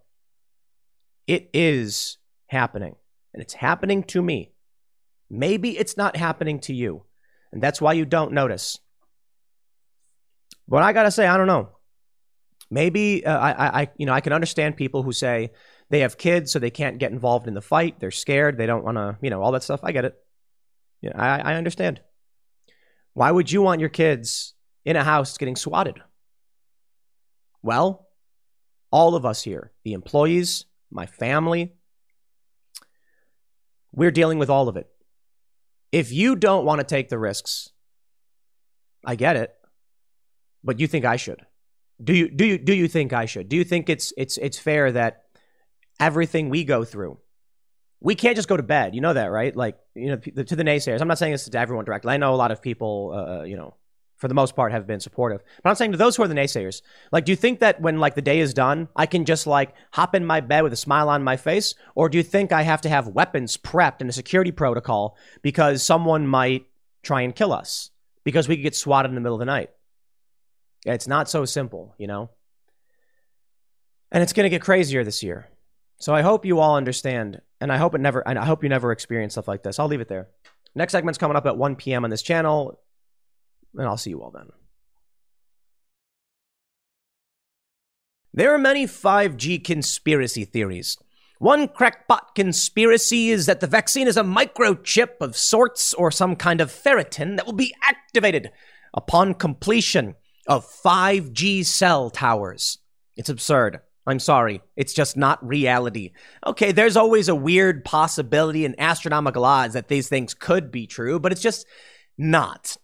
it 1.30 1.48
is 1.54 2.18
happening. 2.48 2.96
And 3.32 3.40
it's 3.40 3.54
happening 3.54 4.02
to 4.04 4.20
me. 4.20 4.50
Maybe 5.30 5.78
it's 5.78 5.96
not 5.96 6.16
happening 6.16 6.58
to 6.62 6.74
you. 6.74 7.04
And 7.52 7.62
that's 7.62 7.80
why 7.80 7.92
you 7.92 8.04
don't 8.04 8.32
notice. 8.32 8.80
But 10.66 10.82
I 10.82 10.92
gotta 10.92 11.12
say, 11.12 11.28
I 11.28 11.36
don't 11.36 11.46
know. 11.46 11.68
Maybe 12.68 13.24
uh, 13.24 13.38
I, 13.38 13.82
I, 13.82 13.90
you 13.96 14.06
know, 14.06 14.12
I 14.12 14.20
can 14.20 14.32
understand 14.32 14.76
people 14.76 15.04
who 15.04 15.12
say 15.12 15.52
they 15.88 16.00
have 16.00 16.18
kids, 16.18 16.50
so 16.50 16.58
they 16.58 16.70
can't 16.70 16.98
get 16.98 17.12
involved 17.12 17.46
in 17.46 17.54
the 17.54 17.62
fight. 17.62 18.00
They're 18.00 18.10
scared. 18.10 18.58
They 18.58 18.66
don't 18.66 18.84
want 18.84 18.96
to, 18.96 19.16
you 19.22 19.30
know, 19.30 19.40
all 19.40 19.52
that 19.52 19.62
stuff. 19.62 19.80
I 19.84 19.92
get 19.92 20.04
it. 20.04 20.14
Yeah, 21.00 21.12
I, 21.14 21.52
I 21.52 21.54
understand. 21.54 22.00
Why 23.14 23.30
would 23.30 23.52
you 23.52 23.62
want 23.62 23.80
your 23.80 23.88
kids 23.88 24.54
in 24.84 24.96
a 24.96 25.04
house 25.04 25.38
getting 25.38 25.56
swatted? 25.56 26.00
Well, 27.62 28.08
all 28.90 29.14
of 29.14 29.24
us 29.24 29.42
here, 29.42 29.72
the 29.84 29.92
employees, 29.92 30.64
my 30.90 31.06
family, 31.06 31.72
we're 33.92 34.10
dealing 34.10 34.38
with 34.38 34.50
all 34.50 34.68
of 34.68 34.76
it. 34.76 34.88
If 35.92 36.12
you 36.12 36.36
don't 36.36 36.64
want 36.64 36.80
to 36.80 36.84
take 36.84 37.08
the 37.08 37.18
risks, 37.18 37.70
I 39.04 39.16
get 39.16 39.36
it 39.36 39.54
but 40.62 40.80
you 40.80 40.86
think 40.86 41.04
I 41.04 41.16
should. 41.16 41.44
Do 42.02 42.14
you 42.14 42.30
do 42.30 42.46
you 42.46 42.58
do 42.58 42.74
you 42.74 42.88
think 42.88 43.12
I 43.12 43.26
should? 43.26 43.48
Do 43.48 43.56
you 43.56 43.64
think 43.64 43.88
it's 43.88 44.12
it's 44.16 44.38
it's 44.38 44.58
fair 44.58 44.92
that 44.92 45.24
everything 45.98 46.48
we 46.48 46.64
go 46.64 46.84
through 46.84 47.18
we 48.02 48.14
can't 48.14 48.34
just 48.34 48.48
go 48.48 48.56
to 48.56 48.62
bed. 48.62 48.94
You 48.94 49.02
know 49.02 49.12
that, 49.12 49.26
right? 49.26 49.54
Like, 49.54 49.76
you 49.94 50.06
know, 50.06 50.16
to 50.16 50.56
the 50.56 50.64
naysayers. 50.64 51.02
I'm 51.02 51.08
not 51.08 51.18
saying 51.18 51.32
this 51.32 51.44
to 51.44 51.58
everyone 51.58 51.84
directly. 51.84 52.14
I 52.14 52.16
know 52.16 52.34
a 52.34 52.36
lot 52.36 52.50
of 52.50 52.62
people, 52.62 53.12
uh, 53.14 53.42
you 53.42 53.56
know, 53.56 53.74
for 54.20 54.28
the 54.28 54.34
most 54.34 54.54
part, 54.54 54.70
have 54.70 54.86
been 54.86 55.00
supportive. 55.00 55.42
But 55.62 55.70
I'm 55.70 55.76
saying 55.76 55.92
to 55.92 55.98
those 55.98 56.14
who 56.14 56.22
are 56.22 56.28
the 56.28 56.34
naysayers, 56.34 56.82
like, 57.10 57.24
do 57.24 57.32
you 57.32 57.36
think 57.36 57.60
that 57.60 57.80
when 57.80 57.98
like 57.98 58.14
the 58.14 58.22
day 58.22 58.38
is 58.40 58.52
done, 58.52 58.88
I 58.94 59.06
can 59.06 59.24
just 59.24 59.46
like 59.46 59.74
hop 59.92 60.14
in 60.14 60.26
my 60.26 60.40
bed 60.40 60.62
with 60.62 60.74
a 60.74 60.76
smile 60.76 61.08
on 61.08 61.24
my 61.24 61.38
face, 61.38 61.74
or 61.94 62.10
do 62.10 62.18
you 62.18 62.22
think 62.22 62.52
I 62.52 62.62
have 62.62 62.82
to 62.82 62.90
have 62.90 63.08
weapons 63.08 63.56
prepped 63.56 64.00
and 64.00 64.10
a 64.10 64.12
security 64.12 64.52
protocol 64.52 65.16
because 65.40 65.82
someone 65.82 66.26
might 66.26 66.66
try 67.02 67.22
and 67.22 67.34
kill 67.34 67.52
us 67.52 67.90
because 68.22 68.46
we 68.46 68.56
could 68.56 68.62
get 68.62 68.76
swatted 68.76 69.10
in 69.10 69.14
the 69.14 69.22
middle 69.22 69.36
of 69.36 69.40
the 69.40 69.46
night? 69.46 69.70
It's 70.84 71.08
not 71.08 71.30
so 71.30 71.46
simple, 71.46 71.94
you 71.96 72.06
know? 72.06 72.30
And 74.12 74.22
it's 74.22 74.34
going 74.34 74.44
to 74.44 74.50
get 74.50 74.62
crazier 74.62 75.02
this 75.02 75.22
year. 75.22 75.48
So 75.98 76.14
I 76.14 76.20
hope 76.20 76.44
you 76.44 76.58
all 76.58 76.76
understand, 76.76 77.40
and 77.60 77.72
I 77.72 77.78
hope 77.78 77.94
it 77.94 78.00
never, 78.00 78.26
and 78.26 78.38
I 78.38 78.44
hope 78.44 78.62
you 78.62 78.68
never 78.68 78.92
experience 78.92 79.34
stuff 79.34 79.48
like 79.48 79.62
this. 79.62 79.78
I'll 79.78 79.88
leave 79.88 80.00
it 80.00 80.08
there. 80.08 80.28
Next 80.74 80.92
segment's 80.92 81.18
coming 81.18 81.36
up 81.36 81.46
at 81.46 81.56
1 81.56 81.76
p.m. 81.76 82.04
on 82.04 82.10
this 82.10 82.22
channel, 82.22 82.80
and 83.76 83.86
I'll 83.86 83.96
see 83.96 84.10
you 84.10 84.22
all 84.22 84.30
then. 84.30 84.48
There 88.32 88.54
are 88.54 88.58
many 88.58 88.86
5G 88.86 89.64
conspiracy 89.64 90.44
theories. 90.44 90.96
One 91.38 91.68
crackpot 91.68 92.34
conspiracy 92.34 93.30
is 93.30 93.46
that 93.46 93.60
the 93.60 93.66
vaccine 93.66 94.06
is 94.06 94.16
a 94.16 94.22
microchip 94.22 95.20
of 95.20 95.36
sorts 95.36 95.94
or 95.94 96.10
some 96.10 96.36
kind 96.36 96.60
of 96.60 96.70
ferritin 96.70 97.36
that 97.36 97.46
will 97.46 97.54
be 97.54 97.74
activated 97.82 98.50
upon 98.94 99.34
completion 99.34 100.14
of 100.46 100.66
5G 100.84 101.64
cell 101.64 102.10
towers. 102.10 102.78
It's 103.16 103.30
absurd. 103.30 103.80
I'm 104.06 104.18
sorry. 104.18 104.60
It's 104.76 104.92
just 104.92 105.16
not 105.16 105.46
reality. 105.46 106.12
Okay, 106.46 106.72
there's 106.72 106.96
always 106.96 107.28
a 107.28 107.34
weird 107.34 107.84
possibility 107.84 108.64
and 108.64 108.74
astronomical 108.78 109.44
odds 109.44 109.74
that 109.74 109.88
these 109.88 110.08
things 110.08 110.34
could 110.34 110.70
be 110.70 110.86
true, 110.86 111.18
but 111.18 111.32
it's 111.32 111.42
just 111.42 111.66
not. 112.16 112.76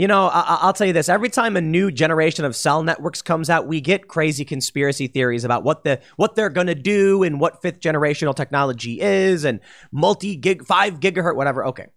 You 0.00 0.08
know, 0.08 0.28
I- 0.28 0.64
will 0.64 0.72
tell 0.72 0.86
you 0.86 0.94
this: 0.94 1.10
every 1.10 1.28
time 1.28 1.58
a 1.58 1.60
new 1.60 1.90
generation 1.90 2.46
of 2.46 2.56
cell 2.56 2.82
networks 2.82 3.20
comes 3.20 3.50
out, 3.50 3.66
we 3.66 3.82
get 3.82 4.08
crazy 4.08 4.46
conspiracy 4.46 5.08
theories 5.08 5.44
about 5.44 5.62
what 5.62 5.84
the 5.84 6.00
what 6.16 6.36
they're 6.36 6.48
going 6.48 6.68
to 6.68 6.74
do 6.74 7.22
and 7.22 7.38
what 7.38 7.60
fifth 7.60 7.80
generational 7.80 8.34
technology 8.34 8.98
is, 8.98 9.44
and 9.44 9.60
multi 9.92 10.36
gig, 10.36 10.64
five 10.64 11.00
gigahertz, 11.00 11.36
whatever. 11.36 11.66
Okay, 11.66 11.88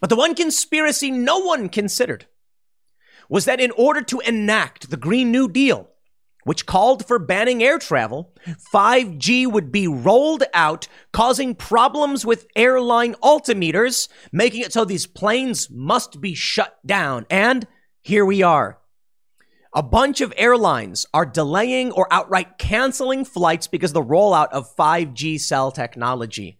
but 0.00 0.08
the 0.08 0.14
one 0.14 0.36
conspiracy 0.36 1.10
no 1.10 1.40
one 1.40 1.68
considered 1.68 2.26
was 3.28 3.44
that 3.44 3.58
in 3.58 3.72
order 3.72 4.02
to 4.02 4.20
enact 4.20 4.88
the 4.88 4.96
Green 4.96 5.32
New 5.32 5.48
Deal, 5.48 5.89
which 6.50 6.66
called 6.66 7.06
for 7.06 7.20
banning 7.20 7.62
air 7.62 7.78
travel, 7.78 8.34
5G 8.74 9.46
would 9.46 9.70
be 9.70 9.86
rolled 9.86 10.42
out, 10.52 10.88
causing 11.12 11.54
problems 11.54 12.26
with 12.26 12.48
airline 12.56 13.14
altimeters, 13.22 14.08
making 14.32 14.62
it 14.62 14.72
so 14.72 14.84
these 14.84 15.06
planes 15.06 15.70
must 15.70 16.20
be 16.20 16.34
shut 16.34 16.76
down. 16.84 17.24
And 17.30 17.68
here 18.02 18.24
we 18.24 18.42
are. 18.42 18.80
A 19.76 19.82
bunch 19.84 20.20
of 20.20 20.34
airlines 20.36 21.06
are 21.14 21.24
delaying 21.24 21.92
or 21.92 22.12
outright 22.12 22.58
canceling 22.58 23.24
flights 23.24 23.68
because 23.68 23.90
of 23.90 23.94
the 23.94 24.02
rollout 24.02 24.48
of 24.50 24.74
5G 24.74 25.38
cell 25.38 25.70
technology. 25.70 26.58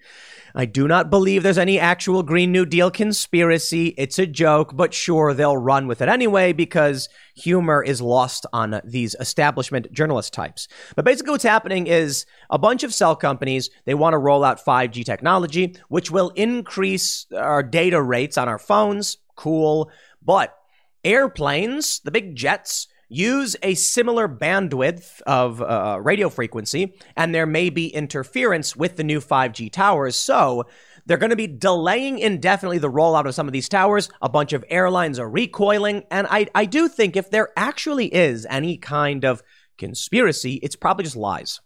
I 0.55 0.65
do 0.65 0.89
not 0.89 1.11
believe 1.11 1.43
there's 1.43 1.59
any 1.59 1.79
actual 1.79 2.23
Green 2.23 2.53
New 2.53 2.67
Deal 2.67 2.91
conspiracy. 2.91 3.95
It's 3.97 4.19
a 4.19 4.27
joke, 4.27 4.77
but 4.77 4.93
sure, 4.93 5.35
they'll 5.35 5.57
run 5.57 5.87
with 5.87 6.01
it 6.01 6.09
anyway 6.09 6.53
because 6.53 7.09
humor 7.35 7.83
is 7.83 8.01
lost 8.01 8.47
on 8.53 8.81
these 8.85 9.15
establishment 9.21 9.93
journalist 9.93 10.33
types. 10.33 10.69
But 10.97 11.05
basically, 11.05 11.33
what's 11.33 11.45
happening 11.45 11.87
is 11.87 12.27
a 12.51 12.59
bunch 12.59 12.83
of 12.83 12.95
cell 12.95 13.17
companies, 13.17 13.71
they 13.85 13.95
want 13.95 14.15
to 14.15 14.19
roll 14.19 14.45
out 14.45 14.65
5G 14.65 15.05
technology, 15.05 15.77
which 15.89 16.11
will 16.11 16.31
increase 16.31 17.27
our 17.37 17.63
data 17.63 18.01
rates 18.01 18.37
on 18.37 18.49
our 18.49 18.59
phones. 18.59 19.19
Cool. 19.37 19.91
But 20.23 20.57
airplanes, 21.05 22.01
the 22.01 22.11
big 22.11 22.37
jets, 22.37 22.89
use 23.11 23.57
a 23.63 23.75
similar 23.75 24.29
bandwidth 24.29 25.21
of 25.23 25.61
uh, 25.61 25.99
radio 26.01 26.31
frequency, 26.31 26.95
and 27.17 27.35
there 27.35 27.45
may 27.45 27.69
be 27.69 27.89
interference 27.89 28.75
with 28.75 28.97
the 28.97 29.05
new 29.05 29.21
5G 29.21 29.71
towers. 29.71 30.17
So 30.17 30.65
they're 31.05 31.19
going 31.19 31.31
to 31.31 31.37
be 31.37 31.49
delaying 31.49 32.21
indefinitely 32.21 32.79
the 32.79 32.91
rollout 32.91 33.27
of 33.27 33.35
some 33.35 33.49
of 33.49 33.53
these 33.53 33.69
towers. 33.69 34.09
A 34.23 34.29
bunch 34.29 34.53
of 34.53 34.65
airlines 34.69 35.19
are 35.19 35.29
recoiling. 35.29 36.05
And 36.11 36.27
I, 36.31 36.47
I 36.55 36.65
do 36.65 36.89
think 36.89 37.17
if 37.17 37.31
there 37.31 37.51
actually 37.57 38.07
is 38.15 38.47
any 38.49 38.77
kind 38.77 39.25
of 39.25 39.43
conspiracy, 39.77 40.55
it's 40.63 40.77
probably 40.77 41.05
just 41.05 41.17
lies. 41.17 41.61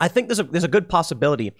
I 0.00 0.08
think 0.08 0.28
there's 0.28 0.40
a, 0.40 0.44
there's 0.44 0.64
a 0.64 0.68
good 0.68 0.88
possibility 0.88 1.52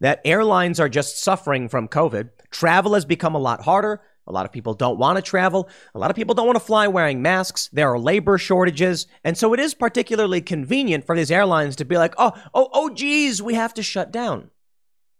that 0.00 0.20
airlines 0.24 0.80
are 0.80 0.88
just 0.88 1.22
suffering 1.22 1.68
from 1.68 1.88
COVID. 1.88 2.30
Travel 2.50 2.94
has 2.94 3.04
become 3.04 3.34
a 3.34 3.38
lot 3.38 3.62
harder. 3.62 4.02
A 4.26 4.32
lot 4.32 4.46
of 4.46 4.52
people 4.52 4.74
don't 4.74 4.98
want 4.98 5.16
to 5.16 5.22
travel. 5.22 5.68
A 5.94 5.98
lot 5.98 6.10
of 6.10 6.16
people 6.16 6.34
don't 6.34 6.46
want 6.46 6.56
to 6.56 6.64
fly 6.64 6.88
wearing 6.88 7.22
masks. 7.22 7.68
There 7.72 7.92
are 7.92 7.98
labor 7.98 8.38
shortages. 8.38 9.06
And 9.22 9.38
so 9.38 9.52
it 9.54 9.60
is 9.60 9.74
particularly 9.74 10.40
convenient 10.40 11.04
for 11.04 11.16
these 11.16 11.30
airlines 11.30 11.76
to 11.76 11.84
be 11.84 11.96
like, 11.96 12.14
oh, 12.18 12.32
oh, 12.52 12.68
oh, 12.72 12.90
geez, 12.90 13.40
we 13.40 13.54
have 13.54 13.74
to 13.74 13.82
shut 13.82 14.10
down. 14.10 14.50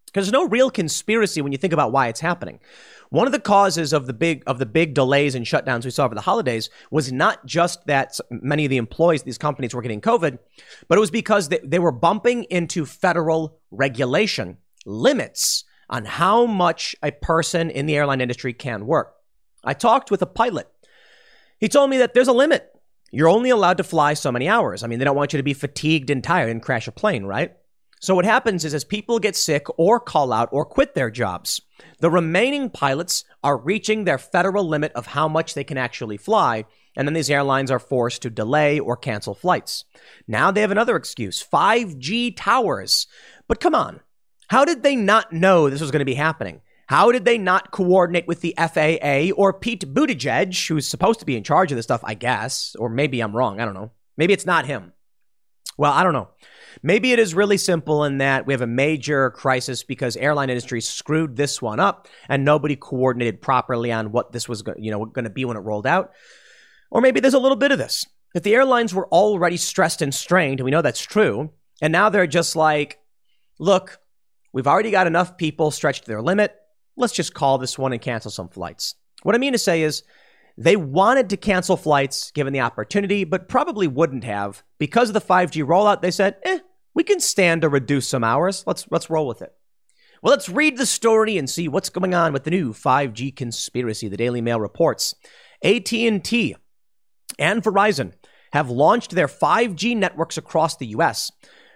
Because 0.07 0.25
there's 0.25 0.33
no 0.33 0.47
real 0.47 0.69
conspiracy 0.69 1.41
when 1.41 1.51
you 1.51 1.57
think 1.57 1.73
about 1.73 1.91
why 1.91 2.07
it's 2.07 2.19
happening. 2.19 2.59
One 3.09 3.27
of 3.27 3.33
the 3.33 3.39
causes 3.39 3.93
of 3.93 4.05
the 4.05 4.13
big 4.13 4.43
of 4.47 4.59
the 4.59 4.65
big 4.65 4.93
delays 4.93 5.35
and 5.35 5.45
shutdowns 5.45 5.85
we 5.85 5.91
saw 5.91 6.05
over 6.05 6.15
the 6.15 6.21
holidays 6.21 6.69
was 6.91 7.11
not 7.11 7.45
just 7.45 7.85
that 7.87 8.19
many 8.29 8.65
of 8.65 8.69
the 8.69 8.77
employees 8.77 9.23
these 9.23 9.37
companies 9.37 9.73
were 9.73 9.81
getting 9.81 10.01
COVID, 10.01 10.39
but 10.87 10.97
it 10.97 11.01
was 11.01 11.11
because 11.11 11.47
they, 11.47 11.59
they 11.63 11.79
were 11.79 11.91
bumping 11.91 12.43
into 12.45 12.85
federal 12.85 13.59
regulation 13.71 14.57
limits 14.85 15.63
on 15.89 16.05
how 16.05 16.45
much 16.45 16.95
a 17.01 17.11
person 17.11 17.69
in 17.69 17.85
the 17.85 17.95
airline 17.95 18.21
industry 18.21 18.53
can 18.53 18.85
work. 18.85 19.15
I 19.63 19.73
talked 19.73 20.11
with 20.11 20.21
a 20.21 20.27
pilot. 20.27 20.67
He 21.59 21.67
told 21.67 21.89
me 21.89 21.97
that 21.97 22.13
there's 22.13 22.27
a 22.27 22.33
limit. 22.33 22.69
You're 23.11 23.29
only 23.29 23.49
allowed 23.49 23.77
to 23.77 23.83
fly 23.83 24.13
so 24.13 24.31
many 24.31 24.49
hours. 24.49 24.83
I 24.83 24.87
mean, 24.87 24.99
they 24.99 25.05
don't 25.05 25.15
want 25.15 25.33
you 25.33 25.37
to 25.37 25.43
be 25.43 25.53
fatigued 25.53 26.09
and 26.09 26.23
tired 26.23 26.49
and 26.49 26.61
crash 26.61 26.87
a 26.87 26.91
plane, 26.91 27.25
right? 27.25 27.55
So 27.99 28.13
what 28.13 28.25
happens 28.25 28.63
is 28.63 28.73
as 28.73 28.83
people 28.83 29.17
get 29.17 29.35
sick 29.35 29.65
or 29.77 29.99
call 29.99 30.31
out 30.31 30.49
or 30.51 30.65
quit 30.65 30.93
their 30.93 31.09
jobs, 31.09 31.61
the 31.99 32.11
remaining 32.11 32.69
pilots 32.69 33.23
are 33.43 33.57
reaching 33.57 34.03
their 34.03 34.19
federal 34.19 34.67
limit 34.67 34.91
of 34.93 35.07
how 35.07 35.27
much 35.27 35.55
they 35.55 35.63
can 35.63 35.79
actually 35.79 36.17
fly, 36.17 36.65
and 36.95 37.07
then 37.07 37.15
these 37.15 37.29
airlines 37.29 37.71
are 37.71 37.79
forced 37.79 38.21
to 38.21 38.29
delay 38.29 38.79
or 38.79 38.97
cancel 38.97 39.33
flights. 39.33 39.85
Now 40.27 40.51
they 40.51 40.61
have 40.61 40.71
another 40.71 40.95
excuse 40.95 41.43
5G 41.43 42.35
towers. 42.37 43.07
But 43.47 43.59
come 43.59 43.73
on, 43.73 44.01
how 44.47 44.65
did 44.65 44.83
they 44.83 44.95
not 44.95 45.31
know 45.33 45.69
this 45.69 45.81
was 45.81 45.91
going 45.91 45.99
to 45.99 46.05
be 46.05 46.13
happening? 46.13 46.61
How 46.87 47.11
did 47.11 47.25
they 47.25 47.37
not 47.37 47.71
coordinate 47.71 48.27
with 48.27 48.39
the 48.39 48.55
FAA 48.57 49.33
or 49.35 49.51
Pete 49.51 49.93
Buttigieg, 49.93 50.67
who's 50.67 50.87
supposed 50.87 51.19
to 51.19 51.25
be 51.25 51.35
in 51.35 51.43
charge 51.43 51.71
of 51.71 51.75
this 51.75 51.85
stuff, 51.85 52.01
I 52.03 52.13
guess? 52.13 52.75
Or 52.79 52.89
maybe 52.89 53.19
I'm 53.19 53.35
wrong. 53.35 53.59
I 53.59 53.65
don't 53.65 53.73
know. 53.73 53.91
Maybe 54.15 54.33
it's 54.33 54.45
not 54.45 54.65
him. 54.65 54.93
Well, 55.77 55.91
I 55.91 56.03
don't 56.03 56.13
know. 56.13 56.29
Maybe 56.81 57.11
it 57.11 57.19
is 57.19 57.35
really 57.35 57.57
simple 57.57 58.03
in 58.03 58.19
that 58.19 58.45
we 58.45 58.53
have 58.53 58.61
a 58.61 58.67
major 58.67 59.31
crisis 59.31 59.83
because 59.83 60.15
airline 60.15 60.49
industry 60.49 60.79
screwed 60.79 61.35
this 61.35 61.61
one 61.61 61.79
up 61.79 62.07
and 62.29 62.45
nobody 62.45 62.75
coordinated 62.75 63.41
properly 63.41 63.91
on 63.91 64.11
what 64.11 64.31
this 64.31 64.47
was, 64.47 64.63
you 64.77 64.91
know, 64.91 65.05
going 65.05 65.25
to 65.25 65.29
be 65.29 65.43
when 65.43 65.57
it 65.57 65.61
rolled 65.61 65.87
out. 65.87 66.11
Or 66.89 67.01
maybe 67.01 67.19
there's 67.19 67.33
a 67.33 67.39
little 67.39 67.57
bit 67.57 67.71
of 67.71 67.77
this. 67.77 68.05
If 68.33 68.43
the 68.43 68.55
airlines 68.55 68.93
were 68.93 69.07
already 69.07 69.57
stressed 69.57 70.01
and 70.01 70.13
strained, 70.13 70.59
and 70.59 70.65
we 70.65 70.71
know 70.71 70.81
that's 70.81 71.01
true, 71.01 71.51
and 71.81 71.91
now 71.91 72.09
they're 72.09 72.27
just 72.27 72.55
like, 72.55 72.99
look, 73.59 73.99
we've 74.57 74.65
already 74.65 74.89
got 74.89 75.05
enough 75.05 75.37
people 75.37 75.69
stretched 75.69 76.05
to 76.05 76.07
their 76.07 76.21
limit. 76.23 76.55
Let's 76.95 77.13
just 77.13 77.35
call 77.35 77.59
this 77.59 77.77
one 77.77 77.93
and 77.93 78.01
cancel 78.01 78.31
some 78.31 78.49
flights. 78.49 78.95
What 79.21 79.35
I 79.35 79.37
mean 79.37 79.53
to 79.53 79.59
say 79.59 79.83
is, 79.83 80.01
they 80.57 80.75
wanted 80.75 81.29
to 81.29 81.37
cancel 81.37 81.77
flights 81.77 82.31
given 82.31 82.53
the 82.53 82.61
opportunity, 82.61 83.23
but 83.23 83.47
probably 83.47 83.87
wouldn't 83.87 84.23
have. 84.23 84.63
Because 84.79 85.09
of 85.09 85.13
the 85.13 85.21
5G 85.21 85.63
rollout, 85.63 86.01
they 86.01 86.09
said, 86.09 86.37
eh, 86.41 86.57
we 86.95 87.03
can 87.03 87.19
stand 87.19 87.61
to 87.61 87.69
reduce 87.69 88.07
some 88.07 88.23
hours. 88.23 88.63
Let's, 88.65 88.87
let's 88.89 89.11
roll 89.11 89.27
with 89.27 89.43
it. 89.43 89.53
Well, 90.23 90.31
let's 90.31 90.49
read 90.49 90.77
the 90.77 90.87
story 90.87 91.37
and 91.37 91.47
see 91.47 91.67
what's 91.67 91.89
going 91.91 92.15
on 92.15 92.33
with 92.33 92.43
the 92.43 92.49
new 92.49 92.73
5G 92.73 93.35
conspiracy. 93.35 94.07
The 94.07 94.17
Daily 94.17 94.41
Mail 94.41 94.59
reports 94.59 95.13
AT&T 95.63 96.55
and 97.37 97.61
Verizon 97.61 98.13
have 98.53 98.71
launched 98.71 99.11
their 99.11 99.27
5G 99.27 99.95
networks 99.95 100.35
across 100.35 100.77
the 100.77 100.87
US, 100.87 101.31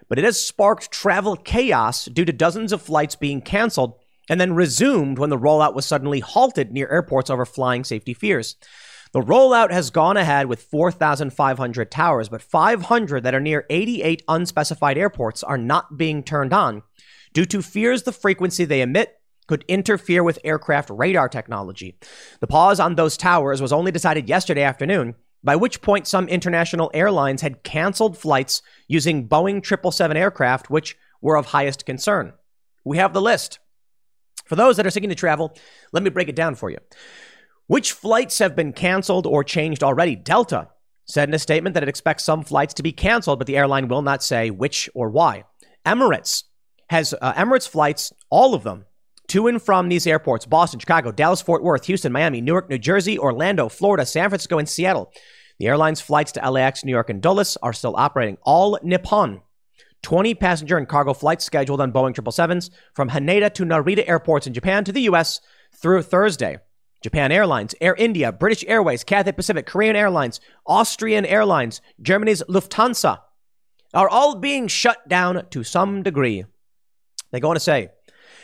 but 0.07 0.17
it 0.17 0.23
has 0.23 0.45
sparked 0.45 0.91
travel 0.91 1.35
chaos 1.35 2.05
due 2.05 2.25
to 2.25 2.33
dozens 2.33 2.71
of 2.71 2.81
flights 2.81 3.15
being 3.15 3.41
canceled 3.41 3.95
and 4.29 4.39
then 4.39 4.53
resumed 4.53 5.19
when 5.19 5.29
the 5.29 5.37
rollout 5.37 5.73
was 5.73 5.85
suddenly 5.85 6.19
halted 6.19 6.71
near 6.71 6.89
airports 6.89 7.29
over 7.29 7.45
flying 7.45 7.83
safety 7.83 8.13
fears. 8.13 8.55
The 9.13 9.21
rollout 9.21 9.71
has 9.71 9.89
gone 9.89 10.15
ahead 10.15 10.45
with 10.45 10.63
4,500 10.63 11.91
towers, 11.91 12.29
but 12.29 12.41
500 12.41 13.23
that 13.23 13.35
are 13.35 13.41
near 13.41 13.65
88 13.69 14.23
unspecified 14.27 14.97
airports 14.97 15.43
are 15.43 15.57
not 15.57 15.97
being 15.97 16.23
turned 16.23 16.53
on 16.53 16.83
due 17.33 17.45
to 17.45 17.61
fears 17.61 18.03
the 18.03 18.13
frequency 18.13 18.63
they 18.63 18.81
emit 18.81 19.17
could 19.47 19.65
interfere 19.67 20.23
with 20.23 20.39
aircraft 20.45 20.89
radar 20.89 21.27
technology. 21.27 21.97
The 22.39 22.47
pause 22.47 22.79
on 22.79 22.95
those 22.95 23.17
towers 23.17 23.61
was 23.61 23.73
only 23.73 23.91
decided 23.91 24.29
yesterday 24.29 24.63
afternoon, 24.63 25.15
by 25.43 25.55
which 25.55 25.81
point 25.81 26.07
some 26.07 26.27
international 26.27 26.91
airlines 26.93 27.41
had 27.41 27.63
canceled 27.63 28.17
flights 28.17 28.61
using 28.87 29.27
Boeing 29.27 29.65
777 29.65 30.17
aircraft, 30.17 30.69
which 30.69 30.97
were 31.21 31.37
of 31.37 31.47
highest 31.47 31.85
concern. 31.85 32.33
We 32.83 32.97
have 32.97 33.13
the 33.13 33.21
list. 33.21 33.59
For 34.45 34.55
those 34.55 34.77
that 34.77 34.85
are 34.85 34.91
seeking 34.91 35.09
to 35.09 35.15
travel, 35.15 35.55
let 35.91 36.03
me 36.03 36.09
break 36.09 36.27
it 36.27 36.35
down 36.35 36.55
for 36.55 36.69
you. 36.69 36.77
Which 37.67 37.93
flights 37.93 38.39
have 38.39 38.55
been 38.55 38.73
canceled 38.73 39.25
or 39.25 39.43
changed 39.43 39.83
already? 39.83 40.15
Delta 40.15 40.69
said 41.05 41.29
in 41.29 41.35
a 41.35 41.39
statement 41.39 41.73
that 41.73 41.83
it 41.83 41.89
expects 41.89 42.23
some 42.23 42.43
flights 42.43 42.73
to 42.75 42.83
be 42.83 42.91
canceled, 42.91 43.39
but 43.39 43.47
the 43.47 43.57
airline 43.57 43.87
will 43.87 44.01
not 44.01 44.23
say 44.23 44.49
which 44.49 44.89
or 44.93 45.09
why. 45.09 45.45
Emirates 45.85 46.43
has 46.89 47.13
uh, 47.21 47.33
Emirates 47.33 47.67
flights, 47.67 48.11
all 48.29 48.53
of 48.53 48.63
them, 48.63 48.85
to 49.31 49.47
and 49.47 49.61
from 49.61 49.87
these 49.87 50.05
airports 50.05 50.45
Boston, 50.45 50.79
Chicago, 50.79 51.09
Dallas, 51.11 51.41
Fort 51.41 51.63
Worth, 51.63 51.85
Houston, 51.85 52.11
Miami, 52.11 52.41
Newark, 52.41 52.69
New 52.69 52.77
Jersey, 52.77 53.17
Orlando, 53.17 53.69
Florida, 53.69 54.05
San 54.05 54.29
Francisco, 54.29 54.57
and 54.57 54.67
Seattle. 54.67 55.11
The 55.57 55.67
airline's 55.67 56.01
flights 56.01 56.33
to 56.33 56.51
LAX, 56.51 56.83
New 56.83 56.91
York, 56.91 57.09
and 57.09 57.21
Dulles 57.21 57.57
are 57.63 57.71
still 57.71 57.95
operating. 57.95 58.37
All 58.43 58.77
Nippon 58.83 59.41
20 60.01 60.35
passenger 60.35 60.77
and 60.77 60.87
cargo 60.87 61.13
flights 61.13 61.45
scheduled 61.45 61.79
on 61.79 61.93
Boeing 61.93 62.13
777s 62.13 62.71
from 62.93 63.09
Haneda 63.09 63.53
to 63.53 63.63
Narita 63.63 64.07
airports 64.07 64.47
in 64.47 64.53
Japan 64.53 64.83
to 64.83 64.91
the 64.91 65.01
U.S. 65.01 65.39
through 65.73 66.01
Thursday. 66.01 66.57
Japan 67.01 67.31
Airlines, 67.31 67.73
Air 67.79 67.95
India, 67.97 68.31
British 68.31 68.65
Airways, 68.67 69.03
Cathay 69.03 69.31
Pacific, 69.31 69.65
Korean 69.65 69.95
Airlines, 69.95 70.41
Austrian 70.67 71.25
Airlines, 71.25 71.81
Germany's 72.01 72.43
Lufthansa 72.49 73.19
are 73.93 74.09
all 74.09 74.35
being 74.35 74.67
shut 74.67 75.07
down 75.07 75.47
to 75.51 75.63
some 75.63 76.03
degree. 76.03 76.43
They 77.31 77.39
go 77.39 77.49
on 77.49 77.55
to 77.55 77.59
say, 77.61 77.89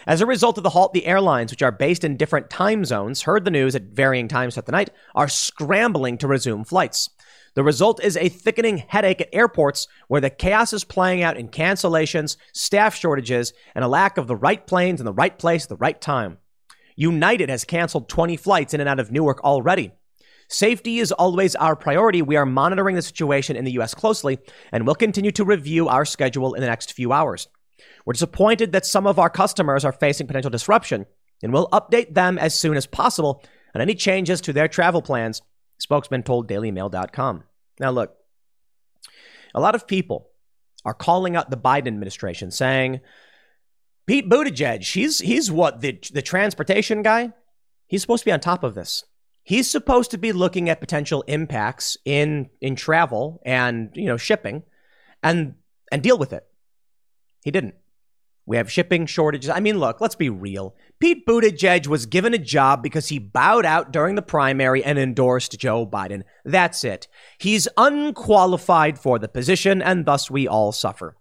as 0.08 0.22
a 0.22 0.26
result 0.26 0.58
of 0.58 0.64
the 0.64 0.70
halt, 0.70 0.94
the 0.94 1.06
airlines, 1.06 1.52
which 1.52 1.62
are 1.62 1.72
based 1.72 2.06
in 2.06 2.16
different 2.16 2.50
time 2.50 2.86
zones, 2.86 3.24
heard 3.24 3.44
the 3.44 3.52
news 3.52 3.76
at 3.76 3.84
varying 3.84 4.30
times 4.30 4.54
throughout 4.54 4.66
the 4.66 4.72
night, 4.72 4.90
are 5.14 5.28
scrambling 5.28 6.18
to 6.18 6.28
resume 6.28 6.64
flights. 6.64 7.10
The 7.56 7.64
result 7.64 8.02
is 8.02 8.16
a 8.16 8.30
thickening 8.30 8.78
headache 8.78 9.20
at 9.20 9.30
airports 9.34 9.88
where 10.08 10.22
the 10.22 10.30
chaos 10.30 10.72
is 10.72 10.86
playing 10.86 11.24
out 11.24 11.36
in 11.36 11.50
cancellations, 11.50 12.38
staff 12.54 12.96
shortages, 12.96 13.52
and 13.76 13.84
a 13.84 13.90
lack 13.90 14.18
of 14.18 14.28
the 14.28 14.36
right 14.36 14.66
planes 14.66 15.02
in 15.02 15.06
the 15.06 15.12
right 15.12 15.38
place 15.38 15.64
at 15.64 15.70
the 15.70 15.76
right 15.76 16.00
time. 16.00 16.38
United 16.96 17.50
has 17.50 17.66
canceled 17.66 18.08
20 18.08 18.38
flights 18.38 18.74
in 18.74 18.80
and 18.80 18.88
out 18.88 19.00
of 19.02 19.12
Newark 19.12 19.44
already. 19.44 19.92
Safety 20.48 21.00
is 21.00 21.12
always 21.12 21.54
our 21.58 21.76
priority. 21.76 22.22
We 22.22 22.38
are 22.38 22.46
monitoring 22.46 22.96
the 22.96 23.02
situation 23.02 23.58
in 23.58 23.66
the 23.66 23.74
U.S. 23.74 23.94
closely 23.94 24.40
and 24.72 24.88
will 24.88 24.96
continue 24.96 25.32
to 25.32 25.44
review 25.44 25.90
our 25.90 26.06
schedule 26.06 26.54
in 26.54 26.62
the 26.62 26.68
next 26.68 26.94
few 26.94 27.12
hours. 27.12 27.50
We're 28.08 28.14
disappointed 28.14 28.72
that 28.72 28.86
some 28.86 29.06
of 29.06 29.20
our 29.20 29.30
customers 29.30 29.84
are 29.84 29.92
facing 29.92 30.28
potential 30.28 30.50
disruption 30.50 31.08
and 31.44 31.52
we'll 31.52 31.68
update 31.72 32.14
them 32.14 32.38
as 32.38 32.58
soon 32.58 32.78
as 32.78 32.86
possible 32.86 33.44
on 33.76 33.82
any 33.82 33.96
changes 33.96 34.40
to 34.42 34.54
their 34.54 34.70
travel 34.70 35.02
plans 35.02 35.42
spokesman 35.78 36.24
told 36.24 36.48
dailymail.com. 36.48 37.44
Now, 37.82 37.92
look, 37.92 38.16
a 39.54 39.60
lot 39.60 39.76
of 39.76 39.88
people 39.88 40.30
are 40.86 40.94
calling 40.94 41.36
out 41.36 41.50
the 41.50 41.58
Biden 41.58 41.88
administration 41.88 42.50
saying, 42.50 43.02
Pete 44.06 44.30
Buttigieg, 44.30 44.90
he's, 44.90 45.20
he's 45.20 45.52
what, 45.52 45.82
the, 45.82 46.00
the 46.14 46.22
transportation 46.22 47.02
guy? 47.02 47.34
He's 47.88 48.00
supposed 48.00 48.22
to 48.22 48.28
be 48.28 48.32
on 48.32 48.40
top 48.40 48.64
of 48.64 48.74
this. 48.74 49.04
He's 49.44 49.70
supposed 49.70 50.12
to 50.12 50.18
be 50.18 50.32
looking 50.32 50.70
at 50.70 50.80
potential 50.80 51.26
impacts 51.28 51.98
in, 52.06 52.52
in 52.62 52.78
travel 52.78 53.42
and, 53.46 53.90
you 53.96 54.06
know, 54.06 54.16
shipping 54.16 54.64
and, 55.22 55.56
and 55.92 56.02
deal 56.02 56.18
with 56.18 56.32
it. 56.32 56.48
He 57.44 57.52
didn't. 57.52 57.76
We 58.48 58.56
have 58.56 58.72
shipping 58.72 59.06
shortages. 59.06 59.50
I 59.50 59.60
mean, 59.60 59.78
look, 59.78 60.00
let's 60.00 60.16
be 60.16 60.30
real. 60.30 60.74
Pete 61.00 61.28
Buttigieg 61.28 61.86
was 61.86 62.06
given 62.06 62.34
a 62.34 62.38
job 62.38 62.82
because 62.82 63.10
he 63.10 63.20
bowed 63.20 63.66
out 63.66 63.92
during 63.92 64.16
the 64.16 64.22
primary 64.22 64.82
and 64.82 64.98
endorsed 64.98 65.60
Joe 65.60 65.86
Biden. 65.86 66.24
That's 66.46 66.86
it. 66.86 67.10
He's 67.38 67.68
unqualified 67.76 68.98
for 68.98 69.20
the 69.20 69.28
position, 69.28 69.82
and 69.82 70.06
thus 70.06 70.32
we 70.32 70.48
all 70.48 70.72
suffer. 70.72 71.18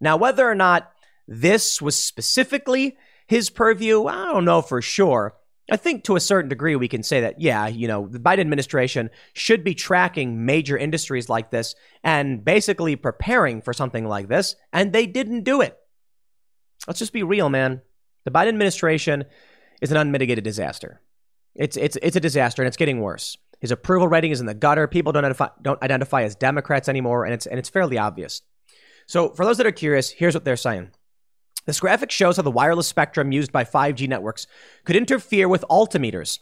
Now, 0.00 0.16
whether 0.16 0.48
or 0.48 0.54
not 0.54 0.90
this 1.28 1.82
was 1.82 2.02
specifically 2.02 2.96
his 3.26 3.50
purview, 3.50 4.06
I 4.06 4.32
don't 4.32 4.46
know 4.46 4.62
for 4.62 4.80
sure. 4.80 5.36
I 5.70 5.76
think 5.76 6.02
to 6.04 6.16
a 6.16 6.20
certain 6.20 6.48
degree 6.48 6.76
we 6.76 6.88
can 6.88 7.02
say 7.02 7.20
that, 7.20 7.42
yeah, 7.42 7.68
you 7.68 7.88
know, 7.88 8.08
the 8.08 8.18
Biden 8.18 8.40
administration 8.40 9.10
should 9.34 9.62
be 9.62 9.74
tracking 9.74 10.46
major 10.46 10.78
industries 10.78 11.28
like 11.28 11.50
this 11.50 11.74
and 12.02 12.42
basically 12.42 12.96
preparing 12.96 13.60
for 13.60 13.74
something 13.74 14.06
like 14.06 14.28
this, 14.28 14.56
and 14.72 14.94
they 14.94 15.06
didn't 15.06 15.44
do 15.44 15.60
it. 15.60 15.76
Let's 16.86 16.98
just 16.98 17.12
be 17.12 17.22
real, 17.22 17.48
man. 17.48 17.82
The 18.24 18.30
Biden 18.30 18.48
administration 18.48 19.24
is 19.80 19.90
an 19.90 19.96
unmitigated 19.96 20.44
disaster. 20.44 21.00
It's 21.54 21.76
it's 21.76 21.96
it's 22.02 22.16
a 22.16 22.20
disaster, 22.20 22.62
and 22.62 22.68
it's 22.68 22.76
getting 22.76 23.00
worse. 23.00 23.36
His 23.60 23.70
approval 23.70 24.08
rating 24.08 24.30
is 24.30 24.40
in 24.40 24.46
the 24.46 24.54
gutter. 24.54 24.86
People 24.86 25.12
don't 25.12 25.24
identify 25.24 25.48
don't 25.60 25.82
identify 25.82 26.22
as 26.22 26.34
Democrats 26.34 26.88
anymore, 26.88 27.24
and 27.24 27.34
it's 27.34 27.46
and 27.46 27.58
it's 27.58 27.68
fairly 27.68 27.98
obvious. 27.98 28.42
So, 29.06 29.30
for 29.30 29.44
those 29.44 29.56
that 29.58 29.66
are 29.66 29.72
curious, 29.72 30.10
here's 30.10 30.34
what 30.34 30.44
they're 30.44 30.56
saying. 30.56 30.90
This 31.66 31.80
graphic 31.80 32.10
shows 32.10 32.36
how 32.36 32.42
the 32.42 32.50
wireless 32.50 32.86
spectrum 32.86 33.32
used 33.32 33.52
by 33.52 33.64
5G 33.64 34.08
networks 34.08 34.46
could 34.84 34.96
interfere 34.96 35.48
with 35.48 35.64
altimeters, 35.68 36.38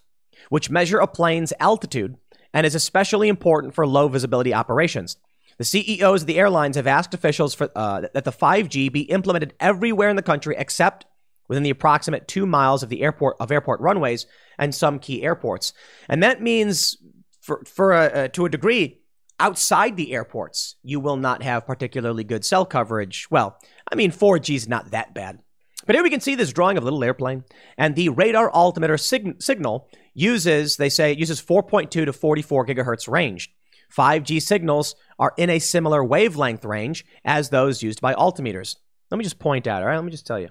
which 0.48 0.70
measure 0.70 0.98
a 0.98 1.06
plane's 1.06 1.52
altitude 1.58 2.16
and 2.54 2.64
is 2.64 2.74
especially 2.74 3.28
important 3.28 3.74
for 3.74 3.86
low 3.86 4.08
visibility 4.08 4.54
operations. 4.54 5.16
The 5.58 5.64
CEOs 5.64 6.22
of 6.22 6.26
the 6.26 6.38
airlines 6.38 6.76
have 6.76 6.86
asked 6.86 7.14
officials 7.14 7.52
for, 7.52 7.68
uh, 7.74 8.02
that 8.14 8.24
the 8.24 8.32
5G 8.32 8.92
be 8.92 9.02
implemented 9.02 9.54
everywhere 9.58 10.08
in 10.08 10.16
the 10.16 10.22
country 10.22 10.54
except 10.56 11.04
within 11.48 11.64
the 11.64 11.70
approximate 11.70 12.28
two 12.28 12.46
miles 12.46 12.82
of 12.82 12.88
the 12.88 13.02
airport 13.02 13.36
of 13.40 13.50
airport 13.50 13.80
runways 13.80 14.26
and 14.58 14.74
some 14.74 14.98
key 14.98 15.22
airports. 15.22 15.72
And 16.08 16.22
that 16.22 16.40
means, 16.40 16.96
for, 17.40 17.62
for 17.64 17.92
a, 17.92 18.28
to 18.28 18.44
a 18.44 18.50
degree, 18.50 19.00
outside 19.40 19.96
the 19.96 20.12
airports, 20.12 20.76
you 20.82 21.00
will 21.00 21.16
not 21.16 21.42
have 21.42 21.66
particularly 21.66 22.22
good 22.22 22.44
cell 22.44 22.64
coverage. 22.64 23.26
Well, 23.30 23.58
I 23.90 23.96
mean, 23.96 24.12
4G 24.12 24.54
is 24.54 24.68
not 24.68 24.92
that 24.92 25.14
bad. 25.14 25.40
But 25.86 25.94
here 25.94 26.02
we 26.02 26.10
can 26.10 26.20
see 26.20 26.34
this 26.34 26.52
drawing 26.52 26.76
of 26.76 26.82
a 26.82 26.84
little 26.84 27.02
airplane, 27.02 27.44
and 27.78 27.94
the 27.94 28.10
radar 28.10 28.50
altimeter 28.50 28.98
sig- 28.98 29.40
signal 29.40 29.88
uses, 30.12 30.76
they 30.76 30.90
say, 30.90 31.12
it 31.12 31.18
uses 31.18 31.40
4.2 31.40 31.88
to 31.90 32.12
44 32.12 32.66
gigahertz 32.66 33.08
range. 33.08 33.50
5G 33.96 34.40
signals 34.42 34.94
are 35.18 35.34
in 35.36 35.50
a 35.50 35.58
similar 35.58 36.04
wavelength 36.04 36.64
range 36.64 37.04
as 37.24 37.50
those 37.50 37.82
used 37.82 38.00
by 38.00 38.14
altimeters. 38.14 38.76
Let 39.10 39.18
me 39.18 39.24
just 39.24 39.38
point 39.38 39.66
out, 39.66 39.82
all 39.82 39.88
right? 39.88 39.96
Let 39.96 40.04
me 40.04 40.10
just 40.10 40.26
tell 40.26 40.38
you. 40.38 40.50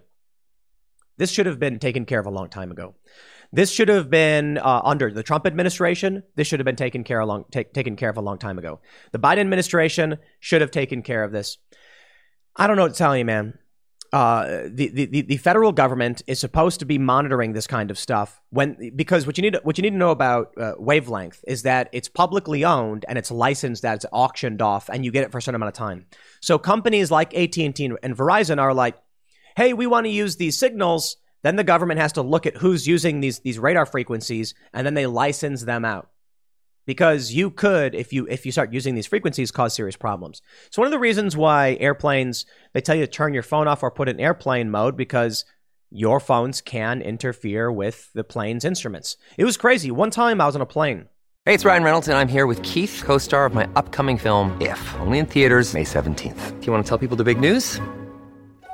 This 1.17 1.31
should 1.31 1.45
have 1.45 1.59
been 1.59 1.79
taken 1.79 2.05
care 2.05 2.19
of 2.19 2.25
a 2.25 2.31
long 2.31 2.49
time 2.49 2.71
ago. 2.71 2.95
This 3.51 3.71
should 3.71 3.87
have 3.87 4.09
been 4.09 4.57
uh, 4.57 4.81
under 4.83 5.11
the 5.11 5.23
Trump 5.23 5.47
administration. 5.47 6.23
This 6.35 6.47
should 6.47 6.59
have 6.59 6.65
been 6.65 6.75
taken 6.75 7.03
care, 7.03 7.21
of 7.21 7.27
long, 7.27 7.45
take, 7.49 7.73
taken 7.73 7.95
care 7.95 8.09
of 8.09 8.17
a 8.17 8.21
long 8.21 8.37
time 8.37 8.59
ago. 8.59 8.81
The 9.11 9.19
Biden 9.19 9.39
administration 9.39 10.17
should 10.39 10.61
have 10.61 10.71
taken 10.71 11.01
care 11.01 11.23
of 11.23 11.31
this. 11.31 11.57
I 12.55 12.67
don't 12.67 12.75
know 12.75 12.83
what 12.83 12.93
to 12.93 12.97
tell 12.97 13.15
you, 13.15 13.25
man. 13.25 13.57
Uh, 14.13 14.63
the, 14.67 14.87
the 14.87 15.21
the 15.21 15.37
federal 15.37 15.71
government 15.71 16.21
is 16.27 16.39
supposed 16.39 16.79
to 16.79 16.85
be 16.85 16.97
monitoring 16.97 17.53
this 17.53 17.67
kind 17.67 17.91
of 17.91 17.99
stuff 17.99 18.41
when 18.51 18.91
because 18.95 19.25
what 19.25 19.37
you 19.37 19.41
need 19.41 19.57
what 19.63 19.77
you 19.77 19.81
need 19.81 19.89
to 19.89 19.97
know 19.97 20.11
about 20.11 20.53
uh, 20.57 20.73
wavelength 20.77 21.43
is 21.45 21.63
that 21.63 21.89
it's 21.91 22.07
publicly 22.07 22.63
owned 22.63 23.05
and 23.09 23.17
it's 23.17 23.31
licensed 23.31 23.81
that 23.81 23.95
it's 23.95 24.05
auctioned 24.13 24.61
off 24.61 24.89
and 24.89 25.03
you 25.03 25.11
get 25.11 25.23
it 25.23 25.31
for 25.31 25.39
a 25.39 25.41
certain 25.41 25.55
amount 25.55 25.69
of 25.69 25.73
time. 25.73 26.05
So 26.41 26.57
companies 26.57 27.11
like 27.11 27.33
AT 27.35 27.57
and 27.57 27.75
T 27.75 27.85
and 27.85 28.17
Verizon 28.17 28.59
are 28.59 28.73
like, 28.73 28.95
hey, 29.57 29.73
we 29.73 29.87
want 29.87 30.05
to 30.05 30.11
use 30.11 30.37
these 30.37 30.57
signals. 30.57 31.17
Then 31.43 31.57
the 31.57 31.63
government 31.63 31.99
has 31.99 32.13
to 32.13 32.21
look 32.21 32.45
at 32.45 32.57
who's 32.57 32.87
using 32.87 33.19
these 33.19 33.39
these 33.39 33.59
radar 33.59 33.85
frequencies 33.85 34.53
and 34.73 34.85
then 34.85 34.93
they 34.93 35.05
license 35.05 35.63
them 35.63 35.83
out 35.83 36.09
because 36.87 37.33
you 37.33 37.51
could 37.51 37.93
if 37.93 38.11
you 38.11 38.25
if 38.27 38.47
you 38.47 38.51
start 38.51 38.73
using 38.73 38.95
these 38.95 39.05
frequencies 39.05 39.51
cause 39.51 39.75
serious 39.75 39.95
problems. 39.95 40.41
So 40.71 40.81
one 40.81 40.87
of 40.87 40.91
the 40.91 40.97
reasons 40.97 41.37
why 41.37 41.77
airplanes 41.79 42.47
they 42.73 42.81
tell 42.81 42.95
you 42.95 43.05
to 43.05 43.11
turn 43.11 43.35
your 43.35 43.43
phone 43.43 43.67
off 43.67 43.83
or 43.83 43.91
put 43.91 44.09
in 44.09 44.19
airplane 44.19 44.71
mode 44.71 44.97
because 44.97 45.45
your 45.91 46.19
phones 46.19 46.61
can 46.61 47.01
interfere 47.01 47.71
with 47.71 48.11
the 48.13 48.23
plane's 48.23 48.65
instruments. 48.65 49.17
It 49.37 49.45
was 49.45 49.57
crazy. 49.57 49.91
One 49.91 50.09
time 50.09 50.41
i 50.41 50.47
was 50.47 50.55
on 50.55 50.61
a 50.63 50.65
plane. 50.65 51.09
Hey 51.45 51.53
it's 51.53 51.63
ryan 51.63 51.83
reynolds 51.83 52.07
and 52.07 52.17
i'm 52.17 52.27
here 52.27 52.47
with 52.47 52.61
keith 52.63 53.03
co-star 53.05 53.45
of 53.45 53.53
my 53.53 53.69
upcoming 53.75 54.17
film 54.17 54.59
if 54.59 54.95
only 54.99 55.19
in 55.19 55.25
theaters 55.25 55.73
may 55.73 55.85
17th 55.85 56.59
do 56.59 56.65
you 56.65 56.73
want 56.73 56.83
to 56.83 56.89
tell 56.89 56.97
people 56.97 57.15
the 57.15 57.23
big 57.23 57.39
news 57.39 57.79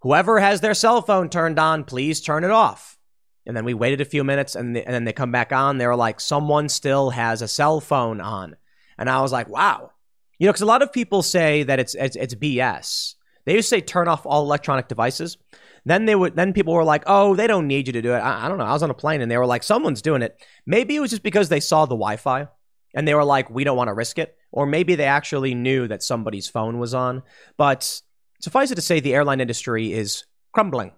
Whoever 0.00 0.38
has 0.40 0.60
their 0.60 0.74
cell 0.74 1.02
phone 1.02 1.28
turned 1.28 1.58
on, 1.58 1.84
please 1.84 2.20
turn 2.20 2.44
it 2.44 2.50
off. 2.50 2.98
And 3.46 3.56
then 3.56 3.64
we 3.64 3.74
waited 3.74 4.00
a 4.00 4.04
few 4.04 4.24
minutes 4.24 4.54
and, 4.54 4.76
and 4.76 4.92
then 4.92 5.04
they 5.04 5.12
come 5.12 5.32
back 5.32 5.52
on. 5.52 5.78
They 5.78 5.86
were 5.86 5.96
like, 5.96 6.20
someone 6.20 6.68
still 6.68 7.10
has 7.10 7.42
a 7.42 7.48
cell 7.48 7.80
phone 7.80 8.20
on. 8.20 8.56
And 8.98 9.08
I 9.08 9.20
was 9.20 9.32
like, 9.32 9.48
wow. 9.48 9.92
You 10.38 10.46
know, 10.46 10.52
because 10.52 10.62
a 10.62 10.66
lot 10.66 10.82
of 10.82 10.92
people 10.92 11.22
say 11.22 11.62
that 11.62 11.78
it's, 11.78 11.94
it's, 11.94 12.16
it's 12.16 12.34
BS. 12.34 13.14
They 13.44 13.54
used 13.54 13.68
to 13.70 13.76
say 13.76 13.80
turn 13.80 14.08
off 14.08 14.26
all 14.26 14.42
electronic 14.42 14.88
devices. 14.88 15.38
Then 15.86 16.04
they 16.04 16.16
would. 16.16 16.34
Then 16.34 16.52
people 16.52 16.74
were 16.74 16.84
like, 16.84 17.04
"Oh, 17.06 17.36
they 17.36 17.46
don't 17.46 17.68
need 17.68 17.86
you 17.86 17.92
to 17.92 18.02
do 18.02 18.12
it." 18.12 18.18
I, 18.18 18.44
I, 18.44 18.48
don't 18.48 18.58
know. 18.58 18.64
I 18.64 18.72
was 18.72 18.82
on 18.82 18.90
a 18.90 18.94
plane 18.94 19.20
and 19.20 19.30
they 19.30 19.38
were 19.38 19.46
like, 19.46 19.62
"Someone's 19.62 20.02
doing 20.02 20.20
it." 20.20 20.36
Maybe 20.66 20.96
it 20.96 21.00
was 21.00 21.10
just 21.10 21.22
because 21.22 21.48
they 21.48 21.60
saw 21.60 21.86
the 21.86 21.94
Wi-Fi 21.94 22.48
and 22.92 23.06
they 23.06 23.14
were 23.14 23.24
like, 23.24 23.48
"We 23.48 23.62
don't 23.62 23.76
want 23.76 23.86
to 23.86 23.94
risk 23.94 24.18
it," 24.18 24.36
or 24.50 24.66
maybe 24.66 24.96
they 24.96 25.04
actually 25.04 25.54
knew 25.54 25.86
that 25.86 26.02
somebody's 26.02 26.48
phone 26.48 26.80
was 26.80 26.92
on. 26.92 27.22
But 27.56 28.02
Suffice 28.40 28.70
it 28.70 28.76
to 28.76 28.82
say, 28.82 29.00
the 29.00 29.14
airline 29.14 29.40
industry 29.40 29.92
is 29.92 30.24
crumbling. 30.52 30.92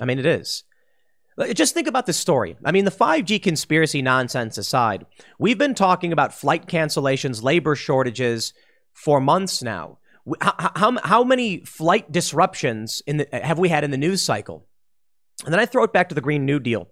I 0.00 0.04
mean, 0.04 0.18
it 0.18 0.26
is. 0.26 0.64
Just 1.54 1.72
think 1.72 1.86
about 1.86 2.06
this 2.06 2.16
story. 2.16 2.56
I 2.64 2.72
mean, 2.72 2.84
the 2.84 2.90
5G 2.90 3.40
conspiracy 3.42 4.02
nonsense 4.02 4.58
aside, 4.58 5.06
we've 5.38 5.58
been 5.58 5.74
talking 5.74 6.12
about 6.12 6.34
flight 6.34 6.66
cancellations, 6.66 7.42
labor 7.42 7.76
shortages 7.76 8.52
for 8.92 9.20
months 9.20 9.62
now. 9.62 9.98
How, 10.40 10.72
how, 10.74 10.98
how 11.02 11.24
many 11.24 11.60
flight 11.60 12.10
disruptions 12.10 13.02
the, 13.06 13.28
have 13.32 13.58
we 13.58 13.68
had 13.68 13.84
in 13.84 13.92
the 13.92 13.96
news 13.96 14.20
cycle? 14.20 14.66
And 15.44 15.52
then 15.54 15.60
I 15.60 15.66
throw 15.66 15.84
it 15.84 15.92
back 15.92 16.08
to 16.08 16.14
the 16.16 16.20
Green 16.20 16.44
New 16.44 16.58
Deal. 16.58 16.88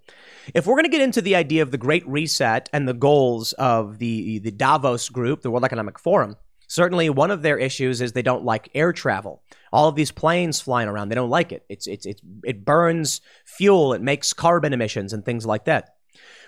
If 0.55 0.67
we're 0.67 0.75
going 0.75 0.85
to 0.85 0.91
get 0.91 1.01
into 1.01 1.21
the 1.21 1.35
idea 1.35 1.63
of 1.63 1.73
the 1.73 1.79
Great 1.79 2.07
Reset 2.07 2.71
and 2.73 2.87
the 2.87 2.95
goals 2.95 3.53
of 3.55 3.99
the, 3.99 4.39
the 4.39 4.53
Davos 4.53 5.09
Group, 5.09 5.43
the 5.43 5.51
World 5.51 5.65
Economic 5.65 5.99
Forum, 5.99 6.37
Certainly, 6.69 7.11
one 7.11 7.31
of 7.31 7.43
their 7.43 7.59
issues 7.59 8.01
is 8.01 8.13
they 8.13 8.23
don't 8.23 8.45
like 8.45 8.71
air 8.75 8.93
travel. 8.93 9.43
All 9.73 9.89
of 9.89 9.95
these 9.95 10.11
planes 10.11 10.61
flying 10.61 10.89
around, 10.89 11.09
they 11.09 11.15
don't 11.15 11.31
like 11.31 11.53
it. 11.53 11.65
It's, 11.69 11.87
it's, 11.87 12.07
it's, 12.07 12.21
it 12.45 12.65
burns 12.65 13.21
fuel, 13.45 13.93
it 13.93 14.03
makes 14.03 14.33
carbon 14.33 14.73
emissions, 14.73 15.13
and 15.13 15.25
things 15.25 15.47
like 15.47 15.67
that. 15.67 15.95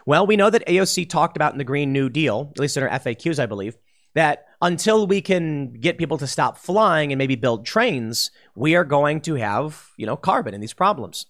Well, 0.06 0.26
we 0.26 0.36
know 0.36 0.50
that 0.50 0.66
AOC 0.66 1.08
talked 1.08 1.36
about 1.36 1.52
in 1.52 1.58
the 1.58 1.64
Green 1.64 1.92
New 1.92 2.08
Deal, 2.08 2.50
at 2.54 2.60
least 2.60 2.76
in 2.76 2.82
her 2.82 2.88
FAQs, 2.88 3.38
I 3.38 3.46
believe, 3.46 3.76
that 4.14 4.46
until 4.60 5.06
we 5.06 5.20
can 5.20 5.72
get 5.74 5.98
people 5.98 6.18
to 6.18 6.26
stop 6.26 6.58
flying 6.58 7.12
and 7.12 7.18
maybe 7.18 7.36
build 7.36 7.66
trains, 7.66 8.30
we 8.56 8.74
are 8.74 8.84
going 8.84 9.20
to 9.20 9.34
have, 9.34 9.90
you 9.96 10.06
know, 10.06 10.16
carbon 10.16 10.54
and 10.54 10.62
these 10.62 10.72
problems. 10.72 11.26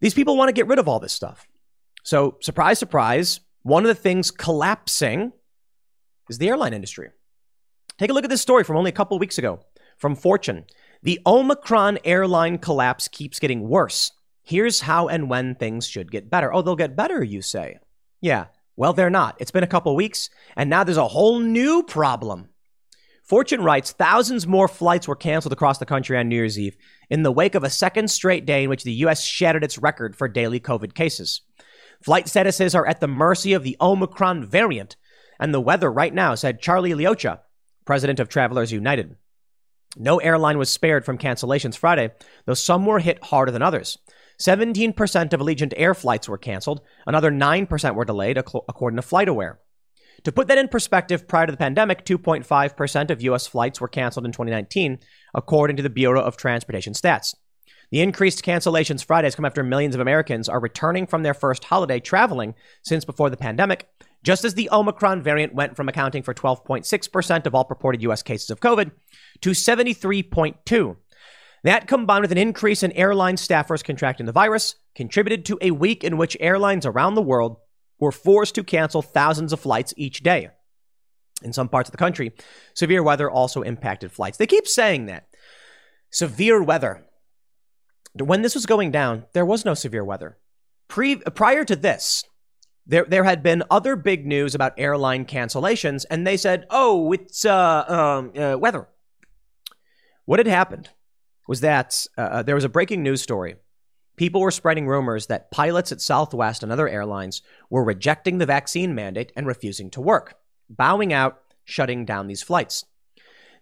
These 0.00 0.14
people 0.14 0.36
want 0.36 0.48
to 0.48 0.52
get 0.52 0.66
rid 0.66 0.78
of 0.78 0.88
all 0.88 1.00
this 1.00 1.12
stuff. 1.12 1.46
So, 2.02 2.36
surprise, 2.40 2.78
surprise, 2.78 3.40
one 3.62 3.84
of 3.84 3.88
the 3.88 3.94
things 3.94 4.30
collapsing 4.30 5.32
is 6.28 6.38
the 6.38 6.48
airline 6.48 6.74
industry. 6.74 7.10
Take 7.98 8.10
a 8.10 8.12
look 8.12 8.24
at 8.24 8.30
this 8.30 8.42
story 8.42 8.64
from 8.64 8.76
only 8.76 8.90
a 8.90 8.94
couple 8.94 9.18
weeks 9.18 9.38
ago 9.38 9.60
from 9.96 10.14
Fortune. 10.14 10.64
The 11.02 11.20
Omicron 11.26 11.98
airline 12.04 12.58
collapse 12.58 13.08
keeps 13.08 13.38
getting 13.38 13.68
worse. 13.68 14.12
Here's 14.42 14.80
how 14.80 15.08
and 15.08 15.28
when 15.28 15.54
things 15.54 15.86
should 15.86 16.10
get 16.10 16.30
better. 16.30 16.52
Oh, 16.52 16.62
they'll 16.62 16.76
get 16.76 16.96
better, 16.96 17.22
you 17.22 17.42
say? 17.42 17.78
Yeah. 18.20 18.46
Well, 18.76 18.92
they're 18.92 19.10
not. 19.10 19.36
It's 19.38 19.50
been 19.50 19.62
a 19.62 19.68
couple 19.68 19.94
weeks, 19.94 20.30
and 20.56 20.70
now 20.70 20.82
there's 20.82 20.96
a 20.96 21.08
whole 21.08 21.38
new 21.38 21.82
problem. 21.82 22.48
Fortune 23.22 23.62
writes 23.62 23.92
thousands 23.92 24.46
more 24.46 24.66
flights 24.66 25.06
were 25.06 25.14
canceled 25.14 25.52
across 25.52 25.78
the 25.78 25.86
country 25.86 26.18
on 26.18 26.28
New 26.28 26.36
Year's 26.36 26.58
Eve 26.58 26.76
in 27.08 27.22
the 27.22 27.32
wake 27.32 27.54
of 27.54 27.62
a 27.62 27.70
second 27.70 28.10
straight 28.10 28.44
day 28.44 28.64
in 28.64 28.70
which 28.70 28.82
the 28.82 28.92
U.S. 28.92 29.22
shattered 29.22 29.62
its 29.62 29.78
record 29.78 30.16
for 30.16 30.26
daily 30.26 30.58
COVID 30.58 30.94
cases. 30.94 31.42
Flight 32.02 32.26
statuses 32.26 32.74
are 32.74 32.86
at 32.86 33.00
the 33.00 33.06
mercy 33.06 33.52
of 33.52 33.62
the 33.62 33.76
Omicron 33.80 34.44
variant, 34.44 34.96
and 35.38 35.54
the 35.54 35.60
weather 35.60 35.90
right 35.90 36.12
now, 36.12 36.34
said 36.34 36.60
Charlie 36.60 36.94
Leocha, 36.94 37.40
president 37.84 38.20
of 38.20 38.28
Travelers 38.28 38.72
United. 38.72 39.16
No 39.96 40.18
airline 40.18 40.58
was 40.58 40.70
spared 40.70 41.04
from 41.04 41.18
cancellations 41.18 41.76
Friday, 41.76 42.12
though 42.46 42.54
some 42.54 42.86
were 42.86 42.98
hit 42.98 43.22
harder 43.24 43.52
than 43.52 43.62
others. 43.62 43.98
17% 44.40 45.32
of 45.32 45.40
Allegiant 45.40 45.74
Air 45.76 45.94
flights 45.94 46.28
were 46.28 46.38
canceled, 46.38 46.80
another 47.06 47.30
9% 47.30 47.94
were 47.94 48.04
delayed, 48.04 48.38
according 48.38 48.96
to 48.96 49.06
FlightAware. 49.06 49.56
To 50.24 50.32
put 50.32 50.48
that 50.48 50.58
in 50.58 50.68
perspective, 50.68 51.26
prior 51.26 51.46
to 51.46 51.52
the 51.52 51.58
pandemic, 51.58 52.04
2.5% 52.04 53.10
of 53.10 53.22
U.S. 53.22 53.46
flights 53.46 53.80
were 53.80 53.88
canceled 53.88 54.24
in 54.24 54.32
2019, 54.32 54.98
according 55.34 55.76
to 55.76 55.82
the 55.82 55.90
Bureau 55.90 56.22
of 56.22 56.36
Transportation 56.36 56.92
Stats. 56.92 57.34
The 57.90 58.00
increased 58.00 58.42
cancellations 58.42 59.04
Fridays 59.04 59.34
come 59.34 59.44
after 59.44 59.62
millions 59.62 59.94
of 59.94 60.00
Americans 60.00 60.48
are 60.48 60.60
returning 60.60 61.06
from 61.06 61.22
their 61.22 61.34
first 61.34 61.64
holiday 61.64 62.00
traveling 62.00 62.54
since 62.82 63.04
before 63.04 63.28
the 63.28 63.36
pandemic, 63.36 63.88
just 64.22 64.44
as 64.44 64.54
the 64.54 64.68
Omicron 64.70 65.22
variant 65.22 65.54
went 65.54 65.76
from 65.76 65.88
accounting 65.88 66.22
for 66.22 66.34
12.6% 66.34 67.46
of 67.46 67.54
all 67.54 67.64
purported 67.64 68.02
US 68.02 68.22
cases 68.22 68.50
of 68.50 68.60
COVID 68.60 68.92
to 69.40 69.50
73.2. 69.50 70.96
That 71.64 71.86
combined 71.86 72.22
with 72.22 72.32
an 72.32 72.38
increase 72.38 72.82
in 72.82 72.92
airline 72.92 73.36
staffers 73.36 73.84
contracting 73.84 74.26
the 74.26 74.32
virus 74.32 74.74
contributed 74.94 75.44
to 75.46 75.58
a 75.60 75.70
week 75.70 76.02
in 76.02 76.16
which 76.16 76.36
airlines 76.40 76.86
around 76.86 77.14
the 77.14 77.22
world 77.22 77.58
were 77.98 78.12
forced 78.12 78.54
to 78.56 78.64
cancel 78.64 79.00
thousands 79.00 79.52
of 79.52 79.60
flights 79.60 79.94
each 79.96 80.22
day. 80.22 80.50
In 81.42 81.52
some 81.52 81.68
parts 81.68 81.88
of 81.88 81.92
the 81.92 81.98
country, 81.98 82.32
severe 82.74 83.02
weather 83.02 83.30
also 83.30 83.62
impacted 83.62 84.12
flights. 84.12 84.38
They 84.38 84.46
keep 84.46 84.66
saying 84.66 85.06
that. 85.06 85.26
Severe 86.10 86.62
weather. 86.62 87.04
When 88.14 88.42
this 88.42 88.54
was 88.54 88.66
going 88.66 88.90
down, 88.90 89.24
there 89.32 89.46
was 89.46 89.64
no 89.64 89.74
severe 89.74 90.04
weather. 90.04 90.38
Pre- 90.88 91.16
prior 91.16 91.64
to 91.64 91.76
this, 91.76 92.24
there 92.86 93.04
there 93.04 93.24
had 93.24 93.42
been 93.42 93.62
other 93.70 93.96
big 93.96 94.26
news 94.26 94.54
about 94.54 94.74
airline 94.76 95.24
cancellations, 95.24 96.04
and 96.10 96.26
they 96.26 96.36
said, 96.36 96.66
"Oh, 96.70 97.12
it's 97.12 97.44
uh, 97.44 97.84
um, 97.88 98.32
uh, 98.36 98.58
weather." 98.58 98.88
What 100.24 100.40
had 100.40 100.46
happened 100.46 100.90
was 101.48 101.60
that 101.60 102.06
uh, 102.16 102.20
uh, 102.20 102.42
there 102.42 102.54
was 102.54 102.64
a 102.64 102.68
breaking 102.68 103.02
news 103.02 103.22
story. 103.22 103.56
People 104.16 104.40
were 104.40 104.50
spreading 104.50 104.86
rumors 104.86 105.26
that 105.26 105.50
pilots 105.50 105.90
at 105.90 106.00
Southwest 106.00 106.62
and 106.62 106.70
other 106.70 106.88
airlines 106.88 107.42
were 107.70 107.82
rejecting 107.82 108.38
the 108.38 108.46
vaccine 108.46 108.94
mandate 108.94 109.32
and 109.34 109.46
refusing 109.46 109.90
to 109.90 110.00
work, 110.00 110.38
bowing 110.68 111.12
out, 111.12 111.42
shutting 111.64 112.04
down 112.04 112.26
these 112.26 112.42
flights. 112.42 112.84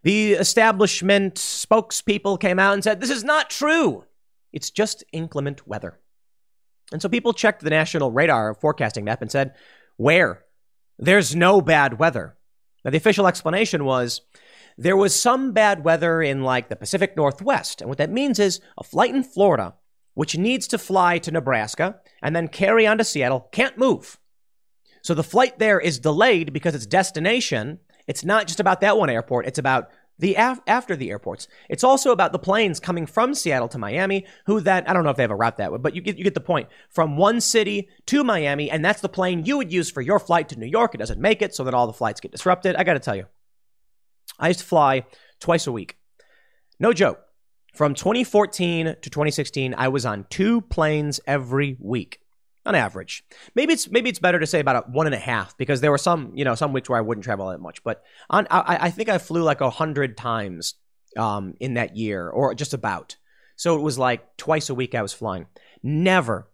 The 0.03 0.33
establishment 0.33 1.35
spokespeople 1.35 2.41
came 2.41 2.59
out 2.59 2.75
and 2.75 2.83
said, 2.83 3.01
This 3.01 3.11
is 3.11 3.25
not 3.25 3.51
true. 3.51 4.05
It's 4.53 4.71
just 4.71 5.05
inclement 5.13 5.67
weather. 5.67 6.01
And 6.93 7.01
so 7.01 7.09
people 7.09 7.33
checked 7.33 7.63
the 7.63 7.71
national 7.71 8.11
radar 8.11 8.55
forecasting 8.55 9.05
map 9.05 9.23
and 9.23 9.31
said, 9.31 9.55
where? 9.97 10.45
There's 10.99 11.35
no 11.35 11.61
bad 11.61 11.99
weather. 11.99 12.37
Now, 12.85 12.91
the 12.91 12.97
official 12.97 13.27
explanation 13.27 13.85
was 13.85 14.23
there 14.77 14.97
was 14.97 15.19
some 15.19 15.53
bad 15.53 15.85
weather 15.85 16.23
in 16.23 16.43
like 16.43 16.69
the 16.69 16.77
Pacific 16.77 17.17
Northwest. 17.17 17.81
And 17.81 17.89
what 17.89 17.99
that 17.99 18.11
means 18.11 18.39
is 18.39 18.61
a 18.79 18.85
flight 18.85 19.15
in 19.15 19.23
Florida, 19.23 19.75
which 20.15 20.39
needs 20.39 20.67
to 20.69 20.79
fly 20.79 21.19
to 21.19 21.31
Nebraska 21.31 22.01
and 22.23 22.35
then 22.35 22.49
carry 22.49 22.87
on 22.87 22.99
to 22.99 23.05
Seattle, 23.05 23.49
can't 23.53 23.79
move. 23.79 24.19
So 25.03 25.15
the 25.15 25.23
flight 25.23 25.59
there 25.59 25.81
is 25.81 25.99
delayed 25.99 26.53
because 26.53 26.75
its 26.75 26.87
destination, 26.87 27.79
it's 28.07 28.25
not 28.25 28.47
just 28.47 28.61
about 28.61 28.81
that 28.81 28.99
one 28.99 29.11
airport, 29.11 29.47
it's 29.47 29.59
about 29.59 29.91
the 30.21 30.35
af- 30.37 30.61
after 30.67 30.95
the 30.95 31.11
airports. 31.11 31.49
It's 31.69 31.83
also 31.83 32.13
about 32.13 32.33
the 32.33 32.39
planes 32.39 32.79
coming 32.79 33.07
from 33.07 33.35
Seattle 33.35 33.69
to 33.69 33.79
Miami, 33.79 34.27
who 34.47 34.61
that 34.61 34.89
I 34.89 34.93
don't 34.93 35.05
know 35.05 35.11
if 35.11 35.17
they 35.17 35.23
have 35.23 35.31
a 35.31 35.37
route 35.37 35.57
that 35.57 35.73
way, 35.73 35.79
but 35.79 35.95
you 35.95 36.03
get 36.03 36.19
you 36.19 36.25
get 36.25 36.35
the 36.35 36.41
point. 36.41 36.69
From 36.91 37.17
one 37.17 37.41
city 37.41 37.89
to 38.07 38.23
Miami, 38.23 38.71
and 38.71 38.85
that's 38.85 39.01
the 39.01 39.09
plane 39.09 39.45
you 39.45 39.57
would 39.57 39.73
use 39.73 39.91
for 39.91 40.01
your 40.01 40.19
flight 40.19 40.49
to 40.51 40.59
New 40.59 40.67
York. 40.67 40.95
It 40.95 40.99
doesn't 40.99 41.21
make 41.21 41.43
it, 41.43 41.55
so 41.55 41.65
that 41.65 41.75
all 41.75 41.87
the 41.87 41.93
flights 41.93 42.21
get 42.21 42.33
disrupted. 42.33 42.77
I 42.77 42.85
got 42.85 42.95
to 42.95 43.01
tell 43.01 43.17
you, 43.17 43.27
I 44.39 44.49
used 44.49 44.61
to 44.61 44.67
fly 44.67 45.07
twice 45.41 45.67
a 45.67 45.73
week. 45.73 45.97
No 46.79 46.93
joke. 46.93 47.21
From 47.75 47.95
2014 47.95 48.87
to 48.87 48.95
2016, 48.95 49.75
I 49.77 49.89
was 49.89 50.05
on 50.05 50.27
two 50.29 50.61
planes 50.61 51.21
every 51.27 51.77
week 51.79 52.21
on 52.71 52.75
average. 52.75 53.25
Maybe 53.55 53.73
it's 53.73 53.91
maybe 53.91 54.09
it's 54.09 54.19
better 54.19 54.39
to 54.39 54.47
say 54.47 54.61
about 54.61 54.89
one 54.91 55.07
and 55.07 55.15
a 55.15 55.19
half 55.19 55.57
because 55.59 55.81
there 55.81 55.91
were 55.91 55.99
some 55.99 56.33
you 56.35 56.45
know 56.45 56.55
some 56.55 56.73
weeks 56.73 56.89
where 56.89 56.99
I 56.99 57.03
wouldn't 57.03 57.25
travel 57.25 57.49
that 57.49 57.61
much. 57.61 57.83
But 57.83 58.03
on 58.31 58.47
I, 58.51 58.79
I 58.87 58.91
think 58.91 59.09
I 59.09 59.19
flew 59.19 59.43
like 59.43 59.61
a 59.61 59.71
hundred 59.71 60.17
times 60.17 60.75
um, 61.17 61.55
in 61.61 61.75
that 61.75 61.97
year 61.97 62.29
or 62.29 62.55
just 62.55 62.75
about. 62.75 63.17
So 63.57 63.77
it 63.77 63.83
was 63.83 63.99
like 63.99 64.37
twice 64.37 64.71
a 64.71 64.75
week 64.75 64.95
I 64.95 65.03
was 65.03 65.13
flying. 65.13 65.47
Never 65.83 66.49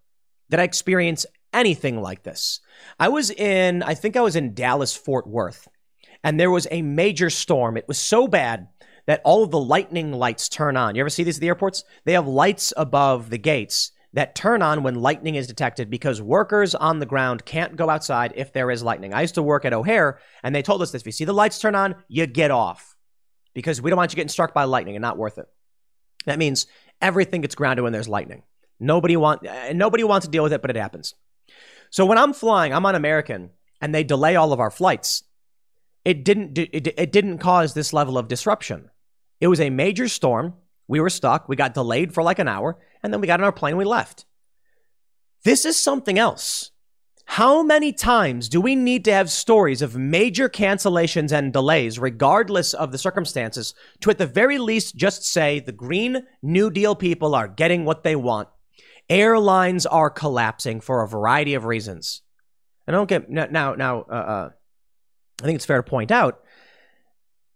did 0.51 0.61
I 0.61 0.65
experience 0.65 1.27
anything 1.53 2.01
like 2.01 2.23
this. 2.23 2.61
I 2.99 3.09
was 3.09 3.31
in 3.31 3.83
I 3.83 3.95
think 3.95 4.17
I 4.17 4.23
was 4.23 4.37
in 4.37 4.55
Dallas 4.55 4.97
Fort 4.97 5.27
Worth, 5.27 5.69
and 6.25 6.41
there 6.41 6.51
was 6.51 6.67
a 6.71 6.83
major 6.83 7.31
storm. 7.31 7.77
It 7.77 7.89
was 7.89 7.99
so 7.99 8.27
bad 8.27 8.69
that 9.07 9.21
all 9.25 9.45
of 9.45 9.51
the 9.51 9.61
lightning 9.61 10.13
lights 10.13 10.49
turn 10.49 10.77
on. 10.77 10.95
You 10.97 11.01
ever 11.01 11.11
see 11.11 11.23
these 11.23 11.37
at 11.37 11.41
the 11.41 11.49
airports? 11.49 11.85
They 12.05 12.15
have 12.15 12.27
lights 12.27 12.73
above 12.77 13.31
the 13.31 13.39
gates 13.39 13.93
that 14.17 14.35
turn 14.35 14.63
on 14.63 14.83
when 14.83 14.95
lightning 14.95 15.35
is 15.35 15.47
detected 15.47 15.91
because 15.91 16.23
workers 16.23 16.75
on 16.75 17.01
the 17.01 17.07
ground 17.07 17.45
can't 17.45 17.77
go 17.77 17.91
outside 17.91 18.33
if 18.35 18.51
there 18.51 18.71
is 18.71 18.83
lightning. 18.83 19.13
I 19.13 19.21
used 19.21 19.35
to 19.35 19.43
work 19.43 19.67
at 19.67 19.75
O'Hare 19.75 20.19
and 20.43 20.55
they 20.55 20.63
told 20.63 20.81
us 20.81 20.91
this 20.91 21.03
if 21.03 21.07
you 21.07 21.13
see 21.13 21.27
the 21.27 21.35
lights 21.35 21.59
turn 21.59 21.75
on, 21.75 21.95
you 22.09 22.27
get 22.27 22.51
off 22.51 22.97
because 23.53 23.81
we 23.81 23.91
don't 23.91 23.99
want 23.99 24.13
you 24.13 24.17
getting 24.17 24.31
struck 24.31 24.55
by 24.55 24.65
lightning 24.65 24.97
and 24.97 25.03
not 25.03 25.19
worth 25.19 25.37
it. 25.37 25.45
That 26.25 26.39
means 26.39 26.67
everything 27.03 27.43
gets 27.43 27.55
grounded 27.55 27.83
when 27.83 27.93
there's 27.93 28.09
lightning. 28.09 28.43
Nobody 28.81 29.19
want 29.19 29.47
eh, 29.47 29.75
nobody 29.75 30.03
wants 30.03 30.27
to 30.27 30.31
deal 30.31 30.43
with 30.43 30.55
it, 30.55 30.63
but 30.63 30.71
it 30.71 30.77
happens. 30.77 31.15
So 31.91 32.07
when 32.07 32.17
I'm 32.17 32.33
flying, 32.33 32.73
I'm 32.73 32.87
on 32.87 32.95
American 32.95 33.51
and 33.83 33.95
they 33.95 34.03
delay 34.03 34.35
all 34.35 34.55
of 34.55 34.61
our 34.61 34.71
flights. 34.71 35.25
It 36.07 36.25
didn't 36.25 36.57
it, 36.57 36.95
it 36.97 37.13
didn't 37.13 37.39
cause 37.39 37.75
this 37.75 37.93
level 37.93 38.17
of 38.17 38.29
disruption. 38.29 38.91
It 39.43 39.49
was 39.49 39.61
a 39.61 39.69
major 39.69 40.09
storm. 40.09 40.55
We 40.89 41.01
were 41.01 41.11
stuck. 41.11 41.49
We 41.49 41.57
got 41.57 41.75
delayed 41.75 42.15
for 42.15 42.23
like 42.23 42.39
an 42.39 42.49
hour 42.49 42.79
and 43.03 43.13
then 43.13 43.21
we 43.21 43.27
got 43.27 43.41
on 43.41 43.45
our 43.45 43.53
plane 43.53 43.77
we 43.77 43.85
left. 43.85 44.25
This 45.45 45.65
is 45.65 45.77
something 45.77 46.19
else. 46.19 46.71
How 47.29 47.63
many 47.63 47.93
times 47.93 48.49
do 48.49 48.61
we 48.61 48.77
need 48.77 49.05
to 49.05 49.13
have 49.13 49.31
stories 49.31 49.83
of 49.83 49.97
major 49.97 50.49
cancellations 50.49 51.33
and 51.33 51.53
delays, 51.53 51.99
regardless 51.99 52.73
of 52.73 52.93
the 52.93 52.99
circumstances, 52.99 53.75
to 54.01 54.11
at 54.11 54.19
the 54.19 54.27
very 54.27 54.59
least 54.59 54.95
just 54.95 55.25
say 55.25 55.59
the 55.59 55.73
Green 55.73 56.23
New 56.41 56.71
Deal 56.71 56.95
people 56.95 57.35
are 57.35 57.49
getting 57.49 57.85
what 57.85 58.05
they 58.05 58.15
want? 58.15 58.49
Airlines 59.09 59.87
are 59.87 60.09
collapsing 60.09 60.81
for 60.81 61.03
a 61.03 61.09
variety 61.09 61.55
of 61.55 61.65
reasons. 61.65 62.23
And 62.87 62.95
I 62.95 62.99
don't 62.99 63.09
get 63.09 63.29
now. 63.29 63.75
Now, 63.75 64.03
uh, 64.03 64.15
uh, 64.15 64.51
I 65.43 65.45
think 65.45 65.57
it's 65.57 65.67
fair 65.67 65.83
to 65.83 65.83
point 65.83 66.13
out 66.13 66.41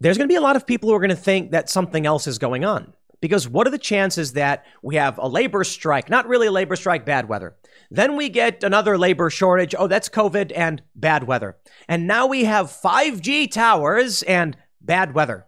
there's 0.01 0.19
going 0.19 0.29
to 0.29 0.33
be 0.33 0.37
a 0.37 0.41
lot 0.41 0.57
of 0.57 0.67
people 0.67 0.89
who 0.89 0.95
are 0.97 1.01
going 1.01 1.11
to 1.11 1.17
think 1.17 1.53
that 1.53 1.71
something 1.71 2.07
else 2.07 2.27
is 2.27 2.39
going 2.39 2.65
on. 2.65 2.93
Because 3.21 3.47
what 3.47 3.67
are 3.67 3.71
the 3.71 3.79
chances 3.79 4.33
that 4.33 4.65
we 4.83 4.97
have 4.97 5.19
a 5.19 5.29
labor 5.29 5.63
strike, 5.65 6.09
not 6.09 6.27
really 6.27 6.47
a 6.47 6.53
labor 6.53 6.77
strike, 6.77 7.05
bad 7.05 7.29
weather? 7.29 7.57
Then 7.91 8.17
we 8.17 8.29
get 8.29 8.65
another 8.65 8.97
labor 8.97 9.29
shortage. 9.31 9.75
Oh, 9.79 9.87
that's 9.87 10.09
COVID 10.09 10.53
and 10.55 10.83
bad 10.95 11.25
weather. 11.25 11.57
And 11.89 12.07
now 12.07 12.27
we 12.27 12.45
have 12.45 12.67
5G 12.67 13.51
towers 13.51 14.23
and 14.23 14.57
bad 14.81 15.15
weather. 15.15 15.47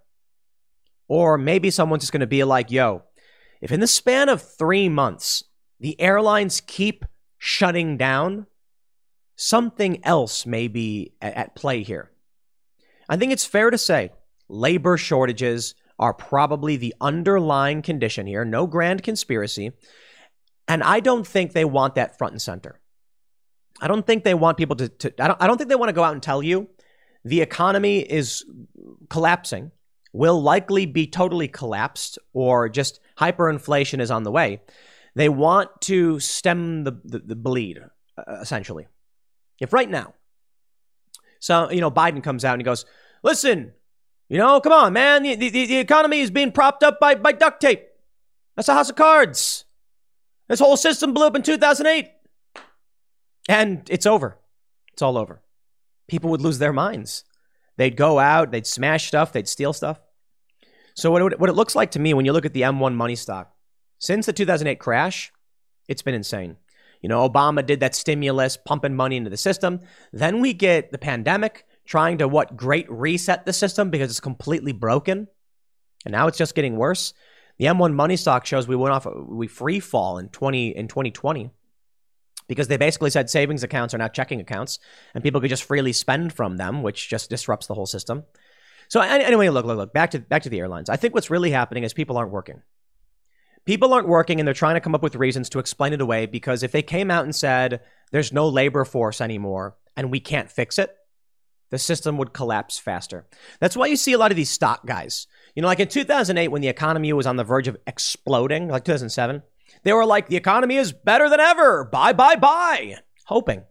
Or 1.09 1.39
maybe 1.39 1.70
someone's 1.70 2.03
just 2.03 2.12
going 2.12 2.20
to 2.20 2.27
be 2.27 2.44
like, 2.44 2.70
yo, 2.70 3.05
if 3.61 3.73
in 3.73 3.81
the 3.81 3.86
span 3.86 4.28
of 4.28 4.43
three 4.43 4.89
months, 4.89 5.44
the 5.81 5.99
airlines 6.01 6.61
keep 6.61 7.05
shutting 7.39 7.97
down, 7.97 8.47
something 9.36 10.05
else 10.05 10.47
may 10.47 10.69
be 10.69 11.15
at 11.20 11.55
play 11.55 11.82
here. 11.82 12.11
I 13.09 13.16
think 13.16 13.32
it's 13.32 13.44
fair 13.44 13.70
to 13.70 13.78
say 13.78 14.11
labor 14.49 14.97
shortages 14.97 15.74
are 15.98 16.14
probably 16.14 16.77
the 16.77 16.94
underlying 17.01 17.82
condition 17.82 18.27
here. 18.27 18.44
No 18.44 18.66
grand 18.66 19.02
conspiracy. 19.02 19.73
And 20.69 20.82
I 20.82 21.01
don't 21.01 21.27
think 21.27 21.52
they 21.52 21.64
want 21.64 21.97
that 21.97 22.19
front 22.19 22.32
and 22.32 22.43
center. 22.43 22.81
I 23.81 23.89
don't 23.89 24.06
think 24.06 24.24
they 24.24 24.35
want 24.35 24.59
people 24.59 24.77
to, 24.77 24.89
to 24.89 25.23
I, 25.23 25.28
don't, 25.28 25.43
I 25.43 25.47
don't 25.47 25.59
think 25.59 25.69
they 25.69 25.77
want 25.77 25.89
to 25.89 25.94
go 25.94 26.05
out 26.05 26.12
and 26.12 26.23
tell 26.23 26.43
you 26.43 26.69
the 27.24 27.40
economy 27.40 28.01
is 28.01 28.44
collapsing, 29.09 29.73
will 30.12 30.40
likely 30.40 30.86
be 30.86 31.06
totally 31.06 31.48
collapsed, 31.48 32.19
or 32.32 32.69
just 32.69 33.01
hyperinflation 33.19 34.01
is 34.01 34.10
on 34.10 34.23
the 34.23 34.31
way. 34.31 34.60
They 35.14 35.28
want 35.28 35.69
to 35.82 36.20
stem 36.20 36.85
the, 36.85 36.93
the, 37.05 37.19
the 37.19 37.36
bleed, 37.36 37.81
uh, 38.16 38.39
essentially. 38.40 38.86
If 39.60 39.73
right 39.73 39.90
now, 39.90 40.14
so, 41.39 41.70
you 41.70 41.81
know, 41.81 41.90
Biden 41.90 42.23
comes 42.23 42.44
out 42.44 42.55
and 42.55 42.60
he 42.60 42.64
goes, 42.64 42.85
listen, 43.23 43.73
you 44.33 44.39
know, 44.39 44.63
come 44.63 44.73
on, 44.73 44.95
man. 44.95 45.25
The, 45.25 45.35
the, 45.35 45.51
the 45.51 45.77
economy 45.77 46.21
is 46.21 46.31
being 46.31 46.53
propped 46.53 46.83
up 46.83 46.99
by, 46.99 47.17
by 47.17 47.33
duct 47.33 47.61
tape. 47.61 47.87
That's 48.57 48.67
a 48.67 48.73
house 48.73 48.89
of 48.89 48.97
cards. 48.97 49.67
This 50.49 50.59
whole 50.59 50.79
system 50.79 51.13
blew 51.13 51.27
up 51.27 51.37
in 51.37 51.43
2008. 51.43 52.09
And 53.47 53.87
it's 53.91 54.07
over. 54.07 54.39
It's 54.95 55.03
all 55.03 55.19
over. 55.19 55.43
People 56.09 56.31
would 56.31 56.41
lose 56.41 56.59
their 56.59 56.73
minds. 56.73 57.25
They'd 57.77 57.95
go 57.95 58.19
out, 58.19 58.53
they'd 58.53 58.67
smash 58.67 59.09
stuff, 59.09 59.33
they'd 59.33 59.47
steal 59.47 59.75
stuff. 59.75 60.01
So, 60.95 61.11
what 61.11 61.35
it, 61.35 61.39
what 61.39 61.51
it 61.51 61.55
looks 61.55 61.75
like 61.75 61.91
to 61.91 61.99
me 61.99 62.15
when 62.15 62.25
you 62.25 62.33
look 62.33 62.47
at 62.47 62.55
the 62.55 62.63
M1 62.63 62.95
money 62.95 63.17
stock, 63.17 63.55
since 63.99 64.25
the 64.25 64.33
2008 64.33 64.79
crash, 64.79 65.31
it's 65.89 66.01
been 66.01 66.15
insane. 66.15 66.57
You 67.03 67.11
know, 67.11 67.29
Obama 67.29 67.67
did 67.67 67.81
that 67.81 67.95
stimulus, 67.95 68.57
pumping 68.57 68.95
money 68.95 69.19
into 69.19 69.29
the 69.29 69.37
system. 69.37 69.81
Then 70.11 70.41
we 70.41 70.55
get 70.55 70.91
the 70.91 70.97
pandemic 70.97 71.67
trying 71.93 72.16
to 72.16 72.27
what 72.27 72.56
great 72.56 72.90
reset 72.90 73.44
the 73.44 73.52
system 73.52 73.90
because 73.90 74.09
it's 74.09 74.19
completely 74.19 74.73
broken. 74.73 75.28
And 76.06 76.12
now 76.12 76.27
it's 76.27 76.39
just 76.39 76.55
getting 76.55 76.77
worse. 76.77 77.12
The 77.59 77.66
M1 77.66 77.93
money 77.93 78.16
stock 78.16 78.47
shows 78.47 78.66
we 78.66 78.74
went 78.74 78.94
off 78.94 79.06
we 79.28 79.47
free 79.47 79.78
fall 79.78 80.16
in 80.16 80.31
20 80.31 80.74
in 80.74 80.89
2020 80.89 81.51
because 82.48 82.69
they 82.69 82.78
basically 82.78 83.10
said 83.10 83.28
savings 83.28 83.62
accounts 83.62 83.93
are 83.93 83.98
now 83.98 84.09
checking 84.09 84.40
accounts 84.40 84.78
and 85.12 85.23
people 85.23 85.39
could 85.43 85.51
just 85.51 85.64
freely 85.64 85.93
spend 85.93 86.32
from 86.32 86.56
them, 86.56 86.82
which 86.82 87.10
just 87.10 87.28
disrupts 87.28 87.66
the 87.66 87.74
whole 87.74 87.85
system. 87.85 88.24
So 88.89 89.02
anyway, 89.02 89.51
look, 89.51 89.66
look, 89.66 89.77
look, 89.77 89.93
back 89.93 90.12
to 90.12 90.19
back 90.19 90.44
to 90.44 90.48
the 90.48 90.60
airlines. 90.60 90.89
I 90.89 90.97
think 90.97 91.12
what's 91.12 91.28
really 91.28 91.51
happening 91.51 91.85
is 91.85 91.93
people 91.93 92.16
aren't 92.16 92.32
working. 92.32 92.62
People 93.66 93.93
aren't 93.93 94.09
working 94.09 94.40
and 94.40 94.47
they're 94.47 94.55
trying 94.55 94.77
to 94.77 94.81
come 94.81 94.94
up 94.94 95.02
with 95.02 95.14
reasons 95.14 95.51
to 95.51 95.59
explain 95.59 95.93
it 95.93 96.01
away 96.01 96.24
because 96.24 96.62
if 96.62 96.73
they 96.73 96.82
came 96.82 97.10
out 97.10 97.24
and 97.24 97.36
said 97.36 97.82
there's 98.12 98.32
no 98.32 98.48
labor 98.48 98.86
force 98.86 99.20
anymore 99.20 99.77
and 99.94 100.10
we 100.10 100.20
can't 100.20 100.51
fix 100.51 100.78
it, 100.78 100.97
the 101.73 101.78
system 101.78 102.19
would 102.19 102.35
collapse 102.35 102.78
faster. 102.78 103.27
That's 103.59 103.77
why 103.77 103.86
you 103.86 103.97
see 103.97 104.12
a 104.12 104.19
lot 104.19 104.31
of 104.31 104.36
these 104.36 104.51
stock 104.51 104.86
guys. 104.86 105.27
You 105.57 105.62
know, 105.62 105.69
like 105.69 105.81
in 105.81 105.89
2008, 105.89 106.49
when 106.49 106.61
the 106.61 106.69
economy 106.69 107.11
was 107.15 107.27
on 107.27 107.36
the 107.36 107.44
verge 107.44 107.66
of 107.66 107.78
exploding, 107.86 108.69
like 108.69 108.85
2007, 108.85 109.43
they 109.82 109.94
were 109.94 110.05
like, 110.05 110.28
the 110.28 110.36
economy 110.36 110.77
is 110.77 110.93
better 110.93 111.31
than 111.31 111.40
ever. 111.40 111.85
Buy, 111.85 112.12
buy, 112.12 112.36
buy. 112.36 112.97
Hoping 113.24 113.65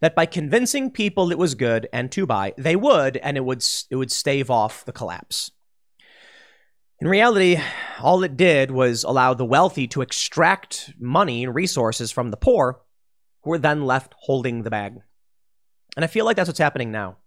that 0.00 0.16
by 0.16 0.26
convincing 0.26 0.90
people 0.90 1.30
it 1.30 1.38
was 1.38 1.54
good 1.54 1.88
and 1.92 2.10
to 2.10 2.26
buy, 2.26 2.54
they 2.58 2.74
would, 2.74 3.18
and 3.18 3.36
it 3.36 3.44
would, 3.44 3.64
it 3.88 3.96
would 3.96 4.10
stave 4.10 4.50
off 4.50 4.84
the 4.84 4.92
collapse. 4.92 5.52
In 6.98 7.06
reality, 7.06 7.60
all 8.00 8.24
it 8.24 8.36
did 8.36 8.72
was 8.72 9.04
allow 9.04 9.32
the 9.32 9.44
wealthy 9.44 9.86
to 9.88 10.02
extract 10.02 10.92
money 10.98 11.44
and 11.44 11.54
resources 11.54 12.10
from 12.10 12.32
the 12.32 12.36
poor, 12.36 12.80
who 13.44 13.50
were 13.50 13.58
then 13.58 13.86
left 13.86 14.12
holding 14.18 14.62
the 14.62 14.70
bag. 14.70 14.96
And 15.96 16.04
I 16.04 16.08
feel 16.08 16.24
like 16.24 16.36
that's 16.36 16.48
what's 16.48 16.58
happening 16.58 16.90
now. 16.90 17.18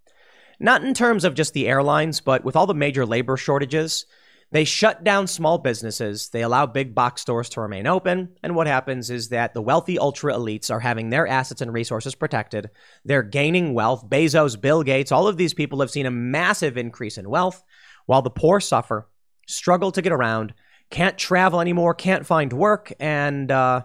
Not 0.60 0.82
in 0.82 0.92
terms 0.94 1.24
of 1.24 1.34
just 1.34 1.52
the 1.52 1.68
airlines, 1.68 2.20
but 2.20 2.44
with 2.44 2.56
all 2.56 2.66
the 2.66 2.74
major 2.74 3.06
labor 3.06 3.36
shortages, 3.36 4.06
they 4.50 4.64
shut 4.64 5.04
down 5.04 5.26
small 5.26 5.58
businesses, 5.58 6.30
they 6.30 6.42
allow 6.42 6.64
big 6.66 6.94
box 6.94 7.20
stores 7.20 7.50
to 7.50 7.60
remain 7.60 7.86
open, 7.86 8.30
and 8.42 8.56
what 8.56 8.66
happens 8.66 9.10
is 9.10 9.28
that 9.28 9.52
the 9.52 9.60
wealthy 9.60 9.98
ultra 9.98 10.32
elites 10.32 10.70
are 10.70 10.80
having 10.80 11.10
their 11.10 11.26
assets 11.26 11.60
and 11.60 11.72
resources 11.72 12.14
protected. 12.14 12.70
They're 13.04 13.22
gaining 13.22 13.74
wealth. 13.74 14.08
Bezos, 14.08 14.58
Bill 14.58 14.82
Gates, 14.82 15.12
all 15.12 15.28
of 15.28 15.36
these 15.36 15.52
people 15.52 15.80
have 15.80 15.90
seen 15.90 16.06
a 16.06 16.10
massive 16.10 16.78
increase 16.78 17.18
in 17.18 17.28
wealth, 17.28 17.62
while 18.06 18.22
the 18.22 18.30
poor 18.30 18.58
suffer, 18.58 19.06
struggle 19.46 19.92
to 19.92 20.02
get 20.02 20.12
around, 20.12 20.54
can't 20.90 21.18
travel 21.18 21.60
anymore, 21.60 21.92
can't 21.92 22.26
find 22.26 22.52
work, 22.52 22.90
and 22.98 23.52
uh, 23.52 23.82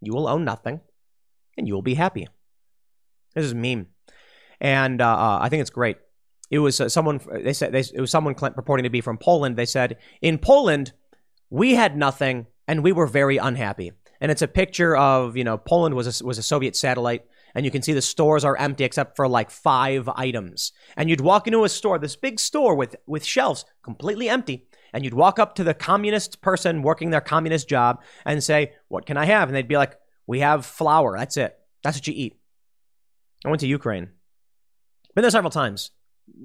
you 0.00 0.12
will 0.12 0.28
own 0.28 0.44
nothing, 0.44 0.80
and 1.56 1.66
you 1.66 1.74
will 1.74 1.82
be 1.82 1.94
happy. 1.94 2.28
This 3.34 3.44
is 3.44 3.54
meme 3.54 3.88
and 4.60 5.00
uh, 5.00 5.06
uh, 5.06 5.38
I 5.40 5.48
think 5.48 5.60
it's 5.60 5.70
great. 5.70 5.98
It 6.50 6.58
was 6.60 6.80
uh, 6.80 6.88
someone 6.88 7.20
they 7.42 7.52
said 7.52 7.72
they, 7.72 7.80
it 7.80 8.00
was 8.00 8.10
someone 8.10 8.34
purporting 8.34 8.84
to 8.84 8.90
be 8.90 9.00
from 9.00 9.18
Poland. 9.18 9.56
They 9.56 9.66
said 9.66 9.98
in 10.22 10.38
Poland 10.38 10.92
we 11.50 11.74
had 11.74 11.96
nothing 11.96 12.46
and 12.66 12.82
we 12.82 12.92
were 12.92 13.06
very 13.06 13.36
unhappy. 13.36 13.92
And 14.20 14.32
it's 14.32 14.42
a 14.42 14.48
picture 14.48 14.96
of 14.96 15.36
you 15.36 15.44
know 15.44 15.58
Poland 15.58 15.94
was 15.94 16.20
a, 16.20 16.24
was 16.24 16.38
a 16.38 16.42
Soviet 16.42 16.76
satellite 16.76 17.24
and 17.54 17.64
you 17.64 17.70
can 17.70 17.82
see 17.82 17.92
the 17.92 18.02
stores 18.02 18.44
are 18.44 18.56
empty 18.56 18.84
except 18.84 19.16
for 19.16 19.28
like 19.28 19.50
five 19.50 20.08
items. 20.14 20.72
And 20.96 21.08
you'd 21.08 21.20
walk 21.20 21.46
into 21.46 21.64
a 21.64 21.68
store, 21.68 21.98
this 21.98 22.16
big 22.16 22.40
store 22.40 22.74
with, 22.74 22.96
with 23.06 23.24
shelves 23.24 23.64
completely 23.82 24.28
empty, 24.28 24.66
and 24.92 25.04
you'd 25.04 25.14
walk 25.14 25.38
up 25.38 25.54
to 25.56 25.64
the 25.64 25.74
communist 25.74 26.40
person 26.40 26.82
working 26.82 27.10
their 27.10 27.20
communist 27.20 27.68
job 27.68 28.02
and 28.24 28.42
say, 28.42 28.72
What 28.88 29.06
can 29.06 29.16
I 29.16 29.26
have? 29.26 29.48
And 29.48 29.56
they'd 29.56 29.68
be 29.68 29.76
like, 29.76 29.98
We 30.26 30.40
have 30.40 30.66
flour. 30.66 31.16
That's 31.18 31.36
it. 31.36 31.58
That's 31.82 31.96
what 31.96 32.06
you 32.06 32.14
eat. 32.16 32.38
I 33.44 33.48
went 33.48 33.60
to 33.60 33.66
Ukraine. 33.66 34.10
Been 35.18 35.24
there 35.24 35.32
several 35.32 35.50
times. 35.50 35.90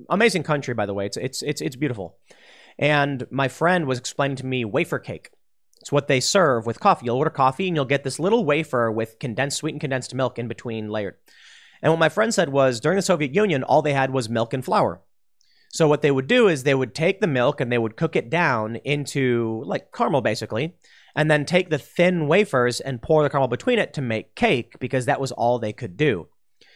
Amazing 0.10 0.42
country, 0.42 0.74
by 0.74 0.88
the 0.88 0.96
way. 0.96 1.06
It's 1.06 1.16
it's 1.16 1.44
it's 1.44 1.62
it's 1.62 1.76
beautiful. 1.76 2.18
And 2.80 3.24
my 3.30 3.48
friend 3.48 3.86
was 3.86 4.00
explaining 4.00 4.38
to 4.38 4.48
me 4.48 4.66
wafer 4.66 4.98
cake. 4.98 5.30
It's 5.80 5.92
what 5.92 6.08
they 6.08 6.20
serve 6.20 6.66
with 6.66 6.80
coffee. 6.80 7.06
You'll 7.06 7.18
order 7.18 7.30
coffee 7.30 7.68
and 7.68 7.78
you'll 7.78 7.86
get 7.86 8.04
this 8.04 8.18
little 8.18 8.46
wafer 8.46 8.92
with 8.92 9.20
condensed, 9.20 9.58
sweetened 9.58 9.82
condensed 9.82 10.16
milk 10.16 10.40
in 10.40 10.48
between 10.48 10.90
layered. 10.90 11.18
And 11.84 11.92
what 11.92 12.00
my 12.00 12.10
friend 12.10 12.34
said 12.34 12.50
was 12.50 12.80
during 12.80 12.96
the 12.96 13.04
Soviet 13.04 13.36
Union, 13.36 13.62
all 13.62 13.84
they 13.84 13.94
had 13.94 14.12
was 14.12 14.28
milk 14.28 14.56
and 14.56 14.66
flour. 14.66 15.04
So 15.70 15.88
what 15.88 16.02
they 16.02 16.10
would 16.10 16.26
do 16.26 16.48
is 16.48 16.64
they 16.64 16.74
would 16.74 16.96
take 16.96 17.22
the 17.22 17.28
milk 17.28 17.62
and 17.62 17.72
they 17.72 17.78
would 17.78 17.96
cook 17.96 18.16
it 18.16 18.32
down 18.32 18.78
into 18.78 19.62
like 19.68 19.92
caramel 19.92 20.22
basically, 20.22 20.78
and 21.16 21.30
then 21.30 21.46
take 21.46 21.70
the 21.70 21.78
thin 21.78 22.28
wafers 22.28 22.80
and 22.80 23.04
pour 23.04 23.22
the 23.22 23.30
caramel 23.30 23.50
between 23.50 23.78
it 23.78 23.94
to 23.94 24.02
make 24.02 24.34
cake 24.34 24.80
because 24.80 25.06
that 25.06 25.22
was 25.22 25.32
all 25.32 25.60
they 25.60 25.74
could 25.74 25.96
do. 25.96 26.28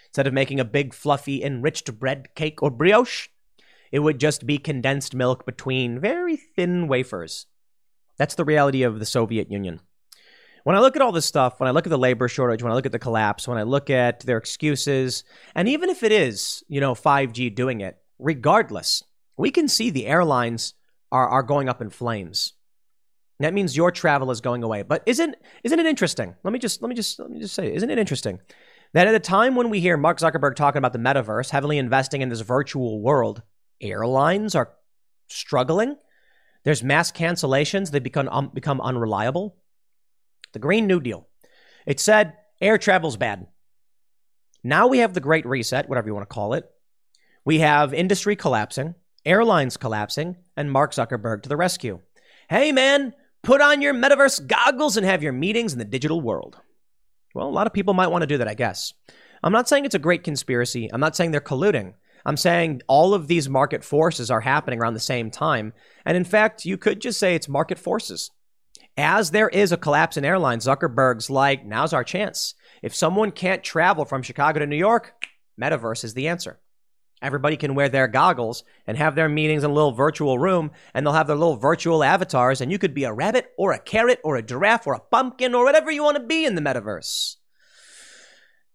Instead 0.08 0.28
of 0.28 0.34
making 0.34 0.60
a 0.60 0.66
big 0.66 0.94
fluffy 0.94 1.44
enriched 1.44 2.00
bread 2.00 2.34
cake 2.36 2.64
or 2.64 2.72
brioche, 2.72 3.28
it 3.92 4.00
would 4.00 4.20
just 4.20 4.46
be 4.46 4.58
condensed 4.58 5.16
milk 5.16 5.46
between 5.46 6.00
very 6.00 6.36
thin 6.36 6.88
wafers. 6.88 7.46
That's 8.18 8.36
the 8.36 8.46
reality 8.46 8.84
of 8.84 9.00
the 9.00 9.06
Soviet 9.06 9.52
Union. 9.52 9.80
When 10.64 10.76
I 10.76 10.80
look 10.80 10.96
at 10.96 11.02
all 11.02 11.12
this 11.12 11.26
stuff, 11.26 11.60
when 11.60 11.68
I 11.68 11.72
look 11.72 11.86
at 11.86 11.92
the 11.92 11.98
labor 11.98 12.28
shortage, 12.28 12.62
when 12.62 12.72
I 12.72 12.76
look 12.76 12.86
at 12.86 12.92
the 12.92 13.00
collapse, 13.00 13.48
when 13.48 13.58
I 13.58 13.64
look 13.64 13.90
at 13.90 14.22
their 14.22 14.38
excuses, 14.38 15.24
and 15.56 15.70
even 15.70 15.90
if 15.90 16.04
it 16.04 16.12
is, 16.12 16.64
you 16.68 16.82
know, 16.82 16.94
5G 16.94 17.56
doing 17.56 17.82
it, 17.82 17.98
regardless, 18.20 19.04
we 19.38 19.52
can 19.52 19.68
see 19.68 19.90
the 19.90 20.08
airlines 20.08 20.74
are, 21.12 21.28
are 21.28 21.44
going 21.44 21.70
up 21.70 21.82
in 21.82 21.90
flames. 21.90 22.54
That 23.40 23.54
means 23.54 23.78
your 23.78 23.92
travel 23.92 24.32
is 24.32 24.42
going 24.42 24.64
away. 24.64 24.82
But 24.82 25.04
isn't 25.06 25.36
isn't 25.64 25.80
it 25.80 25.86
interesting? 25.86 26.36
Let 26.44 26.52
me 26.52 26.60
just 26.60 26.82
let 26.82 26.90
me 26.90 26.96
just 26.96 27.20
let 27.20 27.30
me 27.30 27.40
just 27.40 27.54
say, 27.54 27.74
isn't 27.74 27.90
it 27.90 28.00
interesting 28.00 28.40
that 28.94 29.08
at 29.08 29.16
a 29.16 29.20
time 29.20 29.56
when 29.56 29.70
we 29.70 29.80
hear 29.80 29.98
Mark 29.98 30.20
Zuckerberg 30.20 30.56
talking 30.56 30.80
about 30.80 30.94
the 30.94 31.00
metaverse, 31.00 31.50
heavily 31.50 31.78
investing 31.78 32.22
in 32.22 32.30
this 32.30 32.42
virtual 32.42 33.02
world, 33.02 33.42
airlines 33.82 34.56
are 34.56 34.74
struggling 35.28 35.98
there's 36.68 36.84
mass 36.84 37.14
cancellations, 37.14 37.92
they 37.92 38.00
become, 38.00 38.28
um, 38.28 38.52
become 38.54 38.82
unreliable. 38.82 39.56
The 40.52 40.60
Green 40.60 40.86
New 40.86 41.00
Deal. 41.00 41.26
It 41.86 41.98
said 42.02 42.34
air 42.60 42.78
travel's 42.78 43.16
bad. 43.16 43.48
Now 44.66 44.88
we 44.88 44.98
have 44.98 45.14
the 45.14 45.22
Great 45.22 45.46
Reset, 45.46 45.88
whatever 45.88 46.10
you 46.10 46.14
want 46.14 46.30
to 46.30 46.34
call 46.34 46.56
it. 46.56 46.70
We 47.46 47.60
have 47.60 47.94
industry 47.94 48.36
collapsing, 48.36 48.96
airlines 49.26 49.78
collapsing, 49.78 50.36
and 50.58 50.70
Mark 50.70 50.92
Zuckerberg 50.92 51.44
to 51.44 51.48
the 51.48 51.56
rescue. 51.56 52.02
Hey, 52.50 52.74
man, 52.74 53.14
put 53.44 53.62
on 53.62 53.82
your 53.82 53.94
metaverse 53.94 54.46
goggles 54.46 54.98
and 54.98 55.06
have 55.06 55.24
your 55.24 55.32
meetings 55.32 55.72
in 55.72 55.80
the 55.80 55.86
digital 55.86 56.20
world. 56.20 56.60
Well, 57.38 57.48
a 57.48 57.52
lot 57.52 57.68
of 57.68 57.74
people 57.74 57.94
might 57.94 58.08
want 58.08 58.24
to 58.24 58.28
do 58.28 58.40
that, 58.40 58.48
I 58.48 58.56
guess. 58.56 58.94
I'm 59.44 59.54
not 59.54 59.70
saying 59.70 59.86
it's 59.86 59.94
a 59.94 60.00
great 60.00 60.24
conspiracy. 60.24 60.90
I'm 60.92 61.00
not 61.00 61.16
saying 61.16 61.30
they're 61.30 61.40
colluding. 61.40 61.94
I'm 62.26 62.36
saying 62.36 62.82
all 62.88 63.14
of 63.14 63.28
these 63.28 63.48
market 63.48 63.84
forces 63.84 64.32
are 64.32 64.42
happening 64.42 64.80
around 64.80 64.96
the 64.96 65.00
same 65.00 65.30
time. 65.30 65.74
And 66.04 66.18
in 66.18 66.24
fact, 66.24 66.66
you 66.66 66.78
could 66.78 67.00
just 67.00 67.20
say 67.20 67.36
it's 67.36 67.48
market 67.48 67.78
forces. 67.78 68.32
As 68.98 69.30
there 69.30 69.50
is 69.50 69.72
a 69.72 69.78
collapse 69.78 70.18
in 70.18 70.26
airlines, 70.26 70.66
Zuckerberg's 70.66 71.30
like, 71.30 71.64
now's 71.64 71.94
our 71.94 72.04
chance. 72.04 72.56
If 72.82 72.96
someone 72.96 73.30
can't 73.30 73.64
travel 73.64 74.04
from 74.04 74.24
Chicago 74.24 74.58
to 74.58 74.66
New 74.66 74.76
York, 74.76 75.14
metaverse 75.62 76.04
is 76.04 76.16
the 76.16 76.30
answer. 76.30 76.60
Everybody 77.22 77.58
can 77.58 77.74
wear 77.74 77.90
their 77.90 78.08
goggles 78.08 78.64
and 78.86 78.96
have 78.98 79.16
their 79.16 79.28
meetings 79.28 79.64
in 79.64 79.72
a 79.72 79.74
little 79.74 79.92
virtual 79.92 80.38
room, 80.38 80.72
and 80.94 81.06
they'll 81.06 81.14
have 81.14 81.28
their 81.28 81.36
little 81.36 81.56
virtual 81.56 82.04
avatars, 82.04 82.62
and 82.62 82.72
you 82.72 82.78
could 82.78 82.94
be 82.94 83.06
a 83.06 83.14
rabbit 83.14 83.54
or 83.58 83.72
a 83.72 83.80
carrot 83.80 84.20
or 84.24 84.36
a 84.36 84.44
giraffe 84.44 84.86
or 84.86 84.94
a 84.94 85.00
pumpkin 85.00 85.56
or 85.56 85.64
whatever 85.66 85.90
you 85.90 86.04
want 86.04 86.18
to 86.18 86.24
be 86.24 86.46
in 86.46 86.56
the 86.56 86.62
metaverse. 86.62 87.38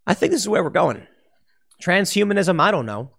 I 0.07 0.15
think 0.15 0.33
this 0.33 0.41
is 0.41 0.49
where 0.49 0.65
we're 0.65 0.71
going. 0.71 1.07
Transhumanism, 1.81 2.61
I 2.61 2.71
don't 2.71 2.87
know. 2.87 3.13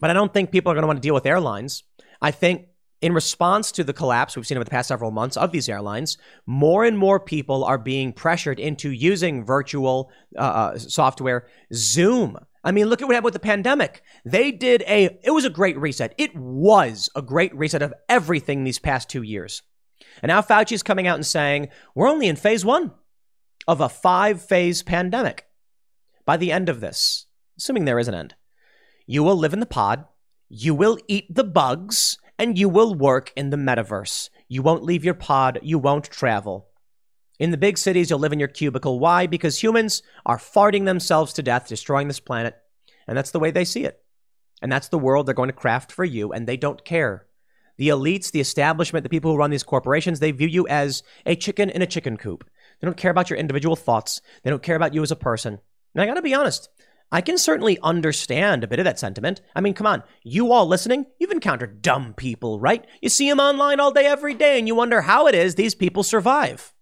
But 0.00 0.10
I 0.10 0.12
don't 0.12 0.32
think 0.32 0.52
people 0.52 0.70
are 0.70 0.74
going 0.74 0.82
to 0.82 0.88
want 0.88 0.98
to 0.98 1.06
deal 1.06 1.14
with 1.14 1.26
airlines. 1.26 1.82
I 2.20 2.30
think 2.30 2.66
in 3.00 3.12
response 3.12 3.72
to 3.72 3.84
the 3.84 3.92
collapse 3.92 4.36
we've 4.36 4.46
seen 4.46 4.56
over 4.58 4.64
the 4.64 4.70
past 4.70 4.88
several 4.88 5.10
months 5.10 5.36
of 5.36 5.52
these 5.52 5.68
airlines, 5.68 6.18
more 6.46 6.84
and 6.84 6.96
more 6.96 7.20
people 7.20 7.64
are 7.64 7.78
being 7.78 8.12
pressured 8.12 8.58
into 8.58 8.90
using 8.90 9.44
virtual 9.44 10.10
uh, 10.36 10.40
uh, 10.40 10.78
software. 10.78 11.46
Zoom. 11.72 12.38
I 12.66 12.72
mean, 12.72 12.86
look 12.86 13.00
at 13.00 13.06
what 13.06 13.14
happened 13.14 13.26
with 13.26 13.34
the 13.34 13.38
pandemic. 13.40 14.02
They 14.24 14.50
did 14.50 14.82
a, 14.88 15.20
it 15.22 15.30
was 15.30 15.44
a 15.44 15.50
great 15.50 15.78
reset. 15.78 16.16
It 16.18 16.34
was 16.34 17.08
a 17.14 17.22
great 17.22 17.54
reset 17.54 17.80
of 17.80 17.94
everything 18.08 18.64
these 18.64 18.80
past 18.80 19.08
two 19.08 19.22
years. 19.22 19.62
And 20.20 20.30
now 20.30 20.42
Fauci's 20.42 20.82
coming 20.82 21.06
out 21.06 21.14
and 21.14 21.24
saying, 21.24 21.68
we're 21.94 22.08
only 22.08 22.26
in 22.26 22.34
phase 22.34 22.64
one 22.64 22.90
of 23.68 23.80
a 23.80 23.88
five 23.88 24.42
phase 24.42 24.82
pandemic. 24.82 25.46
By 26.24 26.36
the 26.36 26.50
end 26.50 26.68
of 26.68 26.80
this, 26.80 27.26
assuming 27.56 27.84
there 27.84 28.00
is 28.00 28.08
an 28.08 28.14
end, 28.14 28.34
you 29.06 29.22
will 29.22 29.36
live 29.36 29.52
in 29.52 29.60
the 29.60 29.66
pod, 29.66 30.04
you 30.48 30.74
will 30.74 30.98
eat 31.06 31.32
the 31.32 31.44
bugs, 31.44 32.18
and 32.36 32.58
you 32.58 32.68
will 32.68 32.96
work 32.96 33.32
in 33.36 33.50
the 33.50 33.56
metaverse. 33.56 34.28
You 34.48 34.62
won't 34.62 34.82
leave 34.82 35.04
your 35.04 35.14
pod, 35.14 35.60
you 35.62 35.78
won't 35.78 36.10
travel. 36.10 36.66
In 37.38 37.50
the 37.50 37.56
big 37.58 37.76
cities, 37.76 38.08
you'll 38.08 38.18
live 38.18 38.32
in 38.32 38.38
your 38.38 38.48
cubicle. 38.48 38.98
Why? 38.98 39.26
Because 39.26 39.62
humans 39.62 40.02
are 40.24 40.38
farting 40.38 40.86
themselves 40.86 41.32
to 41.34 41.42
death, 41.42 41.68
destroying 41.68 42.08
this 42.08 42.20
planet. 42.20 42.56
And 43.06 43.16
that's 43.16 43.30
the 43.30 43.38
way 43.38 43.50
they 43.50 43.64
see 43.64 43.84
it. 43.84 44.02
And 44.62 44.72
that's 44.72 44.88
the 44.88 44.98
world 44.98 45.26
they're 45.26 45.34
going 45.34 45.50
to 45.50 45.52
craft 45.52 45.92
for 45.92 46.04
you, 46.04 46.32
and 46.32 46.46
they 46.46 46.56
don't 46.56 46.84
care. 46.84 47.26
The 47.76 47.88
elites, 47.88 48.30
the 48.30 48.40
establishment, 48.40 49.02
the 49.02 49.10
people 49.10 49.30
who 49.30 49.36
run 49.36 49.50
these 49.50 49.62
corporations, 49.62 50.18
they 50.18 50.32
view 50.32 50.48
you 50.48 50.66
as 50.66 51.02
a 51.26 51.36
chicken 51.36 51.68
in 51.68 51.82
a 51.82 51.86
chicken 51.86 52.16
coop. 52.16 52.48
They 52.80 52.86
don't 52.86 52.96
care 52.96 53.10
about 53.10 53.28
your 53.28 53.38
individual 53.38 53.76
thoughts. 53.76 54.22
They 54.42 54.50
don't 54.50 54.62
care 54.62 54.76
about 54.76 54.94
you 54.94 55.02
as 55.02 55.10
a 55.10 55.16
person. 55.16 55.58
And 55.94 56.02
I 56.02 56.06
gotta 56.06 56.22
be 56.22 56.34
honest, 56.34 56.70
I 57.12 57.20
can 57.20 57.36
certainly 57.36 57.78
understand 57.82 58.64
a 58.64 58.66
bit 58.66 58.78
of 58.78 58.86
that 58.86 58.98
sentiment. 58.98 59.42
I 59.54 59.60
mean, 59.60 59.74
come 59.74 59.86
on, 59.86 60.02
you 60.22 60.52
all 60.52 60.66
listening, 60.66 61.06
you've 61.18 61.30
encountered 61.30 61.82
dumb 61.82 62.14
people, 62.14 62.58
right? 62.58 62.84
You 63.02 63.10
see 63.10 63.28
them 63.28 63.40
online 63.40 63.78
all 63.78 63.92
day, 63.92 64.06
every 64.06 64.34
day, 64.34 64.58
and 64.58 64.66
you 64.66 64.74
wonder 64.74 65.02
how 65.02 65.26
it 65.26 65.34
is 65.34 65.54
these 65.54 65.74
people 65.74 66.02
survive. 66.02 66.72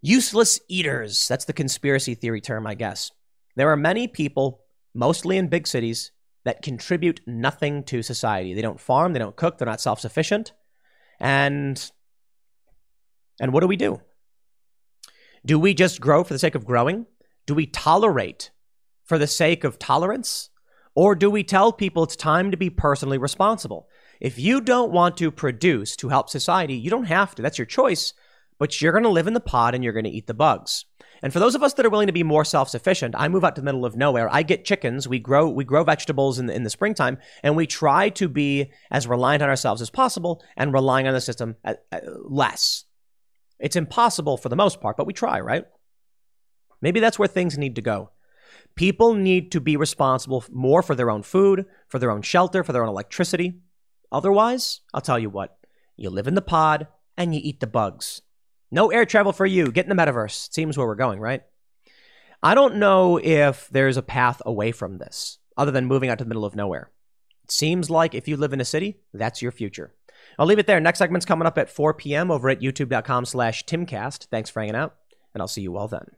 Useless 0.00 0.60
eaters. 0.68 1.26
That's 1.26 1.44
the 1.44 1.52
conspiracy 1.52 2.14
theory 2.14 2.40
term, 2.40 2.66
I 2.66 2.74
guess. 2.74 3.10
There 3.56 3.70
are 3.70 3.76
many 3.76 4.06
people, 4.06 4.60
mostly 4.94 5.36
in 5.36 5.48
big 5.48 5.66
cities, 5.66 6.12
that 6.44 6.62
contribute 6.62 7.20
nothing 7.26 7.82
to 7.84 8.02
society. 8.02 8.54
They 8.54 8.62
don't 8.62 8.80
farm, 8.80 9.12
they 9.12 9.18
don't 9.18 9.36
cook, 9.36 9.58
they're 9.58 9.66
not 9.66 9.80
self 9.80 10.00
sufficient. 10.00 10.52
And, 11.20 11.90
and 13.40 13.52
what 13.52 13.60
do 13.60 13.66
we 13.66 13.76
do? 13.76 14.00
Do 15.44 15.58
we 15.58 15.74
just 15.74 16.00
grow 16.00 16.24
for 16.24 16.32
the 16.32 16.38
sake 16.38 16.54
of 16.54 16.64
growing? 16.64 17.06
Do 17.46 17.54
we 17.54 17.66
tolerate 17.66 18.50
for 19.04 19.18
the 19.18 19.26
sake 19.26 19.64
of 19.64 19.78
tolerance? 19.78 20.50
Or 20.94 21.14
do 21.14 21.30
we 21.30 21.44
tell 21.44 21.72
people 21.72 22.02
it's 22.02 22.16
time 22.16 22.50
to 22.50 22.56
be 22.56 22.70
personally 22.70 23.18
responsible? 23.18 23.88
If 24.20 24.38
you 24.38 24.60
don't 24.60 24.92
want 24.92 25.16
to 25.18 25.30
produce 25.30 25.96
to 25.96 26.08
help 26.08 26.28
society, 26.28 26.74
you 26.74 26.90
don't 26.90 27.04
have 27.04 27.34
to. 27.34 27.42
That's 27.42 27.58
your 27.58 27.66
choice. 27.66 28.12
But 28.58 28.80
you're 28.80 28.92
going 28.92 29.04
to 29.04 29.10
live 29.10 29.26
in 29.26 29.34
the 29.34 29.40
pod 29.40 29.74
and 29.74 29.84
you're 29.84 29.92
going 29.92 30.04
to 30.04 30.10
eat 30.10 30.26
the 30.26 30.34
bugs. 30.34 30.84
And 31.22 31.32
for 31.32 31.40
those 31.40 31.54
of 31.54 31.62
us 31.62 31.74
that 31.74 31.86
are 31.86 31.90
willing 31.90 32.06
to 32.06 32.12
be 32.12 32.22
more 32.22 32.44
self-sufficient, 32.44 33.14
I 33.16 33.28
move 33.28 33.44
out 33.44 33.56
to 33.56 33.60
the 33.60 33.64
middle 33.64 33.84
of 33.84 33.96
nowhere. 33.96 34.28
I 34.32 34.42
get 34.42 34.64
chickens. 34.64 35.08
We 35.08 35.18
grow 35.18 35.48
we 35.48 35.64
grow 35.64 35.82
vegetables 35.84 36.38
in 36.38 36.46
the, 36.46 36.54
in 36.54 36.62
the 36.62 36.70
springtime, 36.70 37.18
and 37.42 37.56
we 37.56 37.66
try 37.66 38.08
to 38.10 38.28
be 38.28 38.70
as 38.90 39.06
reliant 39.06 39.42
on 39.42 39.48
ourselves 39.48 39.82
as 39.82 39.90
possible 39.90 40.42
and 40.56 40.72
relying 40.72 41.08
on 41.08 41.14
the 41.14 41.20
system 41.20 41.56
uh, 41.64 41.74
uh, 41.90 42.00
less. 42.24 42.84
It's 43.58 43.76
impossible 43.76 44.36
for 44.36 44.48
the 44.48 44.56
most 44.56 44.80
part, 44.80 44.96
but 44.96 45.06
we 45.06 45.12
try, 45.12 45.40
right? 45.40 45.64
Maybe 46.80 47.00
that's 47.00 47.18
where 47.18 47.28
things 47.28 47.58
need 47.58 47.74
to 47.76 47.82
go. 47.82 48.10
People 48.76 49.14
need 49.14 49.50
to 49.52 49.60
be 49.60 49.76
responsible 49.76 50.44
more 50.52 50.82
for 50.82 50.94
their 50.94 51.10
own 51.10 51.24
food, 51.24 51.66
for 51.88 51.98
their 51.98 52.12
own 52.12 52.22
shelter, 52.22 52.62
for 52.62 52.72
their 52.72 52.84
own 52.84 52.88
electricity. 52.88 53.60
Otherwise, 54.12 54.82
I'll 54.94 55.00
tell 55.00 55.18
you 55.18 55.30
what, 55.30 55.58
you 55.96 56.10
live 56.10 56.28
in 56.28 56.36
the 56.36 56.42
pod 56.42 56.86
and 57.16 57.34
you 57.34 57.40
eat 57.42 57.58
the 57.58 57.66
bugs. 57.66 58.22
No 58.70 58.90
air 58.90 59.06
travel 59.06 59.32
for 59.32 59.46
you. 59.46 59.72
Get 59.72 59.86
in 59.86 59.96
the 59.96 60.02
metaverse. 60.02 60.52
Seems 60.52 60.76
where 60.76 60.86
we're 60.86 60.94
going, 60.94 61.20
right? 61.20 61.42
I 62.42 62.54
don't 62.54 62.76
know 62.76 63.18
if 63.18 63.68
there's 63.70 63.96
a 63.96 64.02
path 64.02 64.40
away 64.46 64.72
from 64.72 64.98
this 64.98 65.38
other 65.56 65.72
than 65.72 65.86
moving 65.86 66.10
out 66.10 66.18
to 66.18 66.24
the 66.24 66.28
middle 66.28 66.44
of 66.44 66.54
nowhere. 66.54 66.90
It 67.44 67.50
seems 67.50 67.90
like 67.90 68.14
if 68.14 68.28
you 68.28 68.36
live 68.36 68.52
in 68.52 68.60
a 68.60 68.64
city, 68.64 68.98
that's 69.12 69.42
your 69.42 69.52
future. 69.52 69.94
I'll 70.38 70.46
leave 70.46 70.58
it 70.58 70.66
there. 70.66 70.80
Next 70.80 70.98
segment's 70.98 71.26
coming 71.26 71.46
up 71.46 71.58
at 71.58 71.70
4 71.70 71.94
p.m. 71.94 72.30
over 72.30 72.48
at 72.48 72.60
youtube.com 72.60 73.24
slash 73.24 73.64
timcast. 73.64 74.26
Thanks 74.26 74.50
for 74.50 74.60
hanging 74.60 74.76
out, 74.76 74.94
and 75.34 75.40
I'll 75.40 75.48
see 75.48 75.62
you 75.62 75.76
all 75.76 75.88
then. 75.88 76.17